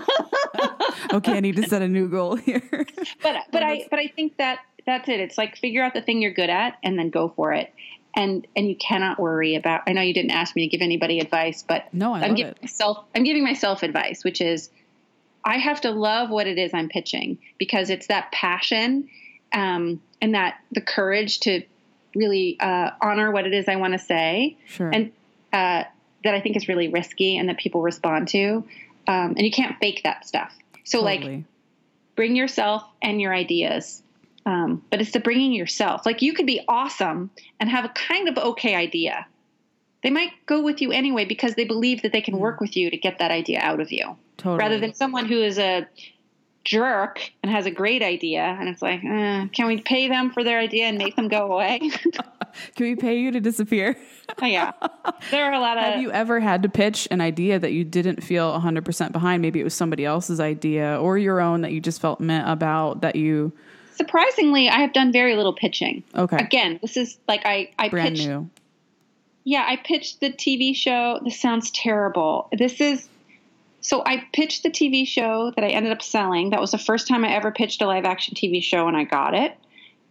Okay, 1.12 1.32
I 1.32 1.40
need 1.40 1.56
to 1.56 1.64
set 1.64 1.82
a 1.82 1.88
new 1.88 2.08
goal 2.08 2.36
here. 2.36 2.62
but 3.22 3.36
but 3.50 3.62
I 3.62 3.86
but 3.90 3.98
I 3.98 4.06
think 4.08 4.36
that 4.38 4.60
that's 4.86 5.08
it. 5.08 5.20
It's 5.20 5.36
like 5.36 5.56
figure 5.56 5.82
out 5.82 5.94
the 5.94 6.00
thing 6.00 6.22
you're 6.22 6.32
good 6.32 6.48
at 6.50 6.78
and 6.82 6.98
then 6.98 7.10
go 7.10 7.28
for 7.34 7.52
it. 7.52 7.72
And 8.14 8.46
and 8.56 8.68
you 8.68 8.76
cannot 8.76 9.18
worry 9.18 9.54
about. 9.56 9.82
I 9.86 9.92
know 9.92 10.00
you 10.02 10.14
didn't 10.14 10.30
ask 10.30 10.54
me 10.56 10.66
to 10.68 10.70
give 10.70 10.82
anybody 10.82 11.18
advice, 11.18 11.64
but 11.66 11.92
No, 11.92 12.14
I 12.14 12.20
am 12.22 12.34
giving 12.34 12.52
it. 12.52 12.62
myself 12.62 13.04
I'm 13.14 13.24
giving 13.24 13.42
myself 13.44 13.82
advice, 13.82 14.24
which 14.24 14.40
is 14.40 14.70
I 15.44 15.58
have 15.58 15.80
to 15.82 15.90
love 15.90 16.30
what 16.30 16.46
it 16.46 16.56
is 16.58 16.72
I'm 16.72 16.88
pitching 16.88 17.38
because 17.58 17.90
it's 17.90 18.06
that 18.06 18.30
passion 18.32 19.08
um, 19.52 20.00
and 20.22 20.34
that 20.34 20.60
the 20.70 20.80
courage 20.82 21.40
to 21.40 21.62
really 22.14 22.58
uh, 22.60 22.90
honor 23.02 23.30
what 23.32 23.46
it 23.46 23.52
is 23.54 23.66
I 23.68 23.76
want 23.76 23.92
to 23.94 23.98
say 23.98 24.56
Sure. 24.66 24.88
and 24.90 25.12
uh, 25.52 25.84
that 26.24 26.34
I 26.34 26.40
think 26.40 26.56
is 26.56 26.68
really 26.68 26.88
risky 26.88 27.36
and 27.36 27.48
that 27.48 27.58
people 27.58 27.82
respond 27.82 28.28
to. 28.28 28.64
Um, 29.06 29.34
and 29.36 29.42
you 29.42 29.50
can't 29.50 29.76
fake 29.78 30.02
that 30.04 30.26
stuff. 30.26 30.54
So 30.84 31.02
like 31.02 31.44
bring 32.16 32.36
yourself 32.36 32.84
and 33.02 33.20
your 33.20 33.34
ideas. 33.34 34.02
Um, 34.44 34.82
but 34.90 35.00
it's 35.00 35.12
the 35.12 35.20
bringing 35.20 35.52
yourself. 35.52 36.04
Like 36.04 36.22
you 36.22 36.34
could 36.34 36.46
be 36.46 36.60
awesome 36.68 37.30
and 37.60 37.70
have 37.70 37.84
a 37.84 37.88
kind 37.90 38.28
of 38.28 38.36
okay 38.36 38.74
idea. 38.74 39.26
They 40.02 40.10
might 40.10 40.30
go 40.46 40.62
with 40.62 40.80
you 40.80 40.90
anyway 40.90 41.24
because 41.24 41.54
they 41.54 41.64
believe 41.64 42.02
that 42.02 42.12
they 42.12 42.20
can 42.20 42.38
work 42.38 42.60
with 42.60 42.76
you 42.76 42.90
to 42.90 42.96
get 42.96 43.20
that 43.20 43.30
idea 43.30 43.60
out 43.60 43.78
of 43.78 43.92
you, 43.92 44.16
totally. 44.36 44.58
rather 44.58 44.80
than 44.80 44.94
someone 44.94 45.26
who 45.26 45.40
is 45.40 45.58
a 45.58 45.86
jerk 46.64 47.30
and 47.42 47.50
has 47.50 47.66
a 47.66 47.70
great 47.70 48.02
idea 48.02 48.42
and 48.42 48.68
it's 48.68 48.82
like, 48.82 49.02
eh, 49.04 49.46
can 49.52 49.66
we 49.66 49.80
pay 49.80 50.08
them 50.08 50.30
for 50.30 50.44
their 50.44 50.58
idea 50.58 50.84
and 50.86 50.98
make 50.98 51.16
them 51.16 51.28
go 51.28 51.52
away? 51.52 51.80
Can 52.76 52.84
we 52.86 52.96
pay 52.96 53.18
you 53.18 53.30
to 53.30 53.40
disappear? 53.40 53.96
oh, 54.42 54.44
yeah, 54.46 54.72
there 55.30 55.46
are 55.46 55.54
a 55.54 55.58
lot 55.58 55.78
of. 55.78 55.84
Have 55.84 56.02
you 56.02 56.12
ever 56.12 56.38
had 56.38 56.62
to 56.64 56.68
pitch 56.68 57.08
an 57.10 57.22
idea 57.22 57.58
that 57.58 57.72
you 57.72 57.82
didn't 57.82 58.22
feel 58.22 58.52
100% 58.60 59.10
behind? 59.12 59.40
Maybe 59.40 59.58
it 59.58 59.64
was 59.64 59.72
somebody 59.72 60.04
else's 60.04 60.38
idea 60.38 61.00
or 61.00 61.16
your 61.16 61.40
own 61.40 61.62
that 61.62 61.72
you 61.72 61.80
just 61.80 61.98
felt 62.02 62.20
meh 62.20 62.42
about 62.50 63.00
that 63.00 63.16
you, 63.16 63.52
Surprisingly, 63.94 64.68
I 64.68 64.80
have 64.80 64.92
done 64.92 65.12
very 65.12 65.34
little 65.34 65.54
pitching. 65.54 66.02
okay, 66.14 66.36
Again, 66.36 66.78
this 66.82 66.98
is 66.98 67.18
like 67.26 67.40
I 67.46 67.70
I 67.78 67.88
brand 67.88 68.16
pitched 68.16 68.28
new. 68.28 68.50
Yeah, 69.44 69.64
I 69.66 69.76
pitched 69.76 70.20
the 70.20 70.30
TV 70.30 70.76
show. 70.76 71.20
This 71.24 71.40
sounds 71.40 71.70
terrible. 71.70 72.48
This 72.56 72.82
is 72.82 73.08
so 73.82 74.02
I 74.06 74.24
pitched 74.32 74.62
the 74.62 74.70
TV 74.70 75.06
show 75.06 75.52
that 75.54 75.64
I 75.64 75.68
ended 75.68 75.92
up 75.92 76.00
selling. 76.02 76.50
That 76.50 76.60
was 76.60 76.70
the 76.70 76.78
first 76.78 77.06
time 77.08 77.24
I 77.24 77.34
ever 77.34 77.50
pitched 77.50 77.82
a 77.82 77.86
live 77.86 78.04
action 78.04 78.34
TV 78.34 78.62
show 78.62 78.88
and 78.88 78.96
I 78.96 79.04
got 79.04 79.34
it. 79.34 79.56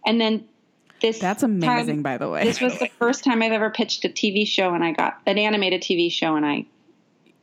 And 0.05 0.22
then 0.22 0.45
this 1.01 1.17
That's 1.19 1.41
amazing, 1.41 1.95
time- 1.95 2.03
by 2.03 2.17
the 2.17 2.30
way. 2.30 2.43
This 2.43 2.61
was 2.61 2.78
the 2.78 2.88
first 2.99 3.24
time 3.24 3.41
I've 3.41 3.51
ever 3.53 3.69
pitched 3.72 4.05
a 4.05 4.09
TV 4.09 4.45
show 4.47 4.74
and 4.76 4.84
I 4.84 4.91
got 4.91 5.19
an 5.26 5.38
animated 5.39 5.82
TV 5.82 6.11
show 6.11 6.36
and 6.36 6.45
I 6.45 6.65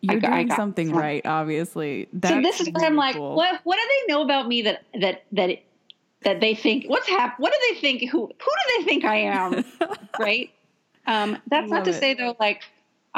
You're 0.01 0.21
got- 0.21 0.31
I 0.33 0.37
doing 0.37 0.49
got 0.49 0.57
something 0.57 0.89
some. 0.91 0.99
right, 0.99 1.25
obviously. 1.27 2.09
So 2.25 2.41
this 2.41 2.61
is 2.61 2.69
where 2.71 2.85
I'm 2.85 2.95
like, 2.95 3.17
cool. 3.17 3.35
what 3.35 3.61
what 3.65 3.77
do 3.77 3.83
they 4.07 4.13
know 4.13 4.23
about 4.23 4.47
me 4.47 4.63
that 4.63 4.85
that 5.01 5.25
that 5.33 5.59
that 6.23 6.41
they 6.41 6.55
think 6.55 6.85
what's 6.89 7.09
hap 7.09 7.39
what 7.41 7.53
do 7.53 7.59
they 7.75 7.81
think 7.81 8.11
who 8.11 8.27
who 8.27 8.29
do 8.29 8.79
they 8.79 8.85
think 8.85 9.05
I 9.05 9.17
am? 9.17 9.65
right? 10.21 10.51
Um, 11.07 11.39
that's 11.49 11.71
not 11.71 11.85
to 11.87 11.91
it. 11.91 11.95
say 11.95 12.15
though, 12.15 12.37
like 12.39 12.63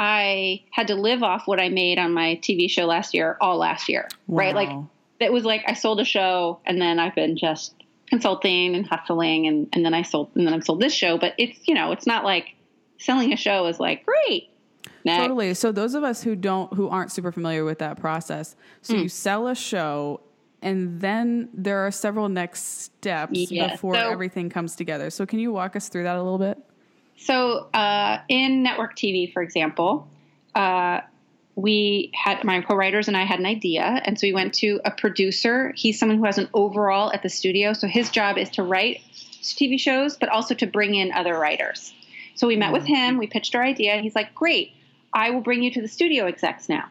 I 0.03 0.63
had 0.71 0.87
to 0.87 0.95
live 0.95 1.21
off 1.21 1.43
what 1.47 1.59
I 1.59 1.69
made 1.69 1.99
on 1.99 2.11
my 2.11 2.39
TV 2.41 2.67
show 2.67 2.85
last 2.87 3.13
year, 3.13 3.37
all 3.39 3.57
last 3.57 3.87
year, 3.87 4.07
right? 4.27 4.55
Like 4.55 4.69
it 5.19 5.31
was 5.31 5.45
like 5.45 5.63
I 5.67 5.73
sold 5.75 5.99
a 5.99 6.03
show 6.05 6.59
and 6.65 6.81
then 6.81 6.97
I've 6.97 7.13
been 7.13 7.37
just 7.37 7.75
consulting 8.07 8.73
and 8.75 8.83
hustling 8.87 9.45
and, 9.45 9.69
and 9.73 9.85
then 9.85 9.93
I 9.93 10.01
sold 10.01 10.31
and 10.33 10.47
then 10.47 10.55
I've 10.55 10.63
sold 10.63 10.79
this 10.81 10.91
show. 10.93 11.19
But 11.19 11.35
it's 11.37 11.67
you 11.67 11.75
know, 11.75 11.91
it's 11.91 12.07
not 12.07 12.23
like 12.23 12.55
selling 12.97 13.31
a 13.31 13.37
show 13.37 13.67
is 13.67 13.79
like 13.79 14.03
great. 14.03 14.49
Next. 15.05 15.21
Totally. 15.21 15.53
So 15.53 15.71
those 15.71 15.93
of 15.93 16.03
us 16.03 16.23
who 16.23 16.35
don't 16.35 16.73
who 16.73 16.89
aren't 16.89 17.11
super 17.11 17.31
familiar 17.31 17.63
with 17.63 17.77
that 17.77 17.99
process, 17.99 18.55
so 18.81 18.95
Hmm. 18.95 19.01
you 19.01 19.07
sell 19.09 19.47
a 19.49 19.55
show 19.55 20.21
and 20.63 20.99
then 20.99 21.49
there 21.53 21.77
are 21.85 21.91
several 21.91 22.27
next 22.27 22.81
steps 22.81 23.51
Yeah. 23.51 23.69
before 23.69 23.93
So- 23.93 24.09
everything 24.09 24.49
comes 24.49 24.75
together. 24.75 25.11
So 25.11 25.27
can 25.27 25.37
you 25.37 25.51
walk 25.51 25.75
us 25.75 25.89
through 25.89 26.03
that 26.03 26.15
a 26.15 26.23
little 26.23 26.39
bit? 26.39 26.57
So 27.21 27.69
uh, 27.71 28.19
in 28.29 28.63
network 28.63 28.95
TV, 28.95 29.31
for 29.31 29.43
example, 29.43 30.07
uh, 30.55 31.01
we 31.55 32.11
had 32.15 32.43
my 32.43 32.61
co-writers 32.61 33.07
and 33.07 33.15
I 33.15 33.25
had 33.25 33.39
an 33.39 33.45
idea, 33.45 33.83
and 33.83 34.19
so 34.19 34.25
we 34.25 34.33
went 34.33 34.55
to 34.55 34.81
a 34.85 34.91
producer. 34.91 35.71
He's 35.75 35.99
someone 35.99 36.17
who 36.17 36.25
has 36.25 36.39
an 36.39 36.49
overall 36.53 37.11
at 37.13 37.21
the 37.21 37.29
studio, 37.29 37.73
so 37.73 37.87
his 37.87 38.09
job 38.09 38.39
is 38.39 38.49
to 38.51 38.63
write 38.63 39.01
TV 39.43 39.79
shows, 39.79 40.17
but 40.17 40.29
also 40.29 40.55
to 40.55 40.65
bring 40.65 40.95
in 40.95 41.11
other 41.11 41.37
writers. 41.37 41.93
So 42.35 42.47
we 42.47 42.55
met 42.55 42.73
with 42.73 42.85
him, 42.85 43.17
we 43.17 43.27
pitched 43.27 43.53
our 43.53 43.63
idea, 43.63 43.91
and 43.91 44.01
he's 44.01 44.15
like, 44.15 44.33
"Great, 44.33 44.71
I 45.13 45.29
will 45.29 45.41
bring 45.41 45.61
you 45.61 45.71
to 45.71 45.81
the 45.81 45.87
studio 45.87 46.25
execs 46.25 46.69
now." 46.69 46.89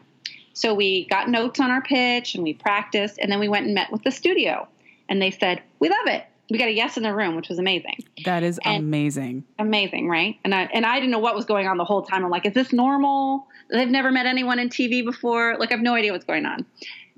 So 0.53 0.73
we 0.73 1.07
got 1.07 1.29
notes 1.29 1.59
on 1.59 1.71
our 1.71 1.81
pitch 1.81 2.35
and 2.35 2.43
we 2.43 2.53
practiced, 2.53 3.19
and 3.19 3.29
then 3.29 3.39
we 3.39 3.49
went 3.49 3.65
and 3.65 3.75
met 3.75 3.91
with 3.91 4.03
the 4.03 4.11
studio, 4.11 4.67
and 5.09 5.21
they 5.21 5.31
said, 5.31 5.61
"We 5.79 5.89
love 5.89 6.07
it." 6.07 6.23
We 6.51 6.57
got 6.57 6.67
a 6.67 6.71
yes 6.73 6.97
in 6.97 7.03
the 7.03 7.13
room, 7.13 7.35
which 7.35 7.47
was 7.49 7.59
amazing 7.59 7.97
That 8.25 8.43
is 8.43 8.59
And- 8.65 8.83
amazing. 8.83 9.43
amazing, 9.57 10.07
right? 10.09 10.37
And 10.43 10.53
I 10.53 10.63
and 10.73 10.85
I 10.85 10.95
didn't 10.99 11.11
know 11.11 11.19
what 11.19 11.33
was 11.35 11.45
going 11.45 11.67
on 11.67 11.77
the 11.77 11.85
whole 11.85 12.01
time. 12.03 12.23
I'm 12.25 12.29
like, 12.31 12.45
is 12.45 12.53
this 12.53 12.73
normal? 12.73 13.47
They've 13.69 13.89
never 13.89 14.11
met 14.11 14.25
anyone 14.25 14.59
in 14.59 14.69
TV 14.69 15.03
before. 15.03 15.55
Like, 15.57 15.71
I 15.71 15.75
have 15.75 15.81
no 15.83 15.93
idea 15.95 16.11
what's 16.11 16.25
going 16.25 16.45
on. 16.45 16.65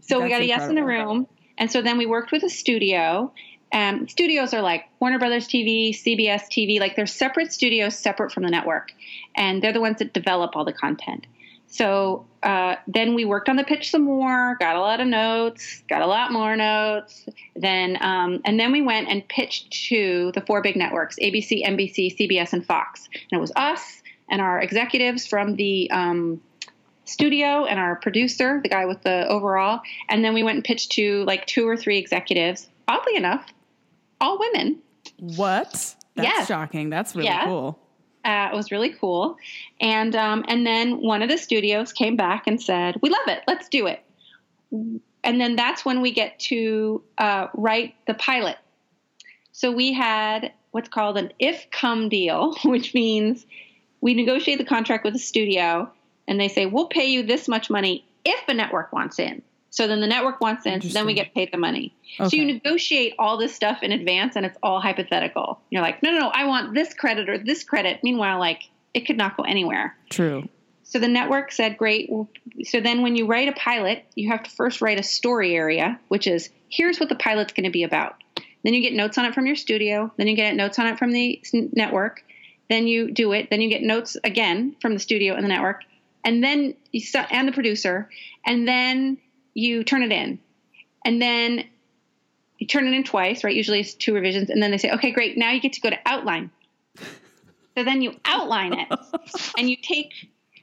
So 0.01 0.21
we 0.21 0.29
got 0.29 0.41
a 0.41 0.45
yes 0.45 0.69
in 0.69 0.75
the 0.75 0.83
room, 0.83 1.27
and 1.57 1.71
so 1.71 1.81
then 1.81 1.97
we 1.97 2.05
worked 2.05 2.31
with 2.31 2.43
a 2.43 2.49
studio. 2.49 3.33
Um, 3.71 4.07
studios 4.07 4.53
are 4.53 4.61
like 4.61 4.83
Warner 4.99 5.17
Brothers 5.17 5.47
TV, 5.47 5.89
CBS 5.95 6.43
TV, 6.47 6.79
like 6.79 6.95
they're 6.95 7.07
separate 7.07 7.51
studios, 7.51 7.95
separate 7.97 8.31
from 8.31 8.43
the 8.43 8.51
network, 8.51 8.91
and 9.35 9.63
they're 9.63 9.73
the 9.73 9.81
ones 9.81 9.97
that 9.97 10.13
develop 10.13 10.55
all 10.55 10.63
the 10.63 10.73
content. 10.73 11.25
So 11.73 12.27
uh, 12.43 12.75
then 12.85 13.15
we 13.15 13.25
worked 13.25 13.49
on 13.49 13.55
the 13.55 13.63
pitch 13.63 13.89
some 13.89 14.03
more, 14.03 14.57
got 14.59 14.75
a 14.75 14.79
lot 14.79 14.99
of 14.99 15.07
notes, 15.07 15.81
got 15.89 16.03
a 16.03 16.05
lot 16.05 16.31
more 16.31 16.55
notes. 16.55 17.25
Then 17.55 17.97
um, 17.99 18.41
and 18.45 18.59
then 18.59 18.71
we 18.71 18.83
went 18.83 19.07
and 19.09 19.27
pitched 19.27 19.71
to 19.89 20.31
the 20.35 20.41
four 20.41 20.61
big 20.61 20.75
networks: 20.75 21.15
ABC, 21.19 21.65
NBC, 21.65 22.15
CBS, 22.15 22.53
and 22.53 22.63
Fox. 22.63 23.09
And 23.11 23.39
it 23.39 23.41
was 23.41 23.51
us 23.55 24.03
and 24.29 24.39
our 24.39 24.61
executives 24.61 25.25
from 25.25 25.55
the 25.55 25.89
um, 25.89 26.41
studio 27.05 27.65
and 27.65 27.79
our 27.79 27.95
producer, 27.95 28.59
the 28.61 28.69
guy 28.69 28.85
with 28.85 29.01
the 29.01 29.27
overall. 29.27 29.81
And 30.09 30.23
then 30.23 30.35
we 30.35 30.43
went 30.43 30.57
and 30.57 30.63
pitched 30.63 30.91
to 30.91 31.23
like 31.25 31.47
two 31.47 31.67
or 31.67 31.75
three 31.75 31.97
executives. 31.97 32.69
Oddly 32.87 33.15
enough, 33.15 33.51
all 34.21 34.37
women. 34.37 34.79
What? 35.17 35.95
That's 36.15 36.27
Yes. 36.27 36.47
shocking. 36.47 36.91
That's 36.91 37.15
really 37.15 37.29
Yeah. 37.29 37.45
cool. 37.45 37.79
Uh, 38.25 38.49
it 38.51 38.55
was 38.55 38.71
really 38.71 38.89
cool. 38.89 39.37
And 39.81 40.15
um, 40.15 40.45
and 40.47 40.65
then 40.65 41.01
one 41.01 41.21
of 41.21 41.29
the 41.29 41.37
studios 41.37 41.91
came 41.91 42.15
back 42.15 42.47
and 42.47 42.61
said, 42.61 42.97
"We 43.01 43.09
love 43.09 43.27
it. 43.27 43.43
Let's 43.47 43.67
do 43.69 43.87
it." 43.87 44.03
And 44.71 45.39
then 45.39 45.55
that's 45.55 45.85
when 45.85 46.01
we 46.01 46.11
get 46.11 46.39
to 46.39 47.03
uh, 47.17 47.47
write 47.53 47.95
the 48.07 48.13
pilot. 48.13 48.57
So 49.51 49.71
we 49.71 49.93
had 49.93 50.51
what's 50.71 50.89
called 50.89 51.17
an 51.17 51.31
if 51.39 51.67
come 51.71 52.09
deal, 52.09 52.55
which 52.65 52.93
means 52.93 53.45
we 54.01 54.13
negotiate 54.13 54.57
the 54.57 54.65
contract 54.65 55.03
with 55.03 55.13
the 55.13 55.19
studio, 55.19 55.89
and 56.27 56.39
they 56.39 56.47
say 56.47 56.65
we'll 56.65 56.87
pay 56.87 57.05
you 57.05 57.23
this 57.23 57.47
much 57.47 57.69
money 57.69 58.05
if 58.25 58.47
a 58.47 58.53
network 58.53 58.91
wants 58.93 59.19
in. 59.19 59.41
So 59.73 59.87
then 59.87 60.01
the 60.01 60.07
network 60.07 60.39
wants 60.39 60.67
in, 60.67 60.81
so 60.81 60.89
then 60.89 61.07
we 61.07 61.15
get 61.15 61.33
paid 61.33 61.51
the 61.51 61.57
money. 61.57 61.95
So 62.19 62.35
you 62.35 62.45
negotiate 62.45 63.15
all 63.17 63.37
this 63.37 63.55
stuff 63.55 63.81
in 63.81 63.91
advance, 63.91 64.35
and 64.35 64.45
it's 64.45 64.55
all 64.61 64.79
hypothetical. 64.79 65.61
You're 65.71 65.81
like, 65.81 66.03
no, 66.03 66.11
no, 66.11 66.19
no, 66.19 66.27
I 66.27 66.45
want 66.45 66.75
this 66.75 66.93
credit 66.93 67.27
or 67.27 67.39
this 67.39 67.63
credit. 67.63 68.01
Meanwhile, 68.03 68.37
like 68.37 68.69
it 68.93 69.07
could 69.07 69.17
not 69.17 69.35
go 69.35 69.41
anywhere. 69.41 69.97
True. 70.11 70.47
So 70.83 70.99
the 70.99 71.07
network 71.07 71.51
said, 71.51 71.79
great. 71.79 72.07
So 72.65 72.81
then 72.81 73.01
when 73.01 73.15
you 73.15 73.25
write 73.25 73.49
a 73.49 73.53
pilot, 73.53 74.05
you 74.13 74.29
have 74.29 74.43
to 74.43 74.51
first 74.51 74.79
write 74.79 74.99
a 74.99 75.03
story 75.03 75.55
area, 75.55 75.99
which 76.07 76.27
is 76.27 76.51
here's 76.69 76.99
what 76.99 77.09
the 77.09 77.15
pilot's 77.15 77.53
going 77.53 77.63
to 77.63 77.71
be 77.71 77.81
about. 77.81 78.17
Then 78.63 78.75
you 78.75 78.81
get 78.81 78.93
notes 78.93 79.17
on 79.17 79.25
it 79.25 79.33
from 79.33 79.47
your 79.47 79.55
studio. 79.55 80.13
Then 80.17 80.27
you 80.27 80.35
get 80.35 80.55
notes 80.55 80.77
on 80.77 80.85
it 80.85 80.99
from 80.99 81.11
the 81.11 81.41
network. 81.73 82.23
Then 82.69 82.85
you 82.85 83.09
do 83.09 83.31
it. 83.31 83.49
Then 83.49 83.59
you 83.59 83.69
get 83.69 83.81
notes 83.81 84.17
again 84.23 84.75
from 84.83 84.93
the 84.93 84.99
studio 84.99 85.33
and 85.33 85.43
the 85.43 85.49
network. 85.49 85.81
And 86.23 86.43
then 86.43 86.75
you 86.91 87.01
st- 87.01 87.31
and 87.31 87.47
the 87.47 87.53
producer. 87.53 88.07
And 88.45 88.67
then 88.67 89.17
you 89.53 89.83
turn 89.83 90.03
it 90.03 90.11
in. 90.11 90.39
And 91.05 91.21
then 91.21 91.65
you 92.57 92.67
turn 92.67 92.87
it 92.87 92.93
in 92.93 93.03
twice, 93.03 93.43
right? 93.43 93.55
Usually 93.55 93.79
it's 93.79 93.93
two 93.93 94.13
revisions. 94.13 94.49
And 94.49 94.61
then 94.61 94.71
they 94.71 94.77
say, 94.77 94.91
okay, 94.91 95.11
great. 95.11 95.37
Now 95.37 95.51
you 95.51 95.59
get 95.59 95.73
to 95.73 95.81
go 95.81 95.89
to 95.89 95.99
outline. 96.05 96.49
So 97.77 97.83
then 97.83 98.01
you 98.01 98.15
outline 98.25 98.73
it 98.73 98.87
and 99.57 99.69
you 99.69 99.75
take, 99.75 100.11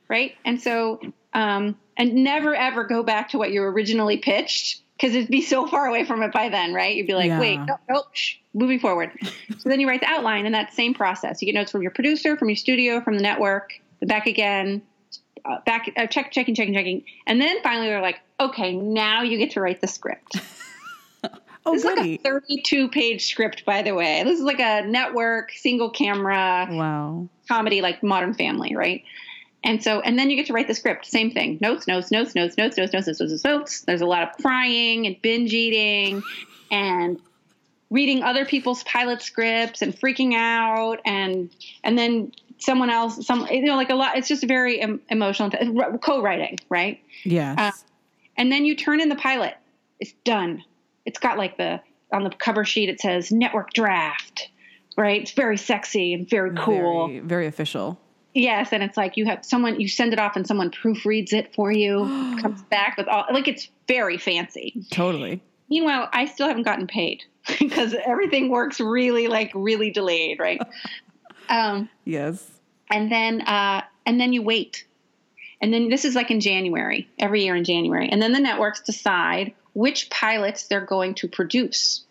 right? 0.09 0.34
And 0.45 0.61
so, 0.61 1.01
um, 1.34 1.76
and 1.97 2.14
never 2.14 2.55
ever 2.55 2.84
go 2.84 3.03
back 3.03 3.30
to 3.30 3.38
what 3.38 3.51
you 3.51 3.62
originally 3.62 4.16
pitched 4.16 4.82
because 4.97 5.14
it'd 5.16 5.30
be 5.30 5.43
so 5.43 5.66
far 5.66 5.86
away 5.86 6.05
from 6.05 6.22
it 6.22 6.32
by 6.32 6.49
then, 6.51 6.72
right? 6.74 6.95
You'd 6.95 7.07
be 7.07 7.14
like, 7.14 7.28
Yeah. 7.28 7.41
wait, 7.41 7.59
nope, 7.66 7.78
no, 7.88 8.03
shh, 8.12 8.34
moving 8.55 8.78
forward. 8.78 9.11
so 9.59 9.68
then 9.68 9.80
you 9.80 9.88
write 9.88 10.01
the 10.01 10.07
outline 10.09 10.47
and 10.47 10.55
that 10.55 10.72
same 10.74 10.95
process. 10.95 11.41
You 11.41 11.47
get 11.47 11.55
notes 11.59 11.72
from 11.72 11.82
your 11.82 11.91
producer, 11.91 12.36
from 12.36 12.49
your 12.49 12.57
studio, 12.57 13.01
from 13.01 13.16
the 13.16 13.22
network, 13.22 13.72
back 14.03 14.26
again, 14.26 14.82
uh, 15.45 15.59
back, 15.66 15.93
uh, 15.97 16.07
check, 16.07 16.32
checking, 16.32 16.55
checking, 16.55 16.74
checking. 16.74 17.05
And 17.26 17.41
then 17.41 17.62
finally 17.62 17.88
they're 17.88 18.03
like, 18.03 18.20
okay, 18.38 18.72
now 18.72 19.22
you 19.22 19.38
get 19.38 19.53
to 19.53 19.61
write 19.61 19.80
the 19.80 19.88
script. 19.88 20.36
Oh, 21.66 21.72
This 21.74 21.84
is 21.84 21.84
like 21.84 21.99
a 21.99 22.16
32 22.16 22.88
page 22.88 23.26
script, 23.26 23.66
by 23.66 23.82
the 23.82 23.95
way. 23.95 24.22
This 24.24 24.38
is 24.38 24.45
like 24.45 24.61
a 24.61 24.80
network, 24.86 25.53
single 25.53 25.91
camera 25.91 26.66
wow. 26.70 27.28
comedy, 27.49 27.82
like 27.82 28.03
Modern 28.03 28.32
Family, 28.32 28.74
right? 28.74 29.05
And 29.62 29.82
so, 29.82 30.01
and 30.01 30.18
then 30.18 30.30
you 30.30 30.36
get 30.36 30.47
to 30.47 30.55
write 30.55 30.68
the 30.68 30.74
script. 30.74 31.05
Same 31.05 31.30
thing. 31.30 31.59
Notes, 31.61 31.86
notes, 31.86 32.11
notes, 32.11 32.34
notes, 32.34 32.57
notes, 32.57 32.78
notes, 32.78 32.95
notes, 32.95 33.07
notes, 33.07 33.20
notes, 33.20 33.45
notes. 33.45 33.80
There's 33.82 34.01
a 34.01 34.07
lot 34.07 34.22
of 34.22 34.36
crying 34.41 35.07
and 35.07 35.20
binge 35.20 35.53
eating 35.53 36.22
and 36.70 37.20
reading 37.91 38.22
other 38.22 38.47
people's 38.47 38.82
pilot 38.84 39.20
scripts 39.20 39.82
and 39.82 39.95
freaking 39.95 40.34
out 40.34 41.01
and 41.05 41.51
and 41.82 41.99
then 41.99 42.32
someone 42.61 42.91
else 42.91 43.27
some 43.27 43.47
you 43.51 43.63
know 43.63 43.77
like 43.77 43.91
a 43.91 43.95
lot 43.95 44.17
it's 44.17 44.29
just 44.29 44.47
very 44.47 44.81
em- 44.81 45.01
emotional 45.09 45.51
co-writing 46.01 46.59
right 46.69 47.01
Yes. 47.25 47.59
Uh, 47.59 47.73
and 48.37 48.51
then 48.51 48.65
you 48.65 48.77
turn 48.77 49.01
in 49.01 49.09
the 49.09 49.17
pilot. 49.17 49.55
It's 49.99 50.13
done. 50.25 50.65
It's 51.05 51.19
got 51.19 51.39
like 51.39 51.57
the 51.57 51.81
on 52.13 52.25
the 52.25 52.31
cover 52.31 52.65
sheet 52.65 52.89
it 52.89 53.01
says 53.01 53.31
network 53.31 53.73
draft, 53.73 54.49
right? 54.97 55.23
It's 55.23 55.33
very 55.33 55.57
sexy 55.57 56.15
and 56.15 56.29
very 56.29 56.57
cool. 56.57 57.09
Very, 57.09 57.21
very 57.21 57.47
official. 57.47 58.01
Yes, 58.33 58.73
and 58.73 58.83
it's 58.83 58.97
like 58.97 59.17
you 59.17 59.27
have 59.27 59.45
someone 59.45 59.81
you 59.81 59.89
send 59.89 60.13
it 60.13 60.19
off 60.19 60.37
and 60.37 60.47
someone 60.47 60.71
proofreads 60.71 61.33
it 61.33 61.55
for 61.55 61.71
you, 61.71 62.37
comes 62.41 62.63
back 62.63 62.97
with 62.97 63.09
all 63.09 63.27
like 63.33 63.49
it's 63.49 63.69
very 63.89 64.17
fancy. 64.17 64.83
Totally. 64.91 65.43
Meanwhile, 65.69 66.09
I 66.13 66.25
still 66.25 66.49
haven't 66.49 66.65
gotten 66.65 66.87
paid 66.87 67.23
because 67.59 67.95
everything 68.07 68.49
works 68.49 68.81
really 68.81 69.29
like 69.29 69.53
really 69.55 69.91
delayed, 69.91 70.39
right? 70.41 70.61
Um, 71.51 71.88
Yes. 72.05 72.48
and 72.90 73.11
then 73.11 73.42
uh, 73.42 73.82
and 74.07 74.20
then 74.20 74.32
you 74.32 74.42
wait. 74.42 74.86
And 75.62 75.74
then 75.74 75.90
this 75.90 76.07
is 76.07 76.14
like 76.14 76.30
in 76.30 76.40
january 76.40 77.09
every 77.18 77.44
year 77.44 77.55
in 77.55 77.64
january. 77.64 78.09
And 78.09 78.22
then 78.22 78.32
the 78.32 78.40
networks 78.40 78.80
decide 78.80 79.53
which 79.74 80.09
pilots 80.09 80.68
they're 80.68 80.80
going 80.80 81.14
to 81.16 81.28
produce 81.28 82.05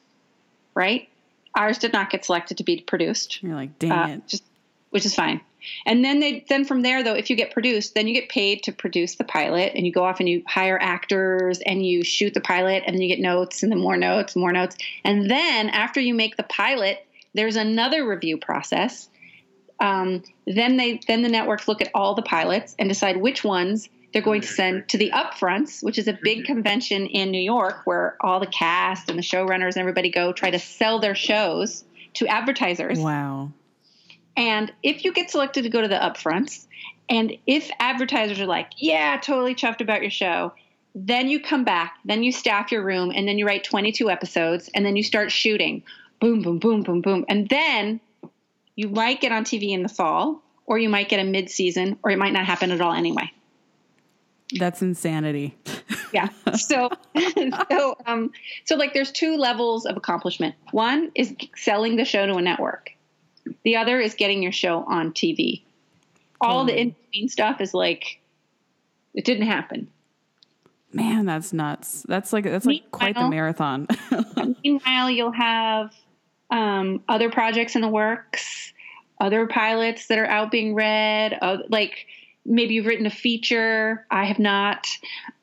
right? 0.79 1.09
Ours 1.55 1.77
did 1.77 1.91
not 1.91 2.09
get 2.09 2.23
selected 2.23 2.57
to 2.57 2.63
be 2.63 2.79
produced. 2.79 3.43
You're 3.43 3.55
like, 3.55 3.77
dang 3.79 3.91
uh, 3.91 4.07
it. 4.07 4.27
just 4.27 4.43
which 4.91 5.05
is 5.05 5.13
fine. 5.13 5.41
And 5.85 6.05
then 6.05 6.19
they 6.19 6.45
then 6.47 6.63
from 6.63 6.81
there 6.81 7.03
though 7.03 7.15
if 7.15 7.29
you 7.29 7.35
get 7.35 7.51
produced 7.51 7.93
then 7.93 8.07
you 8.07 8.13
get 8.13 8.29
paid 8.29 8.63
to 8.63 8.71
produce 8.71 9.15
the 9.15 9.25
pilot 9.25 9.73
and 9.75 9.85
you 9.85 9.91
go 9.91 10.05
off 10.05 10.19
and 10.21 10.29
you 10.29 10.41
hire 10.47 10.79
actors 10.81 11.59
and 11.59 11.85
you 11.85 12.03
shoot 12.03 12.33
the 12.33 12.39
pilot 12.39 12.83
and 12.85 12.95
then 12.95 13.01
you 13.01 13.09
get 13.09 13.19
notes 13.19 13.61
and 13.61 13.71
then 13.71 13.79
more 13.79 13.97
notes 13.97 14.35
more 14.35 14.53
notes. 14.53 14.77
And 15.03 15.29
then 15.29 15.69
after 15.69 15.99
you 15.99 16.13
make 16.13 16.37
the 16.37 16.43
pilot 16.43 17.05
there's 17.33 17.57
another 17.57 18.07
review 18.07 18.37
process 18.37 19.09
um, 19.80 20.23
then 20.45 20.77
they 20.77 20.99
then 21.07 21.21
the 21.21 21.30
networks 21.30 21.67
look 21.67 21.82
at 21.82 21.89
all 21.93 22.15
the 22.15 22.21
pilots 22.21 22.75
and 22.77 22.89
decide 22.89 23.17
which 23.17 23.43
ones 23.43 23.89
they're 24.11 24.21
going 24.21 24.41
to 24.41 24.47
send 24.47 24.89
to 24.89 24.97
the 24.97 25.11
upfronts, 25.11 25.84
which 25.84 25.97
is 25.97 26.07
a 26.07 26.17
big 26.23 26.45
convention 26.45 27.05
in 27.05 27.32
New 27.32 27.41
York 27.41 27.82
where 27.86 28.17
all 28.21 28.39
the 28.39 28.47
cast 28.47 29.09
and 29.09 29.17
the 29.17 29.23
showrunners 29.23 29.69
and 29.69 29.77
everybody 29.77 30.09
go 30.09 30.34
try 30.34 30.49
to 30.49 30.59
sell 30.59 30.99
their 30.99 31.15
shows 31.15 31.84
to 32.15 32.27
advertisers. 32.27 32.99
Wow. 32.99 33.51
And 34.36 34.71
if 34.82 35.05
you 35.05 35.13
get 35.13 35.30
selected 35.30 35.63
to 35.63 35.69
go 35.69 35.82
to 35.82 35.88
the 35.88 35.95
upfronts, 35.95 36.65
and 37.09 37.38
if 37.45 37.69
advertisers 37.80 38.39
are 38.39 38.45
like, 38.45 38.71
yeah, 38.77 39.17
totally 39.17 39.53
chuffed 39.53 39.82
about 39.82 40.01
your 40.01 40.11
show, 40.11 40.53
then 40.95 41.30
you 41.30 41.39
come 41.39 41.63
back, 41.63 41.95
then 42.05 42.23
you 42.23 42.32
staff 42.32 42.71
your 42.71 42.84
room, 42.84 43.11
and 43.13 43.27
then 43.27 43.38
you 43.38 43.45
write 43.45 43.63
22 43.63 44.09
episodes, 44.09 44.69
and 44.73 44.86
then 44.86 44.95
you 44.95 45.03
start 45.03 45.32
shooting. 45.32 45.84
Boom, 46.19 46.41
boom, 46.41 46.57
boom, 46.59 46.82
boom, 46.84 47.01
boom. 47.01 47.25
And 47.30 47.49
then 47.49 47.99
you 48.80 48.88
might 48.88 49.19
get 49.19 49.34
on 49.34 49.43
TV 49.43 49.71
in 49.71 49.84
the 49.84 49.89
fall, 49.89 50.41
or 50.65 50.80
you 50.80 50.88
might 50.88 51.09
get 51.09 51.19
a 51.19 51.25
mid 51.25 51.49
season, 51.49 51.99
or 52.01 52.11
it 52.11 52.17
might 52.17 52.32
not 52.32 52.45
happen 52.45 52.71
at 52.71 52.80
all 52.80 52.93
anyway. 52.93 53.30
That's 54.57 54.82
insanity. 54.82 55.57
Yeah. 56.11 56.30
So, 56.55 56.89
so, 57.69 57.95
um, 58.07 58.32
so 58.65 58.75
like 58.77 58.95
there's 58.95 59.11
two 59.11 59.38
levels 59.38 59.86
of 59.86 59.95
accomplishment. 59.95 60.55
One 60.71 61.11
is 61.13 61.36
selling 61.55 61.97
the 61.97 62.03
show 62.03 62.25
to 62.25 62.34
a 62.34 62.41
network. 62.41 62.89
The 63.63 63.75
other 63.75 63.99
is 63.99 64.15
getting 64.15 64.41
your 64.41 64.51
show 64.51 64.84
on 64.88 65.13
TV. 65.13 65.61
All 66.41 66.65
the 66.65 66.75
in 66.75 66.95
between 67.11 67.30
stuff 67.30 67.61
is 67.61 67.75
like, 67.75 68.21
it 69.13 69.23
didn't 69.23 69.45
happen. 69.45 69.88
Man, 70.91 71.27
that's 71.27 71.53
nuts. 71.53 72.03
That's 72.07 72.34
like 72.34 72.45
that's 72.45 72.65
like 72.65 72.89
quite 72.89 73.13
the 73.13 73.30
marathon. 73.30 73.88
Meanwhile, 74.63 75.11
you'll 75.11 75.32
have 75.32 75.93
um, 76.50 77.04
other 77.08 77.30
projects 77.30 77.76
in 77.76 77.82
the 77.82 77.88
works, 77.88 78.74
other 79.20 79.47
pilots 79.47 80.08
that 80.08 80.18
are 80.18 80.26
out 80.26 80.52
being 80.52 80.74
read. 80.76 81.38
Uh, 81.41 81.58
like 81.70 82.08
maybe 82.45 82.76
you've 82.76 82.86
written 82.86 83.06
a 83.06 83.10
feature. 83.12 84.06
I 84.10 84.26
have 84.26 84.39
not. 84.39 84.88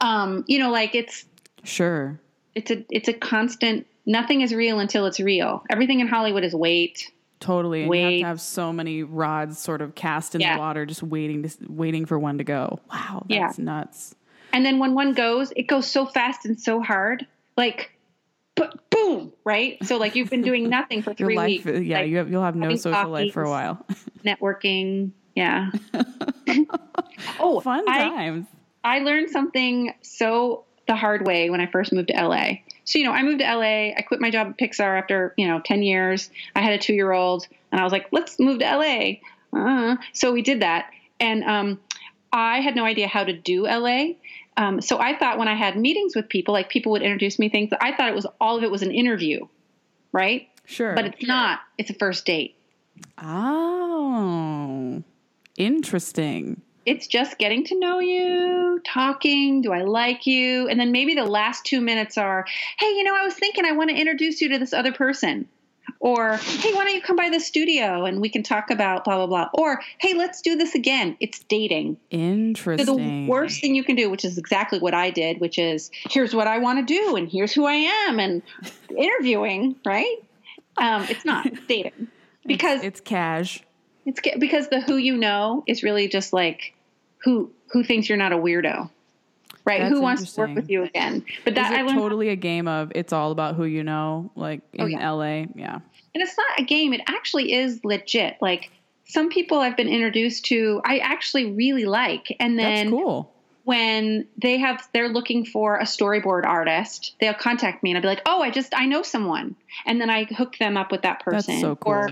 Um, 0.00 0.44
you 0.46 0.58
know, 0.58 0.70
like 0.70 0.94
it's 0.94 1.24
sure. 1.64 2.18
it's 2.54 2.70
a 2.70 2.84
it's 2.90 3.08
a 3.08 3.12
constant. 3.12 3.86
Nothing 4.06 4.40
is 4.40 4.54
real 4.54 4.78
until 4.78 5.06
it's 5.06 5.18
real. 5.18 5.64
Everything 5.68 6.00
in 6.00 6.06
Hollywood 6.08 6.44
is 6.44 6.54
wait. 6.54 7.10
Totally. 7.38 7.82
And 7.82 7.92
you 7.94 8.02
have 8.02 8.12
to 8.20 8.26
have 8.26 8.40
so 8.40 8.72
many 8.72 9.02
rods 9.02 9.58
sort 9.58 9.82
of 9.82 9.94
cast 9.94 10.34
in 10.34 10.40
Yeah. 10.40 10.54
the 10.54 10.60
water, 10.60 10.86
just 10.86 11.02
waiting 11.02 11.42
to 11.42 11.50
waiting 11.68 12.06
for 12.06 12.18
one 12.18 12.38
to 12.38 12.44
go. 12.44 12.80
Wow, 12.90 13.26
Yeah. 13.28 13.46
that's 13.46 13.58
nuts. 13.58 14.14
And 14.52 14.64
then 14.64 14.78
when 14.78 14.94
one 14.94 15.12
goes, 15.12 15.52
it 15.54 15.64
goes 15.64 15.86
so 15.86 16.06
fast 16.06 16.46
and 16.46 16.58
so 16.58 16.80
hard. 16.80 17.26
Like, 17.58 17.90
boom, 18.90 19.32
right? 19.44 19.82
So 19.84 19.96
like 19.96 20.14
you've 20.14 20.30
been 20.30 20.42
doing 20.42 20.68
nothing 20.68 21.02
for 21.02 21.14
three 21.14 21.36
life, 21.36 21.64
weeks. 21.64 21.80
yeah, 21.80 21.98
like, 21.98 22.08
you 22.08 22.16
have, 22.16 22.30
you'll 22.30 22.42
have 22.42 22.56
no 22.56 22.74
social 22.76 23.10
life 23.10 23.32
for 23.32 23.42
a 23.42 23.50
while. 23.50 23.84
networking. 24.24 25.12
Yeah. 25.34 25.70
oh, 27.40 27.60
Fun 27.60 27.84
I, 27.88 28.08
times. 28.08 28.46
I 28.82 29.00
learned 29.00 29.30
something 29.30 29.94
so 30.02 30.64
the 30.86 30.96
hard 30.96 31.26
way 31.26 31.50
when 31.50 31.60
I 31.60 31.66
first 31.66 31.92
moved 31.92 32.08
to 32.08 32.14
LA. 32.14 32.58
So, 32.84 32.98
you 32.98 33.04
know, 33.04 33.12
I 33.12 33.22
moved 33.22 33.40
to 33.40 33.44
LA. 33.44 33.92
I 33.96 34.04
quit 34.06 34.20
my 34.20 34.30
job 34.30 34.48
at 34.48 34.58
Pixar 34.58 34.98
after, 34.98 35.34
you 35.36 35.48
know, 35.48 35.60
10 35.60 35.82
years. 35.82 36.30
I 36.54 36.60
had 36.60 36.72
a 36.72 36.78
two 36.78 36.94
year 36.94 37.12
old 37.12 37.46
and 37.72 37.80
I 37.80 37.84
was 37.84 37.92
like, 37.92 38.06
let's 38.12 38.38
move 38.38 38.60
to 38.60 38.64
LA. 38.64 39.14
Uh, 39.52 39.96
so 40.12 40.32
we 40.32 40.42
did 40.42 40.60
that. 40.60 40.90
And 41.18 41.44
um, 41.44 41.80
I 42.32 42.60
had 42.60 42.76
no 42.76 42.84
idea 42.84 43.08
how 43.08 43.24
to 43.24 43.32
do 43.32 43.64
LA. 43.64 44.14
Um, 44.56 44.80
so 44.80 44.98
I 44.98 45.18
thought 45.18 45.38
when 45.38 45.48
I 45.48 45.54
had 45.54 45.76
meetings 45.76 46.16
with 46.16 46.28
people, 46.28 46.54
like 46.54 46.68
people 46.70 46.92
would 46.92 47.02
introduce 47.02 47.38
me 47.38 47.48
things, 47.48 47.70
I 47.80 47.94
thought 47.94 48.08
it 48.08 48.14
was 48.14 48.26
all 48.40 48.56
of 48.56 48.62
it 48.64 48.70
was 48.70 48.82
an 48.82 48.90
interview, 48.90 49.46
right? 50.12 50.48
Sure. 50.64 50.94
But 50.94 51.04
it's 51.06 51.26
not. 51.26 51.60
It's 51.78 51.90
a 51.90 51.94
first 51.94 52.24
date. 52.24 52.56
oh, 53.18 55.02
interesting. 55.56 56.62
it's 56.86 57.06
just 57.06 57.38
getting 57.38 57.64
to 57.64 57.78
know 57.78 57.98
you, 57.98 58.80
talking. 58.84 59.60
Do 59.60 59.72
I 59.72 59.82
like 59.82 60.26
you? 60.26 60.68
And 60.68 60.78
then 60.78 60.92
maybe 60.92 61.14
the 61.14 61.24
last 61.24 61.64
two 61.64 61.80
minutes 61.80 62.16
are, 62.16 62.46
hey, 62.78 62.86
you 62.86 63.04
know, 63.04 63.14
I 63.14 63.24
was 63.24 63.34
thinking 63.34 63.64
I 63.64 63.72
want 63.72 63.90
to 63.90 63.96
introduce 63.96 64.40
you 64.40 64.48
to 64.50 64.58
this 64.58 64.72
other 64.72 64.92
person. 64.92 65.48
Or, 66.06 66.36
hey, 66.36 66.72
why 66.72 66.84
don't 66.84 66.94
you 66.94 67.02
come 67.02 67.16
by 67.16 67.30
the 67.30 67.40
studio 67.40 68.04
and 68.04 68.20
we 68.20 68.28
can 68.28 68.44
talk 68.44 68.70
about 68.70 69.04
blah, 69.04 69.16
blah, 69.16 69.26
blah. 69.26 69.48
Or, 69.54 69.80
hey, 69.98 70.14
let's 70.14 70.40
do 70.40 70.54
this 70.54 70.76
again. 70.76 71.16
It's 71.18 71.40
dating. 71.40 71.96
So 72.12 72.16
Interesting. 72.16 73.24
the 73.26 73.28
worst 73.28 73.60
thing 73.60 73.74
you 73.74 73.82
can 73.82 73.96
do, 73.96 74.08
which 74.08 74.24
is 74.24 74.38
exactly 74.38 74.78
what 74.78 74.94
I 74.94 75.10
did, 75.10 75.40
which 75.40 75.58
is 75.58 75.90
here's 76.08 76.32
what 76.32 76.46
I 76.46 76.58
want 76.58 76.78
to 76.86 76.94
do 76.94 77.16
and 77.16 77.28
here's 77.28 77.52
who 77.52 77.66
I 77.66 77.72
am 77.72 78.20
and 78.20 78.40
interviewing, 78.96 79.74
right? 79.84 80.16
Um, 80.76 81.02
it's 81.08 81.24
not 81.24 81.48
dating 81.68 82.06
because 82.46 82.84
it's 82.84 83.00
cash. 83.00 83.64
it's 84.04 84.20
because 84.38 84.68
the 84.68 84.80
who 84.80 84.96
you 84.98 85.16
know 85.16 85.64
is 85.66 85.82
really 85.82 86.06
just 86.06 86.32
like 86.32 86.74
who 87.24 87.50
who 87.72 87.82
thinks 87.82 88.08
you're 88.08 88.18
not 88.18 88.32
a 88.32 88.36
weirdo, 88.36 88.88
right? 89.64 89.80
That's 89.80 89.92
who 89.92 90.00
wants 90.00 90.32
to 90.34 90.40
work 90.40 90.54
with 90.54 90.70
you 90.70 90.84
again? 90.84 91.24
But 91.44 91.56
that 91.56 91.72
Is 91.72 91.78
I 91.78 91.82
learned, 91.82 91.98
totally 91.98 92.28
a 92.28 92.36
game 92.36 92.68
of 92.68 92.92
it's 92.94 93.12
all 93.12 93.32
about 93.32 93.56
who 93.56 93.64
you 93.64 93.82
know, 93.82 94.30
like 94.36 94.60
in 94.72 94.82
Oh, 94.82 94.86
yeah. 94.86 95.10
LA? 95.10 95.46
Yeah. 95.56 95.80
And 96.16 96.22
it's 96.22 96.36
not 96.38 96.58
a 96.58 96.64
game. 96.64 96.94
It 96.94 97.02
actually 97.06 97.52
is 97.52 97.84
legit. 97.84 98.36
Like 98.40 98.70
some 99.04 99.28
people 99.28 99.58
I've 99.58 99.76
been 99.76 99.88
introduced 99.88 100.46
to, 100.46 100.80
I 100.82 100.98
actually 100.98 101.52
really 101.52 101.84
like, 101.84 102.34
and 102.40 102.58
then 102.58 102.86
That's 102.86 102.90
cool. 102.90 103.30
when 103.64 104.26
they 104.40 104.56
have 104.56 104.88
they're 104.94 105.10
looking 105.10 105.44
for 105.44 105.76
a 105.76 105.84
storyboard 105.84 106.44
artist 106.46 107.14
they'll 107.20 107.34
contact 107.34 107.82
me 107.82 107.90
and 107.90 107.98
i'll 107.98 108.02
be 108.02 108.08
like 108.08 108.22
oh 108.26 108.40
i 108.40 108.48
just 108.50 108.72
i 108.74 108.86
know 108.86 109.02
someone 109.02 109.54
and 109.84 110.00
then 110.00 110.08
i 110.08 110.24
hook 110.24 110.56
them 110.58 110.76
up 110.76 110.90
with 110.90 111.02
that 111.02 111.20
person. 111.20 111.54
That's 111.54 111.60
so 111.60 111.76
cool. 111.76 111.92
or 111.92 112.10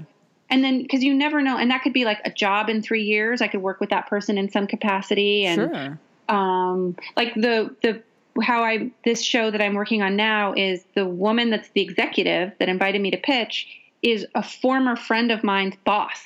and 0.50 0.62
then 0.62 0.82
because 0.82 1.02
you 1.02 1.14
never 1.14 1.40
know 1.42 1.56
and 1.56 1.70
that 1.70 1.82
could 1.82 1.92
be 1.92 2.04
like 2.04 2.20
a 2.24 2.30
job 2.30 2.68
in 2.68 2.82
three 2.82 3.04
years 3.04 3.40
i 3.40 3.48
could 3.48 3.62
work 3.62 3.80
with 3.80 3.90
that 3.90 4.06
person 4.08 4.36
in 4.36 4.50
some 4.50 4.66
capacity 4.66 5.46
and 5.46 5.70
Sure. 5.74 5.98
um 6.36 6.96
like 7.16 7.34
the 7.34 7.74
the 7.82 8.02
how 8.42 8.62
i 8.64 8.90
this 9.04 9.22
show 9.22 9.50
that 9.52 9.60
i'm 9.62 9.74
working 9.74 10.02
on 10.02 10.16
now 10.16 10.52
is 10.54 10.84
the 10.94 11.06
woman 11.06 11.50
that's 11.50 11.68
the 11.70 11.80
executive 11.82 12.52
that 12.58 12.68
invited 12.68 13.00
me 13.00 13.10
to 13.12 13.16
pitch 13.16 13.68
is 14.04 14.26
a 14.34 14.42
former 14.42 14.94
friend 14.96 15.32
of 15.32 15.42
mine's 15.42 15.74
boss 15.84 16.20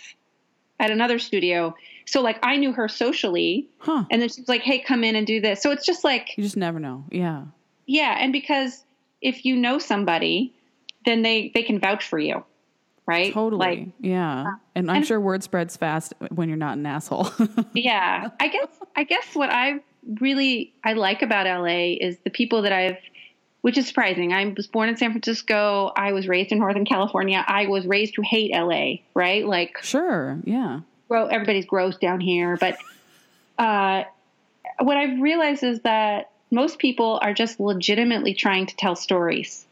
at 0.81 0.91
another 0.91 1.19
studio. 1.19 1.75
So 2.07 2.21
like 2.23 2.39
I 2.43 2.57
knew 2.57 2.73
her 2.73 2.89
socially, 2.89 3.69
Huh. 3.79 4.05
and 4.11 4.21
then 4.23 4.29
she's 4.29 4.49
like, 4.49 4.63
"Hey, 4.63 4.79
come 4.81 5.05
in 5.05 5.15
and 5.17 5.27
do 5.27 5.41
this." 5.41 5.63
So 5.63 5.71
it's 5.71 5.85
just 5.87 6.05
like, 6.05 6.37
You 6.37 6.43
just 6.43 6.57
never 6.57 6.79
know. 6.81 7.05
Yeah. 7.11 7.45
yeah, 7.87 8.17
and 8.19 8.33
because 8.33 8.85
if 9.21 9.45
you 9.45 9.57
know 9.57 9.79
somebody, 9.79 10.55
then 11.05 11.23
they 11.23 11.51
they 11.55 11.63
can 11.63 11.79
vouch 11.79 12.05
for 12.07 12.19
you, 12.19 12.45
right? 13.07 13.33
Totally. 13.33 13.59
Like, 13.67 13.89
yeah. 14.01 14.43
Uh, 14.43 14.51
and 14.75 14.91
I'm 14.91 14.97
and- 14.99 15.07
sure 15.07 15.21
word 15.21 15.43
spreads 15.43 15.77
fast 15.77 16.15
when 16.31 16.49
you're 16.49 16.57
not 16.59 16.79
an 16.79 16.87
asshole. 16.87 17.31
yeah, 17.75 18.29
I 18.41 18.49
guess 18.49 18.69
I 18.97 19.05
guess 19.05 19.27
what 19.35 19.51
I 19.51 19.81
really 20.21 20.73
I 20.85 20.95
like 20.95 21.21
about 21.23 21.47
LA 21.47 21.97
is 22.01 22.17
the 22.25 22.31
people 22.31 22.63
that 22.63 22.73
I've 22.73 22.97
which 23.61 23.77
is 23.77 23.87
surprising. 23.87 24.33
I 24.33 24.53
was 24.57 24.67
born 24.67 24.89
in 24.89 24.97
San 24.97 25.11
Francisco. 25.11 25.93
I 25.97 26.13
was 26.13 26.29
raised 26.29 26.53
in 26.53 26.59
Northern 26.59 26.85
California. 26.85 27.45
I 27.47 27.67
was 27.67 27.87
raised 27.87 28.15
to 28.15 28.23
hate 28.23 28.53
LA, 28.53 29.03
right? 29.15 29.47
Like 29.47 29.79
sure. 29.83 30.39
Yeah. 30.45 30.81
gro- 31.09 31.27
everybody's 31.27 31.67
gross 31.67 31.97
down 31.97 32.21
here. 32.21 32.57
But 32.57 32.79
uh, 33.59 34.05
what 34.79 34.97
I've 34.97 35.21
realized 35.21 35.65
is 35.65 35.81
that 35.81 36.31
most 36.51 36.79
people 36.79 37.19
are 37.21 37.35
just 37.35 37.61
legitimately 37.61 38.35
trying 38.35 38.67
to 38.67 38.77
tell 38.77 38.97
stories 38.97 39.67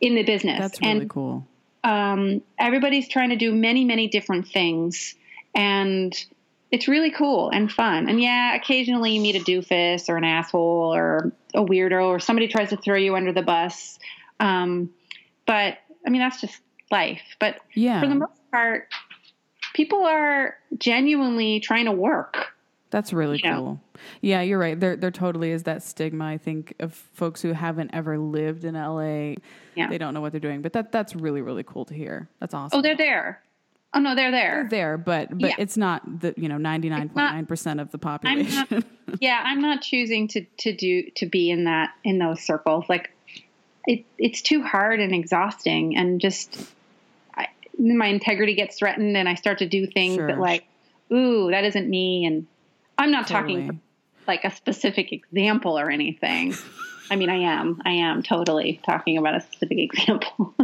in 0.00 0.14
the 0.14 0.22
business. 0.22 0.60
That's 0.60 0.80
really 0.80 0.92
and 0.92 1.10
cool. 1.10 1.46
um, 1.82 2.42
everybody's 2.58 3.08
trying 3.08 3.30
to 3.30 3.36
do 3.36 3.52
many, 3.52 3.84
many 3.84 4.08
different 4.08 4.48
things. 4.48 5.14
And 5.54 6.14
it's 6.74 6.88
really 6.88 7.12
cool 7.12 7.50
and 7.50 7.70
fun. 7.70 8.08
And 8.08 8.20
yeah, 8.20 8.56
occasionally 8.56 9.12
you 9.12 9.20
meet 9.20 9.36
a 9.36 9.38
doofus 9.38 10.08
or 10.08 10.16
an 10.16 10.24
asshole 10.24 10.92
or 10.92 11.32
a 11.54 11.60
weirdo 11.64 12.06
or 12.06 12.18
somebody 12.18 12.48
tries 12.48 12.70
to 12.70 12.76
throw 12.76 12.96
you 12.96 13.14
under 13.14 13.32
the 13.32 13.42
bus. 13.42 14.00
Um, 14.40 14.90
but 15.46 15.78
I 16.04 16.10
mean, 16.10 16.20
that's 16.20 16.40
just 16.40 16.60
life. 16.90 17.22
But 17.38 17.60
Yeah. 17.74 18.00
for 18.00 18.08
the 18.08 18.16
most 18.16 18.40
part, 18.50 18.88
people 19.72 20.04
are 20.04 20.56
genuinely 20.76 21.60
trying 21.60 21.84
to 21.84 21.92
work. 21.92 22.48
That's 22.90 23.12
really 23.12 23.40
you 23.42 23.50
know. 23.50 23.56
cool. 23.56 23.80
Yeah, 24.20 24.40
you're 24.40 24.58
right. 24.58 24.78
There 24.78 24.96
there 24.96 25.12
totally 25.12 25.52
is 25.52 25.62
that 25.64 25.84
stigma, 25.84 26.24
I 26.26 26.38
think, 26.38 26.74
of 26.80 26.92
folks 26.92 27.40
who 27.40 27.52
haven't 27.52 27.90
ever 27.92 28.18
lived 28.18 28.64
in 28.64 28.74
LA. 28.74 29.36
Yeah. 29.76 29.88
They 29.88 29.98
don't 29.98 30.12
know 30.12 30.20
what 30.20 30.32
they're 30.32 30.40
doing. 30.40 30.60
But 30.60 30.72
that 30.72 30.90
that's 30.90 31.14
really, 31.14 31.40
really 31.40 31.62
cool 31.62 31.84
to 31.84 31.94
hear. 31.94 32.28
That's 32.40 32.52
awesome. 32.52 32.76
Oh, 32.80 32.82
they're 32.82 32.96
there. 32.96 33.43
Oh 33.94 34.00
no, 34.00 34.14
they're 34.14 34.30
there. 34.32 34.66
They're 34.68 34.68
there, 34.68 34.98
but 34.98 35.30
but 35.30 35.50
Yeah. 35.50 35.54
it's 35.58 35.76
not 35.76 36.20
the 36.20 36.34
you 36.36 36.48
know 36.48 36.58
ninety 36.58 36.88
nine 36.90 37.08
point 37.08 37.32
nine 37.32 37.46
percent 37.46 37.80
of 37.80 37.90
the 37.92 37.98
I'm 37.98 38.00
population. 38.20 38.66
not, 38.70 38.84
yeah, 39.20 39.40
I'm 39.44 39.60
not 39.60 39.82
choosing 39.82 40.28
to 40.28 40.44
to 40.58 40.74
do 40.76 41.10
to 41.16 41.26
be 41.26 41.50
in 41.50 41.64
that 41.64 41.90
in 42.02 42.18
those 42.18 42.40
circles. 42.42 42.84
Like 42.88 43.10
it, 43.86 44.04
it's 44.18 44.42
too 44.42 44.62
hard 44.62 45.00
and 45.00 45.14
exhausting, 45.14 45.96
and 45.96 46.20
just 46.20 46.58
I, 47.36 47.46
my 47.78 48.06
integrity 48.06 48.54
gets 48.54 48.78
threatened, 48.78 49.16
and 49.16 49.28
I 49.28 49.34
start 49.34 49.58
to 49.58 49.68
do 49.68 49.86
things 49.86 50.16
Sure. 50.16 50.26
that 50.28 50.38
like, 50.38 50.64
ooh, 51.12 51.50
that 51.50 51.64
isn't 51.64 51.88
me. 51.88 52.24
And 52.24 52.46
I'm 52.98 53.10
not 53.10 53.26
talking 53.28 53.80
like 54.26 54.44
a 54.44 54.50
specific 54.50 55.12
example 55.12 55.78
or 55.78 55.90
anything. 55.90 56.54
I 57.10 57.16
mean, 57.16 57.28
I 57.28 57.36
am, 57.40 57.82
I 57.84 57.90
am 57.90 58.22
totally 58.22 58.80
talking 58.86 59.18
about 59.18 59.34
a 59.36 59.40
specific 59.42 59.78
example. 59.92 60.54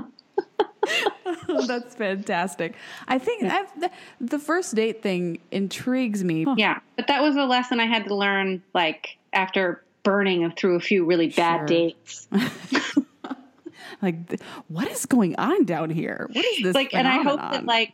That's 1.66 1.95
fantastic. 1.95 2.74
I 3.09 3.18
think 3.18 3.45
I've, 3.45 3.81
the, 3.81 3.91
the 4.20 4.39
first 4.39 4.74
date 4.74 5.03
thing 5.03 5.39
intrigues 5.51 6.24
me. 6.24 6.47
yeah, 6.57 6.81
but 6.97 7.07
that 7.09 7.22
was 7.22 7.37
a 7.37 7.45
lesson 7.45 7.81
I 7.81 7.87
had 7.87 8.07
to 8.09 8.14
learn, 8.14 8.62
like 8.74 9.16
after 9.33 9.83
burning 10.03 10.51
through 10.53 10.76
a 10.76 10.81
few 10.81 11.05
really 11.05 11.28
bad 11.28 11.59
Sure. 11.59 11.66
dates. 11.66 12.28
Like, 14.03 14.41
what 14.68 14.89
is 14.89 15.05
going 15.05 15.37
on 15.37 15.64
down 15.64 15.91
here? 15.91 16.26
What 16.33 16.45
is 16.45 16.62
this? 16.62 16.74
like 16.74 16.95
and 16.95 17.07
i 17.07 17.22
hope 17.22 17.39
that 17.41 17.66
like 17.66 17.93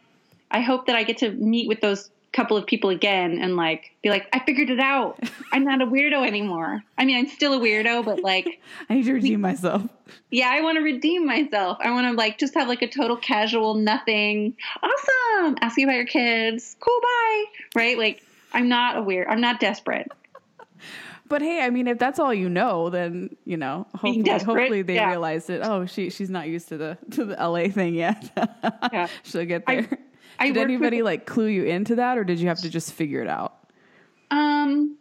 i 0.52 0.60
hope 0.60 0.86
that 0.86 0.94
i 0.94 1.02
get 1.02 1.18
to 1.18 1.30
meet 1.32 1.66
with 1.66 1.80
those 1.80 2.10
couple 2.32 2.56
of 2.56 2.66
people 2.66 2.90
again 2.90 3.38
and 3.40 3.56
like 3.56 3.92
be 4.02 4.10
like 4.10 4.28
i 4.32 4.38
figured 4.44 4.68
it 4.68 4.80
out 4.80 5.18
i'm 5.52 5.64
not 5.64 5.80
a 5.80 5.86
weirdo 5.86 6.26
anymore 6.26 6.82
i 6.98 7.04
mean 7.04 7.16
i'm 7.16 7.26
still 7.28 7.54
a 7.54 7.58
weirdo 7.58 8.04
but 8.04 8.20
like 8.22 8.60
I 8.90 8.94
need 8.94 9.04
to 9.06 9.14
redeem 9.14 9.40
myself. 9.40 9.82
yeah 10.30 10.50
i 10.50 10.60
want 10.60 10.76
to 10.76 10.82
redeem 10.82 11.24
myself 11.24 11.78
i 11.80 11.90
want 11.90 12.06
to 12.06 12.12
like 12.12 12.38
just 12.38 12.54
have 12.54 12.68
like 12.68 12.82
a 12.82 12.88
total 12.88 13.16
casual 13.16 13.74
nothing 13.74 14.54
awesome 14.82 15.56
ask 15.60 15.78
you 15.78 15.86
about 15.86 15.96
your 15.96 16.06
kids 16.06 16.76
cool 16.80 17.00
bye 17.00 17.44
right 17.74 17.96
like 17.96 18.22
i'm 18.52 18.68
not 18.68 18.98
a 18.98 19.02
weird 19.02 19.26
i'm 19.28 19.40
not 19.40 19.58
desperate 19.58 20.10
But 21.28 21.42
hey, 21.42 21.62
I 21.62 21.70
mean, 21.70 21.88
if 21.88 21.98
that's 21.98 22.18
all 22.18 22.32
you 22.32 22.48
know, 22.48 22.90
then 22.90 23.36
you 23.44 23.56
know, 23.56 23.86
hopefully, 23.94 24.30
hopefully 24.30 24.82
they 24.82 24.94
yeah. 24.94 25.10
realized 25.10 25.50
it. 25.50 25.60
Oh, 25.64 25.86
she 25.86 26.10
she's 26.10 26.30
not 26.30 26.48
used 26.48 26.68
to 26.68 26.76
the 26.76 26.98
to 27.12 27.24
the 27.24 27.34
LA 27.34 27.68
thing 27.68 27.94
yet. 27.94 28.30
Yeah. 28.92 29.08
She'll 29.24 29.44
get 29.44 29.66
there. 29.66 29.88
I 29.90 29.98
did 30.38 30.56
anybody 30.56 30.98
with- 30.98 31.06
like 31.06 31.26
clue 31.26 31.46
you 31.46 31.64
into 31.64 31.94
that, 31.96 32.18
or 32.18 32.24
did 32.24 32.38
you 32.40 32.48
have 32.48 32.60
to 32.60 32.68
just 32.70 32.92
figure 32.92 33.20
it 33.22 33.28
out? 33.28 33.54
Um, 34.30 34.96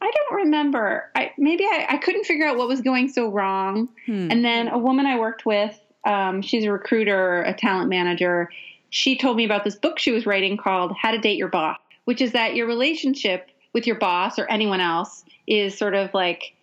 I 0.00 0.10
don't 0.10 0.36
remember. 0.44 1.10
I 1.14 1.32
maybe 1.38 1.64
I, 1.64 1.86
I 1.90 1.96
couldn't 1.98 2.24
figure 2.24 2.46
out 2.46 2.56
what 2.56 2.68
was 2.68 2.80
going 2.80 3.08
so 3.08 3.28
wrong. 3.28 3.88
And 4.06 4.44
then 4.44 4.68
a 4.68 4.78
woman 4.78 5.06
I 5.06 5.18
worked 5.18 5.46
with, 5.46 5.78
um, 6.04 6.42
she's 6.42 6.64
a 6.64 6.72
recruiter, 6.72 7.42
a 7.42 7.54
talent 7.54 7.88
manager. 7.88 8.50
She 8.90 9.16
told 9.16 9.36
me 9.36 9.44
about 9.44 9.64
this 9.64 9.76
book 9.76 9.98
she 9.98 10.10
was 10.12 10.26
writing 10.26 10.56
called 10.56 10.92
"How 11.00 11.10
to 11.12 11.18
Date 11.18 11.38
Your 11.38 11.48
Boss," 11.48 11.78
which 12.04 12.20
is 12.20 12.32
that 12.32 12.54
your 12.54 12.66
relationship 12.66 13.48
with 13.72 13.86
your 13.86 13.96
boss 13.96 14.38
or 14.38 14.46
anyone 14.50 14.80
else 14.80 15.24
is 15.46 15.76
sort 15.78 15.94
of 15.94 16.12
like 16.14 16.54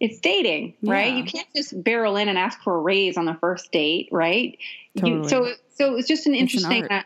it's 0.00 0.18
dating, 0.20 0.74
right? 0.82 1.12
Yeah. 1.12 1.18
You 1.18 1.24
can't 1.24 1.48
just 1.54 1.82
barrel 1.84 2.16
in 2.16 2.28
and 2.28 2.38
ask 2.38 2.60
for 2.62 2.76
a 2.76 2.80
raise 2.80 3.16
on 3.16 3.24
the 3.26 3.34
first 3.34 3.70
date, 3.70 4.08
right? 4.12 4.56
You, 4.94 5.00
Totally. 5.22 5.28
so 5.28 5.52
so 5.74 5.86
it 5.92 5.94
was 5.94 6.06
just 6.06 6.26
an 6.26 6.32
an 6.34 6.38
interesting. 6.40 6.84
uh, 6.90 7.02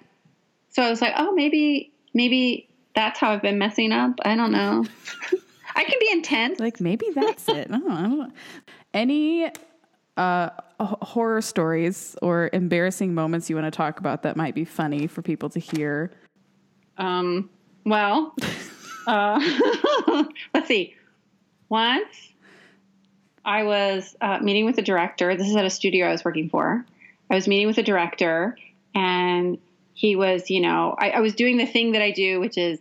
so 0.78 0.84
I 0.84 0.90
was 0.90 1.00
like, 1.00 1.14
oh, 1.16 1.32
maybe 1.32 1.90
maybe 2.14 2.68
that's 2.94 3.18
how 3.18 3.32
I've 3.32 3.42
been 3.42 3.58
messing 3.58 3.90
up. 3.90 4.12
I 4.24 4.36
don't 4.36 4.52
know. 4.52 4.84
I 5.74 5.82
can 5.82 5.98
be 5.98 6.08
intense. 6.12 6.60
Like 6.60 6.80
maybe 6.80 7.06
that's 7.16 7.48
it. 7.48 7.66
I 7.68 7.78
don't, 7.78 7.90
I 7.90 8.02
don't 8.02 8.18
know. 8.18 8.32
Any 8.94 9.50
uh, 10.16 10.50
horror 10.78 11.42
stories 11.42 12.14
or 12.22 12.48
embarrassing 12.52 13.12
moments 13.12 13.50
you 13.50 13.56
want 13.56 13.66
to 13.66 13.76
talk 13.76 13.98
about 13.98 14.22
that 14.22 14.36
might 14.36 14.54
be 14.54 14.64
funny 14.64 15.08
for 15.08 15.20
people 15.20 15.50
to 15.50 15.58
hear? 15.58 16.12
Um, 16.96 17.50
well, 17.84 18.36
uh, 19.08 19.40
let's 20.54 20.68
see. 20.68 20.94
Once 21.68 22.34
I 23.44 23.64
was 23.64 24.14
uh, 24.20 24.38
meeting 24.40 24.64
with 24.64 24.78
a 24.78 24.82
director. 24.82 25.36
This 25.36 25.48
is 25.48 25.56
at 25.56 25.64
a 25.64 25.70
studio 25.70 26.06
I 26.06 26.12
was 26.12 26.24
working 26.24 26.48
for. 26.48 26.86
I 27.30 27.34
was 27.34 27.48
meeting 27.48 27.66
with 27.66 27.78
a 27.78 27.82
director, 27.82 28.56
and 28.94 29.58
he 29.98 30.14
was, 30.14 30.48
you 30.48 30.60
know, 30.60 30.94
I, 30.96 31.10
I 31.10 31.20
was 31.20 31.34
doing 31.34 31.56
the 31.56 31.66
thing 31.66 31.90
that 31.90 32.02
I 32.02 32.12
do, 32.12 32.38
which 32.38 32.56
is 32.56 32.78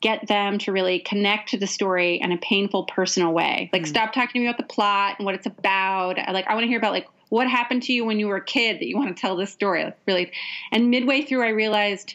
get 0.00 0.26
them 0.28 0.56
to 0.56 0.72
really 0.72 0.98
connect 0.98 1.50
to 1.50 1.58
the 1.58 1.66
story 1.66 2.18
in 2.22 2.32
a 2.32 2.38
painful, 2.38 2.84
personal 2.84 3.34
way. 3.34 3.68
Like, 3.70 3.82
mm-hmm. 3.82 3.90
stop 3.90 4.14
talking 4.14 4.32
to 4.32 4.38
me 4.38 4.46
about 4.46 4.56
the 4.56 4.74
plot 4.74 5.16
and 5.18 5.26
what 5.26 5.34
it's 5.34 5.44
about. 5.44 6.16
Like, 6.32 6.46
I 6.48 6.54
want 6.54 6.64
to 6.64 6.68
hear 6.68 6.78
about 6.78 6.92
like 6.92 7.06
what 7.28 7.50
happened 7.50 7.82
to 7.82 7.92
you 7.92 8.06
when 8.06 8.18
you 8.18 8.28
were 8.28 8.36
a 8.36 8.44
kid 8.44 8.76
that 8.76 8.86
you 8.86 8.96
want 8.96 9.14
to 9.14 9.20
tell 9.20 9.36
this 9.36 9.52
story. 9.52 9.84
Like, 9.84 9.98
really. 10.06 10.32
And 10.72 10.88
midway 10.88 11.20
through, 11.20 11.42
I 11.42 11.50
realized 11.50 12.14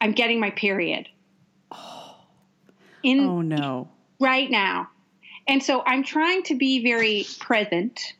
I'm 0.00 0.12
getting 0.12 0.40
my 0.40 0.52
period. 0.52 1.10
Oh. 1.70 2.16
In 3.02 3.20
Oh 3.20 3.42
no. 3.42 3.90
right 4.20 4.50
now. 4.50 4.88
And 5.46 5.62
so 5.62 5.82
I'm 5.84 6.02
trying 6.02 6.44
to 6.44 6.54
be 6.54 6.82
very 6.82 7.26
present 7.40 8.14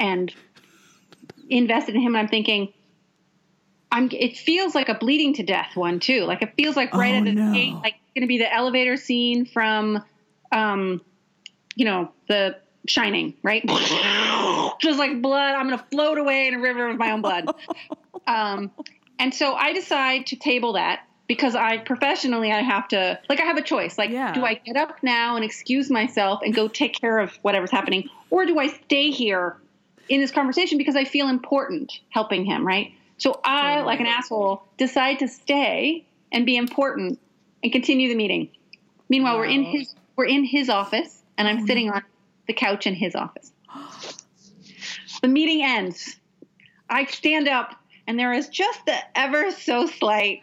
and 0.00 0.34
invested 1.50 1.96
in 1.96 2.00
him. 2.00 2.14
And 2.14 2.22
I'm 2.22 2.28
thinking, 2.28 2.72
I'm. 3.92 4.08
It 4.10 4.36
feels 4.38 4.74
like 4.74 4.88
a 4.88 4.94
bleeding 4.94 5.34
to 5.34 5.42
death 5.42 5.76
one 5.76 6.00
too. 6.00 6.24
Like 6.24 6.42
it 6.42 6.54
feels 6.56 6.74
like 6.76 6.92
right 6.94 7.14
Oh, 7.14 7.18
at 7.18 7.24
the 7.24 7.32
no. 7.32 7.52
gate, 7.52 7.74
like 7.74 7.94
it's 7.94 8.14
going 8.14 8.22
to 8.22 8.26
be 8.26 8.38
the 8.38 8.52
elevator 8.52 8.96
scene 8.96 9.44
from, 9.44 10.02
um, 10.50 11.02
you 11.76 11.84
know, 11.84 12.10
The 12.28 12.56
Shining, 12.88 13.34
right? 13.44 13.62
Just 14.80 14.98
like 14.98 15.22
blood. 15.22 15.54
I'm 15.54 15.68
going 15.68 15.78
to 15.78 15.84
float 15.92 16.18
away 16.18 16.48
in 16.48 16.54
a 16.54 16.58
river 16.58 16.88
of 16.88 16.98
my 16.98 17.12
own 17.12 17.22
blood. 17.22 17.48
um, 18.26 18.72
and 19.18 19.32
so 19.32 19.54
I 19.54 19.72
decide 19.72 20.26
to 20.28 20.36
table 20.36 20.72
that 20.72 21.00
because 21.28 21.54
I 21.54 21.78
professionally 21.78 22.50
I 22.50 22.60
have 22.62 22.88
to 22.88 23.20
like 23.28 23.40
I 23.40 23.44
have 23.44 23.56
a 23.56 23.62
choice. 23.62 23.98
Like, 23.98 24.10
Yeah. 24.10 24.32
do 24.32 24.44
I 24.44 24.54
get 24.54 24.76
up 24.76 25.02
now 25.02 25.36
and 25.36 25.44
excuse 25.44 25.90
myself 25.90 26.40
and 26.42 26.54
go 26.54 26.66
take 26.66 26.98
care 26.98 27.18
of 27.18 27.36
whatever's 27.42 27.70
happening, 27.70 28.08
or 28.30 28.46
do 28.46 28.58
I 28.58 28.68
stay 28.68 29.10
here 29.10 29.56
in 30.08 30.20
this 30.20 30.30
conversation 30.30 30.78
because 30.78 30.96
I 30.96 31.04
feel 31.04 31.28
important 31.28 31.92
helping 32.10 32.44
him, 32.44 32.66
right? 32.66 32.92
So 33.22 33.40
I, 33.44 33.82
like 33.82 34.00
an 34.00 34.06
asshole, 34.06 34.64
decide 34.78 35.20
to 35.20 35.28
stay 35.28 36.04
and 36.32 36.44
be 36.44 36.56
important 36.56 37.20
and 37.62 37.70
continue 37.70 38.08
the 38.08 38.16
meeting. 38.16 38.50
Meanwhile, 39.08 39.38
we're 39.38 39.44
in 39.44 39.62
his 39.62 39.94
we're 40.16 40.24
in 40.26 40.42
his 40.44 40.68
office, 40.68 41.22
and 41.38 41.46
I'm 41.46 41.64
sitting 41.64 41.88
on 41.88 42.02
the 42.48 42.52
couch 42.52 42.84
in 42.84 42.94
his 42.96 43.14
office. 43.14 43.52
The 45.22 45.28
meeting 45.28 45.62
ends. 45.62 46.16
I 46.90 47.04
stand 47.04 47.46
up, 47.46 47.76
and 48.08 48.18
there 48.18 48.32
is 48.32 48.48
just 48.48 48.84
the 48.86 48.96
ever 49.14 49.52
so 49.52 49.86
slight, 49.86 50.42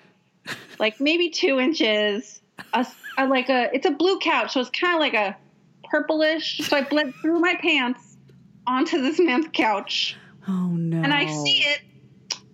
like 0.80 1.02
maybe 1.02 1.30
two 1.32 1.60
inches, 1.60 2.40
a, 2.74 2.88
a- 3.18 3.28
like 3.28 3.50
a 3.50 3.70
it's 3.76 3.86
a 3.88 3.92
blue 3.92 4.20
couch, 4.20 4.54
so 4.54 4.62
it's 4.62 4.70
kind 4.70 4.94
of 4.94 5.02
like 5.02 5.14
a 5.16 5.36
purplish. 5.84 6.60
So 6.64 6.78
I 6.78 6.84
bled 6.84 7.14
through 7.22 7.40
my 7.42 7.56
pants 7.62 8.16
onto 8.66 9.02
this 9.02 9.20
man's 9.20 9.48
couch, 9.52 10.16
Oh 10.48 10.70
no. 10.70 11.02
and 11.02 11.14
I 11.14 11.26
see 11.26 11.58
it, 11.60 11.82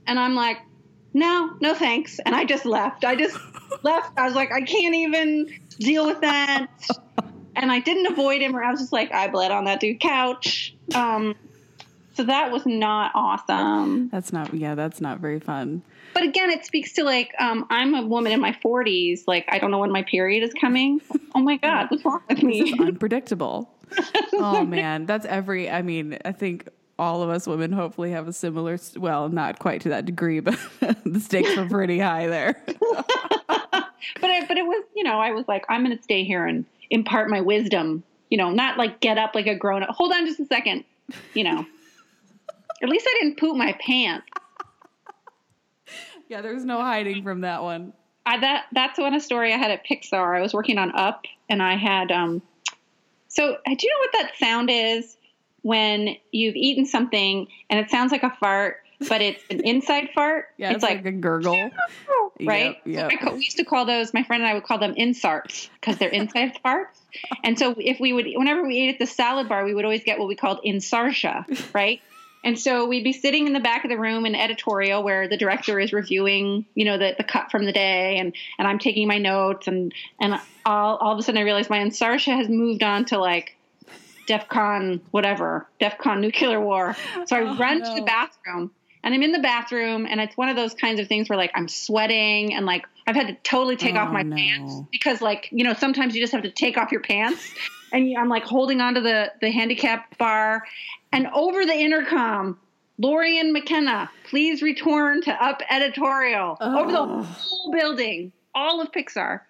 and 0.07 0.19
I'm 0.19 0.35
like, 0.35 0.57
no, 1.13 1.55
no 1.61 1.73
thanks, 1.73 2.19
and 2.19 2.35
I 2.35 2.45
just 2.45 2.65
left. 2.65 3.05
I 3.05 3.15
just 3.15 3.37
left. 3.83 4.17
I 4.17 4.25
was 4.25 4.35
like, 4.35 4.51
I 4.51 4.61
can't 4.61 4.95
even 4.95 5.47
deal 5.79 6.05
with 6.05 6.21
that. 6.21 6.67
and 7.55 7.71
I 7.71 7.79
didn't 7.79 8.07
avoid 8.07 8.41
him, 8.41 8.55
or 8.55 8.63
I 8.63 8.71
was 8.71 8.79
just 8.79 8.93
like, 8.93 9.11
I 9.13 9.27
bled 9.27 9.51
on 9.51 9.65
that 9.65 9.79
dude 9.79 9.99
couch. 9.99 10.75
Um, 10.93 11.35
so 12.15 12.23
that 12.23 12.51
was 12.51 12.65
not 12.65 13.11
awesome. 13.13 14.09
That's 14.09 14.31
not. 14.31 14.53
Yeah, 14.53 14.75
that's 14.75 15.01
not 15.01 15.19
very 15.19 15.39
fun. 15.39 15.83
But 16.13 16.23
again, 16.23 16.49
it 16.49 16.65
speaks 16.65 16.93
to 16.93 17.03
like 17.03 17.33
um, 17.39 17.65
I'm 17.69 17.93
a 17.93 18.05
woman 18.05 18.31
in 18.31 18.39
my 18.39 18.53
40s. 18.63 19.23
Like 19.27 19.45
I 19.49 19.59
don't 19.59 19.69
know 19.69 19.79
when 19.79 19.91
my 19.91 20.03
period 20.03 20.43
is 20.43 20.53
coming. 20.53 21.01
Oh 21.35 21.41
my 21.41 21.57
god, 21.57 21.87
what's 21.91 22.05
wrong 22.05 22.21
with 22.29 22.41
me? 22.41 22.61
This 22.61 22.73
is 22.73 22.79
unpredictable. 22.79 23.69
oh 24.33 24.63
man, 24.65 25.05
that's 25.05 25.25
every. 25.25 25.69
I 25.69 25.81
mean, 25.81 26.17
I 26.23 26.31
think 26.31 26.69
all 26.97 27.21
of 27.21 27.29
us 27.29 27.47
women 27.47 27.71
hopefully 27.71 28.11
have 28.11 28.27
a 28.27 28.33
similar. 28.33 28.77
Well, 28.97 29.29
not 29.29 29.59
quite 29.59 29.81
to 29.81 29.89
that 29.89 30.05
degree, 30.05 30.39
but 30.39 30.57
the 31.05 31.19
stakes 31.19 31.55
were 31.55 31.67
pretty 31.67 31.99
high 31.99 32.27
there. 32.27 32.61
but 32.77 32.79
I, 34.23 34.45
but 34.47 34.57
it 34.57 34.65
was 34.65 34.83
you 34.95 35.03
know 35.03 35.19
I 35.19 35.31
was 35.31 35.47
like 35.47 35.65
I'm 35.69 35.83
going 35.83 35.95
to 35.95 36.03
stay 36.03 36.23
here 36.23 36.45
and 36.45 36.65
impart 36.89 37.29
my 37.29 37.41
wisdom. 37.41 38.03
You 38.29 38.37
know, 38.37 38.51
not 38.51 38.77
like 38.77 38.99
get 39.01 39.17
up 39.17 39.35
like 39.35 39.47
a 39.47 39.55
grown 39.55 39.83
up. 39.83 39.89
Hold 39.89 40.13
on 40.13 40.25
just 40.25 40.39
a 40.39 40.45
second. 40.45 40.83
You 41.33 41.43
know. 41.43 41.65
At 42.83 42.89
least 42.89 43.07
I 43.09 43.17
didn't 43.21 43.39
poop 43.39 43.55
my 43.55 43.71
pants. 43.79 44.27
Yeah, 46.27 46.41
there's 46.41 46.65
no 46.65 46.81
hiding 46.81 47.23
from 47.23 47.41
that 47.41 47.63
one. 47.63 47.93
I, 48.25 48.39
that 48.39 48.65
that's 48.73 48.99
one 48.99 49.13
a 49.13 49.21
story 49.21 49.53
I 49.53 49.57
had 49.57 49.71
at 49.71 49.85
Pixar. 49.85 50.37
I 50.37 50.41
was 50.41 50.53
working 50.53 50.77
on 50.77 50.93
Up, 50.93 51.23
and 51.49 51.63
I 51.63 51.77
had 51.77 52.11
um. 52.11 52.41
So 53.27 53.57
do 53.65 53.77
you 53.81 53.89
know 53.89 53.99
what 53.99 54.11
that 54.13 54.37
sound 54.37 54.69
is 54.69 55.15
when 55.65 56.15
you've 56.31 56.55
eaten 56.55 56.85
something 56.85 57.47
and 57.71 57.79
it 57.79 57.89
sounds 57.89 58.11
like 58.11 58.21
a 58.21 58.29
fart, 58.39 58.83
but 59.09 59.19
it's 59.19 59.43
an 59.49 59.61
inside 59.65 60.09
fart? 60.13 60.49
Yeah, 60.57 60.67
it's, 60.67 60.75
it's 60.75 60.83
like, 60.83 60.97
like, 60.97 61.05
a 61.07 61.11
gurgle, 61.11 61.71
right? 62.43 62.77
Yeah. 62.85 63.09
Yep. 63.09 63.23
So 63.23 63.33
we 63.33 63.45
used 63.45 63.57
to 63.57 63.65
call 63.65 63.87
those. 63.87 64.13
My 64.13 64.21
friend 64.21 64.43
and 64.43 64.51
I 64.51 64.53
would 64.53 64.63
call 64.63 64.77
them 64.77 64.93
insarts 64.95 65.71
because 65.81 65.97
they're 65.97 66.09
inside 66.09 66.59
farts. 66.65 66.99
And 67.43 67.57
so 67.57 67.73
if 67.79 67.99
we 67.99 68.13
would, 68.13 68.27
whenever 68.35 68.63
we 68.63 68.77
ate 68.77 68.93
at 68.93 68.99
the 68.99 69.07
salad 69.07 69.49
bar, 69.49 69.65
we 69.65 69.73
would 69.73 69.85
always 69.85 70.03
get 70.03 70.19
what 70.19 70.27
we 70.27 70.35
called 70.35 70.59
insartia, 70.63 71.45
right? 71.73 71.99
And 72.43 72.59
so 72.59 72.85
we'd 72.85 73.03
be 73.03 73.13
sitting 73.13 73.47
in 73.47 73.53
the 73.53 73.59
back 73.59 73.85
of 73.85 73.89
the 73.89 73.97
room 73.97 74.27
in 74.27 74.35
editorial 74.35 75.01
where 75.01 75.27
the 75.27 75.35
director 75.35 75.79
is 75.79 75.91
reviewing, 75.91 76.67
you 76.75 76.85
know, 76.85 76.99
the, 76.99 77.15
the 77.17 77.23
cut 77.23 77.49
from 77.49 77.65
the 77.65 77.71
day 77.71 78.19
and, 78.19 78.35
and 78.59 78.67
I'm 78.67 78.77
taking 78.77 79.07
my 79.07 79.17
notes 79.17 79.67
and, 79.67 79.91
and 80.21 80.39
all, 80.63 80.97
all 80.97 81.13
of 81.13 81.17
a 81.17 81.23
sudden 81.23 81.39
I 81.39 81.43
realize 81.43 81.71
my 81.71 81.79
Insarsha 81.79 82.35
has 82.35 82.47
moved 82.47 82.83
on 82.83 83.05
to 83.05 83.17
like 83.17 83.54
DEFCON 84.27 85.01
whatever, 85.11 85.67
DEFCON 85.79 86.19
nuclear 86.19 86.59
war. 86.59 86.95
So 87.25 87.35
I 87.35 87.41
oh, 87.41 87.57
run 87.57 87.79
no. 87.79 87.89
to 87.89 88.01
the 88.01 88.05
bathroom 88.05 88.71
and 89.03 89.13
I'm 89.13 89.21
in 89.21 89.31
the 89.31 89.39
bathroom 89.39 90.07
and 90.09 90.19
it's 90.19 90.35
one 90.35 90.49
of 90.49 90.55
those 90.55 90.73
kinds 90.73 90.99
of 90.99 91.07
things 91.07 91.29
where 91.29 91.37
like 91.37 91.51
I'm 91.53 91.67
sweating 91.67 92.53
and 92.53 92.65
like 92.65 92.85
I've 93.07 93.15
had 93.15 93.27
to 93.27 93.33
totally 93.43 93.75
take 93.75 93.95
oh, 93.95 93.99
off 93.99 94.11
my 94.11 94.23
no. 94.23 94.35
pants 94.35 94.81
because 94.91 95.21
like, 95.21 95.47
you 95.51 95.63
know, 95.63 95.73
sometimes 95.73 96.15
you 96.15 96.21
just 96.21 96.33
have 96.33 96.43
to 96.43 96.49
take 96.49 96.77
off 96.77 96.91
your 96.91 97.01
pants 97.01 97.53
and 97.93 98.15
I'm 98.17 98.29
like 98.29 98.43
holding 98.43 98.81
onto 98.81 99.01
the, 99.01 99.31
the 99.41 99.51
handicap 99.51 100.17
bar 100.17 100.63
and 101.11 101.27
over 101.33 101.65
the 101.65 101.73
intercom, 101.73 102.59
Lorian 102.97 103.53
McKenna, 103.53 104.09
please 104.29 104.61
return 104.61 105.21
to 105.21 105.31
Up 105.31 105.61
Editorial 105.69 106.57
oh. 106.59 106.79
over 106.79 106.91
the 106.91 107.05
whole 107.05 107.71
building, 107.71 108.31
all 108.53 108.81
of 108.81 108.91
Pixar. 108.91 109.41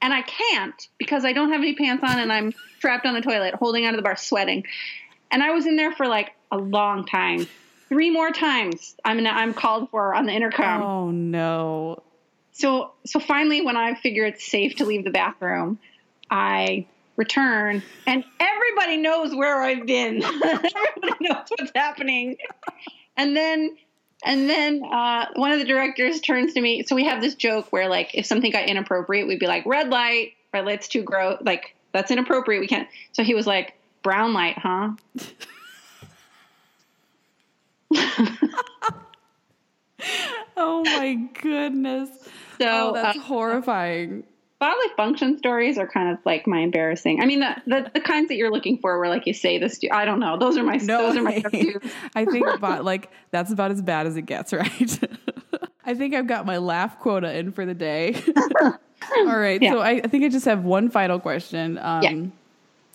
And 0.00 0.12
I 0.12 0.22
can't 0.22 0.88
because 0.98 1.24
I 1.24 1.32
don't 1.32 1.50
have 1.50 1.60
any 1.60 1.74
pants 1.74 2.04
on 2.04 2.18
and 2.18 2.32
I'm 2.32 2.52
trapped 2.82 3.06
on 3.06 3.14
the 3.14 3.22
toilet, 3.22 3.54
holding 3.54 3.86
onto 3.86 3.96
the 3.96 4.02
bar, 4.02 4.16
sweating. 4.16 4.64
And 5.30 5.42
I 5.42 5.52
was 5.52 5.66
in 5.66 5.76
there 5.76 5.92
for 5.92 6.06
like 6.06 6.32
a 6.50 6.58
long 6.58 7.06
time. 7.06 7.46
Three 7.88 8.10
more 8.10 8.30
times 8.30 8.96
I'm 9.04 9.18
in, 9.18 9.26
I'm 9.26 9.54
called 9.54 9.90
for 9.90 10.14
on 10.14 10.26
the 10.26 10.32
intercom. 10.32 10.82
Oh 10.82 11.10
no. 11.10 12.02
So 12.52 12.92
so 13.06 13.18
finally 13.18 13.62
when 13.62 13.76
I 13.76 13.94
figure 13.94 14.26
it's 14.26 14.44
safe 14.44 14.76
to 14.76 14.84
leave 14.84 15.04
the 15.04 15.10
bathroom, 15.10 15.78
I 16.30 16.86
return, 17.16 17.82
and 18.06 18.24
everybody 18.40 18.96
knows 18.96 19.34
where 19.34 19.62
I've 19.62 19.86
been. 19.86 20.22
everybody 20.24 21.16
knows 21.20 21.46
what's 21.56 21.72
happening. 21.74 22.36
And 23.16 23.36
then 23.36 23.76
and 24.24 24.48
then 24.48 24.82
uh, 24.84 25.26
one 25.34 25.52
of 25.52 25.58
the 25.58 25.64
directors 25.64 26.20
turns 26.20 26.54
to 26.54 26.60
me. 26.60 26.84
So 26.84 26.94
we 26.94 27.04
have 27.06 27.20
this 27.20 27.34
joke 27.34 27.72
where, 27.72 27.88
like, 27.88 28.14
if 28.14 28.24
something 28.24 28.52
got 28.52 28.68
inappropriate, 28.68 29.26
we'd 29.26 29.40
be 29.40 29.48
like, 29.48 29.66
"Red 29.66 29.88
light, 29.88 30.32
red 30.52 30.64
light's 30.64 30.88
too 30.88 31.02
gross. 31.02 31.38
Like, 31.42 31.74
that's 31.92 32.10
inappropriate. 32.10 32.60
We 32.60 32.66
can't." 32.66 32.88
So 33.12 33.22
he 33.22 33.34
was 33.34 33.46
like, 33.46 33.74
"Brown 34.02 34.34
light, 34.34 34.58
huh?" 34.58 34.92
oh 40.56 40.82
my 40.84 41.14
goodness! 41.40 42.08
So 42.58 42.68
oh, 42.68 42.92
that's 42.94 43.18
uh, 43.18 43.22
horrifying 43.22 44.24
bodily 44.62 44.94
function 44.96 45.36
stories 45.38 45.76
are 45.76 45.88
kind 45.88 46.12
of 46.12 46.18
like 46.24 46.46
my 46.46 46.60
embarrassing. 46.60 47.20
I 47.20 47.26
mean, 47.26 47.40
the, 47.40 47.56
the, 47.66 47.90
the 47.94 48.00
kinds 48.00 48.28
that 48.28 48.36
you're 48.36 48.52
looking 48.52 48.78
for, 48.78 48.96
where 49.00 49.08
like 49.08 49.26
you 49.26 49.34
say 49.34 49.58
this, 49.58 49.80
I 49.90 50.04
don't 50.04 50.20
know. 50.20 50.38
Those 50.38 50.56
are 50.56 50.62
my 50.62 50.76
no, 50.76 51.08
those 51.08 51.16
are 51.16 51.22
my. 51.22 51.42
I 52.14 52.24
think 52.24 52.46
about 52.46 52.84
like 52.84 53.10
that's 53.32 53.50
about 53.50 53.72
as 53.72 53.82
bad 53.82 54.06
as 54.06 54.16
it 54.16 54.22
gets, 54.22 54.52
right? 54.52 55.00
I 55.84 55.94
think 55.94 56.14
I've 56.14 56.28
got 56.28 56.46
my 56.46 56.58
laugh 56.58 57.00
quota 57.00 57.36
in 57.36 57.50
for 57.50 57.66
the 57.66 57.74
day. 57.74 58.22
All 59.18 59.38
right, 59.38 59.60
yeah. 59.60 59.72
so 59.72 59.80
I, 59.80 59.90
I, 59.90 60.08
think 60.08 60.24
I 60.24 60.28
just 60.28 60.44
have 60.46 60.64
one 60.64 60.90
final 60.90 61.18
question. 61.18 61.78
Um, 61.78 62.02
yeah. 62.02 62.24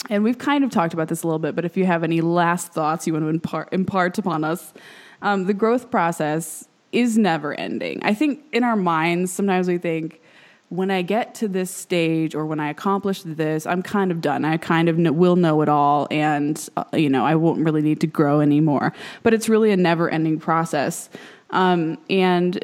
And 0.10 0.24
we've 0.24 0.38
kind 0.38 0.64
of 0.64 0.72
talked 0.72 0.94
about 0.94 1.08
this 1.08 1.24
a 1.24 1.28
little 1.28 1.40
bit, 1.40 1.56
but 1.56 1.66
if 1.66 1.76
you 1.76 1.86
have 1.86 2.04
any 2.04 2.22
last 2.22 2.72
thoughts 2.72 3.08
you 3.08 3.14
want 3.14 3.26
to 3.26 3.30
impart, 3.30 3.74
impart 3.74 4.18
upon 4.18 4.44
us, 4.44 4.74
um, 5.22 5.46
the 5.46 5.54
growth 5.54 5.92
process 5.92 6.68
is 6.92 7.18
never 7.18 7.54
ending. 7.54 8.00
I 8.04 8.14
think 8.14 8.44
in 8.52 8.64
our 8.64 8.76
minds, 8.76 9.32
sometimes 9.32 9.68
we 9.68 9.78
think, 9.78 10.22
when 10.70 10.92
I 10.92 11.02
get 11.02 11.34
to 11.36 11.48
this 11.48 11.72
stage 11.72 12.36
or 12.36 12.46
when 12.46 12.60
I 12.60 12.70
accomplish 12.70 13.24
this, 13.24 13.66
I'm 13.66 13.82
kind 13.82 14.12
of 14.12 14.20
done. 14.20 14.44
I 14.44 14.58
kind 14.58 14.90
of 14.90 14.98
will 14.98 15.38
know 15.38 15.62
it 15.62 15.70
all, 15.70 16.08
and 16.12 16.68
uh, 16.76 16.84
you 16.94 17.10
know 17.10 17.26
I 17.26 17.36
won't 17.36 17.64
really 17.64 17.82
need 17.82 18.02
to 18.02 18.08
grow 18.08 18.42
anymore. 18.42 18.92
But 19.24 19.34
it's 19.34 19.48
really 19.48 19.72
a 19.72 19.78
never-ending 19.78 20.40
process. 20.40 21.10
Um, 21.52 21.98
and 22.10 22.62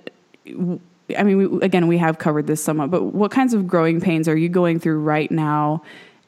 I 1.17 1.23
mean, 1.23 1.37
we, 1.37 1.65
again, 1.65 1.87
we 1.87 1.97
have 1.97 2.17
covered 2.17 2.47
this 2.47 2.63
somewhat. 2.63 2.91
But 2.91 3.03
what 3.03 3.31
kinds 3.31 3.53
of 3.53 3.67
growing 3.67 4.01
pains 4.01 4.27
are 4.27 4.37
you 4.37 4.49
going 4.49 4.79
through 4.79 4.99
right 4.99 5.29
now? 5.31 5.83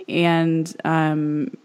And 0.08 0.74
um, 0.84 1.56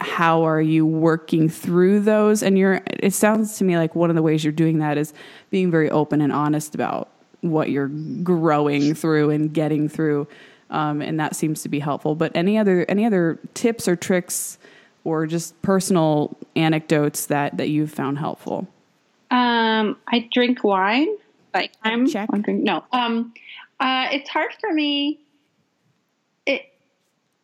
how 0.00 0.44
are 0.44 0.60
you 0.60 0.86
working 0.86 1.48
through 1.48 2.00
those? 2.00 2.42
And 2.42 2.56
you're. 2.58 2.80
It 2.86 3.12
sounds 3.12 3.58
to 3.58 3.64
me 3.64 3.76
like 3.76 3.94
one 3.94 4.10
of 4.10 4.16
the 4.16 4.22
ways 4.22 4.44
you're 4.44 4.52
doing 4.52 4.78
that 4.78 4.98
is 4.98 5.12
being 5.50 5.70
very 5.70 5.90
open 5.90 6.20
and 6.20 6.32
honest 6.32 6.74
about 6.74 7.08
what 7.40 7.70
you're 7.70 7.88
growing 7.88 8.94
through 8.94 9.30
and 9.30 9.52
getting 9.52 9.88
through, 9.88 10.26
um, 10.70 11.00
and 11.00 11.18
that 11.20 11.36
seems 11.36 11.62
to 11.62 11.68
be 11.68 11.78
helpful. 11.78 12.14
But 12.14 12.32
any 12.34 12.58
other 12.58 12.84
any 12.88 13.04
other 13.04 13.38
tips 13.54 13.88
or 13.88 13.96
tricks 13.96 14.58
or 15.04 15.26
just 15.26 15.60
personal 15.62 16.36
anecdotes 16.54 17.26
that 17.26 17.56
that 17.56 17.68
you've 17.68 17.90
found 17.90 18.18
helpful? 18.18 18.68
Um, 19.30 19.96
I 20.08 20.28
drink 20.32 20.64
wine. 20.64 21.08
Like 21.58 21.72
I'm 21.82 22.06
Check. 22.08 22.30
wondering. 22.30 22.64
No. 22.64 22.84
Um, 22.92 23.34
uh, 23.80 24.08
it's 24.12 24.28
hard 24.28 24.52
for 24.60 24.72
me. 24.72 25.20
It. 26.46 26.62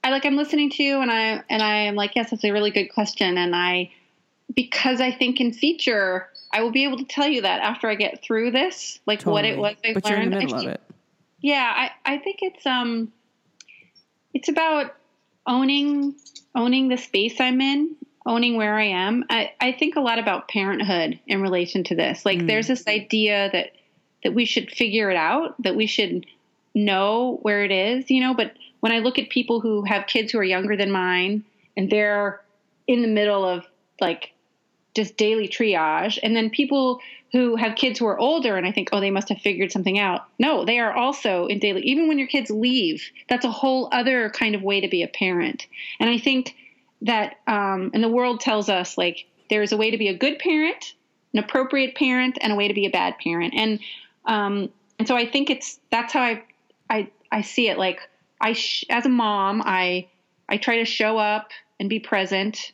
I 0.02 0.10
like 0.10 0.24
I'm 0.24 0.36
listening 0.36 0.70
to 0.70 0.82
you 0.82 1.00
and 1.00 1.10
I 1.10 1.42
and 1.48 1.62
I 1.62 1.76
am 1.82 1.94
like 1.94 2.12
yes, 2.14 2.30
that's 2.30 2.44
a 2.44 2.52
really 2.52 2.70
good 2.70 2.86
question, 2.86 3.38
and 3.38 3.54
I 3.54 3.90
because 4.54 5.00
I 5.00 5.10
think 5.10 5.40
in 5.40 5.52
feature 5.52 6.28
I 6.52 6.62
will 6.62 6.72
be 6.72 6.84
able 6.84 6.98
to 6.98 7.04
tell 7.04 7.26
you 7.26 7.42
that 7.42 7.60
after 7.62 7.88
I 7.88 7.94
get 7.94 8.22
through 8.22 8.52
this, 8.52 9.00
like 9.06 9.20
totally. 9.20 9.34
what 9.34 9.44
it 9.44 9.58
was 9.58 9.76
I 9.84 9.94
but 9.94 10.04
learned. 10.04 10.16
You're 10.16 10.22
in 10.22 10.30
the 10.30 10.38
middle 10.38 10.60
of 10.60 10.74
it. 10.74 10.80
Yeah, 11.40 11.72
I, 11.76 12.14
I 12.14 12.18
think 12.18 12.38
it's 12.42 12.64
um 12.64 13.12
it's 14.32 14.48
about 14.48 14.94
owning 15.46 16.14
owning 16.54 16.88
the 16.88 16.96
space 16.96 17.40
I'm 17.40 17.60
in, 17.60 17.96
owning 18.26 18.56
where 18.56 18.74
I 18.74 18.84
am. 18.84 19.24
I, 19.28 19.52
I 19.60 19.72
think 19.72 19.96
a 19.96 20.00
lot 20.00 20.18
about 20.18 20.48
parenthood 20.48 21.18
in 21.26 21.42
relation 21.42 21.84
to 21.84 21.94
this. 21.94 22.24
Like 22.24 22.38
mm. 22.38 22.46
there's 22.46 22.68
this 22.68 22.86
idea 22.86 23.50
that 23.52 23.72
that 24.24 24.34
we 24.34 24.44
should 24.44 24.70
figure 24.70 25.10
it 25.10 25.16
out, 25.16 25.54
that 25.62 25.76
we 25.76 25.86
should 25.86 26.26
know 26.74 27.38
where 27.42 27.64
it 27.64 27.70
is, 27.70 28.10
you 28.10 28.20
know, 28.20 28.34
but 28.34 28.52
when 28.80 28.92
I 28.92 28.98
look 28.98 29.18
at 29.18 29.30
people 29.30 29.60
who 29.60 29.84
have 29.84 30.06
kids 30.06 30.32
who 30.32 30.38
are 30.38 30.44
younger 30.44 30.76
than 30.76 30.90
mine 30.90 31.44
and 31.76 31.88
they're 31.88 32.42
in 32.86 33.02
the 33.02 33.08
middle 33.08 33.44
of 33.44 33.64
like 34.00 34.32
just 34.94 35.16
daily 35.16 35.48
triage. 35.48 36.18
And 36.22 36.36
then 36.36 36.50
people 36.50 37.00
who 37.32 37.56
have 37.56 37.76
kids 37.76 37.98
who 37.98 38.06
are 38.06 38.18
older 38.18 38.56
and 38.56 38.66
I 38.66 38.72
think, 38.72 38.90
oh, 38.92 39.00
they 39.00 39.10
must 39.10 39.28
have 39.28 39.40
figured 39.40 39.72
something 39.72 39.98
out. 39.98 40.26
No, 40.38 40.64
they 40.64 40.78
are 40.78 40.92
also 40.92 41.46
in 41.46 41.58
daily, 41.58 41.82
even 41.82 42.08
when 42.08 42.18
your 42.18 42.28
kids 42.28 42.50
leave, 42.50 43.02
that's 43.28 43.44
a 43.44 43.50
whole 43.50 43.88
other 43.92 44.30
kind 44.30 44.54
of 44.54 44.62
way 44.62 44.80
to 44.80 44.88
be 44.88 45.02
a 45.02 45.08
parent. 45.08 45.66
And 45.98 46.08
I 46.08 46.18
think 46.18 46.54
that, 47.02 47.36
um, 47.46 47.90
and 47.92 48.04
the 48.04 48.08
world 48.08 48.40
tells 48.40 48.68
us 48.68 48.96
like 48.96 49.26
there's 49.50 49.72
a 49.72 49.76
way 49.76 49.90
to 49.90 49.98
be 49.98 50.08
a 50.08 50.16
good 50.16 50.38
parent, 50.38 50.94
an 51.32 51.40
appropriate 51.40 51.96
parent, 51.96 52.38
and 52.40 52.52
a 52.52 52.56
way 52.56 52.68
to 52.68 52.74
be 52.74 52.86
a 52.86 52.90
bad 52.90 53.16
parent. 53.18 53.54
And, 53.56 53.80
um, 54.26 54.70
and 54.98 55.08
so 55.08 55.16
I 55.16 55.28
think 55.28 55.50
it's, 55.50 55.80
that's 55.90 56.12
how 56.12 56.22
I, 56.22 56.44
I, 56.88 57.10
I 57.30 57.42
see 57.42 57.68
it. 57.68 57.78
Like 57.78 58.00
I, 58.40 58.52
sh- 58.52 58.84
as 58.90 59.06
a 59.06 59.08
mom, 59.08 59.62
I, 59.64 60.08
I 60.48 60.56
try 60.56 60.78
to 60.78 60.84
show 60.84 61.18
up 61.18 61.50
and 61.80 61.88
be 61.88 61.98
present 61.98 62.72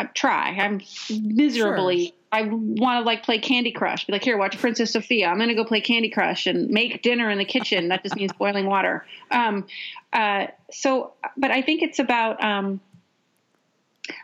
I 0.00 0.04
try. 0.04 0.56
I'm 0.58 0.80
miserably, 1.10 2.06
sure. 2.06 2.14
I 2.32 2.42
want 2.42 3.02
to 3.02 3.06
like 3.06 3.22
play 3.22 3.38
Candy 3.38 3.70
Crush. 3.70 4.06
Be 4.06 4.14
like, 4.14 4.24
here, 4.24 4.38
watch 4.38 4.58
Princess 4.58 4.92
Sofia. 4.92 5.26
I'm 5.28 5.38
gonna 5.38 5.54
go 5.54 5.64
play 5.64 5.82
Candy 5.82 6.08
Crush 6.08 6.46
and 6.46 6.70
make 6.70 7.02
dinner 7.02 7.28
in 7.28 7.36
the 7.36 7.44
kitchen. 7.44 7.88
That 7.88 8.02
just 8.02 8.16
means 8.16 8.32
boiling 8.32 8.64
water. 8.64 9.04
Um, 9.30 9.66
uh, 10.14 10.46
so, 10.70 11.12
but 11.36 11.50
I 11.50 11.60
think 11.60 11.82
it's 11.82 11.98
about 11.98 12.42
um, 12.42 12.80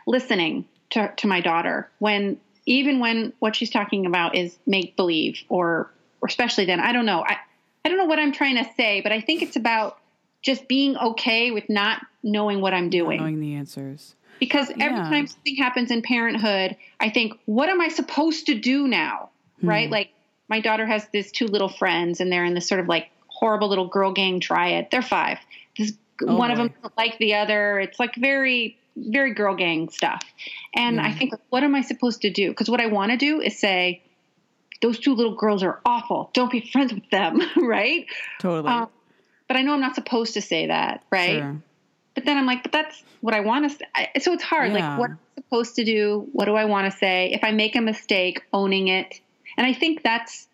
listening 0.07 0.65
to 0.91 1.13
to 1.15 1.27
my 1.27 1.41
daughter 1.41 1.91
when 1.99 2.39
even 2.65 2.99
when 2.99 3.33
what 3.37 3.55
she's 3.55 3.69
talking 3.69 4.07
about 4.07 4.33
is 4.33 4.57
make 4.65 4.95
believe 4.95 5.43
or 5.47 5.91
or 6.21 6.27
especially 6.27 6.65
then 6.65 6.79
I 6.79 6.91
don't 6.93 7.05
know 7.05 7.23
I 7.25 7.37
I 7.85 7.89
don't 7.89 7.97
know 7.97 8.05
what 8.05 8.19
I'm 8.19 8.31
trying 8.33 8.57
to 8.57 8.69
say, 8.75 9.01
but 9.01 9.11
I 9.11 9.21
think 9.21 9.41
it's 9.41 9.55
about 9.55 9.97
just 10.41 10.67
being 10.67 10.97
okay 10.97 11.51
with 11.51 11.69
not 11.69 12.01
knowing 12.23 12.59
what 12.61 12.73
I'm 12.73 12.89
doing 12.89 13.19
Knowing 13.19 13.39
the 13.39 13.55
answers. 13.55 14.15
because 14.39 14.69
every 14.71 14.97
Yeah. 14.97 15.09
time 15.09 15.27
something 15.27 15.55
happens 15.55 15.89
in 15.91 16.01
parenthood, 16.01 16.75
I 16.99 17.09
think, 17.09 17.33
what 17.45 17.69
am 17.69 17.79
I 17.81 17.87
supposed 17.87 18.45
to 18.47 18.55
do 18.55 18.87
now? 18.87 19.29
Hmm. 19.61 19.69
Right? 19.69 19.89
Like 19.89 20.09
my 20.49 20.59
daughter 20.59 20.85
has 20.85 21.07
these 21.13 21.31
two 21.31 21.47
little 21.47 21.69
friends, 21.69 22.19
and 22.21 22.31
they're 22.31 22.45
in 22.45 22.53
this 22.53 22.67
sort 22.67 22.79
of 22.81 22.87
like 22.87 23.09
horrible 23.27 23.67
little 23.69 23.87
girl 23.87 24.11
gang 24.13 24.39
triad. 24.39 24.87
They're 24.91 25.01
five. 25.01 25.39
This 25.77 25.93
Oh, 26.27 26.35
one 26.35 26.49
of 26.49 26.57
them 26.57 26.69
doesn't 26.69 26.97
like 26.97 27.19
the 27.19 27.35
other. 27.35 27.79
It's 27.79 27.99
like 27.99 28.15
very, 28.15 28.75
very 28.95 29.33
girl 29.35 29.53
gang 29.55 29.89
stuff. 29.89 30.23
And 30.73 30.99
I 30.99 31.11
think, 31.13 31.33
what 31.49 31.63
am 31.63 31.75
I 31.75 31.81
supposed 31.81 32.21
to 32.23 32.31
do? 32.31 32.49
Because 32.49 32.69
what 32.71 32.81
I 32.81 32.87
want 32.87 33.11
to 33.11 33.17
do 33.17 33.39
is 33.39 33.59
say, 33.59 34.01
those 34.81 34.99
two 34.99 35.15
little 35.15 35.35
girls 35.35 35.63
are 35.63 35.79
awful. 35.85 36.29
Don't 36.33 36.51
be 36.51 36.61
friends 36.61 36.93
with 36.93 37.09
them, 37.09 37.41
right? 37.57 38.05
Totally. 38.39 38.73
Um, 38.73 38.89
but 39.47 39.57
I 39.57 39.61
know 39.61 39.73
I'm 39.73 39.79
not 39.79 39.95
supposed 39.95 40.33
to 40.35 40.41
say 40.41 40.67
that, 40.67 41.03
right? 41.09 41.39
Sure. 41.39 41.61
But 42.15 42.25
then 42.25 42.37
I'm 42.37 42.45
like, 42.45 42.63
but 42.63 42.71
that's 42.71 43.03
what 43.21 43.33
I 43.33 43.41
want 43.41 43.69
to 43.69 43.77
say. 43.77 44.19
So 44.19 44.33
it's 44.33 44.43
hard. 44.43 44.71
Yeah. 44.71 44.89
Like, 44.89 44.99
what 44.99 45.09
am 45.11 45.19
I 45.37 45.41
supposed 45.41 45.75
to 45.75 45.85
do? 45.85 46.27
What 46.33 46.45
do 46.45 46.55
I 46.55 46.65
want 46.65 46.91
to 46.91 46.97
say? 46.97 47.31
If 47.31 47.43
I 47.43 47.51
make 47.51 47.75
a 47.75 47.81
mistake, 47.81 48.41
owning 48.51 48.87
it. 48.87 49.19
And 49.55 49.65
I 49.65 49.73
think 49.73 50.03
that's 50.03 50.47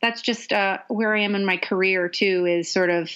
that's 0.00 0.22
just 0.22 0.52
uh, 0.52 0.78
where 0.88 1.16
I 1.16 1.22
am 1.22 1.34
in 1.34 1.44
my 1.44 1.56
career 1.56 2.08
too. 2.08 2.46
Is 2.46 2.70
sort 2.70 2.90
of 2.90 3.10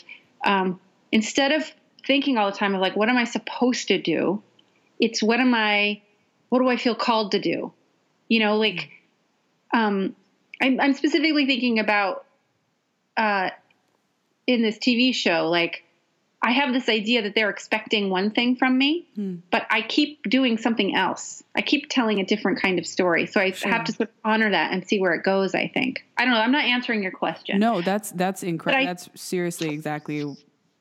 um, 0.45 0.81
instead 1.12 1.53
of 1.53 1.70
thinking 2.07 2.39
all 2.39 2.51
the 2.51 2.57
time 2.57 2.74
of 2.74 2.81
like, 2.81 2.97
what 2.97 3.09
am 3.09 3.16
I 3.16 3.24
supposed 3.24 3.89
to 3.89 4.01
do? 4.01 4.43
It's 4.99 5.23
what 5.23 5.41
am 5.41 5.55
I? 5.55 6.03
What 6.49 6.59
do 6.59 6.69
I 6.69 6.77
feel 6.77 6.95
called 6.95 7.33
to 7.33 7.41
do? 7.41 7.73
You 8.29 8.41
know, 8.41 8.57
like 8.57 8.91
um, 9.73 10.16
I'm, 10.63 10.81
I'm 10.81 10.95
specifically 10.95 11.45
thinking 11.45 11.79
about 11.81 12.25
uh, 13.17 13.51
in 14.47 14.63
this 14.63 14.79
TV 14.79 15.15
show, 15.15 15.51
like 15.51 15.85
I 16.41 16.53
have 16.53 16.73
this 16.73 16.89
idea 16.89 17.23
that 17.23 17.35
they're 17.35 17.51
expecting 17.51 18.11
one 18.11 18.31
thing 18.31 18.57
from 18.57 18.77
me, 18.79 19.07
but 19.51 19.67
I 19.71 19.83
keep 19.83 20.23
doing 20.29 20.59
something 20.59 20.95
else. 20.95 21.43
I 21.55 21.63
keep 21.63 21.89
telling 21.89 22.21
a 22.21 22.25
different 22.25 22.61
kind 22.61 22.79
of 22.79 22.87
story. 22.87 23.27
So 23.27 23.41
I 23.41 23.53
have 23.63 23.85
to 23.85 23.93
sort 23.93 24.09
of 24.09 24.15
honor 24.25 24.51
that 24.51 24.73
and 24.73 24.87
see 24.87 24.99
where 24.99 25.15
it 25.15 25.23
goes, 25.23 25.55
I 25.55 25.69
think. 25.69 26.05
I 26.17 26.25
don't 26.25 26.35
know. 26.35 26.41
I'm 26.41 26.51
not 26.51 26.65
answering 26.65 27.03
your 27.03 27.13
question. 27.13 27.61
No, 27.61 27.81
that's 27.81 28.11
that's 28.13 28.43
incredible. 28.43 28.87
That's 28.87 29.09
seriously 29.15 29.71
exactly 29.71 30.37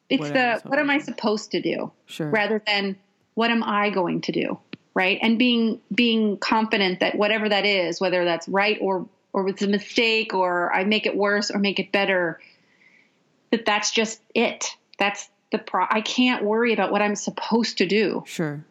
it's 0.09 0.19
what 0.19 0.33
the 0.33 0.61
what 0.65 0.79
am 0.79 0.89
I 0.89 0.97
supposed 0.97 1.51
to 1.51 1.61
do? 1.61 1.91
Sure. 2.05 2.29
Rather 2.29 2.61
than 2.65 2.97
what 3.35 3.51
am 3.51 3.63
I 3.63 3.91
going 3.91 4.21
to 4.21 4.31
do? 4.31 4.59
Right? 4.93 5.19
And 5.21 5.37
being 5.39 5.79
being 5.93 6.37
confident 6.37 6.99
that 6.99 7.15
whatever 7.15 7.47
that 7.47 7.65
is, 7.65 8.01
whether 8.01 8.25
that's 8.25 8.47
right 8.49 8.77
or 8.81 9.07
or 9.33 9.47
it's 9.49 9.61
a 9.61 9.67
mistake 9.67 10.33
or 10.33 10.73
I 10.73 10.83
make 10.83 11.05
it 11.05 11.15
worse 11.15 11.51
or 11.51 11.59
make 11.59 11.79
it 11.79 11.91
better, 11.91 12.39
that 13.51 13.65
that's 13.65 13.91
just 13.91 14.21
it. 14.33 14.65
That's 14.97 15.29
the 15.51 15.57
pro 15.57 15.85
I 15.89 16.01
can't 16.01 16.43
worry 16.43 16.73
about 16.73 16.91
what 16.91 17.01
I'm 17.01 17.15
supposed 17.15 17.79
to 17.79 17.85
do. 17.85 18.23
sure. 18.27 18.63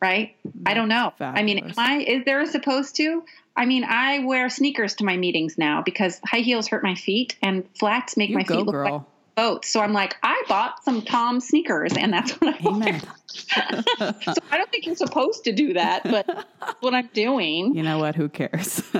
right? 0.00 0.34
I 0.66 0.74
don't 0.74 0.88
know. 0.88 1.12
I 1.20 1.42
mean, 1.42 1.58
am. 1.58 1.72
I 1.76 1.98
is 1.98 2.24
there 2.24 2.40
a 2.40 2.46
supposed 2.46 2.96
to? 2.96 3.24
I 3.54 3.66
mean, 3.66 3.84
I 3.84 4.20
wear 4.20 4.48
sneakers 4.48 4.94
to 4.96 5.04
my 5.04 5.16
meetings 5.16 5.58
now 5.58 5.82
because 5.82 6.20
high 6.24 6.38
heels 6.38 6.68
hurt 6.68 6.82
my 6.82 6.94
feet 6.94 7.36
and 7.42 7.68
flats 7.78 8.16
make 8.16 8.30
You 8.30 8.36
my 8.36 8.42
go, 8.44 8.56
feet 8.56 8.66
look 8.66 8.74
like 8.74 9.02
boats. 9.34 9.68
So 9.68 9.80
I'm 9.80 9.92
like, 9.92 10.16
I 10.22 10.42
bought 10.48 10.84
some 10.84 11.02
Tom 11.02 11.40
sneakers 11.40 11.96
and 11.96 12.12
that's 12.12 12.32
what 12.32 12.54
I 12.54 12.68
Amen. 12.68 13.00
so 13.26 14.34
I 14.50 14.58
don't 14.58 14.70
think 14.70 14.86
you're 14.86 14.96
supposed 14.96 15.44
to 15.44 15.52
do 15.52 15.72
that, 15.74 16.04
but 16.04 16.26
that's 16.26 16.46
what 16.80 16.94
I'm 16.94 17.08
doing. 17.12 17.74
You 17.74 17.82
know 17.82 17.98
what? 17.98 18.14
Who 18.14 18.28
cares? 18.28 18.82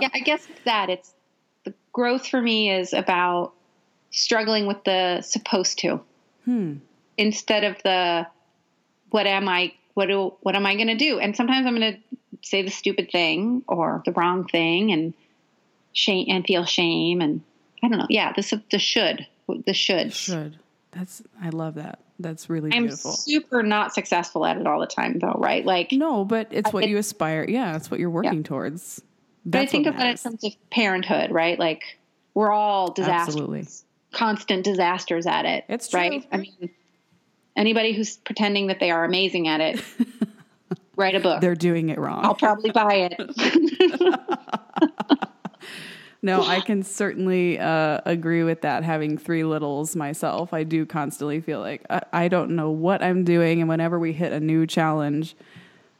Yeah, 0.00 0.08
I 0.14 0.20
guess 0.20 0.46
it's 0.48 0.62
that. 0.64 0.88
It's 0.88 1.12
the 1.64 1.74
growth 1.92 2.26
for 2.26 2.40
me 2.40 2.70
is 2.70 2.94
about 2.94 3.52
struggling 4.10 4.66
with 4.66 4.82
the 4.84 5.20
supposed 5.20 5.78
to 5.80 6.00
hmm. 6.46 6.76
instead 7.18 7.64
of 7.64 7.76
the 7.84 8.26
what 9.10 9.26
am 9.26 9.46
I 9.46 9.74
what 9.92 10.06
do 10.06 10.32
what 10.40 10.56
am 10.56 10.64
I 10.64 10.74
going 10.76 10.86
to 10.86 10.96
do? 10.96 11.18
And 11.18 11.36
sometimes 11.36 11.66
I'm 11.66 11.76
going 11.76 11.92
to 11.92 12.16
say 12.42 12.62
the 12.62 12.70
stupid 12.70 13.10
thing 13.12 13.62
or 13.68 14.02
the 14.06 14.12
wrong 14.12 14.48
thing 14.48 14.90
and 14.90 15.12
shame 15.92 16.24
and 16.30 16.46
feel 16.46 16.64
shame 16.64 17.20
and 17.20 17.42
I 17.82 17.88
don't 17.88 17.98
know. 17.98 18.06
Yeah, 18.08 18.32
this 18.34 18.54
the 18.70 18.78
should 18.78 19.26
the 19.66 19.74
should. 19.74 20.12
Should. 20.12 20.58
That's 20.92 21.22
I 21.42 21.50
love 21.50 21.74
that. 21.74 22.00
That's 22.18 22.50
really 22.50 22.70
I'm 22.72 22.82
beautiful. 22.84 23.12
super 23.12 23.62
not 23.62 23.94
successful 23.94 24.44
at 24.44 24.56
it 24.58 24.66
all 24.66 24.80
the 24.80 24.86
time 24.86 25.18
though, 25.18 25.36
right? 25.38 25.64
Like 25.64 25.92
No, 25.92 26.24
but 26.24 26.48
it's 26.50 26.72
what 26.72 26.84
it- 26.84 26.90
you 26.90 26.98
aspire. 26.98 27.44
Yeah, 27.48 27.76
it's 27.76 27.90
what 27.90 28.00
you're 28.00 28.10
working 28.10 28.42
towards. 28.42 29.00
but 29.46 29.60
I 29.62 29.66
think 29.66 29.86
of 29.86 29.94
it 29.96 30.06
in 30.06 30.16
terms 30.16 30.44
of 30.44 30.52
parenthood, 30.70 31.30
right? 31.30 31.58
Like 31.58 31.98
we're 32.34 32.52
all 32.52 32.92
disasters. 32.92 33.34
Absolutely. 33.34 33.66
constant 34.12 34.64
disasters 34.64 35.26
at 35.26 35.44
it. 35.46 35.64
It's 35.68 35.88
true. 35.88 36.00
right. 36.00 36.26
I 36.32 36.36
mean, 36.38 36.70
anybody 37.56 37.92
who's 37.92 38.16
pretending 38.18 38.66
that 38.66 38.80
they 38.80 38.90
are 38.90 39.04
amazing 39.04 39.48
at 39.48 39.60
it, 39.60 39.82
write 40.96 41.14
a 41.14 41.20
book. 41.20 41.40
They're 41.40 41.54
doing 41.54 41.88
it 41.88 41.98
wrong. 41.98 42.24
I'll 42.24 42.34
probably 42.34 42.70
buy 42.70 43.08
it. 43.10 43.16
No, 46.22 46.42
I 46.42 46.60
can 46.60 46.82
certainly 46.82 47.58
uh, 47.58 48.00
agree 48.04 48.42
with 48.42 48.60
that. 48.60 48.84
Having 48.84 49.18
three 49.18 49.42
littles 49.44 49.96
myself, 49.96 50.52
I 50.52 50.64
do 50.64 50.84
constantly 50.84 51.40
feel 51.40 51.60
like 51.60 51.82
I, 51.88 52.02
I 52.12 52.28
don't 52.28 52.50
know 52.56 52.70
what 52.70 53.02
I'm 53.02 53.24
doing, 53.24 53.60
and 53.60 53.68
whenever 53.68 53.98
we 53.98 54.12
hit 54.12 54.32
a 54.32 54.40
new 54.40 54.66
challenge, 54.66 55.34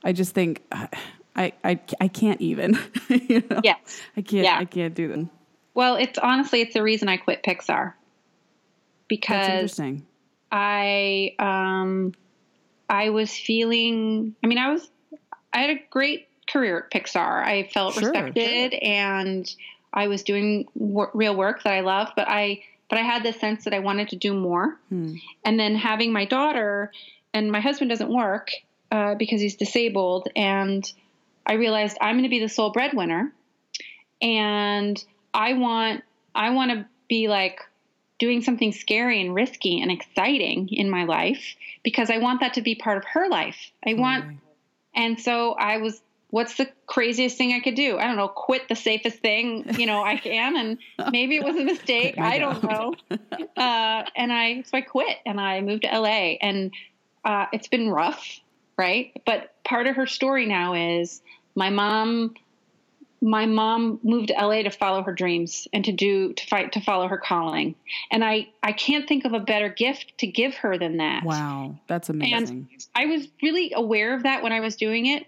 I 0.04 0.12
just 0.12 0.34
think 0.34 0.62
I 0.70 1.52
I, 1.64 1.80
I 2.00 2.08
can't 2.08 2.40
even. 2.40 2.78
you 3.08 3.42
know? 3.48 3.60
Yes. 3.64 4.00
I 4.16 4.20
can't. 4.22 4.44
Yeah. 4.44 4.58
I 4.58 4.64
can't 4.66 4.94
do 4.94 5.08
that. 5.08 5.28
well, 5.74 5.96
it's 5.96 6.18
honestly 6.18 6.60
it's 6.60 6.74
the 6.74 6.82
reason 6.82 7.08
I 7.08 7.16
quit 7.16 7.42
Pixar 7.42 7.94
That's 7.94 7.96
because 9.08 9.48
interesting. 9.48 10.06
I 10.52 11.34
um 11.38 12.12
I 12.90 13.08
was 13.10 13.34
feeling. 13.34 14.34
I 14.44 14.46
mean, 14.48 14.58
I 14.58 14.70
was 14.70 14.90
I 15.52 15.60
had 15.60 15.70
a 15.70 15.80
great 15.90 16.28
career 16.50 16.78
at 16.78 16.90
Pixar. 16.90 17.42
I 17.44 17.68
felt 17.72 17.94
Sure. 17.94 18.02
respected 18.10 18.74
and 18.74 19.48
I 19.92 20.08
was 20.08 20.22
doing 20.22 20.66
wor- 20.74 21.10
real 21.14 21.34
work 21.34 21.62
that 21.62 21.72
I 21.72 21.80
loved, 21.80 22.12
but 22.16 22.28
I 22.28 22.62
but 22.88 22.98
I 22.98 23.02
had 23.02 23.22
this 23.22 23.38
sense 23.38 23.64
that 23.64 23.74
I 23.74 23.78
wanted 23.78 24.08
to 24.08 24.16
do 24.16 24.34
more. 24.34 24.76
Hmm. 24.88 25.14
And 25.44 25.58
then 25.58 25.76
having 25.76 26.12
my 26.12 26.24
daughter 26.24 26.90
and 27.32 27.52
my 27.52 27.60
husband 27.60 27.90
doesn't 27.90 28.12
work 28.12 28.50
uh, 28.90 29.14
because 29.14 29.40
he's 29.40 29.56
disabled, 29.56 30.28
and 30.34 30.90
I 31.46 31.54
realized 31.54 31.96
I'm 32.00 32.14
going 32.14 32.24
to 32.24 32.30
be 32.30 32.40
the 32.40 32.48
sole 32.48 32.70
breadwinner, 32.70 33.32
and 34.20 35.02
I 35.32 35.54
want 35.54 36.02
I 36.34 36.50
want 36.50 36.72
to 36.72 36.86
be 37.08 37.28
like 37.28 37.60
doing 38.18 38.42
something 38.42 38.72
scary 38.72 39.20
and 39.20 39.34
risky 39.34 39.80
and 39.80 39.90
exciting 39.90 40.68
in 40.68 40.90
my 40.90 41.04
life 41.04 41.56
because 41.82 42.10
I 42.10 42.18
want 42.18 42.40
that 42.40 42.54
to 42.54 42.60
be 42.60 42.74
part 42.74 42.98
of 42.98 43.04
her 43.06 43.28
life. 43.28 43.72
I 43.86 43.94
want 43.94 44.40
and 44.94 45.20
so 45.20 45.52
I 45.52 45.78
was, 45.78 46.00
what's 46.30 46.56
the 46.56 46.68
craziest 46.86 47.36
thing 47.36 47.52
I 47.52 47.60
could 47.60 47.74
do? 47.74 47.98
I 47.98 48.06
don't 48.06 48.16
know, 48.16 48.28
quit 48.28 48.68
the 48.68 48.76
safest 48.76 49.18
thing, 49.18 49.64
you 49.78 49.86
know, 49.86 50.02
I 50.02 50.16
can. 50.16 50.56
And 50.56 50.78
maybe 51.12 51.36
it 51.36 51.44
was 51.44 51.56
a 51.56 51.64
mistake. 51.64 52.18
I 52.18 52.38
don't 52.38 52.62
know. 52.62 52.94
Uh, 53.56 54.04
and 54.16 54.32
I, 54.32 54.62
so 54.62 54.78
I 54.78 54.80
quit 54.80 55.18
and 55.26 55.40
I 55.40 55.60
moved 55.60 55.82
to 55.82 55.88
LA 55.88 56.36
and 56.40 56.72
uh, 57.24 57.46
it's 57.52 57.68
been 57.68 57.90
rough, 57.90 58.40
right? 58.78 59.12
But 59.26 59.62
part 59.64 59.86
of 59.86 59.96
her 59.96 60.06
story 60.06 60.46
now 60.46 60.74
is 60.74 61.20
my 61.54 61.70
mom. 61.70 62.34
My 63.22 63.44
mom 63.44 64.00
moved 64.02 64.28
to 64.28 64.34
LA 64.34 64.62
to 64.62 64.70
follow 64.70 65.02
her 65.02 65.12
dreams 65.12 65.68
and 65.74 65.84
to 65.84 65.92
do 65.92 66.32
to 66.32 66.46
fight 66.46 66.72
to 66.72 66.80
follow 66.80 67.06
her 67.06 67.18
calling. 67.18 67.74
And 68.10 68.24
I 68.24 68.48
I 68.62 68.72
can't 68.72 69.06
think 69.06 69.26
of 69.26 69.34
a 69.34 69.40
better 69.40 69.68
gift 69.68 70.14
to 70.18 70.26
give 70.26 70.54
her 70.54 70.78
than 70.78 70.96
that. 70.96 71.22
Wow, 71.22 71.76
that's 71.86 72.08
amazing. 72.08 72.70
I 72.94 73.04
was 73.04 73.28
really 73.42 73.72
aware 73.76 74.14
of 74.14 74.22
that 74.22 74.42
when 74.42 74.52
I 74.52 74.60
was 74.60 74.76
doing 74.76 75.04
it. 75.04 75.26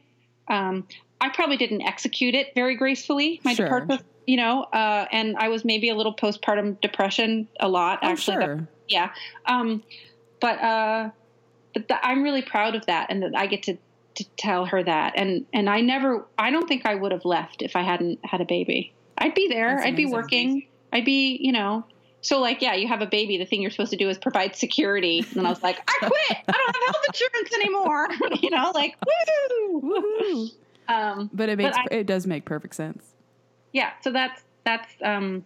Um, 0.48 0.86
I 1.20 1.28
probably 1.30 1.56
didn't 1.56 1.82
execute 1.82 2.34
it 2.34 2.48
very 2.54 2.74
gracefully. 2.76 3.40
My 3.44 3.54
Sure. 3.54 3.80
departure, 3.80 4.04
you 4.26 4.36
know, 4.36 4.64
uh, 4.64 5.06
and 5.12 5.36
I 5.36 5.48
was 5.48 5.64
maybe 5.64 5.88
a 5.88 5.94
little 5.94 6.14
postpartum 6.14 6.80
depression 6.80 7.48
a 7.60 7.68
lot. 7.68 8.00
Oh, 8.02 8.08
actually, 8.08 8.36
That- 8.38 8.44
sure. 8.44 8.68
yeah. 8.88 9.10
Um, 9.46 9.82
but 10.40 10.60
uh, 10.60 11.10
but 11.74 11.88
th- 11.88 12.00
I'm 12.02 12.22
really 12.22 12.42
proud 12.42 12.74
of 12.74 12.84
that, 12.86 13.06
and 13.10 13.22
that 13.22 13.32
I 13.36 13.46
get 13.46 13.62
to 13.64 13.76
to 14.16 14.24
tell 14.36 14.66
her 14.66 14.82
that. 14.82 15.14
And 15.16 15.46
and 15.54 15.70
I 15.70 15.80
never, 15.80 16.26
I 16.38 16.50
don't 16.50 16.66
think 16.68 16.84
I 16.84 16.94
would 16.96 17.12
have 17.12 17.24
left 17.24 17.62
if 17.62 17.76
I 17.76 17.82
hadn't 17.82 18.18
had 18.24 18.40
a 18.40 18.44
baby. 18.44 18.92
I'd 19.18 19.34
be 19.34 19.48
there. 19.48 19.76
That's 19.76 19.86
I'd 19.86 19.96
be 19.96 20.06
working. 20.06 20.66
I'd 20.92 21.04
be, 21.04 21.38
you 21.40 21.52
know. 21.52 21.84
So 22.22 22.40
like, 22.40 22.62
yeah, 22.62 22.74
you 22.74 22.88
have 22.88 23.02
a 23.02 23.06
baby. 23.06 23.36
The 23.36 23.44
thing 23.44 23.60
you're 23.62 23.70
supposed 23.70 23.90
to 23.90 23.96
do 23.96 24.08
is 24.08 24.16
provide 24.16 24.56
security. 24.56 25.24
And 25.36 25.46
I 25.46 25.50
was 25.50 25.62
like, 25.62 25.78
I 25.88 25.98
quit. 25.98 26.38
I 26.48 26.52
don't 26.52 26.76
have 26.76 26.84
health 26.86 27.04
insurance 27.08 27.52
anymore. 27.54 28.08
you 28.40 28.50
know, 28.50 28.70
like, 28.74 28.96
woo. 29.70 29.80
Woohoo. 29.82 30.50
Um, 30.88 31.30
but 31.32 31.48
it 31.48 31.58
makes 31.58 31.76
I- 31.76 31.86
it 31.94 32.06
does 32.06 32.26
make 32.26 32.44
perfect 32.44 32.74
sense. 32.74 33.04
yeah, 33.72 33.90
so 34.02 34.10
that's 34.12 34.42
that's 34.64 34.88
um, 35.02 35.44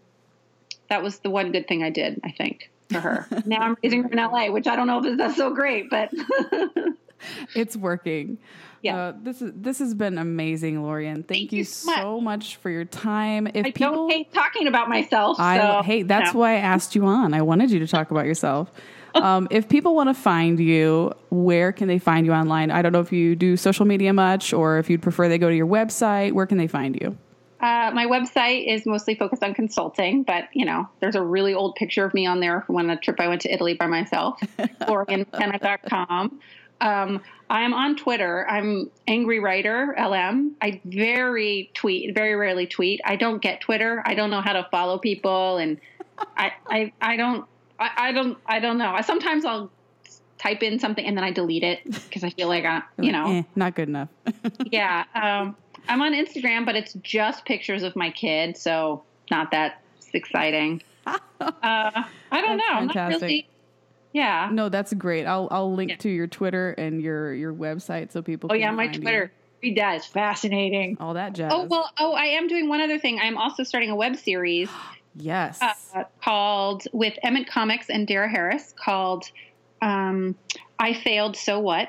that 0.89 1.03
was 1.03 1.19
the 1.21 1.31
one 1.31 1.51
good 1.53 1.67
thing 1.67 1.83
I 1.83 1.91
did, 1.91 2.21
I 2.25 2.31
think, 2.33 2.71
for 2.91 3.01
her. 3.01 3.27
now 3.47 3.61
I'm 3.61 3.77
raising 3.83 4.03
her 4.05 4.09
in 4.11 4.19
LA, 4.19 4.51
which 4.51 4.67
I 4.67 4.77
don't 4.77 4.87
know 4.87 5.03
if 5.05 5.17
that's 5.19 5.37
so 5.37 5.55
great, 5.55 5.89
but 5.91 6.11
It's 7.55 7.77
working. 7.77 8.39
Yeah. 8.83 8.97
Uh, 8.97 9.13
this 9.23 9.43
is 9.43 9.53
this 9.55 9.79
has 9.79 9.95
been 9.95 10.19
amazing, 10.19 10.83
Lorian. 10.83 11.17
Thank, 11.17 11.29
Thank 11.29 11.53
you 11.53 11.59
you 11.59 11.65
so 11.65 12.21
much. 12.21 12.39
much 12.39 12.57
for 12.57 12.71
your 12.71 12.85
time. 12.85 13.47
If 13.49 13.67
I 13.67 13.71
people, 13.71 13.95
don't 13.95 14.11
hate 14.11 14.33
talking 14.33 14.67
about 14.67 14.89
myself. 14.89 15.39
I 15.41 15.59
so, 15.59 15.83
hey, 15.83 16.03
that's 16.03 16.35
no. 16.35 16.41
why 16.41 16.53
I 16.53 16.59
asked 16.59 16.95
you 16.95 17.05
on. 17.07 17.35
I 17.35 17.43
wanted 17.43 17.71
you 17.71 17.79
to 17.81 17.87
talk 17.87 18.11
about 18.11 18.27
yourself. 18.27 18.71
Um, 19.17 19.49
if 19.51 19.67
people 19.67 19.95
want 19.95 20.11
to 20.11 20.15
find 20.15 20.61
you, 20.61 21.11
where 21.31 21.73
can 21.73 21.89
they 21.89 21.99
find 21.99 22.27
you 22.27 22.35
online? 22.35 22.71
I 22.71 22.83
don't 22.83 22.93
know 22.93 23.01
if 23.01 23.13
you 23.13 23.35
do 23.35 23.57
social 23.57 23.87
media 23.87 24.13
much, 24.13 24.53
or 24.53 24.79
if 24.79 24.91
you'd 24.91 25.01
prefer 25.01 25.27
they 25.27 25.39
go 25.39 25.49
to 25.49 25.57
your 25.57 25.67
website. 25.67 26.33
Where 26.33 26.45
can 26.45 26.59
they 26.59 26.67
find 26.67 26.95
you? 27.01 27.17
Uh, 27.61 27.91
my 27.95 28.05
website 28.07 28.71
is 28.71 28.85
mostly 28.85 29.15
focused 29.15 29.43
on 29.43 29.55
consulting, 29.55 30.23
but 30.23 30.45
you 30.53 30.67
know, 30.67 30.87
there's 31.01 31.15
a 31.15 31.23
really 31.23 31.55
old 31.55 31.75
picture 31.75 32.05
of 32.05 32.13
me 32.13 32.27
on 32.27 32.41
there 32.41 32.61
from 32.63 32.75
when 32.75 32.91
a 32.91 32.97
trip 32.99 33.19
I 33.19 33.29
went 33.29 33.41
to 33.43 33.53
Italy 33.53 33.75
by 33.75 33.87
myself, 33.87 34.39
LorianMcKenna.com. 34.59 36.39
Um, 36.81 37.23
I'm 37.49 37.73
on 37.75 37.97
Twitter. 37.97 38.47
I'm 38.49 38.91
Angry 39.07 39.39
Writer 39.39 39.95
LM. 39.99 40.57
I 40.61 40.81
very 40.85 41.71
tweet, 41.75 42.15
very 42.15 42.35
rarely 42.35 42.67
tweet. 42.67 43.01
I 43.05 43.17
don't 43.17 43.41
get 43.41 43.61
Twitter. 43.61 44.03
I 44.05 44.15
don't 44.15 44.31
know 44.31 44.41
how 44.41 44.53
to 44.53 44.67
follow 44.71 44.99
people, 44.99 45.59
and 45.59 45.81
I, 46.37 46.53
I, 46.67 46.93
I 47.01 47.17
don't, 47.17 47.47
I, 47.79 47.91
I 47.97 48.13
don't, 48.13 48.39
I 48.47 48.61
don't 48.61 48.79
know. 48.79 48.91
I, 48.93 49.03
sometimes 49.03 49.45
I'll 49.45 49.71
type 50.39 50.63
in 50.63 50.79
something 50.79 51.05
and 51.05 51.17
then 51.17 51.25
I 51.25 51.31
delete 51.31 51.63
it 51.63 51.83
because 51.85 52.23
I 52.23 52.31
feel 52.31 52.49
like 52.49 52.65
I, 52.65 52.83
you 52.99 53.11
know, 53.11 53.27
Eh, 53.27 53.43
not 53.55 53.75
good 53.75 53.89
enough. 53.89 54.09
yeah. 54.71 55.05
Um, 55.15 55.57
I'm 55.89 56.03
on 56.03 56.13
Instagram, 56.13 56.67
but 56.67 56.77
it's 56.77 56.93
just 56.95 57.45
pictures 57.45 57.83
of 57.83 57.97
my 57.97 58.11
kid, 58.11 58.57
so 58.57 59.03
not 59.31 59.51
that 59.53 59.83
exciting. 60.13 60.83
Uh, 61.39 61.53
I 62.33 62.41
don't 62.41 62.57
That's 62.57 62.69
know. 62.71 62.75
I'm 62.75 62.87
not 62.87 62.95
fantastic. 62.95 63.23
really. 63.23 63.49
Yeah. 64.17 64.49
no, 64.53 64.69
that's 64.71 64.93
great. 64.95 65.27
I'll 65.27 65.49
I'll 65.51 65.73
link 65.75 65.91
Yeah. 65.91 65.97
to 65.99 66.09
your 66.09 66.27
Twitter 66.27 66.71
and 66.73 67.03
your 67.03 67.35
your 67.35 67.53
website 67.53 68.13
so 68.13 68.23
people. 68.23 68.49
Oh 68.51 68.55
can 68.55 68.61
yeah, 68.61 68.71
my 68.71 68.85
you. 68.85 68.93
Twitter. 69.01 69.33
Read 69.63 69.77
that. 69.79 69.97
It's 69.97 70.07
fascinating. 70.07 70.97
All 71.01 71.15
that 71.15 71.33
jazz. 71.35 71.51
Oh 71.55 71.65
well. 71.65 71.91
Oh, 71.99 72.13
I 72.13 72.27
am 72.39 72.47
doing 72.49 72.69
one 72.69 72.81
other 72.81 72.99
thing. 72.99 73.19
I'm 73.23 73.37
also 73.37 73.63
starting 73.63 73.91
a 73.91 73.97
web 73.97 74.17
series 74.17 74.71
yes. 75.17 75.61
uh, 75.95 76.05
called 76.23 76.85
with 76.93 77.15
Emet 77.25 77.47
Comics 77.49 77.91
and 77.91 78.07
Dara 78.07 78.29
Harris 78.29 78.75
called 78.83 79.31
um, 79.83 80.35
"I 80.79 80.95
Failed, 80.95 81.37
So 81.37 81.61
What." 81.61 81.89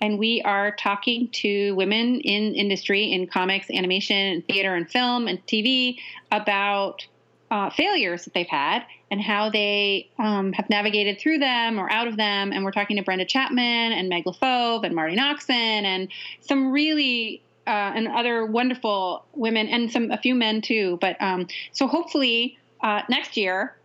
And 0.00 0.18
we 0.18 0.42
are 0.44 0.72
talking 0.76 1.28
to 1.42 1.74
women 1.74 2.20
in 2.20 2.54
industry, 2.54 3.12
in 3.12 3.26
comics, 3.26 3.70
animation, 3.70 4.16
and 4.16 4.46
theater, 4.46 4.74
and 4.74 4.88
film, 4.90 5.26
and 5.26 5.44
TV 5.46 5.96
about 6.30 7.06
uh, 7.50 7.70
failures 7.70 8.24
that 8.24 8.34
they've 8.34 8.46
had 8.46 8.82
and 9.10 9.20
how 9.20 9.50
they 9.50 10.10
um, 10.18 10.52
have 10.52 10.68
navigated 10.68 11.20
through 11.20 11.38
them 11.38 11.78
or 11.78 11.90
out 11.90 12.08
of 12.08 12.16
them. 12.16 12.52
And 12.52 12.64
we're 12.64 12.72
talking 12.72 12.96
to 12.96 13.02
Brenda 13.02 13.24
Chapman 13.24 13.92
and 13.92 14.08
Meg 14.08 14.24
LaFauve 14.24 14.84
and 14.84 14.94
Marti 14.94 15.16
Noxon 15.16 15.50
and 15.84 16.08
some 16.40 16.72
really 16.72 17.42
uh, 17.66 17.92
and 17.94 18.08
other 18.08 18.46
wonderful 18.46 19.24
women 19.34 19.66
and 19.68 19.90
some 19.90 20.10
a 20.10 20.18
few 20.18 20.34
men 20.34 20.60
too. 20.60 20.98
But 21.00 21.20
um, 21.20 21.46
so 21.72 21.86
hopefully 21.86 22.58
uh, 22.80 23.02
next 23.08 23.36
year, 23.36 23.76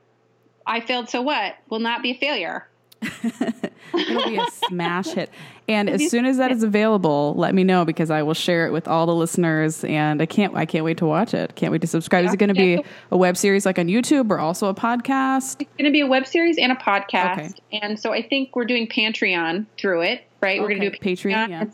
I 0.65 0.79
failed. 0.81 1.09
So 1.09 1.21
what? 1.21 1.55
Will 1.69 1.79
not 1.79 2.03
be 2.03 2.11
a 2.11 2.17
failure. 2.17 2.67
It'll 3.03 4.29
be 4.29 4.37
a 4.37 4.45
smash 4.67 5.07
hit. 5.07 5.29
And 5.67 5.89
as 5.89 6.09
soon 6.09 6.25
as 6.25 6.37
that 6.37 6.51
is 6.51 6.63
available, 6.63 7.33
let 7.37 7.55
me 7.55 7.63
know 7.63 7.85
because 7.85 8.09
I 8.11 8.23
will 8.23 8.33
share 8.33 8.67
it 8.67 8.71
with 8.71 8.87
all 8.87 9.05
the 9.05 9.15
listeners. 9.15 9.83
And 9.85 10.21
I 10.21 10.25
can't, 10.25 10.53
I 10.55 10.65
can't 10.65 10.83
wait 10.83 10.97
to 10.97 11.05
watch 11.05 11.33
it. 11.33 11.55
Can't 11.55 11.71
wait 11.71 11.81
to 11.81 11.87
subscribe. 11.87 12.25
Is 12.25 12.33
it 12.33 12.37
going 12.37 12.49
to 12.49 12.53
be 12.53 12.83
a 13.11 13.17
web 13.17 13.37
series 13.37 13.65
like 13.65 13.79
on 13.79 13.87
YouTube 13.87 14.29
or 14.31 14.39
also 14.39 14.67
a 14.67 14.73
podcast? 14.73 15.61
It's 15.61 15.71
going 15.77 15.85
to 15.85 15.91
be 15.91 16.01
a 16.01 16.07
web 16.07 16.27
series 16.27 16.57
and 16.57 16.71
a 16.71 16.75
podcast. 16.75 17.39
Okay. 17.39 17.79
And 17.81 17.99
so 17.99 18.11
I 18.11 18.21
think 18.21 18.55
we're 18.55 18.65
doing 18.65 18.87
Patreon 18.87 19.65
through 19.79 20.01
it, 20.01 20.23
right? 20.41 20.59
We're 20.59 20.67
going 20.69 20.81
to 20.81 20.89
do 20.89 20.95
a 20.95 20.99
Patreon, 20.99 21.49
yeah. 21.49 21.65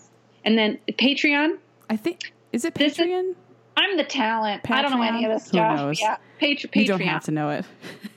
And 0.46 0.58
then 0.58 0.78
Patreon. 0.92 1.58
I 1.90 1.98
think 1.98 2.34
is 2.52 2.66
it 2.66 2.80
is- 2.80 2.98
Patreon? 2.98 3.34
I'm 3.80 3.96
the 3.96 4.04
talent. 4.04 4.70
I 4.72 4.82
don't 4.82 4.92
know 4.92 5.04
any 5.04 5.24
of 5.24 5.32
this 5.32 5.44
Who 5.46 5.50
stuff. 5.58 5.78
knows? 5.78 6.00
Yeah. 6.02 6.18
Patr- 6.42 6.76
you 6.76 6.86
don't 6.86 7.00
have 7.02 7.24
to 7.26 7.32
know 7.32 7.52
it. 7.52 7.64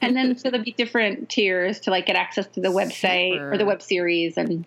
and 0.00 0.16
then 0.16 0.36
so 0.38 0.50
there'll 0.50 0.64
be 0.64 0.72
different 0.72 1.28
tiers 1.28 1.80
to 1.80 1.90
like 1.90 2.06
get 2.06 2.16
access 2.16 2.46
to 2.48 2.60
the 2.60 2.68
website 2.68 3.38
or 3.38 3.58
the 3.58 3.66
web 3.66 3.82
series 3.82 4.38
and 4.38 4.64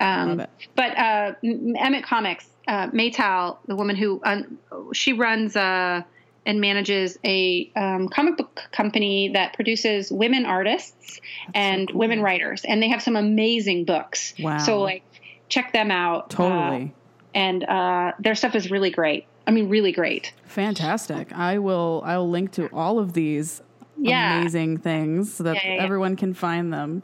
um 0.00 0.44
but 0.74 0.96
uh 0.98 1.32
Emet 1.44 2.02
Comics 2.02 2.48
uh 2.68 2.88
maytal 2.88 3.58
the 3.66 3.76
woman 3.76 3.96
who 3.96 4.20
um, 4.24 4.58
she 4.92 5.12
runs 5.12 5.56
uh 5.56 6.02
and 6.46 6.58
manages 6.60 7.18
a 7.24 7.70
um, 7.76 8.08
comic 8.08 8.38
book 8.38 8.62
company 8.72 9.28
that 9.34 9.52
produces 9.52 10.10
women 10.10 10.46
artists 10.46 11.20
and 11.54 11.88
cool. 11.90 11.98
women 12.00 12.22
writers 12.22 12.64
and 12.64 12.82
they 12.82 12.88
have 12.88 13.02
some 13.02 13.14
amazing 13.16 13.84
books 13.84 14.32
Wow. 14.40 14.56
so 14.58 14.80
like 14.80 15.02
check 15.48 15.72
them 15.74 15.90
out 15.90 16.32
uh, 16.34 16.36
Totally. 16.36 16.94
and 17.34 17.62
uh 17.64 18.12
their 18.18 18.34
stuff 18.34 18.54
is 18.54 18.70
really 18.70 18.90
great 18.90 19.26
i 19.46 19.50
mean 19.50 19.68
really 19.68 19.92
great 19.92 20.32
Fantastic. 20.46 21.32
I 21.32 21.58
will 21.58 22.02
I 22.04 22.16
will 22.18 22.28
link 22.28 22.50
to 22.52 22.66
all 22.72 22.98
of 22.98 23.12
these 23.12 23.62
Yeah. 23.96 24.38
amazing 24.38 24.78
things 24.78 25.32
so 25.34 25.44
that 25.44 25.56
yeah, 25.56 25.74
yeah. 25.74 25.82
everyone 25.82 26.16
can 26.16 26.34
find 26.34 26.72
them. 26.72 27.02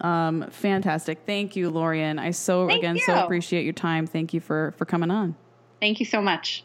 Um, 0.00 0.48
fantastic. 0.50 1.20
Thank 1.26 1.56
you, 1.56 1.70
Lorian. 1.70 2.18
I 2.18 2.30
so 2.32 2.66
Thank 2.66 2.78
again 2.78 2.98
so 3.04 3.14
appreciate 3.14 3.64
your 3.64 3.72
time. 3.72 4.06
Thank 4.06 4.34
you 4.34 4.40
for 4.40 4.74
for 4.76 4.84
coming 4.84 5.10
on. 5.10 5.36
thank 5.80 6.00
you 6.00 6.06
so 6.06 6.20
much 6.20 6.64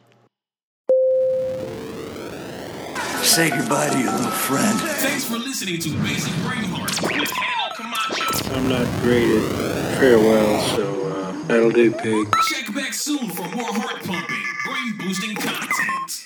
Say 3.23 3.49
goodbye 3.49 3.89
to 3.89 3.99
your 3.99 4.11
little 4.14 4.31
friend. 4.31 4.80
Thanks 4.80 5.26
for 5.26 5.38
listening 5.38 5.80
to 5.81 5.89
Basic 6.01 6.31
Brainheart 6.41 7.19
with 7.19 7.30
Hannah 7.30 7.76
Camacho. 7.76 8.56
I'm 8.56 8.69
not 8.69 9.01
great 9.01 9.30
at 9.30 9.97
farewell, 9.99 10.61
so 10.69 11.07
uh, 11.10 11.43
that'll 11.43 11.69
do, 11.69 11.91
pig. 11.91 12.34
Check 12.47 12.73
back 12.73 12.93
soon 12.93 13.30
for 13.30 13.43
more 13.49 13.72
heart 13.73 14.03
pumping, 14.03 14.43
brain 14.65 14.97
boosting 14.97 15.35
content. 15.35 16.19